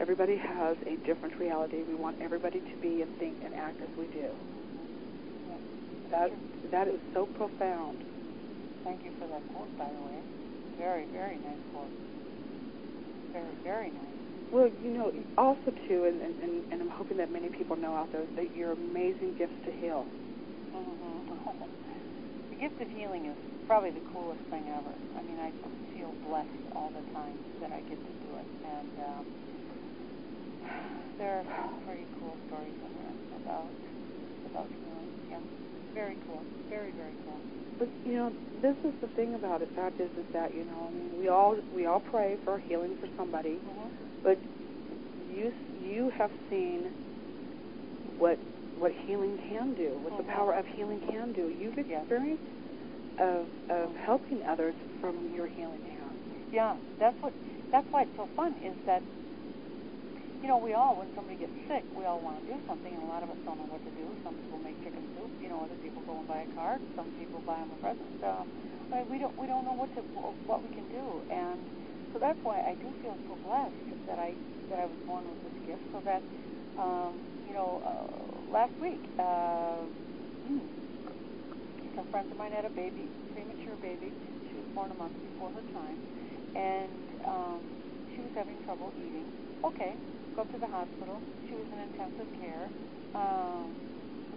everybody 0.01 0.37
has 0.37 0.75
a 0.87 0.95
different 1.05 1.37
reality. 1.39 1.83
We 1.87 1.93
want 1.93 2.17
everybody 2.19 2.61
to 2.61 2.75
be 2.81 3.03
and 3.03 3.19
think 3.19 3.37
and 3.45 3.53
act 3.53 3.77
as 3.83 3.89
we 3.95 4.07
do. 4.07 4.25
That 6.09 6.31
that 6.71 6.87
is 6.87 6.99
so 7.13 7.27
profound. 7.37 8.08
Thank 8.83 9.03
you 9.03 9.11
for 9.19 9.27
that 9.27 9.43
quote, 9.53 9.71
by 9.77 9.85
the 9.85 10.01
way. 10.07 10.19
Very, 10.77 11.05
very 11.11 11.35
nice 11.35 11.63
quote. 11.75 11.91
very, 13.33 13.55
very 13.63 13.89
nice. 13.91 14.09
Well, 14.51 14.71
you 14.81 14.91
know, 14.97 15.13
also 15.37 15.69
too, 15.87 16.05
and, 16.09 16.17
and, 16.21 16.73
and, 16.73 16.81
I'm 16.81 16.89
hoping 16.89 17.17
that 17.17 17.31
many 17.31 17.49
people 17.49 17.75
know 17.75 17.93
out 17.93 18.11
there 18.11 18.25
that 18.35 18.55
you're 18.57 18.71
amazing 18.73 19.35
gifts 19.37 19.53
to 19.65 19.71
heal. 19.77 20.05
Mm-hmm. 20.73 21.37
the 22.49 22.57
gift 22.57 22.81
of 22.81 22.89
healing 22.89 23.29
is 23.29 23.37
probably 23.67 23.91
the 23.91 24.01
coolest 24.09 24.41
thing 24.49 24.65
ever. 24.73 24.89
I 24.89 25.21
mean, 25.21 25.37
I 25.37 25.53
feel 25.93 26.09
blessed 26.25 26.49
all 26.73 26.89
the 26.89 27.05
time 27.13 27.37
that 27.61 27.69
I 27.69 27.85
get 27.85 27.99
to 28.01 28.13
do 28.25 28.29
it, 28.41 28.49
and 28.65 28.89
um, 29.05 29.23
there 31.21 31.37
are 31.37 31.45
some 31.45 31.85
pretty 31.85 32.09
cool 32.17 32.33
stories 32.49 32.73
in 32.73 32.91
there 33.05 33.15
about 33.45 33.69
about 34.49 34.65
healing. 34.65 35.11
Yeah, 35.29 35.45
very 35.93 36.17
cool, 36.27 36.43
very 36.69 36.91
very 36.91 37.13
cool. 37.25 37.39
But 37.77 37.89
you 38.03 38.13
know, 38.13 38.33
this 38.61 38.75
is 38.83 38.93
the 39.01 39.07
thing 39.15 39.35
about 39.35 39.61
it. 39.61 39.69
Fact 39.75 39.99
is, 39.99 40.09
is 40.17 40.25
that 40.33 40.53
you 40.53 40.65
know, 40.65 40.87
I 40.87 40.91
mean, 40.91 41.17
we 41.17 41.27
all 41.29 41.57
we 41.73 41.85
all 41.85 41.99
pray 41.99 42.37
for 42.43 42.59
healing 42.67 42.95
for 42.99 43.07
somebody, 43.17 43.59
Mm-hmm. 43.67 43.87
but 44.23 44.39
you 45.31 45.51
you 45.81 46.11
have 46.17 46.31
seen 46.49 46.91
what 48.17 48.39
what 48.77 48.91
healing 49.05 49.37
can 49.49 49.73
do, 49.75 49.99
what 50.03 50.17
the 50.17 50.23
Mhm. 50.23 50.35
power 50.35 50.53
of 50.53 50.65
healing 50.75 51.01
can 51.01 51.31
do. 51.33 51.47
You've 51.49 51.77
Yes. 51.77 52.01
experienced 52.03 52.43
of 53.17 53.47
of 53.69 53.95
helping 53.95 54.43
others 54.43 54.75
from 55.01 55.29
your 55.35 55.47
healing 55.47 55.81
hand. 55.83 56.17
Yeah, 56.51 56.75
that's 56.99 57.21
what 57.21 57.33
that's 57.71 57.87
why 57.91 58.03
it's 58.03 58.15
so 58.15 58.27
fun 58.35 58.55
is 58.63 58.75
that 58.85 59.03
you 60.41 60.47
know, 60.47 60.57
we 60.57 60.73
all 60.73 60.97
when 60.97 61.09
somebody 61.15 61.37
gets 61.37 61.53
sick, 61.67 61.85
we 61.95 62.05
all 62.05 62.21
want 62.21 62.43
to 62.43 62.45
do 62.51 62.59
something 62.67 62.93
and 62.93 63.03
a 63.03 63.05
lot 63.05 63.23
of 63.23 63.29
us 63.29 63.37
don't 63.45 63.57
know 63.57 63.67
what 63.67 63.83
to 63.83 63.91
do. 63.91 64.15
Some 64.23 64.35
people 64.35 64.59
make 64.59 64.81
chicken 64.83 65.03
soup, 65.13 65.31
you 65.39 65.49
know, 65.49 65.63
other 65.63 65.75
people 65.75 66.03
go 66.05 66.17
and 66.19 66.27
buy 66.27 66.41
a 66.47 66.47
card, 66.53 66.81
some 66.95 67.11
people 67.17 67.43
buy 67.45 67.59
them 67.59 67.71
a 67.75 67.77
present. 67.77 68.15
Um, 68.23 68.47
but 68.89 69.09
we 69.09 69.19
don't 69.19 69.33
we 69.37 69.47
don't 69.47 69.65
know 69.65 69.73
what 69.73 69.93
to 69.95 70.01
what 70.45 70.63
we 70.63 70.69
can 70.69 70.87
do 70.87 71.21
and 71.29 71.67
so 72.13 72.19
that's 72.19 72.39
why 72.43 72.57
I 72.59 72.75
do 72.81 72.93
feel 73.01 73.19
so 73.27 73.37
blessed 73.43 73.75
that 74.07 74.17
I 74.17 74.37
that 74.69 74.79
I 74.79 74.85
was 74.85 74.97
born 75.05 75.29
with 75.29 75.41
this 75.43 75.53
gift 75.65 75.83
so 75.91 76.01
that 76.05 76.23
um, 76.77 77.15
you 77.45 77.53
know, 77.53 77.81
uh, 77.85 78.51
last 78.51 78.73
week 78.79 79.01
uh, 79.19 79.85
hmm, 80.45 80.65
some 81.95 82.05
friends 82.07 82.27
of 82.31 82.37
mine 82.37 82.51
had 82.51 82.65
a 82.65 82.69
baby, 82.69 83.09
premature 83.31 83.75
baby. 83.77 84.13
She 84.51 84.57
was 84.57 84.65
born 84.75 84.91
a 84.91 84.95
month 84.95 85.13
before 85.21 85.51
her 85.51 85.63
time, 85.71 85.99
and 86.55 87.09
um, 87.27 87.63
she 88.15 88.21
was 88.21 88.31
having 88.35 88.57
trouble 88.63 88.93
eating. 88.97 89.27
Okay, 89.63 89.97
go 90.39 90.47
to 90.55 90.59
the 90.63 90.71
hospital. 90.71 91.19
She 91.51 91.55
was 91.59 91.67
in 91.67 91.83
intensive 91.83 92.31
care. 92.39 92.71
Um, 93.11 93.75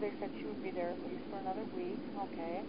they 0.02 0.10
said 0.18 0.34
she 0.42 0.50
would 0.50 0.58
be 0.58 0.74
there 0.74 0.90
at 0.90 0.98
least 1.06 1.22
for 1.30 1.38
another 1.38 1.62
week. 1.70 2.02
Okay, 2.18 2.66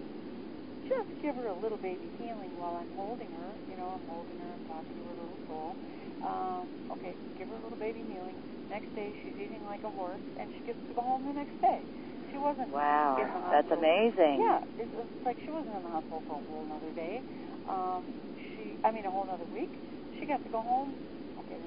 just 0.85 1.09
give 1.17 1.33
her 1.33 1.49
a 1.49 1.57
little 1.57 1.81
baby 1.81 2.13
healing 2.21 2.53
while 2.61 2.77
I'm 2.77 2.93
holding 2.93 3.33
her. 3.33 3.57
You 3.65 3.73
know, 3.73 3.89
I'm 3.97 4.05
holding 4.05 4.37
her, 4.37 4.51
I'm 4.53 4.61
talking 4.69 4.93
to 5.01 5.03
her 5.09 5.15
little 5.17 5.41
soul. 5.49 5.73
Um, 6.21 6.69
okay, 6.93 7.17
give 7.33 7.49
her 7.49 7.57
a 7.57 7.63
little 7.63 7.79
baby 7.79 8.05
healing. 8.05 8.37
Next 8.69 8.93
day, 8.93 9.15
she's 9.25 9.33
eating 9.41 9.65
like 9.65 9.81
a 9.81 9.89
horse, 9.89 10.21
and 10.37 10.51
she 10.53 10.61
gets 10.69 10.79
to 10.87 10.93
go 10.93 11.01
home 11.01 11.25
the 11.25 11.33
next 11.33 11.57
day. 11.57 11.81
She 12.29 12.37
wasn't 12.37 12.69
Wow, 12.69 13.17
in 13.17 13.25
the 13.33 13.33
hospital. 13.41 13.53
that's 13.57 13.71
amazing. 13.81 14.45
Yeah, 14.45 14.59
it's, 14.77 14.93
it's 14.93 15.25
like 15.25 15.37
she 15.45 15.51
wasn't 15.51 15.73
in 15.73 15.83
the 15.83 15.89
hospital 15.89 16.21
for 16.29 16.37
a 16.37 16.43
whole 16.45 16.65
another 16.69 16.93
day. 16.93 17.23
Um, 17.65 18.05
she, 18.53 18.77
I 18.85 18.91
mean, 18.93 19.05
a 19.05 19.11
whole 19.11 19.25
another 19.25 19.49
week. 19.49 19.73
She 20.19 20.25
got 20.29 20.43
to 20.45 20.49
go 20.53 20.61
home. 20.61 20.95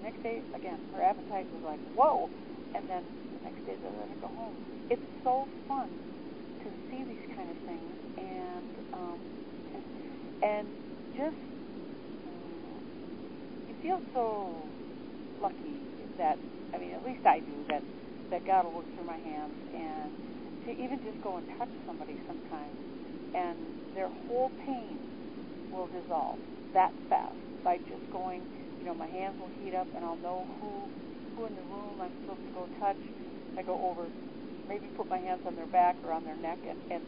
Next 0.06 0.22
day, 0.22 0.38
again, 0.54 0.78
her 0.94 1.02
appetite 1.02 1.50
was 1.50 1.66
like, 1.66 1.82
whoa. 1.98 2.30
And 2.78 2.86
then 2.86 3.02
the 3.34 3.42
next 3.42 3.58
day, 3.66 3.74
they 3.74 3.90
let 3.90 4.06
her 4.06 4.20
go 4.22 4.30
home. 4.38 4.54
It's 4.86 5.02
so 5.26 5.50
fun 5.66 5.90
to 6.62 6.70
see 6.86 7.02
these 7.02 7.26
kind 7.34 7.50
of 7.50 7.58
things 7.66 7.90
and 8.14 8.70
um, 8.94 9.18
and 10.46 10.66
just 11.18 11.34
you 13.66 13.74
feel 13.82 13.98
so 14.14 14.70
lucky 15.42 15.82
that 16.18 16.38
I 16.72 16.78
mean, 16.78 16.94
at 16.94 17.02
least 17.04 17.26
I 17.26 17.40
do 17.42 17.66
that 17.68 17.82
that 18.30 18.46
God 18.46 18.64
will 18.64 18.78
work 18.78 18.86
through 18.94 19.10
my 19.10 19.18
hands 19.18 19.58
and 19.74 20.14
to 20.66 20.70
even 20.82 21.02
just 21.02 21.18
go 21.22 21.36
and 21.36 21.46
touch 21.58 21.70
somebody 21.86 22.14
sometimes 22.30 22.78
and 23.34 23.58
their 23.94 24.10
whole 24.26 24.50
pain 24.64 24.98
will 25.72 25.88
dissolve 25.90 26.38
that 26.74 26.94
fast 27.10 27.34
by 27.64 27.78
just 27.90 28.06
going. 28.12 28.42
Know, 28.86 28.94
my 28.94 29.10
hands 29.10 29.34
will 29.42 29.50
heat 29.58 29.74
up 29.74 29.90
and 29.98 30.04
I'll 30.06 30.22
know 30.22 30.46
who 30.62 30.86
who 31.34 31.44
in 31.44 31.58
the 31.58 31.66
room 31.74 31.98
I'm 31.98 32.14
supposed 32.22 32.46
to 32.46 32.54
go 32.54 32.70
touch. 32.78 33.02
I 33.58 33.62
go 33.66 33.82
over, 33.82 34.08
maybe 34.70 34.86
put 34.94 35.10
my 35.10 35.18
hands 35.18 35.42
on 35.44 35.58
their 35.58 35.66
back 35.66 35.98
or 36.06 36.12
on 36.12 36.22
their 36.24 36.38
neck, 36.38 36.62
and, 36.70 36.78
and 36.88 37.02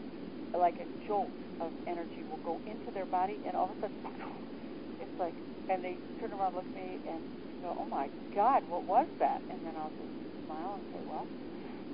like 0.59 0.83
a 0.83 0.91
jolt 1.07 1.31
of 1.61 1.71
energy 1.87 2.27
will 2.29 2.43
go 2.43 2.61
into 2.67 2.91
their 2.93 3.07
body, 3.07 3.39
and 3.47 3.55
all 3.55 3.71
of 3.71 3.79
a 3.79 3.81
sudden, 3.87 3.97
it's 5.03 5.19
like, 5.23 5.39
and 5.71 5.85
they 5.85 5.97
turn 6.21 6.35
around, 6.35 6.59
look 6.59 6.67
at 6.67 6.75
me, 6.75 6.99
and 7.07 7.23
go, 7.63 7.73
"Oh 7.79 7.87
my 7.87 8.11
God, 8.35 8.67
what 8.69 8.89
was 8.89 9.07
that?" 9.23 9.47
And 9.49 9.63
then 9.65 9.79
I'll 9.79 9.95
just 9.97 10.13
smile 10.45 10.83
and 10.83 10.85
say, 10.91 11.01
"Well, 11.07 11.29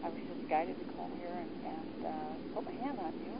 I 0.02 0.08
was 0.08 0.22
just 0.26 0.40
guided 0.48 0.80
to 0.80 0.86
come 0.96 1.12
here 1.20 1.36
and, 1.44 1.52
and 1.68 1.98
uh, 2.08 2.34
put 2.56 2.64
my 2.64 2.72
hand 2.72 2.98
on 2.98 3.12
you." 3.20 3.36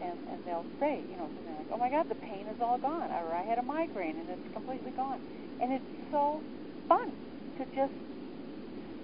And 0.00 0.18
and 0.32 0.40
they'll 0.46 0.66
say, 0.80 1.04
you 1.10 1.16
know, 1.16 1.30
something 1.34 1.54
like, 1.56 1.68
"Oh 1.70 1.78
my 1.78 1.90
God, 1.90 2.06
the 2.08 2.16
pain 2.16 2.46
is 2.48 2.56
all 2.60 2.78
gone," 2.78 3.10
or 3.12 3.34
"I 3.34 3.42
had 3.44 3.58
a 3.58 3.62
migraine 3.62 4.16
and 4.18 4.28
it's 4.30 4.48
completely 4.52 4.92
gone," 4.92 5.20
and 5.60 5.72
it's 5.72 5.92
so 6.10 6.42
fun 6.88 7.16
to 7.58 7.66
just 7.74 7.92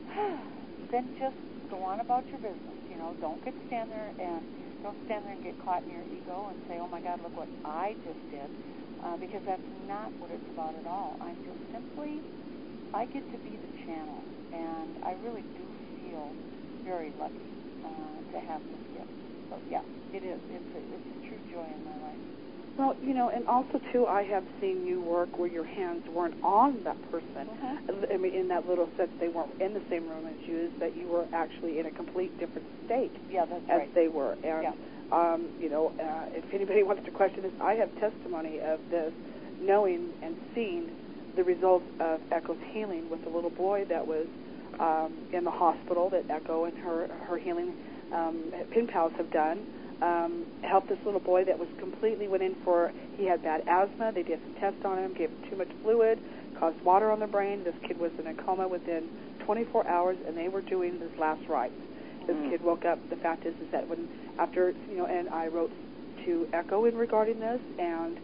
then 0.91 1.13
just 1.19 1.37
go 1.71 1.83
on 1.83 2.01
about 2.01 2.25
your 2.33 2.41
business. 2.41 2.79
You 2.89 2.97
know, 2.97 3.17
don't 3.21 3.43
get 3.45 3.55
stand 3.67 3.91
there 3.91 4.13
and 4.19 4.47
don't 4.83 4.97
stand 5.05 5.25
there 5.25 5.33
and 5.33 5.43
get 5.43 5.59
caught 5.59 5.85
in 5.85 5.91
your 5.91 6.05
ego 6.05 6.49
and 6.49 6.59
say, 6.69 6.79
"Oh 6.81 6.89
my 6.89 7.01
God, 7.01 7.21
look 7.23 7.37
what 7.37 7.49
I 7.65 7.97
just 8.05 8.21
did," 8.31 8.51
uh, 9.05 9.17
because 9.19 9.43
that's 9.47 9.69
not 9.89 10.13
what 10.19 10.31
it's 10.31 10.49
about 10.51 10.75
at 10.77 10.87
all. 10.87 11.19
I'm 11.21 11.37
just 11.45 11.59
simply, 11.73 12.23
I 12.95 13.07
get 13.07 13.25
to 13.33 13.39
be 13.39 13.59
the 13.59 13.69
channel, 13.87 14.25
and 14.53 14.97
I 15.03 15.13
really 15.23 15.45
do 15.57 15.75
feel 16.01 16.37
very 16.85 17.13
lucky 17.19 17.53
uh, 17.85 18.23
to 18.33 18.41
have 18.41 18.63
this 18.71 18.81
gift. 18.95 19.26
So 19.51 19.57
yeah, 19.71 19.81
it 20.13 20.25
is. 20.25 20.41
It's 20.51 20.71
a, 20.75 20.79
it's 20.95 21.09
a 21.13 21.29
true 21.29 21.39
joy 21.51 21.67
in 21.77 21.85
my 21.85 21.97
life. 22.07 22.21
Well, 22.79 22.95
you 23.01 23.15
know, 23.15 23.31
and 23.31 23.47
also 23.47 23.81
too, 23.91 24.07
I 24.07 24.23
have 24.25 24.45
seen 24.61 24.85
you 24.85 25.01
work 25.01 25.39
where 25.39 25.49
your 25.49 25.65
hands 25.65 26.03
weren't 26.15 26.35
on 26.43 26.85
that 26.85 27.01
person. 27.11 27.49
Mhm. 27.89 28.13
I 28.13 28.17
mean, 28.19 28.35
in 28.35 28.49
that 28.49 28.69
little 28.69 28.89
sense, 28.99 29.11
they 29.19 29.29
weren't 29.29 29.49
in 29.61 29.73
the 29.73 29.81
same 29.89 30.07
room 30.09 30.27
as 30.27 30.37
you, 30.47 30.59
is 30.67 30.73
that 30.79 30.95
you 30.95 31.09
were 31.09 31.25
actually 31.33 31.79
in 31.79 31.87
a 31.87 31.91
complete 31.91 32.37
different 32.39 32.67
state 32.85 33.17
Yeah, 33.31 33.47
that's 33.47 33.65
as 33.71 33.79
right. 33.79 33.95
they 33.95 34.09
were. 34.09 34.37
And 34.45 34.63
Yeah. 34.65 34.73
um, 35.13 35.49
you 35.59 35.71
know, 35.71 35.93
uh, 36.03 36.27
if 36.35 36.45
anybody 36.53 36.83
wants 36.91 37.03
to 37.05 37.11
question 37.11 37.43
this, 37.45 37.53
I 37.61 37.75
have 37.75 37.95
testimony 37.95 38.61
of 38.61 38.81
this, 38.91 39.13
knowing 39.59 40.13
and 40.23 40.37
seeing 40.55 40.91
the 41.35 41.45
results 41.45 41.87
of 42.01 42.21
Echo's 42.31 42.59
healing 42.73 43.09
with 43.09 43.23
the 43.23 43.31
little 43.31 43.51
boy 43.51 43.85
that 43.89 44.07
was 44.07 44.27
um, 44.81 45.13
in 45.33 45.45
the 45.45 45.51
hospital 45.51 46.11
that 46.11 46.27
Echo 46.29 46.65
and 46.65 46.77
her 46.77 47.09
her 47.27 47.39
healing 47.39 47.75
um, 48.13 48.53
pen 48.73 48.87
pals 48.87 49.13
have 49.17 49.31
done. 49.31 49.67
Um, 50.03 50.45
helped 50.61 50.91
this 50.91 50.99
little 51.07 51.21
boy 51.21 51.45
that 51.45 51.59
was 51.59 51.69
completely 51.79 52.29
went 52.29 52.43
in 52.43 52.55
for 52.63 52.93
he 53.17 53.25
had 53.27 53.43
bad 53.43 53.63
asthma. 53.67 54.13
They 54.15 54.23
did 54.23 54.39
some 54.45 54.55
tests 54.61 54.85
on 54.85 54.99
him, 54.99 55.15
gave 55.17 55.31
him 55.31 55.39
too 55.49 55.57
much 55.57 55.71
fluid, 55.83 56.19
caused 56.61 56.77
water 56.85 57.11
on 57.11 57.19
the 57.19 57.27
brain. 57.27 57.65
This 57.65 57.75
kid 57.89 57.99
was 57.99 58.11
in 58.19 58.27
a 58.27 58.35
coma 58.35 58.69
within 58.69 59.09
24 59.47 59.89
hours, 59.89 60.19
and 60.29 60.37
they 60.37 60.49
were 60.49 60.61
doing 60.61 61.01
his 61.01 61.11
last 61.19 61.41
rites. 61.49 61.73
This 62.27 62.37
Mm. 62.37 62.51
kid 62.51 62.63
woke 62.63 62.85
up. 62.85 62.99
The 63.09 63.17
fact 63.17 63.47
is, 63.47 63.55
is 63.61 63.69
that 63.73 63.89
when 63.89 64.07
after 64.39 64.75
you 64.91 64.99
know, 64.99 65.07
and 65.07 65.31
I 65.31 65.47
wrote 65.47 65.73
to 66.27 66.47
Echo 66.53 66.85
in 66.85 66.95
regarding 66.97 67.41
this, 67.41 67.61
and 67.79 68.19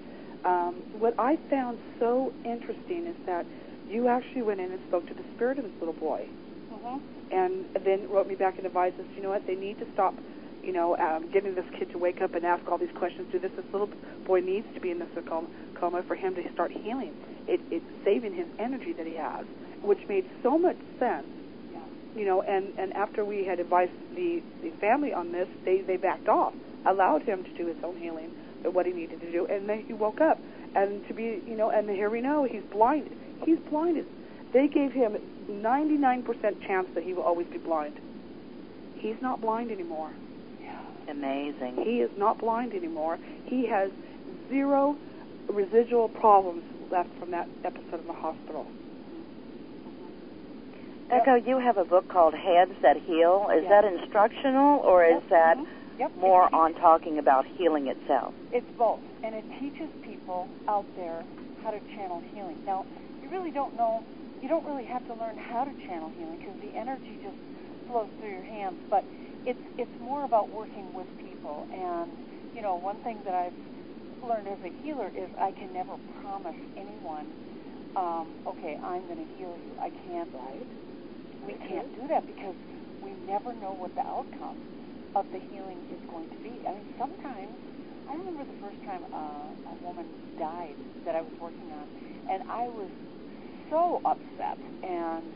um, 0.44 0.74
what 0.98 1.14
I 1.18 1.36
found 1.48 1.78
so 1.98 2.32
interesting 2.44 3.06
is 3.06 3.16
that 3.24 3.46
you 3.88 4.08
actually 4.08 4.42
went 4.42 4.60
in 4.60 4.72
and 4.72 4.80
spoke 4.88 5.06
to 5.08 5.14
the 5.14 5.24
spirit 5.34 5.58
of 5.58 5.64
this 5.64 5.72
little 5.80 5.94
boy, 5.94 6.26
Mhm. 6.84 7.00
and 7.30 7.64
then 7.84 8.08
wrote 8.10 8.26
me 8.26 8.34
back 8.34 8.56
and 8.58 8.66
advised 8.66 8.98
us, 9.00 9.06
you 9.16 9.22
know 9.22 9.30
what, 9.30 9.46
they 9.46 9.54
need 9.56 9.78
to 9.78 9.86
stop, 9.92 10.14
you 10.62 10.72
know, 10.72 10.96
um, 10.98 11.28
getting 11.32 11.54
this 11.54 11.64
kid 11.78 11.90
to 11.90 11.98
wake 11.98 12.20
up 12.20 12.34
and 12.34 12.44
ask 12.44 12.62
all 12.70 12.78
these 12.78 12.92
questions. 12.94 13.30
Do 13.32 13.38
this? 13.38 13.52
This 13.52 13.64
little 13.72 13.88
boy 14.26 14.40
needs 14.40 14.66
to 14.74 14.80
be 14.80 14.90
in 14.90 14.98
this 14.98 15.08
coma, 15.26 16.02
for 16.02 16.14
him 16.14 16.34
to 16.34 16.52
start 16.52 16.70
healing. 16.72 17.14
It, 17.48 17.60
it's 17.70 17.84
saving 18.04 18.34
his 18.34 18.46
energy 18.58 18.92
that 18.92 19.06
he 19.06 19.14
has, 19.14 19.46
which 19.82 20.06
made 20.08 20.24
so 20.42 20.58
much 20.58 20.76
sense 20.98 21.26
Yeah. 21.72 21.80
you 22.20 22.24
know, 22.26 22.42
and 22.42 22.72
and 22.78 22.92
after 22.94 23.24
we 23.24 23.44
had 23.44 23.58
advised 23.60 23.92
the 24.14 24.42
the 24.62 24.70
family 24.80 25.12
on 25.12 25.32
this, 25.32 25.48
they 25.64 25.80
they 25.80 25.96
backed 25.96 26.28
off, 26.28 26.54
allowed 26.86 27.22
him 27.22 27.42
to 27.44 27.50
do 27.50 27.66
his 27.66 27.76
own 27.82 27.96
healing, 27.96 28.30
what 28.64 28.86
he 28.86 28.92
needed 28.92 29.20
to 29.20 29.32
do, 29.32 29.46
and 29.46 29.68
then 29.68 29.82
he 29.86 29.92
woke 29.92 30.20
up, 30.20 30.38
and 30.74 31.06
to 31.08 31.14
be, 31.14 31.42
you 31.46 31.56
know, 31.56 31.70
and 31.70 31.88
here 31.90 32.10
we 32.10 32.20
know 32.20 32.44
he's 32.44 32.62
blinded. 32.70 33.12
He's 33.44 33.58
blinded. 33.70 34.06
They 34.52 34.68
gave 34.68 34.92
him 34.92 35.16
99% 35.50 36.24
chance 36.66 36.86
that 36.94 37.04
he 37.04 37.14
will 37.14 37.22
always 37.22 37.46
be 37.52 37.58
blind. 37.58 37.94
He's 38.94 39.16
not 39.20 39.40
blind 39.40 39.70
anymore. 39.70 40.12
Amazing. 41.08 41.82
He 41.84 41.98
is 41.98 42.10
not 42.16 42.38
blind 42.38 42.74
anymore. 42.74 43.18
He 43.46 43.66
has 43.66 43.90
zero 44.48 44.96
residual 45.48 46.08
problems 46.08 46.62
left 46.92 47.10
from 47.18 47.32
that 47.32 47.48
episode 47.64 48.00
in 48.00 48.06
the 48.06 48.12
hospital. 48.12 48.66
Echo, 51.10 51.34
you 51.34 51.58
have 51.58 51.76
a 51.76 51.84
book 51.84 52.08
called 52.08 52.34
Hands 52.34 52.72
That 52.80 52.96
Heal. 53.04 53.50
Is 53.52 53.64
Yeah. 53.64 53.68
that 53.68 53.84
instructional 53.84 54.80
or 54.80 55.04
is 55.04 55.22
that 55.28 55.58
mhm. 55.58 55.66
Yep. 55.98 56.16
more 56.16 56.46
It 56.46 56.54
on 56.54 56.74
talking 56.74 57.18
about 57.18 57.44
healing 57.46 57.88
itself? 57.88 58.34
It's 58.50 58.70
both, 58.78 59.02
and 59.22 59.34
it 59.34 59.44
teaches 59.58 59.90
people 60.00 60.48
out 60.68 60.86
there 60.96 61.24
how 61.62 61.70
to 61.70 61.80
channel 61.94 62.22
healing. 62.32 62.56
Now, 62.64 62.86
you 63.20 63.28
really 63.28 63.50
don't 63.50 63.76
know. 63.76 64.04
You 64.42 64.48
don't 64.48 64.66
really 64.66 64.84
have 64.84 65.06
to 65.06 65.14
learn 65.14 65.36
how 65.38 65.64
to 65.64 65.72
channel 65.86 66.10
healing 66.16 66.38
because 66.38 66.58
the 66.60 66.74
energy 66.76 67.18
just 67.22 67.38
flows 67.86 68.08
through 68.18 68.30
your 68.30 68.42
hands. 68.44 68.76
But 68.90 69.06
it's 69.46 69.62
it's 69.78 69.94
more 70.00 70.24
about 70.24 70.50
working 70.52 70.92
with 70.94 71.06
people. 71.22 71.68
And 71.72 72.10
you 72.54 72.62
know, 72.62 72.76
one 72.76 72.98
thing 73.00 73.22
that 73.24 73.34
I've 73.34 73.56
learned 74.22 74.48
as 74.48 74.58
a 74.64 74.72
healer 74.82 75.10
is 75.14 75.30
I 75.40 75.52
can 75.52 75.72
never 75.72 75.94
promise 76.22 76.58
anyone, 76.76 77.26
um, 77.96 78.34
okay, 78.46 78.78
I'm 78.82 79.06
going 79.06 79.18
to 79.22 79.30
heal 79.36 79.56
you. 79.56 79.74
I 79.80 79.90
can't. 80.04 80.28
Right. 80.34 80.66
We 81.46 81.54
can't 81.66 81.90
do 81.94 82.06
that 82.08 82.26
because 82.26 82.54
we 83.02 83.14
never 83.26 83.52
know 83.54 83.74
what 83.74 83.94
the 83.94 84.06
outcome 84.06 84.58
of 85.14 85.26
the 85.32 85.40
healing 85.50 85.82
is 85.90 85.98
going 86.08 86.30
to 86.30 86.38
be. 86.42 86.62
I 86.68 86.72
mean, 86.74 86.86
sometimes 86.98 87.58
I 88.08 88.14
remember 88.14 88.44
the 88.46 88.58
first 88.60 88.78
time 88.84 89.02
uh, 89.12 89.50
a 89.70 89.74
woman 89.82 90.06
died 90.38 90.78
that 91.04 91.14
I 91.14 91.22
was 91.22 91.32
working 91.40 91.72
on, 91.74 91.90
and 92.30 92.42
I 92.48 92.68
was 92.70 92.90
so 93.72 94.02
upset 94.04 94.60
and 94.84 95.32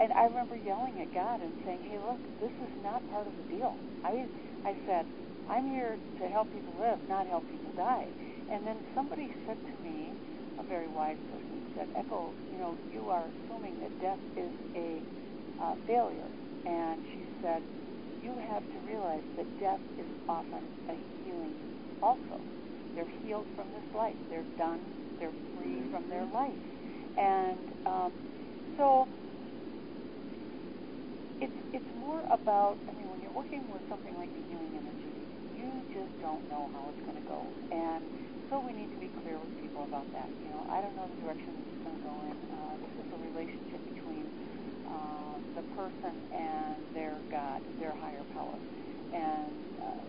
and 0.00 0.12
I 0.16 0.24
remember 0.24 0.56
yelling 0.56 0.96
at 1.02 1.12
God 1.12 1.42
and 1.42 1.52
saying, 1.66 1.82
"Hey, 1.84 1.98
look, 1.98 2.20
this 2.40 2.52
is 2.64 2.70
not 2.82 3.06
part 3.10 3.26
of 3.26 3.34
the 3.36 3.44
deal." 3.54 3.76
I 4.04 4.28
I 4.64 4.78
said, 4.86 5.04
"I'm 5.50 5.66
here 5.68 5.98
to 6.20 6.28
help 6.28 6.52
people 6.52 6.72
live, 6.80 7.00
not 7.08 7.26
help 7.26 7.44
people 7.50 7.72
die." 7.76 8.08
And 8.48 8.66
then 8.66 8.78
somebody 8.94 9.30
said 9.44 9.58
to 9.72 9.76
me, 9.84 10.14
a 10.58 10.64
very 10.64 10.88
wise 10.88 11.18
person 11.30 11.60
said, 11.74 11.88
"Echo, 11.96 12.32
you 12.50 12.58
know, 12.58 12.78
you 12.90 13.10
are 13.10 13.28
assuming 13.34 13.80
that 13.80 13.92
death 14.00 14.20
is 14.36 14.54
a 14.74 15.02
uh, 15.60 15.74
failure." 15.86 16.30
And 16.64 17.02
she 17.14 17.26
said, 17.42 17.62
"You 18.22 18.38
have 18.38 18.62
to 18.72 18.80
realize 18.86 19.24
that 19.36 19.48
death 19.58 19.82
is 19.98 20.08
often 20.28 20.64
a 20.88 20.96
healing. 21.22 21.56
Also, 22.02 22.40
they're 22.94 23.12
healed 23.20 23.46
from 23.56 23.66
this 23.72 23.88
life. 23.94 24.16
They're 24.30 24.48
done. 24.56 24.80
They're 25.18 25.36
free 25.54 25.82
from 25.90 26.08
their 26.08 26.24
life." 26.32 26.79
And 27.16 27.68
um, 27.86 28.12
so 28.76 29.08
it's 31.40 31.56
it's 31.72 31.88
more 31.96 32.22
about 32.30 32.78
I 32.86 32.92
mean 32.94 33.10
when 33.10 33.20
you're 33.22 33.34
working 33.34 33.66
with 33.72 33.82
something 33.88 34.14
like 34.14 34.30
the 34.34 34.44
healing 34.46 34.76
energy, 34.78 35.26
you 35.50 35.82
just 35.92 36.12
don't 36.20 36.46
know 36.48 36.70
how 36.72 36.88
it's 36.90 37.00
going 37.06 37.18
to 37.18 37.26
go, 37.26 37.50
and 37.72 38.06
so 38.50 38.60
we 38.60 38.72
need 38.72 38.92
to 38.92 39.00
be 39.00 39.10
clear 39.10 39.40
with 39.40 39.50
people 39.58 39.82
about 39.82 40.06
that. 40.14 40.30
You 40.38 40.50
know, 40.50 40.62
I 40.70 40.80
don't 40.80 40.94
know 40.94 41.08
the 41.10 41.18
direction 41.18 41.58
it's 41.58 41.80
going 41.82 41.96
to 41.98 42.04
go 42.04 42.22
in. 42.28 42.36
Uh, 42.52 42.76
this 42.78 42.92
is 43.00 43.08
a 43.10 43.18
relationship 43.18 43.82
between 43.88 44.30
uh, 44.86 45.42
the 45.56 45.64
person 45.74 46.22
and 46.30 46.86
their 46.94 47.24
God, 47.32 47.62
their 47.80 47.94
higher 47.96 48.24
power, 48.30 48.60
and 49.10 49.66
uh, 49.82 50.06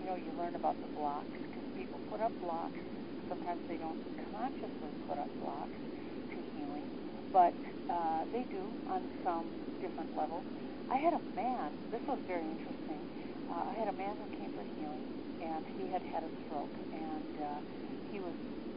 you 0.00 0.06
know 0.06 0.16
you 0.16 0.32
learn 0.32 0.56
about 0.56 0.80
the 0.80 0.88
blocks 0.96 1.36
because 1.50 1.66
people 1.76 2.00
put 2.08 2.20
up 2.24 2.32
blocks. 2.40 2.80
Sometimes 3.28 3.60
they 3.68 3.76
don't 3.78 4.00
consciously 4.32 4.94
put 5.06 5.18
up 5.18 5.30
blocks 5.38 5.76
but 7.32 7.54
uh, 7.88 8.24
they 8.32 8.44
do 8.50 8.62
on 8.90 9.02
some 9.24 9.46
different 9.80 10.10
levels. 10.16 10.44
I 10.90 10.96
had 10.98 11.14
a 11.14 11.22
man, 11.38 11.70
this 11.90 12.02
was 12.08 12.18
very 12.26 12.42
interesting. 12.42 13.00
Uh, 13.50 13.70
I 13.70 13.74
had 13.78 13.88
a 13.88 13.96
man 13.96 14.14
who 14.18 14.26
came 14.38 14.50
for 14.54 14.66
healing, 14.74 15.06
and 15.42 15.62
he 15.78 15.86
had 15.90 16.02
had 16.10 16.22
a 16.26 16.32
stroke, 16.46 16.74
and 16.94 17.32
uh, 17.38 17.60
he 18.10 18.18
was 18.18 18.34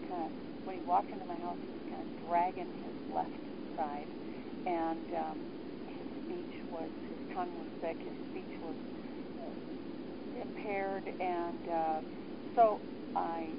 kind 0.10 0.30
of, 0.30 0.32
when 0.66 0.78
he 0.78 0.84
walked 0.86 1.10
into 1.12 1.26
my 1.26 1.38
house, 1.42 1.58
he 1.66 1.70
was 1.74 1.84
kind 1.90 2.02
of 2.06 2.10
dragging 2.30 2.70
his 2.86 2.96
left 3.14 3.44
side, 3.78 4.10
and 4.66 5.06
um, 5.18 5.38
his 5.90 6.08
speech 6.26 6.54
was, 6.70 6.90
his 7.10 7.22
tongue 7.34 7.54
was 7.58 7.70
thick, 7.82 7.98
his 8.06 8.18
speech 8.30 8.54
was 8.62 8.78
uh, 9.42 10.42
impaired, 10.42 11.06
and 11.20 11.64
uh, 11.70 12.00
so 12.56 12.78
I, 13.18 13.50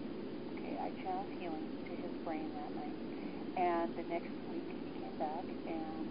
okay, 0.54 0.78
I 0.78 0.90
channeled 1.02 1.30
healing 1.38 1.66
to 1.90 1.92
his 1.98 2.14
brain 2.24 2.46
that 2.54 2.72
night, 2.78 2.98
and 3.58 3.90
the 3.98 4.06
next 4.14 4.30
back, 5.18 5.46
and 5.46 6.04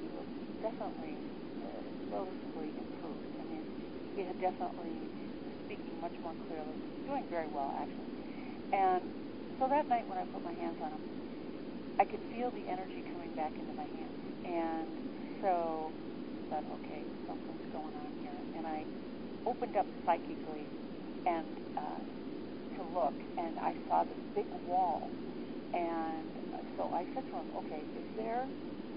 he 0.00 0.08
was 0.12 0.28
definitely 0.62 1.16
noticeably 2.10 2.70
improved. 2.70 3.32
I 3.40 3.44
mean, 3.48 3.64
he 4.16 4.22
had 4.22 4.38
definitely 4.40 4.94
speaking 5.66 5.96
much 6.00 6.14
more 6.22 6.36
clearly, 6.46 6.78
doing 7.08 7.24
very 7.30 7.48
well 7.50 7.72
actually. 7.74 8.14
And 8.72 9.02
so 9.58 9.68
that 9.68 9.88
night 9.88 10.06
when 10.08 10.18
I 10.18 10.24
put 10.30 10.42
my 10.44 10.54
hands 10.54 10.78
on 10.82 10.90
him, 10.92 11.04
I 11.98 12.04
could 12.04 12.20
feel 12.34 12.50
the 12.50 12.66
energy 12.66 13.02
coming 13.14 13.32
back 13.38 13.54
into 13.54 13.74
my 13.74 13.86
hands. 13.86 14.18
And 14.44 14.88
so 15.42 15.90
I 15.90 16.58
thought, 16.58 16.66
okay, 16.82 17.02
something's 17.26 17.66
going 17.70 17.94
on 17.94 18.10
here. 18.18 18.38
And 18.58 18.66
I 18.66 18.82
opened 19.46 19.76
up 19.76 19.86
psychically 20.04 20.66
and 21.26 21.46
uh, 21.78 22.02
to 22.76 22.82
look, 22.94 23.14
and 23.38 23.58
I 23.58 23.74
saw 23.88 24.02
this 24.04 24.18
big 24.34 24.46
wall. 24.66 25.08
And 25.72 26.43
so 26.76 26.90
I 26.94 27.06
said 27.14 27.24
to 27.30 27.36
him, 27.36 27.48
okay, 27.64 27.86
is 27.96 28.06
there 28.16 28.48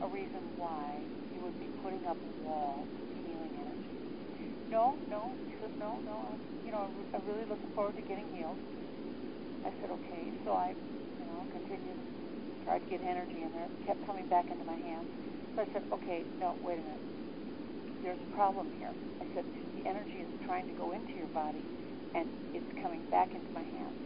a 0.01 0.07
reason 0.07 0.41
why 0.57 1.05
you 1.33 1.41
would 1.41 1.57
be 1.59 1.69
putting 1.81 2.05
up 2.05 2.17
a 2.23 2.31
wall 2.45 2.87
healing 3.27 3.57
energy. 3.59 3.99
No, 4.71 4.99
no. 5.09 5.35
He 5.47 5.53
says, 5.59 5.71
no, 5.79 5.99
no. 6.05 6.23
I'm, 6.31 6.39
you 6.63 6.71
know, 6.71 6.91
I'm 7.13 7.25
really 7.25 7.45
looking 7.47 7.71
forward 7.73 7.95
to 7.97 8.03
getting 8.05 8.27
healed. 8.29 8.59
I 9.65 9.71
said, 9.81 9.89
okay. 9.91 10.31
So 10.45 10.53
I, 10.53 10.75
you 11.19 11.25
know, 11.25 11.47
continued, 11.51 11.99
tried 12.63 12.79
to 12.85 12.89
get 12.89 13.01
energy 13.03 13.41
in 13.43 13.51
there. 13.51 13.67
It 13.67 13.75
kept 13.85 14.05
coming 14.05 14.27
back 14.29 14.51
into 14.51 14.63
my 14.63 14.77
hands. 14.77 15.09
So 15.55 15.63
I 15.63 15.67
said, 15.73 15.83
okay, 15.91 16.25
no, 16.39 16.55
wait 16.63 16.79
a 16.79 16.85
minute. 16.85 17.05
There's 18.03 18.21
a 18.21 18.29
problem 18.35 18.69
here. 18.77 18.93
I 19.21 19.25
said, 19.33 19.45
the 19.75 19.83
energy 19.89 20.21
is 20.21 20.29
trying 20.45 20.67
to 20.67 20.75
go 20.77 20.93
into 20.93 21.17
your 21.17 21.31
body, 21.33 21.65
and 22.13 22.29
it's 22.53 22.69
coming 22.81 23.01
back 23.09 23.33
into 23.35 23.49
my 23.53 23.65
hands. 23.65 23.97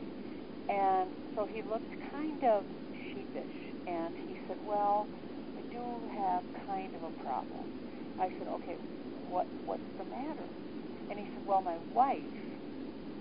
And 0.70 1.12
so 1.36 1.46
he 1.46 1.62
looked 1.62 1.92
kind 2.12 2.42
of 2.44 2.64
sheepish, 3.12 3.58
and 3.88 4.16
he 4.26 4.38
said, 4.48 4.58
well, 4.66 5.10
I 5.58 5.64
do 5.72 6.08
have 6.14 6.44
kind 6.68 6.96
of 6.96 7.04
a 7.04 7.12
problem. 7.22 7.68
I 8.20 8.30
said, 8.40 8.48
okay, 8.62 8.78
what 9.30 9.48
what's 9.66 9.88
the 9.98 10.06
matter? 10.06 10.50
And 11.10 11.20
he 11.20 11.28
said, 11.34 11.44
well, 11.48 11.62
my 11.62 11.78
wife 11.94 12.40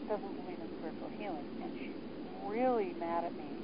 doesn't 0.08 0.36
believe 0.36 0.60
in 0.60 0.68
spiritual 0.78 1.10
healing, 1.16 1.46
and 1.62 1.72
she's 1.86 2.02
really 2.46 2.94
mad 2.98 3.24
at 3.24 3.36
me 3.36 3.62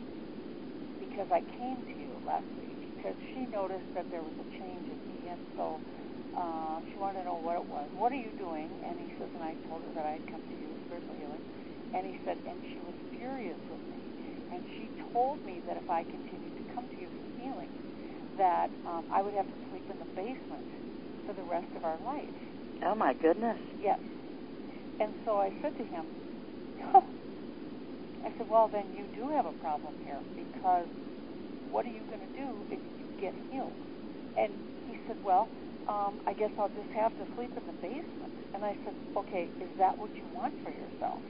because 1.01 1.27
I 1.31 1.43
came 1.57 1.83
to 1.95 1.99
you 2.03 2.21
last 2.27 2.47
week 2.59 2.79
because 2.97 3.17
she 3.33 3.47
noticed 3.47 3.89
that 3.95 4.07
there 4.11 4.23
was 4.23 4.35
a 4.39 4.47
change 4.59 4.89
in 4.89 5.01
me, 5.09 5.29
and 5.31 5.43
so 5.57 5.81
uh, 6.37 6.81
she 6.93 6.99
wanted 6.99 7.21
to 7.21 7.25
know 7.27 7.37
what 7.41 7.57
it 7.57 7.67
was. 7.67 7.91
What 7.95 8.13
are 8.13 8.21
you 8.21 8.33
doing? 8.39 8.71
And 8.87 8.99
he 9.01 9.11
says, 9.19 9.29
and 9.35 9.43
I 9.43 9.57
told 9.69 9.83
her 9.83 9.93
that 9.95 10.07
I 10.07 10.13
had 10.23 10.27
come 10.31 10.43
to 10.47 10.55
you 10.55 10.71
with 10.71 10.79
spiritual 10.87 11.15
healing, 11.19 11.43
and 11.95 12.07
he 12.07 12.15
said, 12.25 12.39
and 12.47 12.63
she 12.75 12.81
was 12.81 12.95
furious 13.17 13.59
with 13.71 13.83
me, 13.91 14.13
and 14.51 14.63
she 14.79 14.91
told 15.13 15.43
me 15.45 15.63
that 15.67 15.77
if 15.77 15.89
I 15.91 16.05
continued 16.05 16.46
to 16.46 16.46
come 16.77 16.93
to 16.95 17.01
you 17.01 17.09
for 17.17 17.25
healing, 17.41 17.73
that 18.37 18.69
um, 18.85 19.09
I 19.09 19.23
would 19.25 19.33
have 19.35 19.49
to 19.49 19.59
sleep 19.73 19.89
in 19.89 19.97
the 19.99 20.11
basement 20.15 20.69
for 21.25 21.33
the 21.33 21.43
rest 21.43 21.73
of 21.75 21.85
our 21.89 21.99
life. 22.05 22.37
Oh 22.85 22.95
my 22.95 23.15
goodness. 23.17 23.59
Yes. 23.81 24.01
And 25.01 25.15
so 25.25 25.41
I 25.41 25.53
said 25.63 25.73
to 25.79 25.85
him, 25.85 26.05
oh. 26.95 27.03
I 28.25 28.33
said, 28.39 28.49
well, 28.51 28.69
then 28.73 28.93
you 28.93 29.07
do 29.15 29.31
have 29.31 29.47
a 29.47 29.53
problem 29.53 29.95
here 30.03 30.23
because 30.37 30.89
what 31.71 31.87
are 31.87 31.93
you 31.95 32.05
going 32.09 32.23
to 32.23 32.35
do 32.35 32.65
if 32.71 32.81
you 32.99 33.07
get 33.21 33.35
healed? 33.51 33.79
And 34.37 34.53
he 34.87 34.97
said, 35.07 35.17
well, 35.25 35.51
um, 35.89 36.19
I 36.27 36.35
guess 36.35 36.51
I'll 36.59 36.73
just 36.75 36.91
have 36.95 37.15
to 37.19 37.27
sleep 37.37 37.53
in 37.57 37.67
the 37.67 37.77
basement. 37.83 38.35
And 38.55 38.65
I 38.65 38.77
said, 38.85 38.95
okay, 39.17 39.53
is 39.61 39.71
that 39.79 39.99
what 39.99 40.11
you 40.21 40.27
want 40.35 40.55
for 40.63 40.71
yourself? 40.71 41.23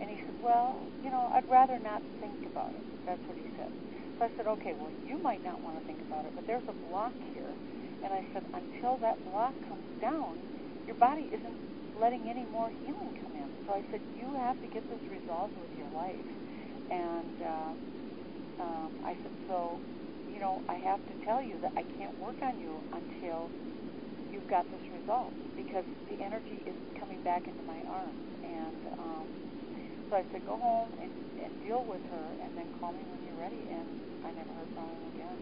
And 0.00 0.10
he 0.10 0.18
said, 0.26 0.36
well, 0.42 0.90
you 1.02 1.10
know, 1.10 1.30
I'd 1.32 1.48
rather 1.48 1.78
not 1.78 2.02
think 2.20 2.40
about 2.46 2.74
it. 2.76 2.84
That's 3.06 3.22
what 3.26 3.38
he 3.38 3.46
said. 3.56 3.70
So 4.18 4.24
I 4.26 4.30
said, 4.36 4.46
okay, 4.46 4.74
well, 4.78 4.92
you 5.04 5.22
might 5.22 5.42
not 5.42 5.62
want 5.62 5.76
to 5.76 5.84
think 5.86 6.00
about 6.02 6.24
it, 6.24 6.32
but 6.34 6.44
there's 6.46 6.66
a 6.68 6.74
block 6.86 7.14
here. 7.32 7.56
And 8.02 8.12
I 8.12 8.26
said, 8.32 8.44
until 8.54 8.98
that 8.98 9.24
block 9.24 9.54
comes 9.68 9.88
down, 10.00 10.38
your 10.86 10.96
body 10.96 11.28
isn't 11.32 11.58
letting 11.94 12.28
any 12.28 12.44
more 12.44 12.70
healing 12.82 13.14
come 13.22 13.34
in. 13.34 13.48
So 13.66 13.72
I 13.72 13.82
said, 13.90 14.00
you 14.14 14.34
have 14.34 14.60
to 14.60 14.68
get 14.68 14.84
this 14.88 15.00
resolved 15.10 15.56
with 15.56 15.70
your 15.76 15.90
life. 15.90 16.28
And 16.90 17.34
uh, 17.40 17.72
um, 18.62 18.92
I 19.04 19.16
said, 19.22 19.32
so, 19.46 19.80
you 20.26 20.40
know, 20.40 20.62
I 20.68 20.74
have 20.76 21.00
to 21.06 21.14
tell 21.24 21.42
you 21.42 21.58
that 21.62 21.72
I 21.76 21.84
can't 21.96 22.16
work 22.18 22.36
on 22.42 22.58
you 22.58 22.82
until 22.92 23.52
you've 24.30 24.46
got 24.48 24.70
this 24.70 24.80
resolved 24.92 25.36
because 25.56 25.84
the 26.08 26.20
energy 26.20 26.62
is 26.66 26.76
coming 26.98 27.22
back 27.22 27.46
into 27.48 27.62
my 27.66 27.82
arms. 27.88 28.24
And 28.42 28.82
um, 28.98 29.28
so 30.14 30.18
I 30.22 30.24
said, 30.30 30.46
go 30.46 30.56
home 30.56 30.94
and, 31.02 31.10
and 31.42 31.50
deal 31.66 31.82
with 31.84 32.00
her 32.10 32.26
and 32.46 32.54
then 32.56 32.66
call 32.78 32.92
me 32.92 33.02
when 33.10 33.18
you're 33.26 33.34
ready. 33.42 33.66
And 33.66 33.98
I 34.22 34.30
never 34.30 34.54
heard 34.54 34.70
from 34.74 34.86
him 34.86 35.10
again. 35.10 35.38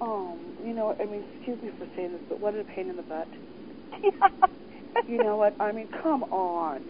Um, 0.00 0.38
you 0.64 0.74
know, 0.74 0.94
I 1.00 1.06
mean, 1.10 1.24
excuse 1.34 1.58
me 1.62 1.70
for 1.76 1.86
saying 1.96 2.12
this, 2.12 2.22
but 2.28 2.38
what 2.40 2.54
a 2.54 2.62
pain 2.62 2.88
in 2.88 2.94
the 2.96 3.02
butt. 3.02 3.26
you 5.08 5.18
know 5.18 5.36
what? 5.36 5.56
I 5.58 5.72
mean, 5.72 5.88
come 6.02 6.22
on. 6.30 6.86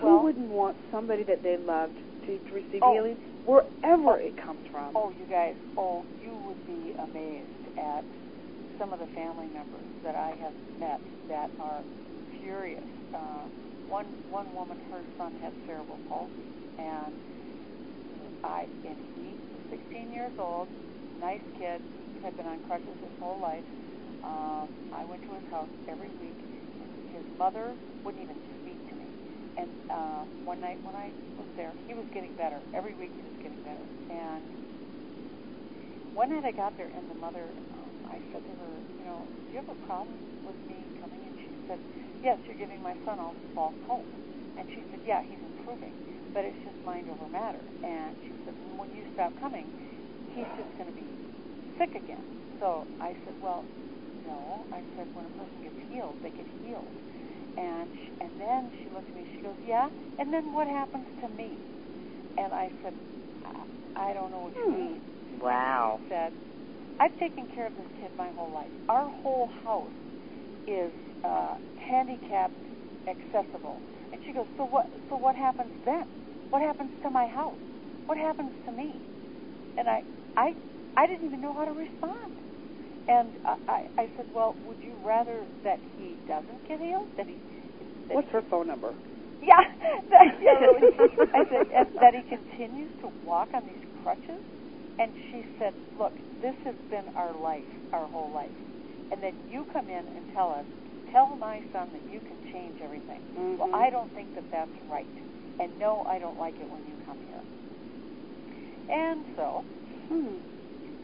Well- 0.00 0.18
Who 0.18 0.22
wouldn't 0.24 0.48
want 0.48 0.76
somebody 0.90 1.24
that 1.24 1.42
they 1.42 1.56
loved 1.60 2.00
to, 2.26 2.38
to 2.38 2.54
receive 2.54 2.80
Oh. 2.82 2.92
healing 2.94 3.18
wherever 3.44 4.16
Oh. 4.16 4.26
it 4.26 4.36
comes 4.40 4.64
from? 4.70 4.96
Oh, 4.96 5.10
you 5.10 5.26
guys, 5.28 5.54
oh, 5.76 6.04
you 6.24 6.32
would 6.46 6.64
be 6.66 6.94
amazed 6.96 7.64
at 7.76 8.04
some 8.78 8.92
of 8.92 8.98
the 8.98 9.06
family 9.14 9.46
members 9.52 9.84
that 10.04 10.14
I 10.16 10.32
have 10.40 10.54
met 10.80 11.00
that 11.28 11.50
are 11.60 11.82
furious. 12.40 12.80
Uh, 13.12 13.44
one 13.92 14.16
one 14.28 14.54
woman, 14.54 14.78
her 14.90 15.04
son 15.18 15.34
had 15.40 15.52
cerebral 15.66 16.00
palsy, 16.08 16.48
and 16.78 17.20
I 18.44 18.66
and 18.84 18.98
he 19.14 19.38
16 19.70 20.12
years 20.12 20.32
old, 20.38 20.68
nice 21.20 21.42
kid, 21.58 21.80
had 22.22 22.36
been 22.36 22.46
on 22.46 22.60
crutches 22.60 22.96
his 23.00 23.12
whole 23.18 23.40
life. 23.40 23.64
Um, 24.24 24.70
I 24.92 25.04
went 25.04 25.22
to 25.26 25.34
his 25.34 25.42
house 25.50 25.70
every 25.88 26.10
week. 26.20 26.38
His 27.12 27.24
mother 27.38 27.76
wouldn't 28.04 28.22
even 28.22 28.38
speak 28.62 28.78
to 28.90 28.96
me. 28.96 29.14
And 29.56 29.70
uh, 29.90 30.24
one 30.44 30.60
night 30.60 30.78
when 30.82 30.94
I 30.94 31.12
was 31.36 31.46
there, 31.56 31.74
he 31.86 31.94
was 31.94 32.06
getting 32.14 32.34
better. 32.34 32.60
Every 32.74 32.94
week 32.94 33.12
he 33.16 33.22
was 33.22 33.32
getting 33.42 33.60
better. 33.62 33.84
And 34.10 34.48
one 36.12 36.28
night 36.30 36.44
I 36.44 36.52
got 36.52 36.76
there, 36.76 36.90
and 36.96 37.08
the 37.08 37.14
mother, 37.14 37.56
um, 37.72 37.92
I 38.04 38.20
said 38.32 38.44
to 38.44 38.52
her, 38.52 38.84
you 38.98 39.04
know, 39.04 39.28
do 39.48 39.56
you 39.56 39.62
have 39.64 39.72
a 39.72 39.86
problem 39.86 40.20
with 40.44 40.56
me 40.68 40.90
coming? 41.00 41.24
And 41.24 41.34
she 41.46 41.56
said, 41.66 41.80
yes, 42.22 42.38
you're 42.46 42.56
giving 42.58 42.82
my 42.82 42.94
son 43.04 43.18
all 43.18 43.34
this 43.34 43.46
false 43.54 43.76
hope. 43.86 44.08
And 44.58 44.68
she 44.74 44.84
said, 44.90 45.00
yeah, 45.04 45.22
he's 45.26 45.40
improving, 45.44 45.96
but 46.34 46.44
it's 46.44 46.58
just 46.64 46.76
mind 46.84 47.08
over 47.08 47.28
matter. 47.28 47.64
And 47.82 48.16
she 48.28 48.36
said, 48.44 48.54
when 48.76 48.92
you 48.92 49.04
stop 49.12 49.32
coming, 49.40 49.72
he's 50.34 50.48
just 50.56 50.68
going 50.78 50.90
to 50.90 50.96
be 50.96 51.16
sick 51.78 51.96
again. 51.96 52.24
So 52.60 52.86
I 53.00 53.16
said, 53.24 53.34
well, 53.40 53.66
no. 54.24 54.66
I 54.72 54.84
said, 54.94 55.08
when 55.12 55.24
a 55.26 55.34
person 55.34 55.62
gets 55.62 55.76
healed, 55.88 56.16
they 56.22 56.30
get 56.36 56.46
healed. 56.60 56.94
And 57.56 57.90
she, 57.92 58.24
and 58.24 58.32
then 58.38 58.70
she 58.84 58.90
looked 58.90 59.08
at 59.08 59.16
me. 59.16 59.26
She 59.36 59.42
goes, 59.42 59.56
yeah. 59.66 59.88
And 60.18 60.32
then 60.32 60.52
what 60.52 60.68
happens 60.68 61.06
to 61.20 61.28
me? 61.28 61.60
And 62.36 62.52
I 62.52 62.72
said, 62.82 62.94
I, 63.96 64.10
I 64.10 64.14
don't 64.14 64.30
know 64.30 64.40
what 64.40 64.52
you 64.54 64.68
Hmm. 64.68 64.78
mean. 64.78 65.00
Wow. 65.40 66.00
She 66.08 66.14
said, 66.14 66.32
I've 67.00 67.16
taken 67.18 67.48
care 67.52 67.66
of 67.66 67.74
this 67.76 67.88
kid 68.00 68.12
my 68.16 68.30
whole 68.30 68.52
life. 68.52 68.72
Our 68.88 69.08
whole 69.08 69.48
house 69.64 69.96
is 70.66 70.92
uh, 71.24 71.56
handicapped 71.76 72.66
accessible. 73.08 73.82
And 74.12 74.20
she 74.26 74.32
goes, 74.32 74.46
so 74.56 74.64
what? 74.64 74.90
So 75.08 75.16
what 75.16 75.36
happens 75.36 75.72
then? 75.84 76.04
What 76.50 76.62
happens 76.62 76.90
to 77.02 77.10
my 77.10 77.26
house? 77.28 77.60
What 78.06 78.18
happens 78.18 78.52
to 78.66 78.72
me? 78.72 79.02
And 79.76 79.88
I, 79.88 80.04
I, 80.36 80.54
I 80.96 81.06
didn't 81.06 81.26
even 81.26 81.40
know 81.40 81.54
how 81.54 81.64
to 81.66 81.72
respond. 81.72 82.34
And 83.08 83.34
I, 83.44 83.56
I, 83.68 83.80
I 83.98 84.10
said, 84.16 84.26
well, 84.34 84.56
would 84.64 84.78
you 84.84 84.98
rather 85.04 85.46
that 85.64 85.80
he 85.96 86.18
doesn't 86.28 86.66
get 86.68 86.80
healed? 86.80 87.08
That 87.16 87.28
he, 87.28 87.40
that 88.08 88.18
What's 88.18 88.28
he 88.28 88.30
her 88.32 88.42
phone 88.50 88.68
number? 88.68 88.94
yeah, 89.42 89.60
that, 90.10 90.28
yeah, 90.40 90.58
really. 90.60 90.88
I 91.34 91.42
said 91.50 91.62
and 91.74 91.88
that 92.00 92.14
he 92.14 92.22
continues 92.28 92.90
to 93.02 93.12
walk 93.24 93.50
on 93.54 93.66
these 93.66 93.82
crutches. 94.02 94.42
And 94.98 95.12
she 95.30 95.44
said, 95.58 95.74
"Look, 95.98 96.14
this 96.42 96.54
has 96.64 96.76
been 96.90 97.06
our 97.16 97.34
life, 97.36 97.68
our 97.92 98.06
whole 98.06 98.32
life, 98.32 98.56
and 99.10 99.22
then 99.22 99.34
you 99.48 99.66
come 99.72 99.90
in 99.90 100.06
and 100.16 100.26
tell 100.32 100.50
us, 100.52 100.66
tell 101.12 101.36
my 101.36 101.62
son 101.72 101.92
that 101.92 102.02
you 102.08 102.20
can 102.26 102.36
change 102.52 102.80
everything. 102.80 103.20
Well, 103.36 103.68
Mhm. 103.68 103.74
I 103.74 103.90
don't 103.90 104.12
think 104.14 104.32
that 104.34 104.44
that's 104.50 104.74
right, 104.88 105.12
and 105.58 105.78
no, 105.78 106.02
I 106.08 106.18
don't 106.18 106.38
like 106.38 106.58
it 106.60 106.68
when 106.70 106.84
you 106.86 106.96
come 107.06 107.18
here." 107.20 107.42
And 108.88 109.24
so, 109.36 109.64
Hmm. 110.08 110.38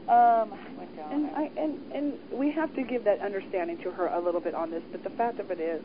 um, 0.09 0.53
I 0.55 0.59
went 0.77 0.97
down. 0.97 1.13
And 1.13 1.31
I 1.37 1.51
and 1.57 1.81
and 1.91 2.19
we 2.31 2.51
have 2.53 2.73
to 2.75 2.83
give 2.83 3.05
that 3.05 3.21
understanding 3.21 3.79
to 3.79 3.93
her 3.93 4.09
a 4.09 4.19
little 4.21 4.41
bit 4.41 4.55
on 4.55 4.71
this. 4.71 4.83
But 4.91 5.03
the 5.03 5.11
fact 5.11 5.39
of 5.39 5.51
it 5.51 5.61
is, 5.61 5.83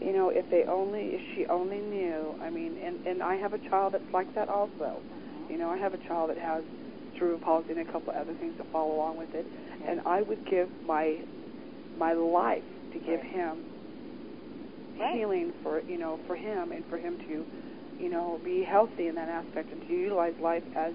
you 0.00 0.12
know, 0.12 0.28
if 0.28 0.48
they 0.50 0.64
only, 0.64 1.14
if 1.14 1.22
she 1.34 1.46
only 1.46 1.80
knew. 1.80 2.34
I 2.40 2.50
mean, 2.50 2.76
and 2.78 2.98
and 3.06 3.22
I 3.22 3.36
have 3.36 3.54
a 3.54 3.58
child 3.58 3.94
that's 3.94 4.12
like 4.12 4.32
that 4.34 4.48
also. 4.48 5.02
You 5.48 5.58
know, 5.58 5.70
I 5.70 5.76
have 5.78 5.94
a 5.94 5.98
child 5.98 6.30
that 6.30 6.38
has 6.38 6.64
cerebral 7.18 7.38
palsy 7.38 7.72
and 7.72 7.80
a 7.80 7.84
couple 7.84 8.12
other 8.12 8.34
things 8.34 8.54
that 8.58 8.66
follow 8.72 8.94
along 8.94 9.16
with 9.16 9.32
it. 9.34 9.46
And 9.88 10.00
I 10.04 10.22
would 10.22 10.44
give 10.44 10.68
my 10.84 11.24
my 11.98 12.12
life 12.12 12.64
to 12.92 12.98
give 12.98 13.20
Right. 13.20 13.30
him 13.30 13.64
Right. 14.98 15.12
healing 15.12 15.52
for 15.62 15.82
you 15.88 15.98
know 15.98 16.18
for 16.26 16.36
him 16.36 16.72
and 16.72 16.84
for 16.86 16.98
him 16.98 17.18
to 17.26 17.46
you 17.98 18.08
know 18.08 18.40
be 18.44 18.62
healthy 18.62 19.08
in 19.08 19.14
that 19.16 19.28
aspect 19.28 19.72
and 19.72 19.82
to 19.86 19.92
utilize 19.92 20.34
life 20.40 20.64
as 20.74 20.94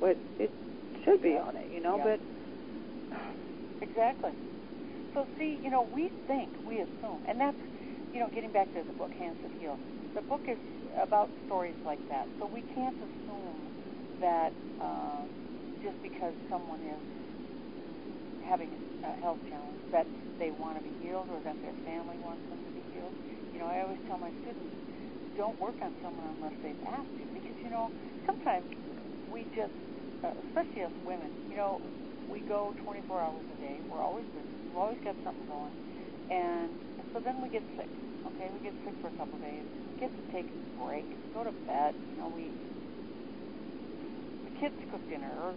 what 0.00 0.18
it 0.38 0.52
should 1.04 1.22
be 1.22 1.30
Yeah. 1.34 1.42
on 1.46 1.56
it. 1.56 1.68
You 1.70 1.80
know, 1.80 1.98
Yeah. 1.98 2.04
but 2.04 2.20
Exactly. 3.80 4.32
So 5.14 5.26
see, 5.38 5.58
you 5.62 5.70
know, 5.70 5.82
we 5.82 6.10
think, 6.26 6.50
we 6.64 6.80
assume, 6.80 7.20
and 7.28 7.38
that's, 7.40 7.58
you 8.12 8.20
know, 8.20 8.28
getting 8.32 8.50
back 8.52 8.72
to 8.72 8.82
the 8.86 8.92
book 8.92 9.12
Hands 9.18 9.36
That 9.42 9.52
Heal. 9.58 9.78
The 10.14 10.22
book 10.22 10.42
is 10.48 10.58
about 11.00 11.30
stories 11.44 11.76
like 11.84 12.00
that. 12.08 12.28
So 12.38 12.46
we 12.46 12.62
can't 12.74 12.96
assume 13.00 13.72
that 14.20 14.54
uh, 14.80 15.24
just 15.82 15.96
because 16.02 16.34
someone 16.48 16.80
is 16.80 17.02
having 18.40 18.74
a 18.74 18.80
health 19.22 19.42
challenge 19.50 19.82
that 19.90 20.06
they 20.38 20.50
want 20.54 20.78
to 20.78 20.82
be 20.82 20.94
healed 21.02 21.26
or 21.30 21.40
that 21.42 21.58
their 21.62 21.74
family 21.82 22.18
wants 22.22 22.42
them 22.46 22.60
to 22.62 22.70
be 22.74 22.84
healed. 22.94 23.14
You 23.54 23.58
know, 23.58 23.68
I 23.68 23.82
always 23.82 23.98
tell 24.06 24.18
my 24.18 24.30
students, 24.42 24.74
don't 25.34 25.58
work 25.58 25.74
on 25.82 25.90
someone 26.02 26.28
unless 26.38 26.54
they've 26.62 26.84
asked 26.86 27.14
you 27.18 27.26
because, 27.34 27.56
you 27.64 27.70
know, 27.70 27.90
sometimes 28.26 28.66
we 29.32 29.46
just, 29.56 29.72
uh, 30.22 30.30
especially 30.50 30.86
as 30.86 30.94
women, 31.06 31.30
you 31.50 31.56
know, 31.56 31.80
we 32.30 32.40
go 32.46 32.74
24 32.84 33.20
hours 33.20 33.46
a 33.50 33.56
day. 33.60 33.76
We're 33.90 34.02
always 34.02 34.24
busy. 34.32 34.48
We've 34.68 34.78
always 34.78 35.00
got 35.04 35.16
something 35.24 35.48
going. 35.48 35.74
And, 36.30 36.70
so 37.12 37.20
then 37.20 37.42
we 37.42 37.48
get 37.48 37.64
sick. 37.76 37.90
Okay, 38.32 38.48
we 38.54 38.60
get 38.64 38.72
sick 38.86 38.94
for 39.02 39.08
a 39.08 39.16
couple 39.18 39.36
of 39.36 39.42
days. 39.44 39.66
Get 40.00 40.08
to 40.08 40.22
take 40.32 40.46
a 40.48 40.58
break. 40.80 41.04
Go 41.34 41.44
to 41.44 41.52
bed. 41.66 41.92
You 41.92 42.16
know, 42.22 42.30
we 42.32 42.48
the 44.46 44.52
kids 44.60 44.74
cook 44.90 45.02
dinner 45.10 45.28
or 45.42 45.52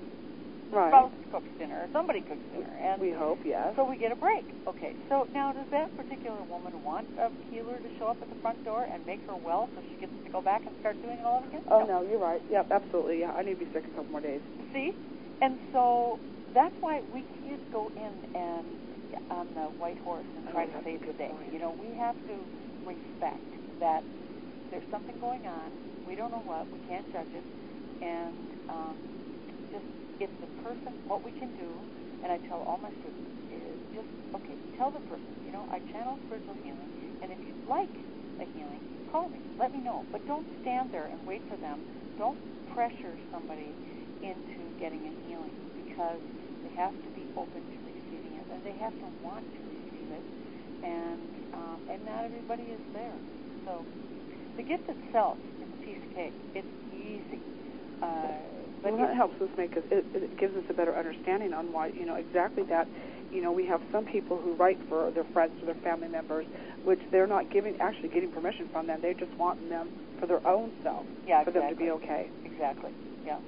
right. 0.72 0.90
spouse 0.90 1.12
cooks 1.32 1.48
dinner 1.58 1.78
or 1.86 1.88
somebody 1.94 2.22
cooks 2.22 2.42
dinner. 2.54 2.70
And 2.82 3.02
we 3.02 3.12
hope, 3.12 3.40
yes. 3.46 3.74
so 3.76 3.84
we 3.84 3.98
get 3.98 4.12
a 4.12 4.16
break. 4.16 4.46
Okay, 4.68 4.96
so 5.10 5.28
now 5.34 5.52
does 5.54 5.68
that 5.72 5.96
particular 5.98 6.42
woman 6.50 6.74
want 6.84 7.08
a 7.20 7.30
healer 7.50 7.78
to 7.78 7.90
show 7.98 8.08
up 8.08 8.18
at 8.22 8.30
the 8.30 8.40
front 8.42 8.64
door 8.64 8.88
and 8.92 9.06
make 9.06 9.22
her 9.28 9.36
well 9.36 9.70
so 9.76 9.82
she 9.90 9.96
gets 10.00 10.12
to 10.26 10.30
go 10.32 10.42
back 10.42 10.62
and 10.66 10.74
start 10.80 10.96
doing 11.02 11.18
it 11.20 11.26
all 11.26 11.44
again? 11.48 11.62
oh 11.70 11.86
no, 11.86 12.02
you're 12.02 12.20
right. 12.20 12.42
Yep, 12.52 12.72
absolutely. 12.72 13.20
Yeah, 13.22 13.32
I 13.34 13.42
need 13.44 13.60
to 13.60 13.66
be 13.66 13.72
sick 13.74 13.84
a 13.86 13.90
couple 13.96 14.12
more 14.12 14.22
days. 14.22 14.42
See? 14.74 14.94
And 15.42 15.60
so 15.74 16.20
that's 16.54 16.76
why 16.80 17.02
we 17.14 17.24
can't 17.44 17.72
go 17.72 17.92
in 17.96 18.14
and 18.36 18.66
on 19.32 19.48
the 19.56 19.68
white 19.82 19.98
horse 20.00 20.26
and 20.38 20.50
try 20.52 20.64
Oh, 20.70 20.78
to 20.78 20.84
save 20.84 21.02
the 21.02 21.14
day. 21.14 21.30
point. 21.32 21.54
You 21.54 21.60
know, 21.60 21.74
we 21.80 21.96
have 21.98 22.16
to 22.28 22.36
respect 22.86 23.42
that 23.80 24.04
there's 24.72 24.86
something 24.92 25.16
going 25.20 25.46
on. 25.48 25.72
We 26.08 26.16
don't 26.16 26.32
know 26.32 26.44
what. 26.46 26.68
We 26.72 26.80
can't 26.88 27.06
judge 27.12 27.32
it. 27.34 27.44
And 28.04 28.36
um, 28.70 28.96
just 29.72 29.86
if 30.20 30.30
the 30.42 30.48
person, 30.62 30.94
what 31.08 31.24
we 31.24 31.32
can 31.32 31.52
do, 31.58 31.84
and 32.24 32.32
I 32.32 32.40
tell 32.48 32.64
all 32.64 32.78
my 32.78 32.92
students, 33.00 33.32
is 33.52 33.80
just, 33.94 34.08
okay, 34.36 34.58
tell 34.78 34.92
the 34.92 35.04
person, 35.06 35.34
you 35.46 35.52
know, 35.52 35.66
I 35.70 35.80
channel 35.92 36.20
spiritual 36.26 36.56
healing, 36.62 36.90
and 37.22 37.32
if 37.32 37.40
you'd 37.46 37.60
like 37.68 37.94
a 38.40 38.46
healing, 38.46 38.82
call 39.12 39.30
me. 39.30 39.40
Let 39.60 39.72
me 39.72 39.80
know. 39.80 40.06
But 40.12 40.26
don't 40.28 40.48
stand 40.62 40.92
there 40.92 41.08
and 41.08 41.20
wait 41.26 41.42
for 41.48 41.58
them. 41.58 41.80
Don't 42.18 42.40
pressure 42.74 43.18
somebody 43.32 43.78
into 44.24 44.74
getting 44.80 45.08
a 45.08 45.14
healing 45.24 45.56
because 45.76 46.22
they 46.64 46.72
have 46.76 46.94
to 47.06 47.10
be 47.14 47.30
open 47.38 47.62
to 47.62 47.80
receiving 47.86 48.36
it 48.40 48.48
and 48.52 48.66
they 48.66 48.74
have 48.74 48.98
to 49.00 49.08
want 49.22 49.46
to 49.60 49.64
receive 49.64 50.10
it. 50.12 50.26
And 50.84 51.32
um, 51.54 51.80
and 51.88 52.04
not 52.04 52.26
everybody 52.26 52.64
is 52.76 52.82
there. 52.94 53.18
So 53.64 53.86
the 54.58 54.64
gift 54.64 54.88
itself 54.90 55.38
is 55.62 55.70
a 55.72 55.80
piece 55.86 55.98
of 56.04 56.10
cake. 56.14 56.36
It's 56.54 56.68
easy. 56.92 57.42
Uh, 58.02 58.36
but 58.86 58.94
well, 58.94 59.08
that 59.08 59.16
helps 59.18 59.42
us 59.42 59.50
make 59.58 59.74
us. 59.74 59.84
It, 59.90 60.06
it 60.14 60.38
gives 60.38 60.56
us 60.56 60.64
a 60.70 60.74
better 60.74 60.94
understanding 60.96 61.54
on 61.54 61.74
why 61.74 61.88
you 61.88 62.06
know 62.06 62.16
exactly 62.16 62.62
that. 62.70 62.88
You 63.34 63.42
know, 63.42 63.52
we 63.52 63.66
have 63.66 63.82
some 63.92 64.06
people 64.06 64.38
who 64.38 64.54
write 64.54 64.78
for 64.88 65.10
their 65.10 65.26
friends 65.34 65.58
or 65.60 65.66
their 65.74 65.82
family 65.82 66.08
members, 66.08 66.46
which 66.86 67.02
they're 67.12 67.28
not 67.28 67.52
giving 67.52 67.76
actually 67.82 68.10
getting 68.10 68.32
permission 68.32 68.70
from 68.72 68.86
them. 68.86 69.02
They 69.02 69.16
just 69.16 69.34
want 69.42 69.58
them 69.70 69.90
for 70.20 70.28
their 70.28 70.46
own 70.48 70.72
self, 70.84 71.04
yeah, 71.26 71.44
for 71.44 71.50
them 71.50 71.68
to 71.68 71.76
be 71.76 71.90
okay. 71.98 72.30
Exactly. 72.46 72.94
Yeah. 73.26 73.42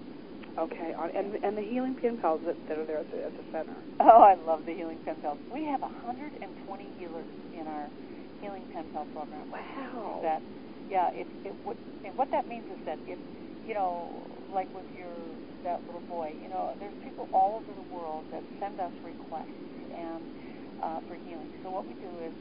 Okay, 0.58 0.98
on, 0.98 1.12
and 1.14 1.38
and 1.46 1.56
the 1.56 1.62
healing 1.62 1.94
pen 2.02 2.18
pals 2.18 2.42
that, 2.50 2.58
that 2.68 2.80
are 2.80 2.86
there 2.86 2.98
at 2.98 3.12
the, 3.14 3.24
at 3.30 3.32
the 3.38 3.46
center. 3.54 3.78
Oh, 4.00 4.26
I 4.26 4.34
love 4.34 4.66
the 4.66 4.74
healing 4.74 4.98
pen 5.06 5.22
pals. 5.22 5.38
We 5.54 5.66
have 5.66 5.82
120 5.82 6.42
healers 6.98 7.30
in 7.54 7.68
our 7.68 7.86
healing 8.42 8.66
pen 8.74 8.86
pal 8.92 9.06
program. 9.14 9.52
Wow. 9.52 10.20
That, 10.24 10.42
yeah, 10.90 11.12
it, 11.14 11.28
it 11.46 11.54
would, 11.66 11.78
and 12.06 12.18
what 12.18 12.32
that 12.32 12.48
means 12.48 12.66
is 12.74 12.82
that 12.86 12.98
if, 13.06 13.20
you 13.68 13.76
know, 13.76 14.24
like 14.48 14.72
with 14.74 14.88
your 14.96 15.12
that 15.64 15.84
little 15.86 16.04
boy, 16.08 16.32
you 16.42 16.48
know, 16.48 16.72
there's 16.80 16.96
people 17.04 17.28
all 17.36 17.60
over 17.60 17.76
the 17.76 17.84
world 17.94 18.24
that 18.32 18.44
send 18.64 18.80
us 18.80 18.94
requests 19.04 19.52
and 19.92 20.24
uh, 20.82 21.00
for 21.08 21.20
healing. 21.20 21.52
So 21.64 21.72
what 21.72 21.86
we 21.86 21.94
do 22.00 22.24
is 22.24 22.34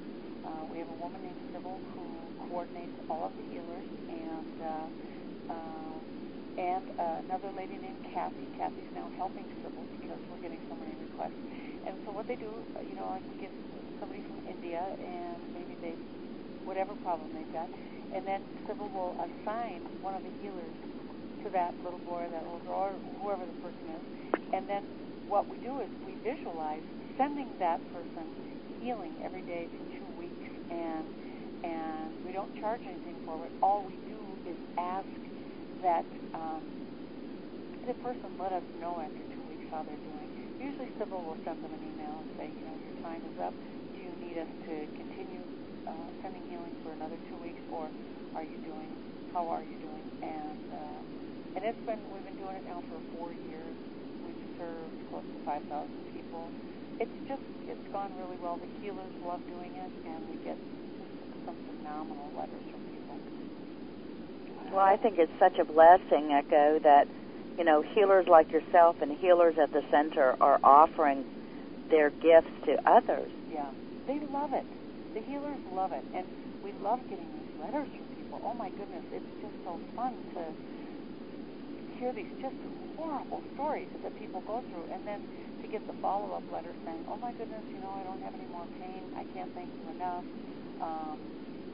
uh, 0.46 0.62
we 0.70 0.78
have 0.78 0.88
a 0.88 0.94
woman 0.94 1.22
named 1.22 1.42
Sybil 1.50 1.82
who 1.96 2.30
coordinates 2.38 2.94
all 3.10 3.26
of 3.26 3.34
the 3.34 3.42
healers, 3.42 3.84
and 4.08 4.54
uh, 4.62 4.88
uh, 5.50 5.98
and 6.58 6.86
uh, 6.98 7.26
another 7.26 7.50
lady 7.50 7.76
named 7.76 7.98
Kathy. 8.06 8.48
Kathy's 8.56 8.88
now 8.94 9.10
helping 9.16 9.50
Sybil 9.62 9.86
because 9.90 10.20
we're 10.30 10.40
getting 10.40 10.62
so 10.70 10.76
many 10.78 10.94
requests. 10.96 11.38
And 11.86 11.98
so 12.06 12.12
what 12.12 12.28
they 12.28 12.36
do, 12.36 12.64
you 12.86 12.94
know, 12.94 13.10
like 13.10 13.26
we 13.28 13.36
get 13.36 13.52
somebody 14.00 14.22
from 14.26 14.38
India, 14.48 14.94
and 15.02 15.42
maybe 15.52 15.76
they, 15.80 15.98
whatever 16.64 16.94
problem 16.94 17.30
they've 17.34 17.50
got, 17.52 17.70
and 18.14 18.26
then 18.26 18.40
Sybil 18.66 18.88
will 18.90 19.14
assign 19.18 19.82
one 20.00 20.14
of 20.14 20.22
the 20.22 20.32
healers 20.40 20.74
to 21.46 21.50
that 21.54 21.78
little 21.82 22.02
boy, 22.02 22.26
that 22.30 22.42
little 22.44 22.60
girl, 22.66 22.74
or 22.74 22.92
whoever 23.22 23.46
the 23.46 23.54
person 23.62 23.86
is. 23.94 24.02
And 24.52 24.66
then 24.68 24.82
what 25.30 25.48
we 25.48 25.58
do 25.62 25.78
is 25.80 25.88
we 26.02 26.18
visualize 26.26 26.82
sending 27.16 27.54
that 27.62 27.86
person 27.94 28.26
healing 28.78 29.14
every 29.24 29.42
day 29.46 29.70
for 29.78 29.86
two 29.98 30.10
weeks, 30.10 30.50
and 30.70 31.14
and 31.64 32.14
we 32.22 32.30
don't 32.32 32.52
charge 32.60 32.82
anything 32.86 33.16
for 33.24 33.46
it. 33.46 33.52
All 33.62 33.82
we 33.86 33.98
do 34.06 34.38
is 34.44 34.58
ask 34.78 35.08
that 35.82 36.06
um, 36.34 36.62
the 37.86 37.94
person 37.94 38.36
let 38.38 38.52
us 38.52 38.62
know 38.78 39.00
after 39.00 39.24
two 39.34 39.42
weeks 39.46 39.64
how 39.70 39.82
they're 39.82 40.02
doing. 40.02 40.28
Usually, 40.58 40.90
Sybil 40.98 41.24
will 41.24 41.38
send 41.44 41.62
them 41.64 41.72
an 41.72 41.82
email 41.82 42.22
and 42.22 42.28
say, 42.36 42.52
you 42.54 42.64
know, 42.64 42.76
your 42.82 42.94
time 43.02 43.22
is 43.24 43.34
up. 43.40 43.54
Do 43.96 44.02
you 44.02 44.14
need 44.18 44.36
us 44.38 44.50
to 44.66 44.86
continue 44.96 45.46
uh, 45.86 46.10
sending 46.22 46.44
healing 46.46 46.74
for 46.82 46.92
another 46.92 47.18
two 47.30 47.38
weeks, 47.38 47.60
or 47.70 47.90
are 48.34 48.44
you 48.44 48.58
doing? 48.62 48.90
How 49.32 49.48
are 49.48 49.64
you 49.64 49.76
doing? 49.80 50.06
And 50.22 50.68
uh, 50.70 51.02
and 51.56 51.64
it's 51.64 51.84
been 51.88 51.98
we've 52.12 52.24
been 52.28 52.36
doing 52.36 52.56
it 52.60 52.66
now 52.68 52.84
for 52.92 53.00
four 53.16 53.32
years. 53.48 53.72
We've 54.28 54.44
served 54.60 54.92
close 55.08 55.24
to 55.24 55.40
5,000 55.48 55.88
people. 56.12 56.44
It's 57.00 57.16
just 57.24 57.40
it's 57.64 57.88
gone 57.96 58.12
really 58.20 58.36
well. 58.44 58.60
The 58.60 58.68
healers 58.84 59.08
love 59.24 59.40
doing 59.48 59.72
it, 59.72 59.90
and 60.04 60.20
we 60.28 60.36
get 60.44 60.60
some 61.48 61.56
phenomenal 61.64 62.28
letters 62.36 62.60
from 62.68 62.84
people. 62.92 63.16
Well, 64.76 64.84
I 64.84 65.00
think 65.00 65.16
it's 65.16 65.32
such 65.40 65.56
a 65.56 65.64
blessing, 65.64 66.36
Echo, 66.36 66.78
that 66.84 67.08
you 67.56 67.64
know 67.64 67.80
healers 67.96 68.28
like 68.28 68.52
yourself 68.52 69.00
and 69.00 69.16
healers 69.16 69.56
at 69.56 69.72
the 69.72 69.82
center 69.90 70.36
are 70.40 70.60
offering 70.62 71.24
their 71.88 72.10
gifts 72.20 72.52
to 72.68 72.76
others. 72.84 73.32
Yeah, 73.48 73.72
they 74.06 74.20
love 74.28 74.52
it. 74.52 74.66
The 75.16 75.24
healers 75.24 75.56
love 75.72 75.92
it, 75.92 76.04
and 76.12 76.26
we 76.60 76.76
love 76.84 77.00
getting 77.08 77.24
these 77.32 77.52
letters 77.64 77.88
from 77.96 78.06
people. 78.12 78.44
Oh 78.44 78.52
my 78.52 78.68
goodness, 78.76 79.04
it's 79.08 79.32
just 79.40 79.56
so 79.64 79.80
fun 79.96 80.12
to 80.36 80.42
hear 81.98 82.12
these 82.12 82.30
just 82.40 82.56
horrible 82.96 83.42
stories 83.54 83.88
that 84.02 84.14
people 84.16 84.42
go 84.46 84.62
through, 84.70 84.86
and 84.92 85.06
then 85.06 85.20
to 85.62 85.68
get 85.68 85.86
the 85.86 85.94
follow-up 86.00 86.44
letter 86.52 86.76
saying, 86.84 87.02
"Oh 87.08 87.16
my 87.16 87.32
goodness, 87.32 87.64
you 87.72 87.80
know, 87.80 87.92
I 87.92 88.04
don't 88.04 88.20
have 88.20 88.34
any 88.34 88.46
more 88.46 88.66
pain. 88.78 89.04
I 89.16 89.24
can't 89.32 89.50
thank 89.54 89.72
you 89.78 89.88
enough." 89.88 90.24
Um, 90.80 91.18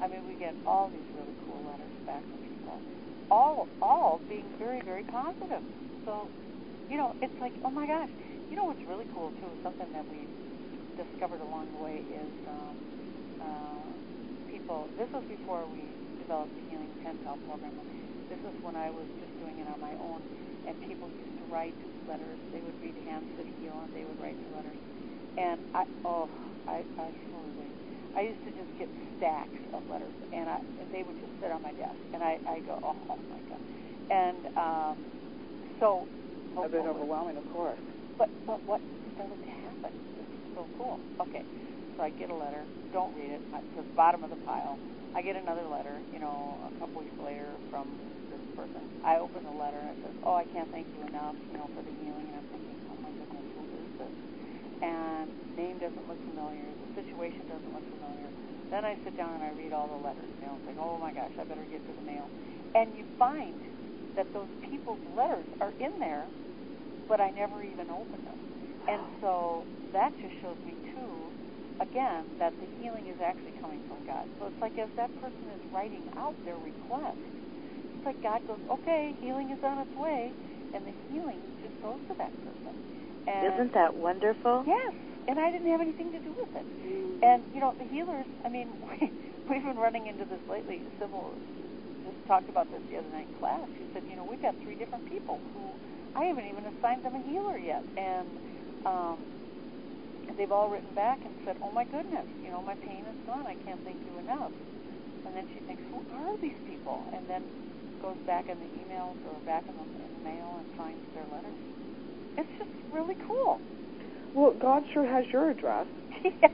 I 0.00 0.08
mean, 0.08 0.26
we 0.26 0.36
get 0.36 0.56
all 0.66 0.90
these 0.90 1.06
really 1.14 1.34
cool 1.46 1.64
letters 1.66 1.94
back 2.06 2.24
from 2.30 2.40
people, 2.42 2.82
all 3.30 3.68
all 3.80 4.22
being 4.28 4.46
very 4.58 4.82
very 4.82 5.04
positive. 5.04 5.62
So, 6.04 6.30
you 6.88 6.96
know, 6.96 7.14
it's 7.22 7.34
like, 7.40 7.54
oh 7.64 7.70
my 7.70 7.86
gosh, 7.86 8.10
you 8.50 8.56
know 8.56 8.64
what's 8.64 8.86
really 8.86 9.06
cool 9.12 9.32
too? 9.40 9.54
Something 9.62 9.92
that 9.92 10.08
we 10.08 10.28
discovered 10.96 11.40
along 11.40 11.72
the 11.72 11.78
way 11.78 12.04
is 12.10 12.32
um, 12.46 12.76
uh, 13.40 13.92
people. 14.50 14.90
This 14.98 15.08
was 15.12 15.24
before 15.28 15.68
we 15.70 15.96
developed 16.18 16.54
the 16.56 16.62
Healing 16.68 16.92
Pen 17.02 17.16
Pal 17.24 17.38
program. 17.46 17.74
This 18.32 18.48
is 18.48 18.64
when 18.64 18.80
I 18.80 18.88
was 18.88 19.04
just 19.20 19.28
doing 19.44 19.60
it 19.60 19.68
on 19.68 19.76
my 19.76 19.92
own, 20.00 20.24
and 20.64 20.72
people 20.88 21.04
used 21.12 21.36
to 21.36 21.44
write 21.52 21.76
letters. 22.08 22.40
They 22.48 22.64
would 22.64 22.72
read 22.80 22.96
Hands 23.04 23.28
That 23.36 23.44
Heal, 23.60 23.76
and 23.76 23.92
they 23.92 24.08
would 24.08 24.16
write 24.24 24.40
the 24.40 24.48
letters. 24.56 24.80
And 25.36 25.60
I, 25.76 25.84
oh, 26.08 26.32
I, 26.64 26.80
I 26.96 27.12
totally, 27.28 27.68
I 28.16 28.32
used 28.32 28.40
to 28.48 28.52
just 28.56 28.72
get 28.80 28.88
stacks 29.20 29.60
of 29.76 29.84
letters, 29.92 30.16
and 30.32 30.48
I, 30.48 30.64
and 30.80 30.88
they 30.96 31.04
would 31.04 31.20
just 31.20 31.28
sit 31.44 31.52
on 31.52 31.60
my 31.60 31.76
desk, 31.76 32.00
and 32.16 32.24
I, 32.24 32.40
I 32.48 32.64
go, 32.64 32.80
oh, 32.80 32.96
oh 33.12 33.20
my 33.28 33.40
god. 33.52 33.60
And 34.08 34.40
um, 34.56 34.96
so, 35.76 36.08
a 36.56 36.72
bit 36.72 36.88
overwhelming, 36.88 37.36
of 37.36 37.44
course. 37.52 37.80
But 38.16 38.32
but 38.48 38.64
what 38.64 38.80
started 39.12 39.36
to 39.44 39.52
happen? 39.60 39.92
This 40.16 40.24
is 40.24 40.44
so 40.56 40.64
cool. 40.80 40.96
Okay, 41.20 41.44
so 41.96 42.02
I 42.02 42.10
get 42.10 42.30
a 42.30 42.34
letter. 42.34 42.64
Don't 42.92 43.12
read 43.14 43.30
it. 43.32 43.40
It's 43.44 43.54
at 43.54 43.64
the 43.76 43.84
bottom 43.96 44.22
of 44.24 44.30
the 44.30 44.40
pile. 44.44 44.78
I 45.14 45.20
get 45.20 45.36
another 45.36 45.68
letter, 45.68 46.00
you 46.12 46.20
know, 46.20 46.56
a 46.64 46.72
couple 46.80 47.04
weeks 47.04 47.16
later 47.20 47.60
from 47.68 47.84
this 48.32 48.40
person. 48.56 48.80
I 49.04 49.20
open 49.20 49.44
the 49.44 49.52
letter 49.52 49.76
and 49.76 49.92
it 49.92 50.00
says, 50.00 50.16
"Oh, 50.24 50.32
I 50.34 50.48
can't 50.48 50.70
thank 50.72 50.88
you 50.96 51.04
enough, 51.04 51.36
you 51.52 51.56
know, 51.60 51.68
for 51.76 51.84
the 51.84 51.92
healing." 51.92 52.28
And 52.32 52.36
I'm 52.40 52.48
thinking, 52.48 52.80
"Oh 52.88 52.96
my 53.04 53.12
goodness, 53.20 53.44
who 53.52 53.68
is 53.76 53.88
this?" 54.00 54.14
And 54.80 55.36
name 55.54 55.78
doesn't 55.78 56.08
look 56.08 56.18
familiar. 56.24 56.74
The 56.80 56.88
situation 56.96 57.44
doesn't 57.46 57.72
look 57.72 57.84
familiar. 57.92 58.32
Then 58.70 58.84
I 58.88 58.96
sit 59.04 59.14
down 59.16 59.34
and 59.36 59.44
I 59.44 59.50
read 59.52 59.72
all 59.72 59.88
the 59.88 60.00
letters. 60.00 60.32
You 60.40 60.48
know, 60.48 60.56
it's 60.56 60.66
like, 60.66 60.80
"Oh 60.80 60.96
my 60.98 61.12
gosh, 61.12 61.32
I 61.38 61.44
better 61.44 61.66
get 61.68 61.84
to 61.86 61.92
the 61.92 62.02
mail." 62.02 62.30
And 62.74 62.96
you 62.96 63.04
find 63.18 63.60
that 64.16 64.32
those 64.32 64.48
people's 64.68 65.04
letters 65.04 65.46
are 65.60 65.74
in 65.78 65.98
there, 66.00 66.28
but 67.06 67.20
I 67.20 67.30
never 67.30 67.62
even 67.62 67.90
opened 67.90 68.24
them. 68.24 68.40
And 68.88 69.04
so 69.20 69.66
that 69.92 70.12
just 70.20 70.34
shows 70.40 70.56
me 70.64 70.76
too 70.94 71.31
again, 71.80 72.24
that 72.38 72.54
the 72.60 72.68
healing 72.78 73.08
is 73.08 73.16
actually 73.22 73.54
coming 73.60 73.80
from 73.88 73.98
God. 74.06 74.26
So 74.38 74.46
it's 74.46 74.60
like 74.60 74.78
as 74.78 74.88
that 74.96 75.14
person 75.20 75.48
is 75.54 75.60
writing 75.72 76.04
out 76.16 76.34
their 76.44 76.58
request, 76.58 77.18
it's 77.94 78.04
like 78.06 78.20
God 78.22 78.42
goes, 78.46 78.60
okay, 78.70 79.14
healing 79.20 79.50
is 79.50 79.58
on 79.62 79.78
its 79.78 79.94
way, 79.96 80.32
and 80.74 80.86
the 80.86 80.94
healing 81.08 81.40
just 81.62 81.74
goes 81.82 82.00
to 82.08 82.14
that 82.18 82.32
person. 82.44 82.74
And 83.26 83.54
Isn't 83.54 83.74
that 83.74 83.94
wonderful? 83.94 84.64
Yes, 84.66 84.94
and 85.28 85.38
I 85.38 85.50
didn't 85.50 85.70
have 85.70 85.80
anything 85.80 86.10
to 86.12 86.20
do 86.20 86.34
with 86.34 86.50
it. 86.56 86.66
And 87.22 87.44
you 87.54 87.60
know, 87.60 87.74
the 87.78 87.86
healers. 87.86 88.26
I 88.44 88.48
mean, 88.48 88.68
we, 88.82 89.12
we've 89.48 89.62
been 89.62 89.78
running 89.78 90.06
into 90.08 90.24
this 90.26 90.42
lately. 90.50 90.82
Sybil 90.98 91.38
just 92.02 92.18
talked 92.26 92.48
about 92.50 92.66
this 92.74 92.82
the 92.90 92.98
other 92.98 93.10
night 93.14 93.30
in 93.30 93.34
class. 93.38 93.62
She 93.78 93.86
said, 93.94 94.02
you 94.10 94.16
know, 94.16 94.26
we've 94.26 94.42
got 94.42 94.56
three 94.62 94.74
different 94.74 95.06
people 95.06 95.38
who 95.54 95.78
I 96.18 96.24
haven't 96.26 96.46
even 96.50 96.66
assigned 96.66 97.04
them 97.06 97.14
a 97.14 97.22
healer 97.22 97.58
yet, 97.58 97.86
and 97.96 98.26
um, 98.84 99.18
they've 100.36 100.52
all 100.52 100.70
written 100.70 100.92
back 100.94 101.20
and 101.24 101.34
said, 101.44 101.56
"Oh 101.62 101.72
my 101.72 101.84
goodness, 101.84 102.26
you 102.42 102.50
know, 102.50 102.62
my 102.62 102.74
pain 102.86 103.04
is 103.06 103.18
gone. 103.26 103.46
I 103.46 103.56
can't 103.64 103.80
thank 103.84 103.98
you 104.06 104.14
enough." 104.18 104.52
And 105.26 105.36
then 105.36 105.46
she 105.54 105.60
thinks, 105.66 105.82
"Who 105.90 106.02
are 106.14 106.36
these 106.40 106.58
people?" 106.66 107.02
And 107.12 107.28
then 107.28 107.42
goes 108.02 108.18
back 108.26 108.48
in 108.50 108.58
the 108.58 108.70
emails 108.82 109.14
or 109.30 109.38
back 109.46 109.62
in 109.70 109.74
the, 109.78 109.86
in 110.02 110.10
the 110.18 110.22
mail 110.26 110.58
and 110.58 110.66
finds 110.76 111.02
their 111.14 111.24
letters. 111.30 111.58
It's 112.36 112.50
just 112.58 112.70
really 112.90 113.14
cool. 113.26 113.60
Well, 114.34 114.54
God 114.60 114.82
sure 114.92 115.06
has 115.06 115.24
your 115.32 115.50
address. 115.50 115.86
yeah. 116.24 116.48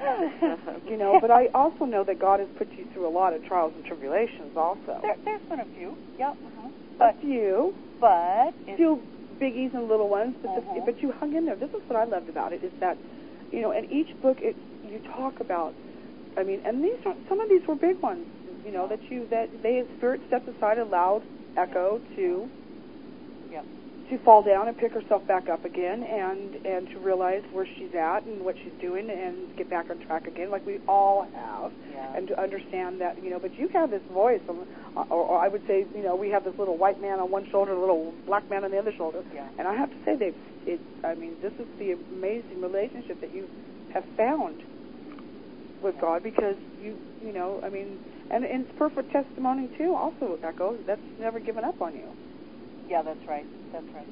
you 0.88 0.96
know, 0.96 1.18
but 1.20 1.30
I 1.30 1.46
also 1.54 1.84
know 1.84 2.04
that 2.04 2.18
God 2.20 2.40
has 2.40 2.48
put 2.56 2.68
you 2.76 2.86
through 2.92 3.06
a 3.06 3.12
lot 3.12 3.34
of 3.34 3.44
trials 3.44 3.72
and 3.76 3.84
tribulations. 3.84 4.52
Also, 4.56 4.98
there, 5.02 5.16
there's 5.24 5.42
been 5.48 5.60
a 5.60 5.68
few. 5.74 5.94
Yep. 6.18 6.36
Mm-hmm. 6.46 6.68
But 6.98 7.16
a 7.16 7.20
few. 7.20 7.74
But 8.00 8.54
few 8.76 9.02
biggies 9.40 9.74
and 9.74 9.88
little 9.88 10.08
ones. 10.08 10.36
But 10.42 10.50
uh-huh. 10.50 10.74
the, 10.74 10.80
but 10.92 11.02
you 11.02 11.12
hung 11.12 11.34
in 11.34 11.46
there. 11.46 11.56
This 11.56 11.70
is 11.70 11.82
what 11.86 11.96
I 11.96 12.04
loved 12.04 12.28
about 12.28 12.52
it 12.52 12.62
is 12.62 12.72
that, 12.80 12.96
you 13.50 13.60
know, 13.60 13.72
in 13.72 13.90
each 13.90 14.08
book 14.20 14.38
it 14.40 14.56
you 14.84 15.00
talk 15.12 15.40
about. 15.40 15.74
I 16.36 16.42
mean, 16.44 16.60
and 16.64 16.82
these 16.84 16.98
are 17.06 17.14
some 17.28 17.40
of 17.40 17.48
these 17.48 17.66
were 17.66 17.74
big 17.74 18.00
ones. 18.00 18.26
You 18.64 18.72
know 18.72 18.86
that 18.88 19.02
you 19.10 19.26
that 19.30 19.48
they 19.62 19.84
spirit 19.96 20.20
stepped 20.28 20.48
aside, 20.48 20.78
allowed 20.78 21.22
Echo 21.56 22.00
to. 22.16 22.48
Yep. 23.50 23.64
To 24.10 24.16
fall 24.24 24.42
down 24.42 24.68
and 24.68 24.78
pick 24.78 24.92
herself 24.92 25.26
back 25.26 25.50
up 25.50 25.66
again, 25.66 26.02
and 26.02 26.54
and 26.64 26.88
to 26.88 26.98
realize 26.98 27.42
where 27.52 27.66
she's 27.66 27.94
at 27.94 28.24
and 28.24 28.42
what 28.42 28.56
she's 28.56 28.72
doing, 28.80 29.10
and 29.10 29.54
get 29.54 29.68
back 29.68 29.90
on 29.90 29.98
track 30.06 30.26
again, 30.26 30.50
like 30.50 30.64
we 30.64 30.80
all 30.88 31.28
have, 31.34 31.72
yeah. 31.92 32.16
and 32.16 32.26
to 32.28 32.40
understand 32.40 33.02
that 33.02 33.22
you 33.22 33.28
know. 33.28 33.38
But 33.38 33.58
you 33.58 33.68
have 33.68 33.90
this 33.90 34.00
voice, 34.10 34.40
or, 34.48 35.04
or 35.10 35.38
I 35.38 35.48
would 35.48 35.66
say, 35.66 35.84
you 35.94 36.02
know, 36.02 36.16
we 36.16 36.30
have 36.30 36.44
this 36.44 36.58
little 36.58 36.78
white 36.78 37.02
man 37.02 37.20
on 37.20 37.30
one 37.30 37.50
shoulder, 37.50 37.72
a 37.72 37.78
little 37.78 38.14
black 38.24 38.48
man 38.48 38.64
on 38.64 38.70
the 38.70 38.78
other 38.78 38.94
shoulder, 38.96 39.22
yeah. 39.34 39.46
and 39.58 39.68
I 39.68 39.74
have 39.74 39.90
to 39.90 39.96
say, 40.06 40.16
they, 40.16 40.32
it. 40.64 40.80
I 41.04 41.14
mean, 41.14 41.36
this 41.42 41.52
is 41.52 41.66
the 41.78 41.92
amazing 41.92 42.62
relationship 42.62 43.20
that 43.20 43.34
you 43.34 43.46
have 43.92 44.04
found 44.16 44.62
with 45.82 45.96
yeah. 45.96 46.00
God, 46.00 46.22
because 46.22 46.56
you, 46.80 46.96
you 47.22 47.34
know, 47.34 47.60
I 47.62 47.68
mean, 47.68 47.98
and, 48.30 48.44
and 48.44 48.64
it's 48.64 48.78
perfect 48.78 49.12
testimony 49.12 49.68
too. 49.76 49.94
Also, 49.94 50.38
Echo, 50.42 50.78
that's 50.86 51.00
never 51.20 51.40
given 51.40 51.62
up 51.62 51.82
on 51.82 51.94
you. 51.94 52.08
Yeah, 52.88 53.02
that's 53.04 53.20
right. 53.28 53.46
That's 53.72 53.86
right. 53.94 54.08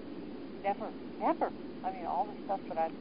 Never, 0.62 0.92
never. 1.20 1.52
I 1.84 1.90
mean, 1.92 2.04
all 2.04 2.26
the 2.28 2.36
stuff 2.44 2.60
that 2.68 2.78
I've, 2.78 2.96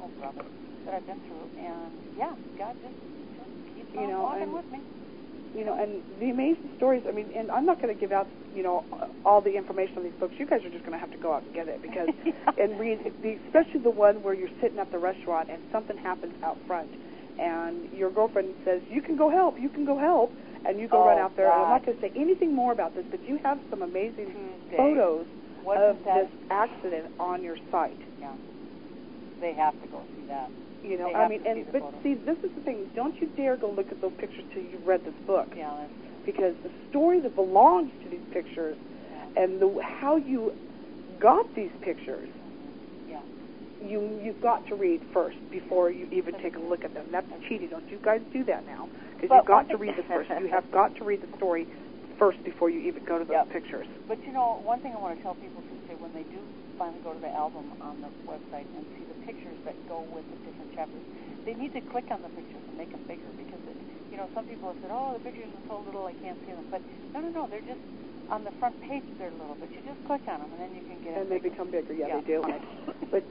oh 0.00 0.10
brother, 0.18 0.44
that 0.86 0.94
I've 0.94 1.06
been 1.06 1.20
through, 1.28 1.44
and 1.60 1.92
yeah, 2.16 2.32
God 2.56 2.74
just, 2.80 2.96
just 3.36 3.52
keeps 3.74 3.88
you 3.92 4.00
on 4.00 4.08
know, 4.08 4.22
walking 4.22 4.42
and, 4.42 4.52
with 4.52 4.68
me. 4.72 4.80
You 5.56 5.64
know, 5.64 5.74
and 5.74 6.02
the 6.20 6.30
amazing 6.30 6.70
stories. 6.76 7.02
I 7.08 7.12
mean, 7.12 7.28
and 7.36 7.50
I'm 7.50 7.64
not 7.64 7.80
going 7.80 7.92
to 7.92 7.98
give 7.98 8.12
out, 8.12 8.28
you 8.54 8.62
know, 8.62 8.84
all 9.24 9.40
the 9.40 9.56
information 9.56 9.98
on 9.98 10.04
these 10.04 10.16
books. 10.20 10.34
You 10.38 10.46
guys 10.46 10.60
are 10.64 10.70
just 10.70 10.84
going 10.84 10.92
to 10.92 11.00
have 11.00 11.10
to 11.12 11.18
go 11.18 11.32
out 11.32 11.44
and 11.44 11.52
get 11.54 11.68
it 11.68 11.80
because, 11.80 12.08
and 12.60 12.78
read, 12.78 13.00
the, 13.22 13.38
especially 13.48 13.80
the 13.80 13.90
one 13.90 14.22
where 14.22 14.34
you're 14.34 14.52
sitting 14.60 14.78
at 14.78 14.92
the 14.92 14.98
restaurant 14.98 15.48
and 15.50 15.62
something 15.72 15.96
happens 15.96 16.34
out 16.44 16.58
front, 16.66 16.90
and 17.38 17.88
your 17.92 18.10
girlfriend 18.10 18.54
says, 18.64 18.82
"You 18.88 19.00
can 19.00 19.16
go 19.16 19.30
help. 19.30 19.58
You 19.58 19.68
can 19.70 19.84
go 19.84 19.98
help." 19.98 20.36
And 20.66 20.78
you 20.78 20.88
go 20.88 21.02
oh, 21.02 21.06
run 21.06 21.18
out 21.18 21.36
there. 21.36 21.46
God. 21.46 21.54
And 21.54 21.64
I'm 21.64 21.70
not 21.70 21.86
going 21.86 21.96
to 21.98 22.02
say 22.02 22.12
anything 22.20 22.54
more 22.54 22.72
about 22.72 22.94
this, 22.94 23.04
but 23.10 23.22
you 23.26 23.38
have 23.38 23.58
some 23.70 23.82
amazing 23.82 24.26
Tuesday. 24.26 24.76
photos 24.76 25.26
Wasn't 25.64 25.84
of 25.84 26.04
that, 26.04 26.22
this 26.22 26.30
accident 26.50 27.06
on 27.18 27.42
your 27.42 27.56
site. 27.70 27.98
Yeah. 28.20 28.32
They 29.40 29.54
have 29.54 29.80
to 29.82 29.88
go 29.88 30.02
see 30.16 30.26
that. 30.26 30.50
You 30.82 30.98
know, 30.98 31.08
They 31.08 31.14
I 31.14 31.28
mean, 31.28 31.46
and 31.46 31.64
see 31.64 31.70
but 31.72 31.82
photos. 31.82 32.02
see, 32.02 32.14
this 32.14 32.38
is 32.38 32.50
the 32.54 32.62
thing. 32.62 32.90
Don't 32.94 33.20
you 33.20 33.28
dare 33.36 33.56
go 33.56 33.70
look 33.70 33.90
at 33.90 34.00
those 34.00 34.12
pictures 34.18 34.44
till 34.52 34.62
you've 34.62 34.86
read 34.86 35.04
this 35.04 35.14
book, 35.26 35.48
Yeah, 35.56 35.74
that's 35.78 35.92
because 36.26 36.54
the 36.62 36.70
story 36.90 37.20
that 37.20 37.34
belongs 37.34 37.90
to 38.04 38.10
these 38.10 38.24
pictures 38.32 38.76
yeah. 39.10 39.42
and 39.42 39.60
the 39.60 39.82
how 39.82 40.16
you 40.16 40.52
got 41.20 41.52
these 41.54 41.70
pictures, 41.82 42.28
mm-hmm. 42.28 43.10
Yeah. 43.10 43.20
you 43.88 44.20
you've 44.22 44.40
got 44.40 44.66
to 44.68 44.74
read 44.74 45.02
first 45.12 45.38
before 45.50 45.90
you 45.90 46.08
even 46.12 46.34
take 46.42 46.56
a 46.56 46.60
look 46.60 46.84
at 46.84 46.94
them. 46.94 47.06
That's 47.10 47.26
cheating. 47.48 47.68
Don't 47.68 47.88
you 47.90 47.98
guys 48.02 48.20
do 48.32 48.44
that 48.44 48.66
now? 48.66 48.88
Because 49.18 49.34
you've 49.34 49.50
got 49.50 49.68
to 49.70 49.76
read 49.76 49.94
the 49.98 50.06
first. 50.06 50.30
You 50.30 50.46
have 50.54 50.70
got 50.70 50.94
to 50.96 51.04
read 51.04 51.20
the 51.20 51.30
story 51.36 51.66
first 52.18 52.38
before 52.46 52.70
you 52.70 52.78
even 52.86 53.02
go 53.02 53.18
to 53.18 53.24
those 53.26 53.46
Yep. 53.46 53.50
pictures. 53.50 53.86
But 54.06 54.18
you 54.26 54.32
know, 54.32 54.62
one 54.62 54.80
thing 54.80 54.94
I 54.94 54.98
want 54.98 55.18
to 55.18 55.22
tell 55.22 55.34
people 55.34 55.62
to 55.70 55.74
say 55.86 55.94
when 55.94 56.12
they 56.14 56.24
do 56.30 56.46
finally 56.78 57.00
go 57.02 57.12
to 57.14 57.18
the 57.20 57.30
album 57.34 57.74
on 57.82 58.00
the 58.00 58.10
website 58.26 58.66
and 58.78 58.86
see 58.98 59.04
the 59.06 59.18
pictures 59.26 59.58
that 59.66 59.74
go 59.86 60.02
with 60.02 60.24
the 60.30 60.38
different 60.46 60.70
chapters, 60.70 61.02
they 61.44 61.54
need 61.54 61.72
to 61.74 61.82
click 61.82 62.06
on 62.10 62.22
the 62.22 62.30
pictures 62.30 62.62
and 62.66 62.76
make 62.78 62.90
them 62.94 63.02
bigger 63.06 63.34
because 63.36 63.58
it, 63.66 63.76
you 64.10 64.16
know, 64.16 64.30
some 64.34 64.46
people 64.46 64.68
have 64.70 64.78
said, 64.80 64.90
"Oh, 64.94 65.12
the 65.14 65.22
pictures 65.22 65.50
are 65.54 65.62
so 65.66 65.82
little, 65.82 66.06
I 66.06 66.14
can't 66.14 66.38
see 66.46 66.52
them." 66.54 66.66
But 66.70 66.82
no, 67.14 67.20
no, 67.20 67.30
no, 67.30 67.46
they're 67.50 67.62
just 67.66 67.82
on 68.30 68.44
the 68.44 68.52
front 68.58 68.78
page. 68.80 69.04
They're 69.18 69.34
little, 69.34 69.56
but 69.58 69.68
you 69.74 69.82
just 69.82 70.02
click 70.06 70.22
on 70.26 70.40
them 70.40 70.52
and 70.52 70.60
then 70.60 70.74
you 70.74 70.82
can 70.86 70.98
get 71.02 71.14
And 71.18 71.26
them 71.26 71.30
And 71.30 71.30
they 71.30 71.38
bigger. 71.42 71.54
become 71.54 71.70
bigger. 71.70 71.94
Yeah, 71.94 72.08
Yeah. 72.08 72.20
they 72.20 72.26
do. 72.26 72.38
but 73.12 73.22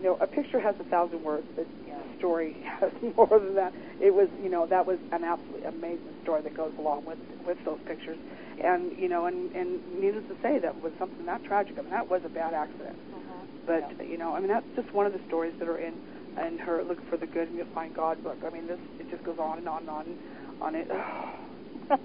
you 0.00 0.06
know, 0.06 0.16
a 0.20 0.26
picture 0.26 0.58
has 0.60 0.74
a 0.80 0.84
thousand 0.84 1.22
words, 1.22 1.44
but 1.56 1.66
Yeah. 1.86 2.00
a 2.00 2.16
story 2.16 2.56
has 2.80 2.90
more 3.16 3.28
than 3.38 3.54
that. 3.56 3.74
It 4.00 4.14
was, 4.14 4.28
you 4.42 4.48
know, 4.48 4.66
that 4.66 4.86
was 4.86 4.98
an 5.12 5.24
absolutely 5.24 5.68
amazing 5.68 6.14
story 6.22 6.40
that 6.42 6.54
goes 6.56 6.72
along 6.78 7.04
with 7.04 7.18
with 7.46 7.58
those 7.66 7.78
pictures, 7.86 8.16
and 8.64 8.92
you 8.96 9.08
know, 9.08 9.26
and 9.26 9.52
and 9.52 9.80
needless 10.00 10.24
to 10.28 10.36
say, 10.42 10.58
that 10.58 10.80
was 10.82 10.92
something 10.98 11.26
that 11.26 11.44
tragic. 11.44 11.76
I 11.78 11.82
mean, 11.82 11.90
that 11.90 12.08
was 12.08 12.22
a 12.24 12.30
bad 12.30 12.54
accident. 12.54 12.96
Mhm. 13.12 13.44
But 13.66 13.92
Yeah. 13.98 14.06
you 14.06 14.16
know, 14.16 14.34
I 14.34 14.40
mean, 14.40 14.48
that's 14.48 14.66
just 14.74 14.92
one 14.94 15.04
of 15.06 15.12
the 15.12 15.20
stories 15.26 15.52
that 15.58 15.68
are 15.68 15.78
in 15.78 16.00
in 16.46 16.58
her 16.58 16.82
"Look 16.82 17.02
for 17.10 17.18
the 17.18 17.26
Good 17.26 17.48
and 17.48 17.56
You'll 17.58 17.66
Find 17.74 17.92
God" 17.92 18.22
book. 18.22 18.38
I 18.46 18.48
mean, 18.50 18.66
this 18.66 18.80
it 18.98 19.10
just 19.10 19.22
goes 19.24 19.38
on 19.38 19.58
and 19.58 19.68
on 19.68 19.82
and 19.82 19.90
on 19.90 20.16
on 20.62 20.74
it. 20.74 20.88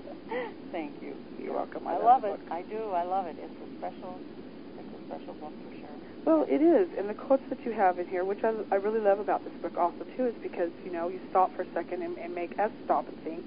Thank 0.71 0.95
you. 1.01 1.15
You're 1.37 1.53
welcome. 1.53 1.87
I 1.87 1.93
love 1.93 2.03
love 2.03 2.23
it. 2.25 2.31
book. 2.31 2.41
I 2.51 2.63
do. 2.63 2.91
I 2.91 3.03
love 3.03 3.25
it. 3.27 3.37
It's 3.39 3.53
a 3.61 3.67
special. 3.77 4.19
Special 5.07 5.35
book 5.39 5.53
for 5.63 5.71
sure. 5.79 5.97
Well, 6.25 6.45
it 6.49 6.61
is, 6.61 6.89
and 6.97 7.07
the 7.07 7.13
quotes 7.13 7.43
that 7.49 7.59
you 7.65 7.71
have 7.71 7.99
in 7.99 8.07
here, 8.07 8.25
which 8.25 8.43
I, 8.43 8.53
I 8.71 8.75
really 8.75 8.99
love 8.99 9.19
about 9.19 9.43
this 9.43 9.53
book 9.61 9.77
also 9.77 10.05
too, 10.17 10.25
is 10.25 10.33
because 10.41 10.71
you 10.83 10.91
know 10.91 11.09
you 11.09 11.19
stop 11.29 11.55
for 11.55 11.61
a 11.61 11.69
second 11.73 12.01
and, 12.01 12.17
and 12.17 12.33
make 12.33 12.57
us 12.57 12.71
stop 12.83 13.07
and 13.07 13.17
think 13.23 13.45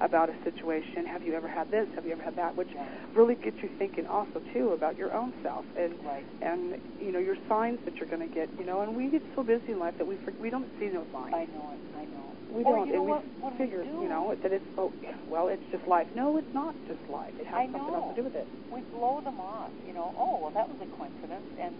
about 0.00 0.28
a 0.28 0.34
situation. 0.44 1.06
Have 1.06 1.22
you 1.22 1.34
ever 1.34 1.48
had 1.48 1.70
this? 1.70 1.86
Have 1.94 2.04
you 2.04 2.12
ever 2.12 2.22
had 2.22 2.36
that? 2.36 2.56
Which 2.56 2.68
really 3.14 3.34
gets 3.36 3.56
you 3.62 3.70
thinking 3.78 4.06
also 4.06 4.42
too 4.52 4.72
about 4.72 4.98
your 4.98 5.12
own 5.14 5.32
self 5.42 5.64
and 5.76 5.94
Right. 6.04 6.24
and 6.42 6.76
you 7.00 7.12
know 7.12 7.18
your 7.18 7.36
signs 7.48 7.78
that 7.84 7.96
you're 7.96 8.08
going 8.08 8.26
to 8.26 8.32
get. 8.32 8.50
You 8.58 8.66
know, 8.66 8.82
and 8.82 8.94
we 8.96 9.08
get 9.08 9.22
so 9.34 9.42
busy 9.42 9.72
in 9.72 9.78
life 9.78 9.94
that 9.98 10.06
we 10.06 10.18
we 10.38 10.50
don't 10.50 10.68
see 10.78 10.88
those 10.88 11.06
signs. 11.12 11.32
I 11.34 11.44
know 11.46 11.72
it. 11.72 11.80
I 11.96 12.04
know. 12.04 12.24
We 12.52 12.62
or 12.62 12.76
don't, 12.76 12.86
you 12.88 12.92
know 12.92 12.98
and 13.00 13.04
we 13.06 13.10
what? 13.40 13.56
Figure, 13.58 13.82
we 13.82 14.04
you 14.04 14.08
know, 14.08 14.34
that 14.42 14.52
it's 14.52 14.64
oh, 14.78 14.92
well, 15.30 15.48
it's 15.48 15.62
just 15.72 15.86
life. 15.88 16.06
No, 16.14 16.36
it's 16.36 16.52
not 16.54 16.74
just 16.86 17.00
life. 17.08 17.32
It 17.40 17.46
has 17.46 17.58
I 17.60 17.64
something 17.72 17.88
know. 17.88 17.94
else 18.06 18.14
to 18.14 18.20
do 18.20 18.24
with 18.24 18.36
it. 18.36 18.46
we 18.70 18.82
blow 18.92 19.20
them 19.24 19.40
off. 19.40 19.70
You 19.86 19.94
know, 19.94 20.12
oh 20.18 20.38
well, 20.42 20.52
that 20.54 20.68
was 20.68 20.76
a 20.82 20.86
coincidence, 20.96 21.48
and 21.58 21.74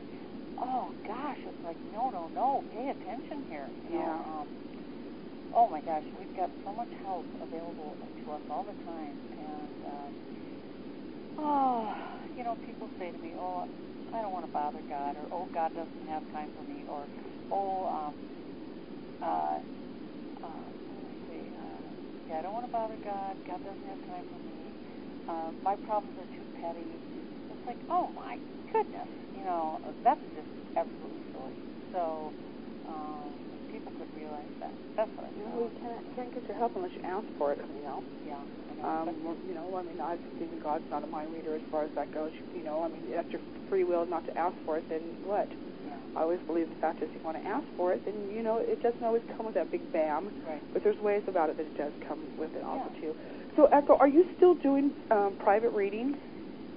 oh 0.58 0.90
gosh, 1.06 1.38
it's 1.46 1.62
like 1.64 1.76
no, 1.92 2.10
no, 2.10 2.30
no, 2.34 2.64
pay 2.72 2.88
attention 2.90 3.44
here. 3.48 3.68
You 3.92 3.98
Yeah. 4.00 4.06
Know, 4.06 4.42
um, 4.42 4.48
oh 5.56 5.68
my 5.68 5.80
gosh, 5.80 6.04
we've 6.12 6.32
got 6.36 6.52
so 6.64 6.72
much 6.72 6.92
help 7.02 7.26
available 7.40 7.96
to 8.24 8.32
us 8.32 8.42
all 8.50 8.62
the 8.64 8.76
time, 8.84 9.16
and 9.40 9.78
um, 9.88 10.12
oh, 11.38 11.88
you 12.36 12.44
know, 12.44 12.56
people 12.64 12.90
say 12.98 13.10
to 13.10 13.18
me, 13.18 13.32
oh, 13.38 13.64
I 14.12 14.20
don't 14.20 14.32
want 14.32 14.44
to 14.44 14.52
bother 14.52 14.84
God, 14.88 15.16
or 15.16 15.26
oh, 15.32 15.48
God 15.54 15.72
doesn't 15.74 16.04
have 16.06 16.22
time 16.30 16.50
for 16.54 16.62
me, 16.62 16.84
or 16.86 17.08
oh, 17.50 17.88
um, 17.88 18.14
uh, 19.24 19.58
uh, 20.44 20.68
let's 21.02 21.20
see, 21.26 21.48
uh, 21.56 21.88
yeah, 22.28 22.38
I 22.38 22.42
don't 22.42 22.52
want 22.52 22.66
to 22.66 22.72
bother 22.72 22.98
God. 23.02 23.38
God 23.46 23.62
doesn't 23.64 23.86
have 23.86 24.02
time 24.06 24.26
for 24.28 24.38
me. 24.44 24.74
Uh, 25.28 25.50
my 25.62 25.76
problems 25.76 26.14
are 26.18 26.28
too 26.36 26.46
petty. 26.58 27.00
It's 27.50 27.62
like, 27.66 27.78
oh 27.90 28.10
my 28.14 28.38
goodness, 28.72 29.08
you 29.32 29.42
know, 29.42 29.78
that's 30.04 30.22
just 30.34 30.50
absolutely 30.76 31.22
silly. 31.32 31.54
So, 31.92 32.34
um, 32.88 33.45
people 33.96 34.08
realize 34.16 34.52
that. 34.60 34.74
That's 34.96 35.10
what 35.16 35.28
I 35.28 35.30
You 35.36 35.44
know, 35.44 35.68
you 35.68 35.72
can't 35.80 36.04
can't 36.14 36.32
get 36.32 36.48
your 36.48 36.56
help 36.56 36.72
unless 36.76 36.92
you 36.96 37.02
ask 37.04 37.26
for 37.36 37.52
it. 37.52 37.60
You 37.76 37.82
know. 37.82 38.04
Yeah, 38.24 38.40
I 38.68 38.72
know. 38.76 38.84
Um, 38.84 39.36
you 39.48 39.54
know, 39.54 39.76
I 39.76 39.82
mean, 39.82 40.00
I 40.00 40.16
believe 40.36 40.52
in 40.52 40.58
God's 40.58 40.84
not 40.90 41.04
a 41.04 41.06
mind 41.06 41.32
reader 41.32 41.54
as 41.54 41.62
far 41.70 41.84
as 41.84 41.90
that 41.96 42.12
goes. 42.12 42.32
You 42.54 42.64
know, 42.64 42.82
I 42.82 42.88
mean, 42.88 43.02
that's 43.14 43.30
your 43.32 43.42
free 43.68 43.84
will 43.84 44.06
not 44.06 44.24
to 44.26 44.36
ask 44.38 44.56
for 44.64 44.76
it. 44.78 44.84
Then 44.88 45.16
what? 45.22 45.52
yeah, 45.84 45.96
I 46.16 46.22
always 46.22 46.40
believe 46.46 46.68
the 46.70 46.80
fact 46.80 47.02
is, 47.02 47.08
if 47.10 47.16
you 47.16 47.20
want 47.24 47.36
to 47.42 47.46
ask 47.48 47.66
for 47.76 47.92
it, 47.92 48.02
then 48.04 48.30
you 48.30 48.42
know 48.42 48.58
it 48.58 48.80
doesn't 48.82 49.02
always 49.04 49.22
come 49.36 49.46
with 49.46 49.54
that 49.54 49.70
big 49.70 49.90
bam. 49.92 50.32
right. 50.46 50.62
But 50.72 50.82
there's 50.84 50.98
ways 50.98 51.22
about 51.28 51.50
it 51.50 51.56
that 51.56 51.66
it 51.66 51.76
does 51.76 51.92
come 52.06 52.28
with 52.36 52.54
it 52.56 52.62
also 52.64 52.90
Yeah. 52.92 53.00
too. 53.00 53.16
So, 53.56 53.66
Echo, 53.72 53.96
are 53.96 54.08
you 54.08 54.24
still 54.36 54.54
doing 54.54 54.92
um, 55.10 55.36
private 55.38 55.70
readings? 55.72 56.16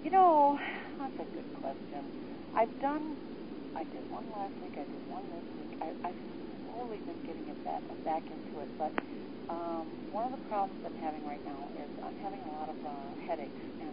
You 0.04 0.12
know, 0.12 0.58
that's 0.98 1.20
a 1.20 1.28
good 1.36 1.48
question. 1.54 2.08
I've 2.56 2.72
done, 2.80 3.18
I 3.76 3.84
did 3.91 4.04
one 4.10 4.24
last 4.32 4.54
week, 4.62 4.74
I 4.80 4.88
did 4.88 5.04
one 5.08 5.24
this 5.30 5.44
week. 5.60 5.72
I, 5.82 5.91
I've 6.08 6.16
slowly 6.80 7.03
been 7.03 7.19
getting 7.27 7.43
it 7.51 7.60
back, 7.68 7.84
back 8.07 8.23
into 8.31 8.64
it, 8.64 8.72
but 8.80 8.95
um, 9.51 9.84
one 10.15 10.23
of 10.23 10.31
the 10.31 10.39
problems 10.47 10.80
I'm 10.88 10.95
having 10.95 11.27
right 11.27 11.43
now 11.43 11.68
is 11.76 11.91
I'm 11.99 12.15
having 12.23 12.39
a 12.47 12.51
lot 12.56 12.72
of 12.72 12.80
uh, 12.88 13.11
headaches, 13.19 13.60
and 13.84 13.91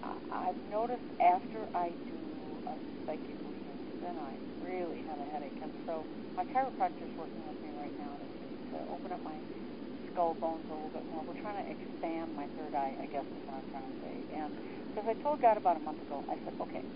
I, 0.00 0.16
I've 0.48 0.60
noticed 0.72 1.04
after 1.20 1.68
I 1.76 1.92
do 2.08 2.16
a 2.64 2.80
psychic 3.04 3.36
reading, 3.44 3.76
then 4.00 4.16
I 4.16 4.40
really 4.64 5.04
have 5.04 5.20
a 5.20 5.28
headache, 5.28 5.60
and 5.60 5.76
so 5.84 6.08
my 6.32 6.48
chiropractor's 6.48 7.12
working 7.20 7.44
with 7.44 7.60
me 7.60 7.68
right 7.76 7.92
now 8.00 8.16
to, 8.16 8.26
to 8.72 8.76
open 8.88 9.12
up 9.12 9.20
my 9.20 9.36
skull 10.08 10.32
bones 10.40 10.64
a 10.72 10.74
little 10.74 10.94
bit 10.94 11.04
more. 11.12 11.20
We're 11.28 11.36
trying 11.44 11.60
to 11.60 11.66
expand 11.68 12.32
my 12.32 12.48
third 12.56 12.72
eye, 12.72 12.96
I 12.96 13.06
guess 13.12 13.28
is 13.28 13.42
what 13.44 13.60
I'm 13.60 13.68
trying 13.68 13.84
to 13.84 13.96
say. 14.00 14.16
And 14.32 14.56
because 14.88 15.04
I 15.04 15.14
told 15.20 15.44
God 15.44 15.60
about 15.60 15.76
a 15.76 15.84
month 15.84 16.00
ago, 16.00 16.24
I 16.24 16.40
said, 16.48 16.56
okay, 16.64 16.88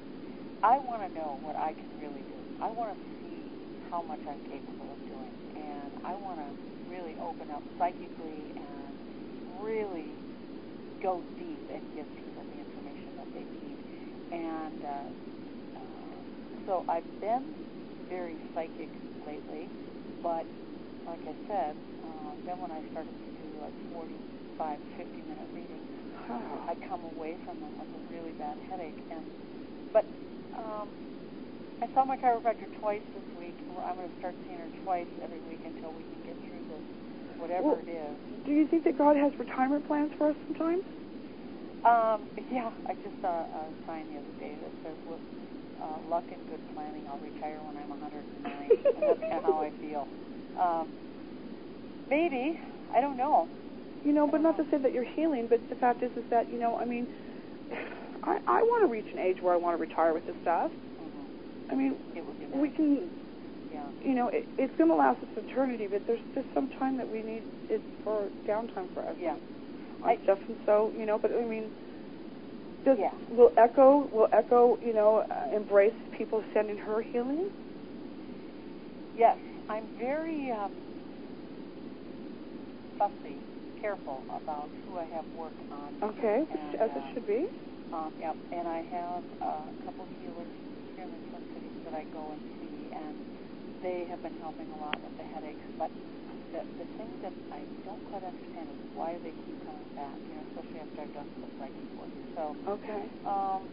I 0.62 0.78
want 0.80 1.04
to 1.04 1.10
know 1.12 1.36
what 1.42 1.58
I 1.58 1.74
can 1.76 1.90
really 2.00 2.24
do. 2.30 2.38
I 2.62 2.70
want 2.72 2.94
to 2.94 2.98
how 3.92 4.00
much 4.08 4.24
I'm 4.24 4.40
capable 4.48 4.88
of 4.88 5.00
doing. 5.04 5.34
And 5.60 5.92
I 6.00 6.16
want 6.24 6.40
to 6.40 6.48
really 6.88 7.12
open 7.20 7.52
up 7.52 7.60
psychically 7.76 8.40
and 8.56 8.92
really 9.60 10.08
go 11.04 11.20
deep 11.36 11.60
and 11.68 11.84
give 11.92 12.08
people 12.16 12.40
the 12.48 12.56
information 12.56 13.12
that 13.20 13.28
they 13.36 13.44
need. 13.44 13.76
And 14.32 14.80
uh, 14.80 15.12
uh, 15.76 16.16
so 16.64 16.72
I've 16.88 17.04
been 17.20 17.44
very 18.08 18.40
psychic 18.56 18.88
lately, 19.28 19.68
but 20.24 20.48
like 21.04 21.20
I 21.28 21.36
said, 21.44 21.76
uh, 21.76 22.32
then 22.48 22.56
when 22.64 22.72
I 22.72 22.80
started 22.96 23.12
to 23.12 23.30
do 23.44 23.48
like 23.60 23.76
45, 23.92 24.80
50 24.96 25.20
minute 25.28 25.50
readings. 25.52 25.92
I 26.70 26.80
come 26.88 27.04
away 27.12 27.36
from 27.44 27.60
them 27.60 27.76
with 27.76 27.92
a 27.92 28.00
really 28.08 28.32
bad 28.40 28.56
headache. 28.72 28.96
And 29.12 29.20
but 29.92 30.08
um, 30.56 30.88
I 31.82 31.90
saw 31.98 32.06
my 32.06 32.14
chiropractor 32.14 32.70
twice 32.78 33.02
this 33.10 33.26
week. 33.42 33.58
I'm 33.82 33.98
going 33.98 34.06
to 34.06 34.18
start 34.22 34.38
seeing 34.46 34.54
her 34.54 34.70
twice 34.86 35.10
every 35.18 35.42
week 35.50 35.58
until 35.66 35.90
we 35.90 36.06
can 36.06 36.22
get 36.30 36.36
through 36.38 36.62
this, 36.70 36.86
whatever 37.42 37.74
Well- 37.74 37.82
it 37.82 37.90
is. 37.90 38.14
Do 38.46 38.52
you 38.54 38.66
think 38.70 38.84
that 38.84 38.96
God 38.96 39.16
has 39.16 39.34
retirement 39.34 39.86
plans 39.90 40.12
for 40.14 40.30
us 40.30 40.36
sometimes? 40.46 40.86
Um, 41.82 42.22
yeah, 42.54 42.70
I 42.86 42.94
just 42.94 43.18
saw 43.20 43.42
a 43.42 43.66
sign 43.86 44.06
the 44.14 44.22
other 44.22 44.34
day 44.38 44.54
that 44.54 44.70
says, 44.86 44.96
"With 45.10 45.18
uh, 45.82 45.98
luck 46.08 46.22
and 46.30 46.38
good 46.48 46.62
planning, 46.74 47.02
I'll 47.10 47.18
retire 47.18 47.58
when 47.66 47.76
I'm 47.76 47.90
109." 47.90 48.70
and 48.86 49.02
that's 49.02 49.18
kind 49.18 49.32
of 49.34 49.42
how 49.42 49.58
I 49.62 49.70
feel. 49.82 50.06
Um, 50.58 50.86
maybe 52.08 52.60
I 52.94 53.00
don't 53.00 53.16
know. 53.16 53.48
You 54.04 54.12
know, 54.12 54.28
but 54.28 54.42
not 54.42 54.58
know. 54.58 54.64
to 54.64 54.70
say 54.70 54.78
that 54.78 54.92
you're 54.92 55.10
healing, 55.18 55.48
but 55.48 55.58
the 55.70 55.74
fact 55.76 56.04
is, 56.04 56.10
is 56.16 56.24
that 56.30 56.52
you 56.52 56.58
know, 56.60 56.76
I 56.78 56.84
mean, 56.84 57.08
I 58.22 58.38
I 58.46 58.62
want 58.62 58.86
to 58.86 58.90
reach 58.90 59.10
an 59.12 59.18
age 59.18 59.42
where 59.42 59.54
I 59.54 59.56
want 59.56 59.76
to 59.76 59.80
retire 59.80 60.14
with 60.14 60.26
this 60.26 60.36
stuff. 60.42 60.70
I 61.72 61.74
mean, 61.74 61.96
It 62.14 62.24
would 62.26 62.38
be 62.38 62.46
we 62.52 62.70
can, 62.70 63.08
Yeah. 63.72 63.88
you 64.04 64.14
know, 64.14 64.28
it, 64.28 64.46
it's 64.58 64.72
going 64.76 64.90
to 64.90 64.96
last 64.96 65.22
us 65.22 65.28
eternity, 65.36 65.86
but 65.90 66.02
there's 66.06 66.20
just 66.34 66.46
some 66.54 66.68
time 66.78 66.96
that 66.98 67.08
we 67.08 67.22
need 67.22 67.44
it 67.68 67.82
for 68.04 68.28
downtime 68.46 68.92
for 68.92 69.02
us. 69.08 69.16
Yeah. 69.18 69.36
I- 70.04 70.18
stuff, 70.24 70.38
and 70.48 70.56
so 70.66 70.92
you 70.96 71.06
know, 71.06 71.18
but 71.18 71.30
I 71.32 71.44
mean, 71.44 71.70
does 72.84 72.98
Yeah. 72.98 73.12
will 73.30 73.52
Echo 73.56 74.08
will 74.12 74.28
Echo 74.32 74.76
you 74.82 74.92
know 74.92 75.22
uh, 75.30 75.56
embrace 75.56 75.94
people 76.16 76.42
sending 76.52 76.76
her 76.76 77.00
healing? 77.02 77.48
Yes, 79.14 79.36
I'm 79.68 79.84
very 79.98 80.50
um, 80.50 80.72
fussy, 82.98 83.38
careful 83.80 84.24
about 84.30 84.70
who 84.84 84.96
I 84.96 85.04
have 85.04 85.24
work 85.36 85.54
on. 85.70 85.92
Okay, 86.02 86.44
And, 86.50 86.74
as 86.80 86.90
uh, 86.90 86.98
it 86.98 87.04
should 87.14 87.26
be. 87.26 87.46
Um, 87.92 88.10
yep, 88.18 88.36
and 88.50 88.66
I 88.66 88.82
have 88.90 89.22
uh, 89.40 89.68
a 89.68 89.84
couple 89.84 90.08
healers 90.18 90.50
here 90.96 91.04
in 91.04 91.10
the 91.12 91.20
Twin 91.30 91.44
Cities 91.52 91.76
that 91.92 91.96
I 92.00 92.08
go 92.12 92.32
and 92.32 92.42
see, 92.60 92.88
and 92.96 93.20
they 93.84 94.08
have 94.08 94.22
been 94.24 94.34
helping 94.40 94.72
a 94.72 94.78
lot 94.80 95.04
with 95.04 95.12
the 95.20 95.24
headaches. 95.28 95.64
But 95.78 95.92
the, 96.52 96.64
the 96.80 96.88
thing 96.96 97.20
that 97.22 97.36
I 97.52 97.68
don't 97.84 98.02
quite 98.08 98.24
understand 98.24 98.72
is 98.72 98.80
why 98.96 99.20
they 99.20 99.36
keep 99.44 99.60
coming 99.60 99.92
back, 99.96 100.24
you 100.32 100.36
know, 100.40 100.44
especially 100.50 100.80
after 100.80 101.04
I've 101.04 101.12
done 101.14 101.30
some 101.44 101.52
psychic 101.60 101.92
work. 102.00 102.16
So 102.34 102.56
Okay. 102.68 103.12
um, 103.28 103.68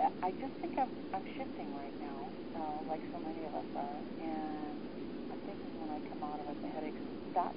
I- 0.00 0.14
I 0.22 0.30
just 0.40 0.54
think 0.62 0.74
I'm, 0.78 0.94
I'm 1.14 1.26
shifting 1.38 1.72
right 1.74 1.96
now, 2.00 2.32
uh, 2.54 2.82
like 2.88 3.02
so 3.12 3.20
many 3.20 3.44
of 3.46 3.54
us 3.54 3.68
are, 3.76 4.02
and 4.20 4.78
I'm 5.30 5.40
thinking 5.46 5.74
when 5.80 5.90
I 5.90 6.00
come 6.08 6.22
out 6.22 6.40
of 6.40 6.48
it, 6.48 6.58
the 6.62 6.68
headaches 6.68 7.02
stop, 7.30 7.56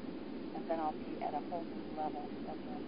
and 0.56 0.66
then 0.70 0.80
I'll 0.80 0.98
be 1.00 1.18
at 1.22 1.34
a 1.36 1.42
whole 1.50 1.66
new 1.72 1.86
level. 1.98 2.32
That's 2.48 2.60
what 2.66 2.82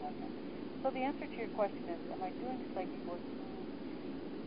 So 0.84 0.91
the 0.91 1.03
answer 1.03 1.27
to 1.27 1.38
your 1.39 1.49
question 1.53 1.89
is, 1.93 2.02
am 2.11 2.23
I 2.23 2.34
doing 2.39 2.61
psychic 2.73 3.07
work? 3.07 3.22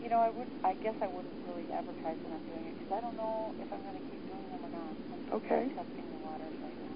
You 0.05 0.13
know, 0.13 0.21
I 0.21 0.29
would. 0.29 0.53
I 0.61 0.77
guess 0.85 0.93
I 1.01 1.09
wouldn't 1.09 1.33
really 1.49 1.65
advertise 1.73 2.21
that 2.21 2.29
I'm 2.29 2.45
doing 2.45 2.69
it 2.69 2.77
because 2.77 2.93
I 2.93 3.01
don't 3.01 3.17
know 3.17 3.57
if 3.57 3.73
I'm 3.73 3.81
going 3.81 3.97
to 3.97 4.05
keep 4.13 4.21
doing 4.29 4.45
them 4.53 4.61
or 4.61 4.69
not. 4.69 5.01
I'm 5.09 5.25
Okay. 5.33 5.73
testing 5.73 6.05
the 6.13 6.21
waters 6.21 6.53
right 6.61 6.77
now. 6.77 6.93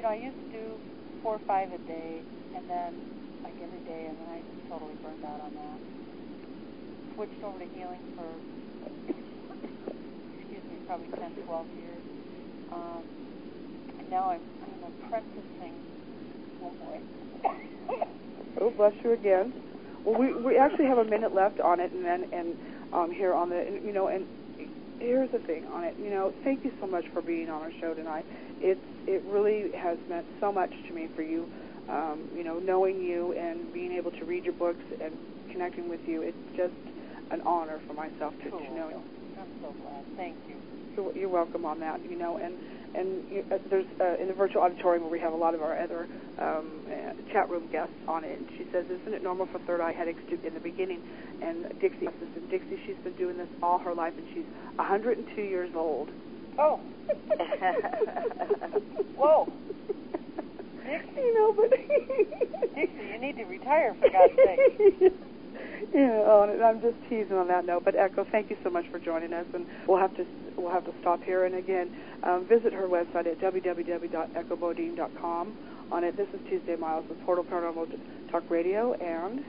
You 0.00 0.02
know, 0.02 0.08
I 0.08 0.16
used 0.16 0.40
to 0.40 0.48
do 0.48 0.80
four 1.20 1.36
or 1.36 1.44
five 1.44 1.68
a 1.76 1.80
day, 1.84 2.24
and 2.56 2.64
then 2.64 3.04
like 3.44 3.60
every 3.60 3.84
day, 3.84 4.08
and 4.08 4.16
then 4.16 4.32
I 4.32 4.40
totally 4.64 4.96
burned 5.04 5.28
out 5.28 5.44
on 5.44 5.52
that. 5.60 5.76
Switched 7.20 7.44
over 7.44 7.60
to 7.60 7.68
healing 7.68 8.00
for, 8.16 8.40
excuse 10.40 10.64
me, 10.72 10.80
probably 10.88 11.12
10, 11.20 11.36
12 11.44 11.68
years. 11.76 12.04
Um, 12.72 13.04
and 14.00 14.08
now 14.08 14.32
I'm, 14.32 14.48
I'm 14.64 14.88
apprenticing. 14.88 15.84
Oh 16.64 16.72
boy. 16.80 16.96
Oh, 18.60 18.72
bless 18.72 18.94
you 19.04 19.12
again. 19.12 19.52
Well, 20.08 20.18
we 20.18 20.32
we 20.32 20.56
actually 20.56 20.86
have 20.86 20.96
a 20.96 21.04
minute 21.04 21.34
left 21.34 21.60
on 21.60 21.80
it, 21.80 21.92
and 21.92 22.02
then 22.02 22.24
and 22.32 22.56
um 22.94 23.12
here 23.12 23.34
on 23.34 23.50
the 23.50 23.60
and, 23.60 23.84
you 23.84 23.92
know 23.92 24.08
and 24.08 24.24
here's 24.98 25.30
the 25.32 25.38
thing 25.40 25.64
on 25.66 25.84
it. 25.84 25.94
You 26.02 26.08
know, 26.08 26.32
thank 26.44 26.64
you 26.64 26.72
so 26.80 26.86
much 26.86 27.04
for 27.12 27.20
being 27.20 27.50
on 27.50 27.60
our 27.60 27.72
show 27.78 27.92
tonight. 27.92 28.24
It's 28.60 28.80
it 29.06 29.22
really 29.28 29.70
has 29.76 29.98
meant 30.08 30.24
so 30.40 30.50
much 30.50 30.72
to 30.88 30.94
me 30.94 31.08
for 31.14 31.20
you. 31.20 31.46
Um, 31.90 32.24
you 32.34 32.42
know, 32.42 32.58
knowing 32.58 33.02
you 33.02 33.32
and 33.32 33.72
being 33.72 33.92
able 33.92 34.10
to 34.12 34.24
read 34.24 34.44
your 34.44 34.54
books 34.54 34.84
and 35.02 35.12
connecting 35.52 35.90
with 35.90 36.00
you. 36.06 36.22
It's 36.22 36.56
just 36.56 36.72
an 37.30 37.40
honor 37.42 37.80
for 37.86 37.92
myself 37.92 38.32
to, 38.44 38.50
cool. 38.50 38.60
to 38.60 38.74
know 38.74 38.88
you. 38.88 39.00
I'm 39.40 39.48
so 39.60 39.74
glad. 39.84 40.04
Thank 40.16 40.36
you. 40.48 40.56
You're, 40.96 41.16
you're 41.16 41.28
welcome 41.28 41.64
on 41.64 41.80
that. 41.80 42.00
You 42.08 42.18
know, 42.18 42.38
and 42.38 42.54
and 42.94 43.24
you, 43.30 43.44
uh, 43.52 43.58
there's 43.70 43.86
uh, 44.00 44.16
in 44.20 44.28
the 44.28 44.34
virtual 44.34 44.62
auditorium 44.62 45.02
where 45.02 45.12
we 45.12 45.20
have 45.20 45.32
a 45.32 45.36
lot 45.36 45.54
of 45.54 45.62
our 45.62 45.78
other 45.78 46.08
um, 46.38 46.70
uh, 46.86 47.12
chat 47.32 47.48
room 47.50 47.68
guests 47.70 47.94
on 48.06 48.24
it. 48.24 48.38
And 48.38 48.48
she 48.56 48.66
says, 48.72 48.86
"Isn't 48.86 49.14
it 49.14 49.22
normal 49.22 49.46
for 49.46 49.58
third 49.60 49.80
eye 49.80 49.92
headaches 49.92 50.20
to 50.30 50.46
in 50.46 50.54
the 50.54 50.60
beginning?" 50.60 51.02
And 51.42 51.64
Dixie, 51.80 52.06
says, 52.06 52.28
and 52.36 52.50
Dixie, 52.50 52.78
she's 52.86 52.96
been 53.04 53.14
doing 53.14 53.36
this 53.36 53.48
all 53.62 53.78
her 53.78 53.94
life, 53.94 54.14
and 54.16 54.26
she's 54.34 54.46
102 54.76 55.42
years 55.42 55.70
old. 55.74 56.10
Oh. 56.58 56.80
Whoa. 59.16 59.52
Dixie. 60.84 61.10
You 61.16 61.34
know, 61.34 61.52
but 61.52 61.70
Dixie, 62.74 63.06
you 63.12 63.18
need 63.20 63.36
to 63.36 63.44
retire 63.44 63.94
for 64.00 64.08
God's 64.10 64.34
sake. 64.34 65.12
yeah, 65.94 66.22
oh, 66.26 66.60
I'm 66.64 66.80
just 66.80 66.96
teasing 67.08 67.36
on 67.36 67.46
that 67.48 67.64
note. 67.64 67.84
But 67.84 67.94
Echo, 67.96 68.24
thank 68.30 68.50
you 68.50 68.56
so 68.62 68.70
much 68.70 68.84
for 68.90 68.98
joining 68.98 69.32
us, 69.32 69.46
and 69.54 69.66
we'll 69.86 69.98
have 69.98 70.14
to 70.16 70.26
we'll 70.56 70.72
have 70.72 70.84
to 70.84 70.92
stop 71.00 71.22
here. 71.22 71.44
And 71.44 71.54
again, 71.54 71.90
um, 72.22 72.46
visit 72.48 72.72
her 72.72 72.88
website 72.88 73.26
at 73.26 73.38
www.echobodine.com. 73.40 75.56
On 75.90 76.04
it, 76.04 76.16
this 76.16 76.28
is 76.34 76.40
Tuesday 76.50 76.76
Miles 76.76 77.06
with 77.08 77.18
Portal 77.24 77.44
Paranormal 77.44 77.88
Talk 78.30 78.42
Radio, 78.50 78.92
and 78.92 79.42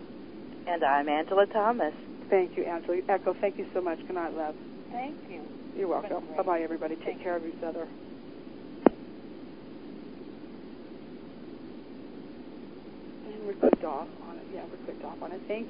and 0.67 0.83
I'm 0.83 1.09
Angela 1.09 1.45
Thomas. 1.47 1.93
Thank 2.29 2.55
you, 2.55 2.63
Angela. 2.63 2.99
Echo, 3.09 3.35
thank 3.41 3.57
you 3.57 3.65
so 3.73 3.81
much. 3.81 3.97
Good 3.99 4.13
night, 4.15 4.33
love. 4.33 4.55
Thank 4.91 5.17
you. 5.29 5.41
You're 5.75 5.89
welcome. 5.89 6.23
Bye 6.37 6.43
bye, 6.43 6.61
everybody. 6.61 6.95
Take 6.95 7.05
Thank 7.05 7.23
care 7.23 7.35
of 7.35 7.45
each 7.45 7.61
other. 7.65 7.85
And 13.27 13.45
we're 13.45 13.53
clicked 13.53 13.83
off 13.83 14.07
on 14.29 14.37
it. 14.37 14.43
Yeah, 14.53 14.63
we're 14.71 14.85
clicked 14.85 15.03
off 15.03 15.21
on 15.21 15.31
it. 15.33 15.41
Thank 15.47 15.67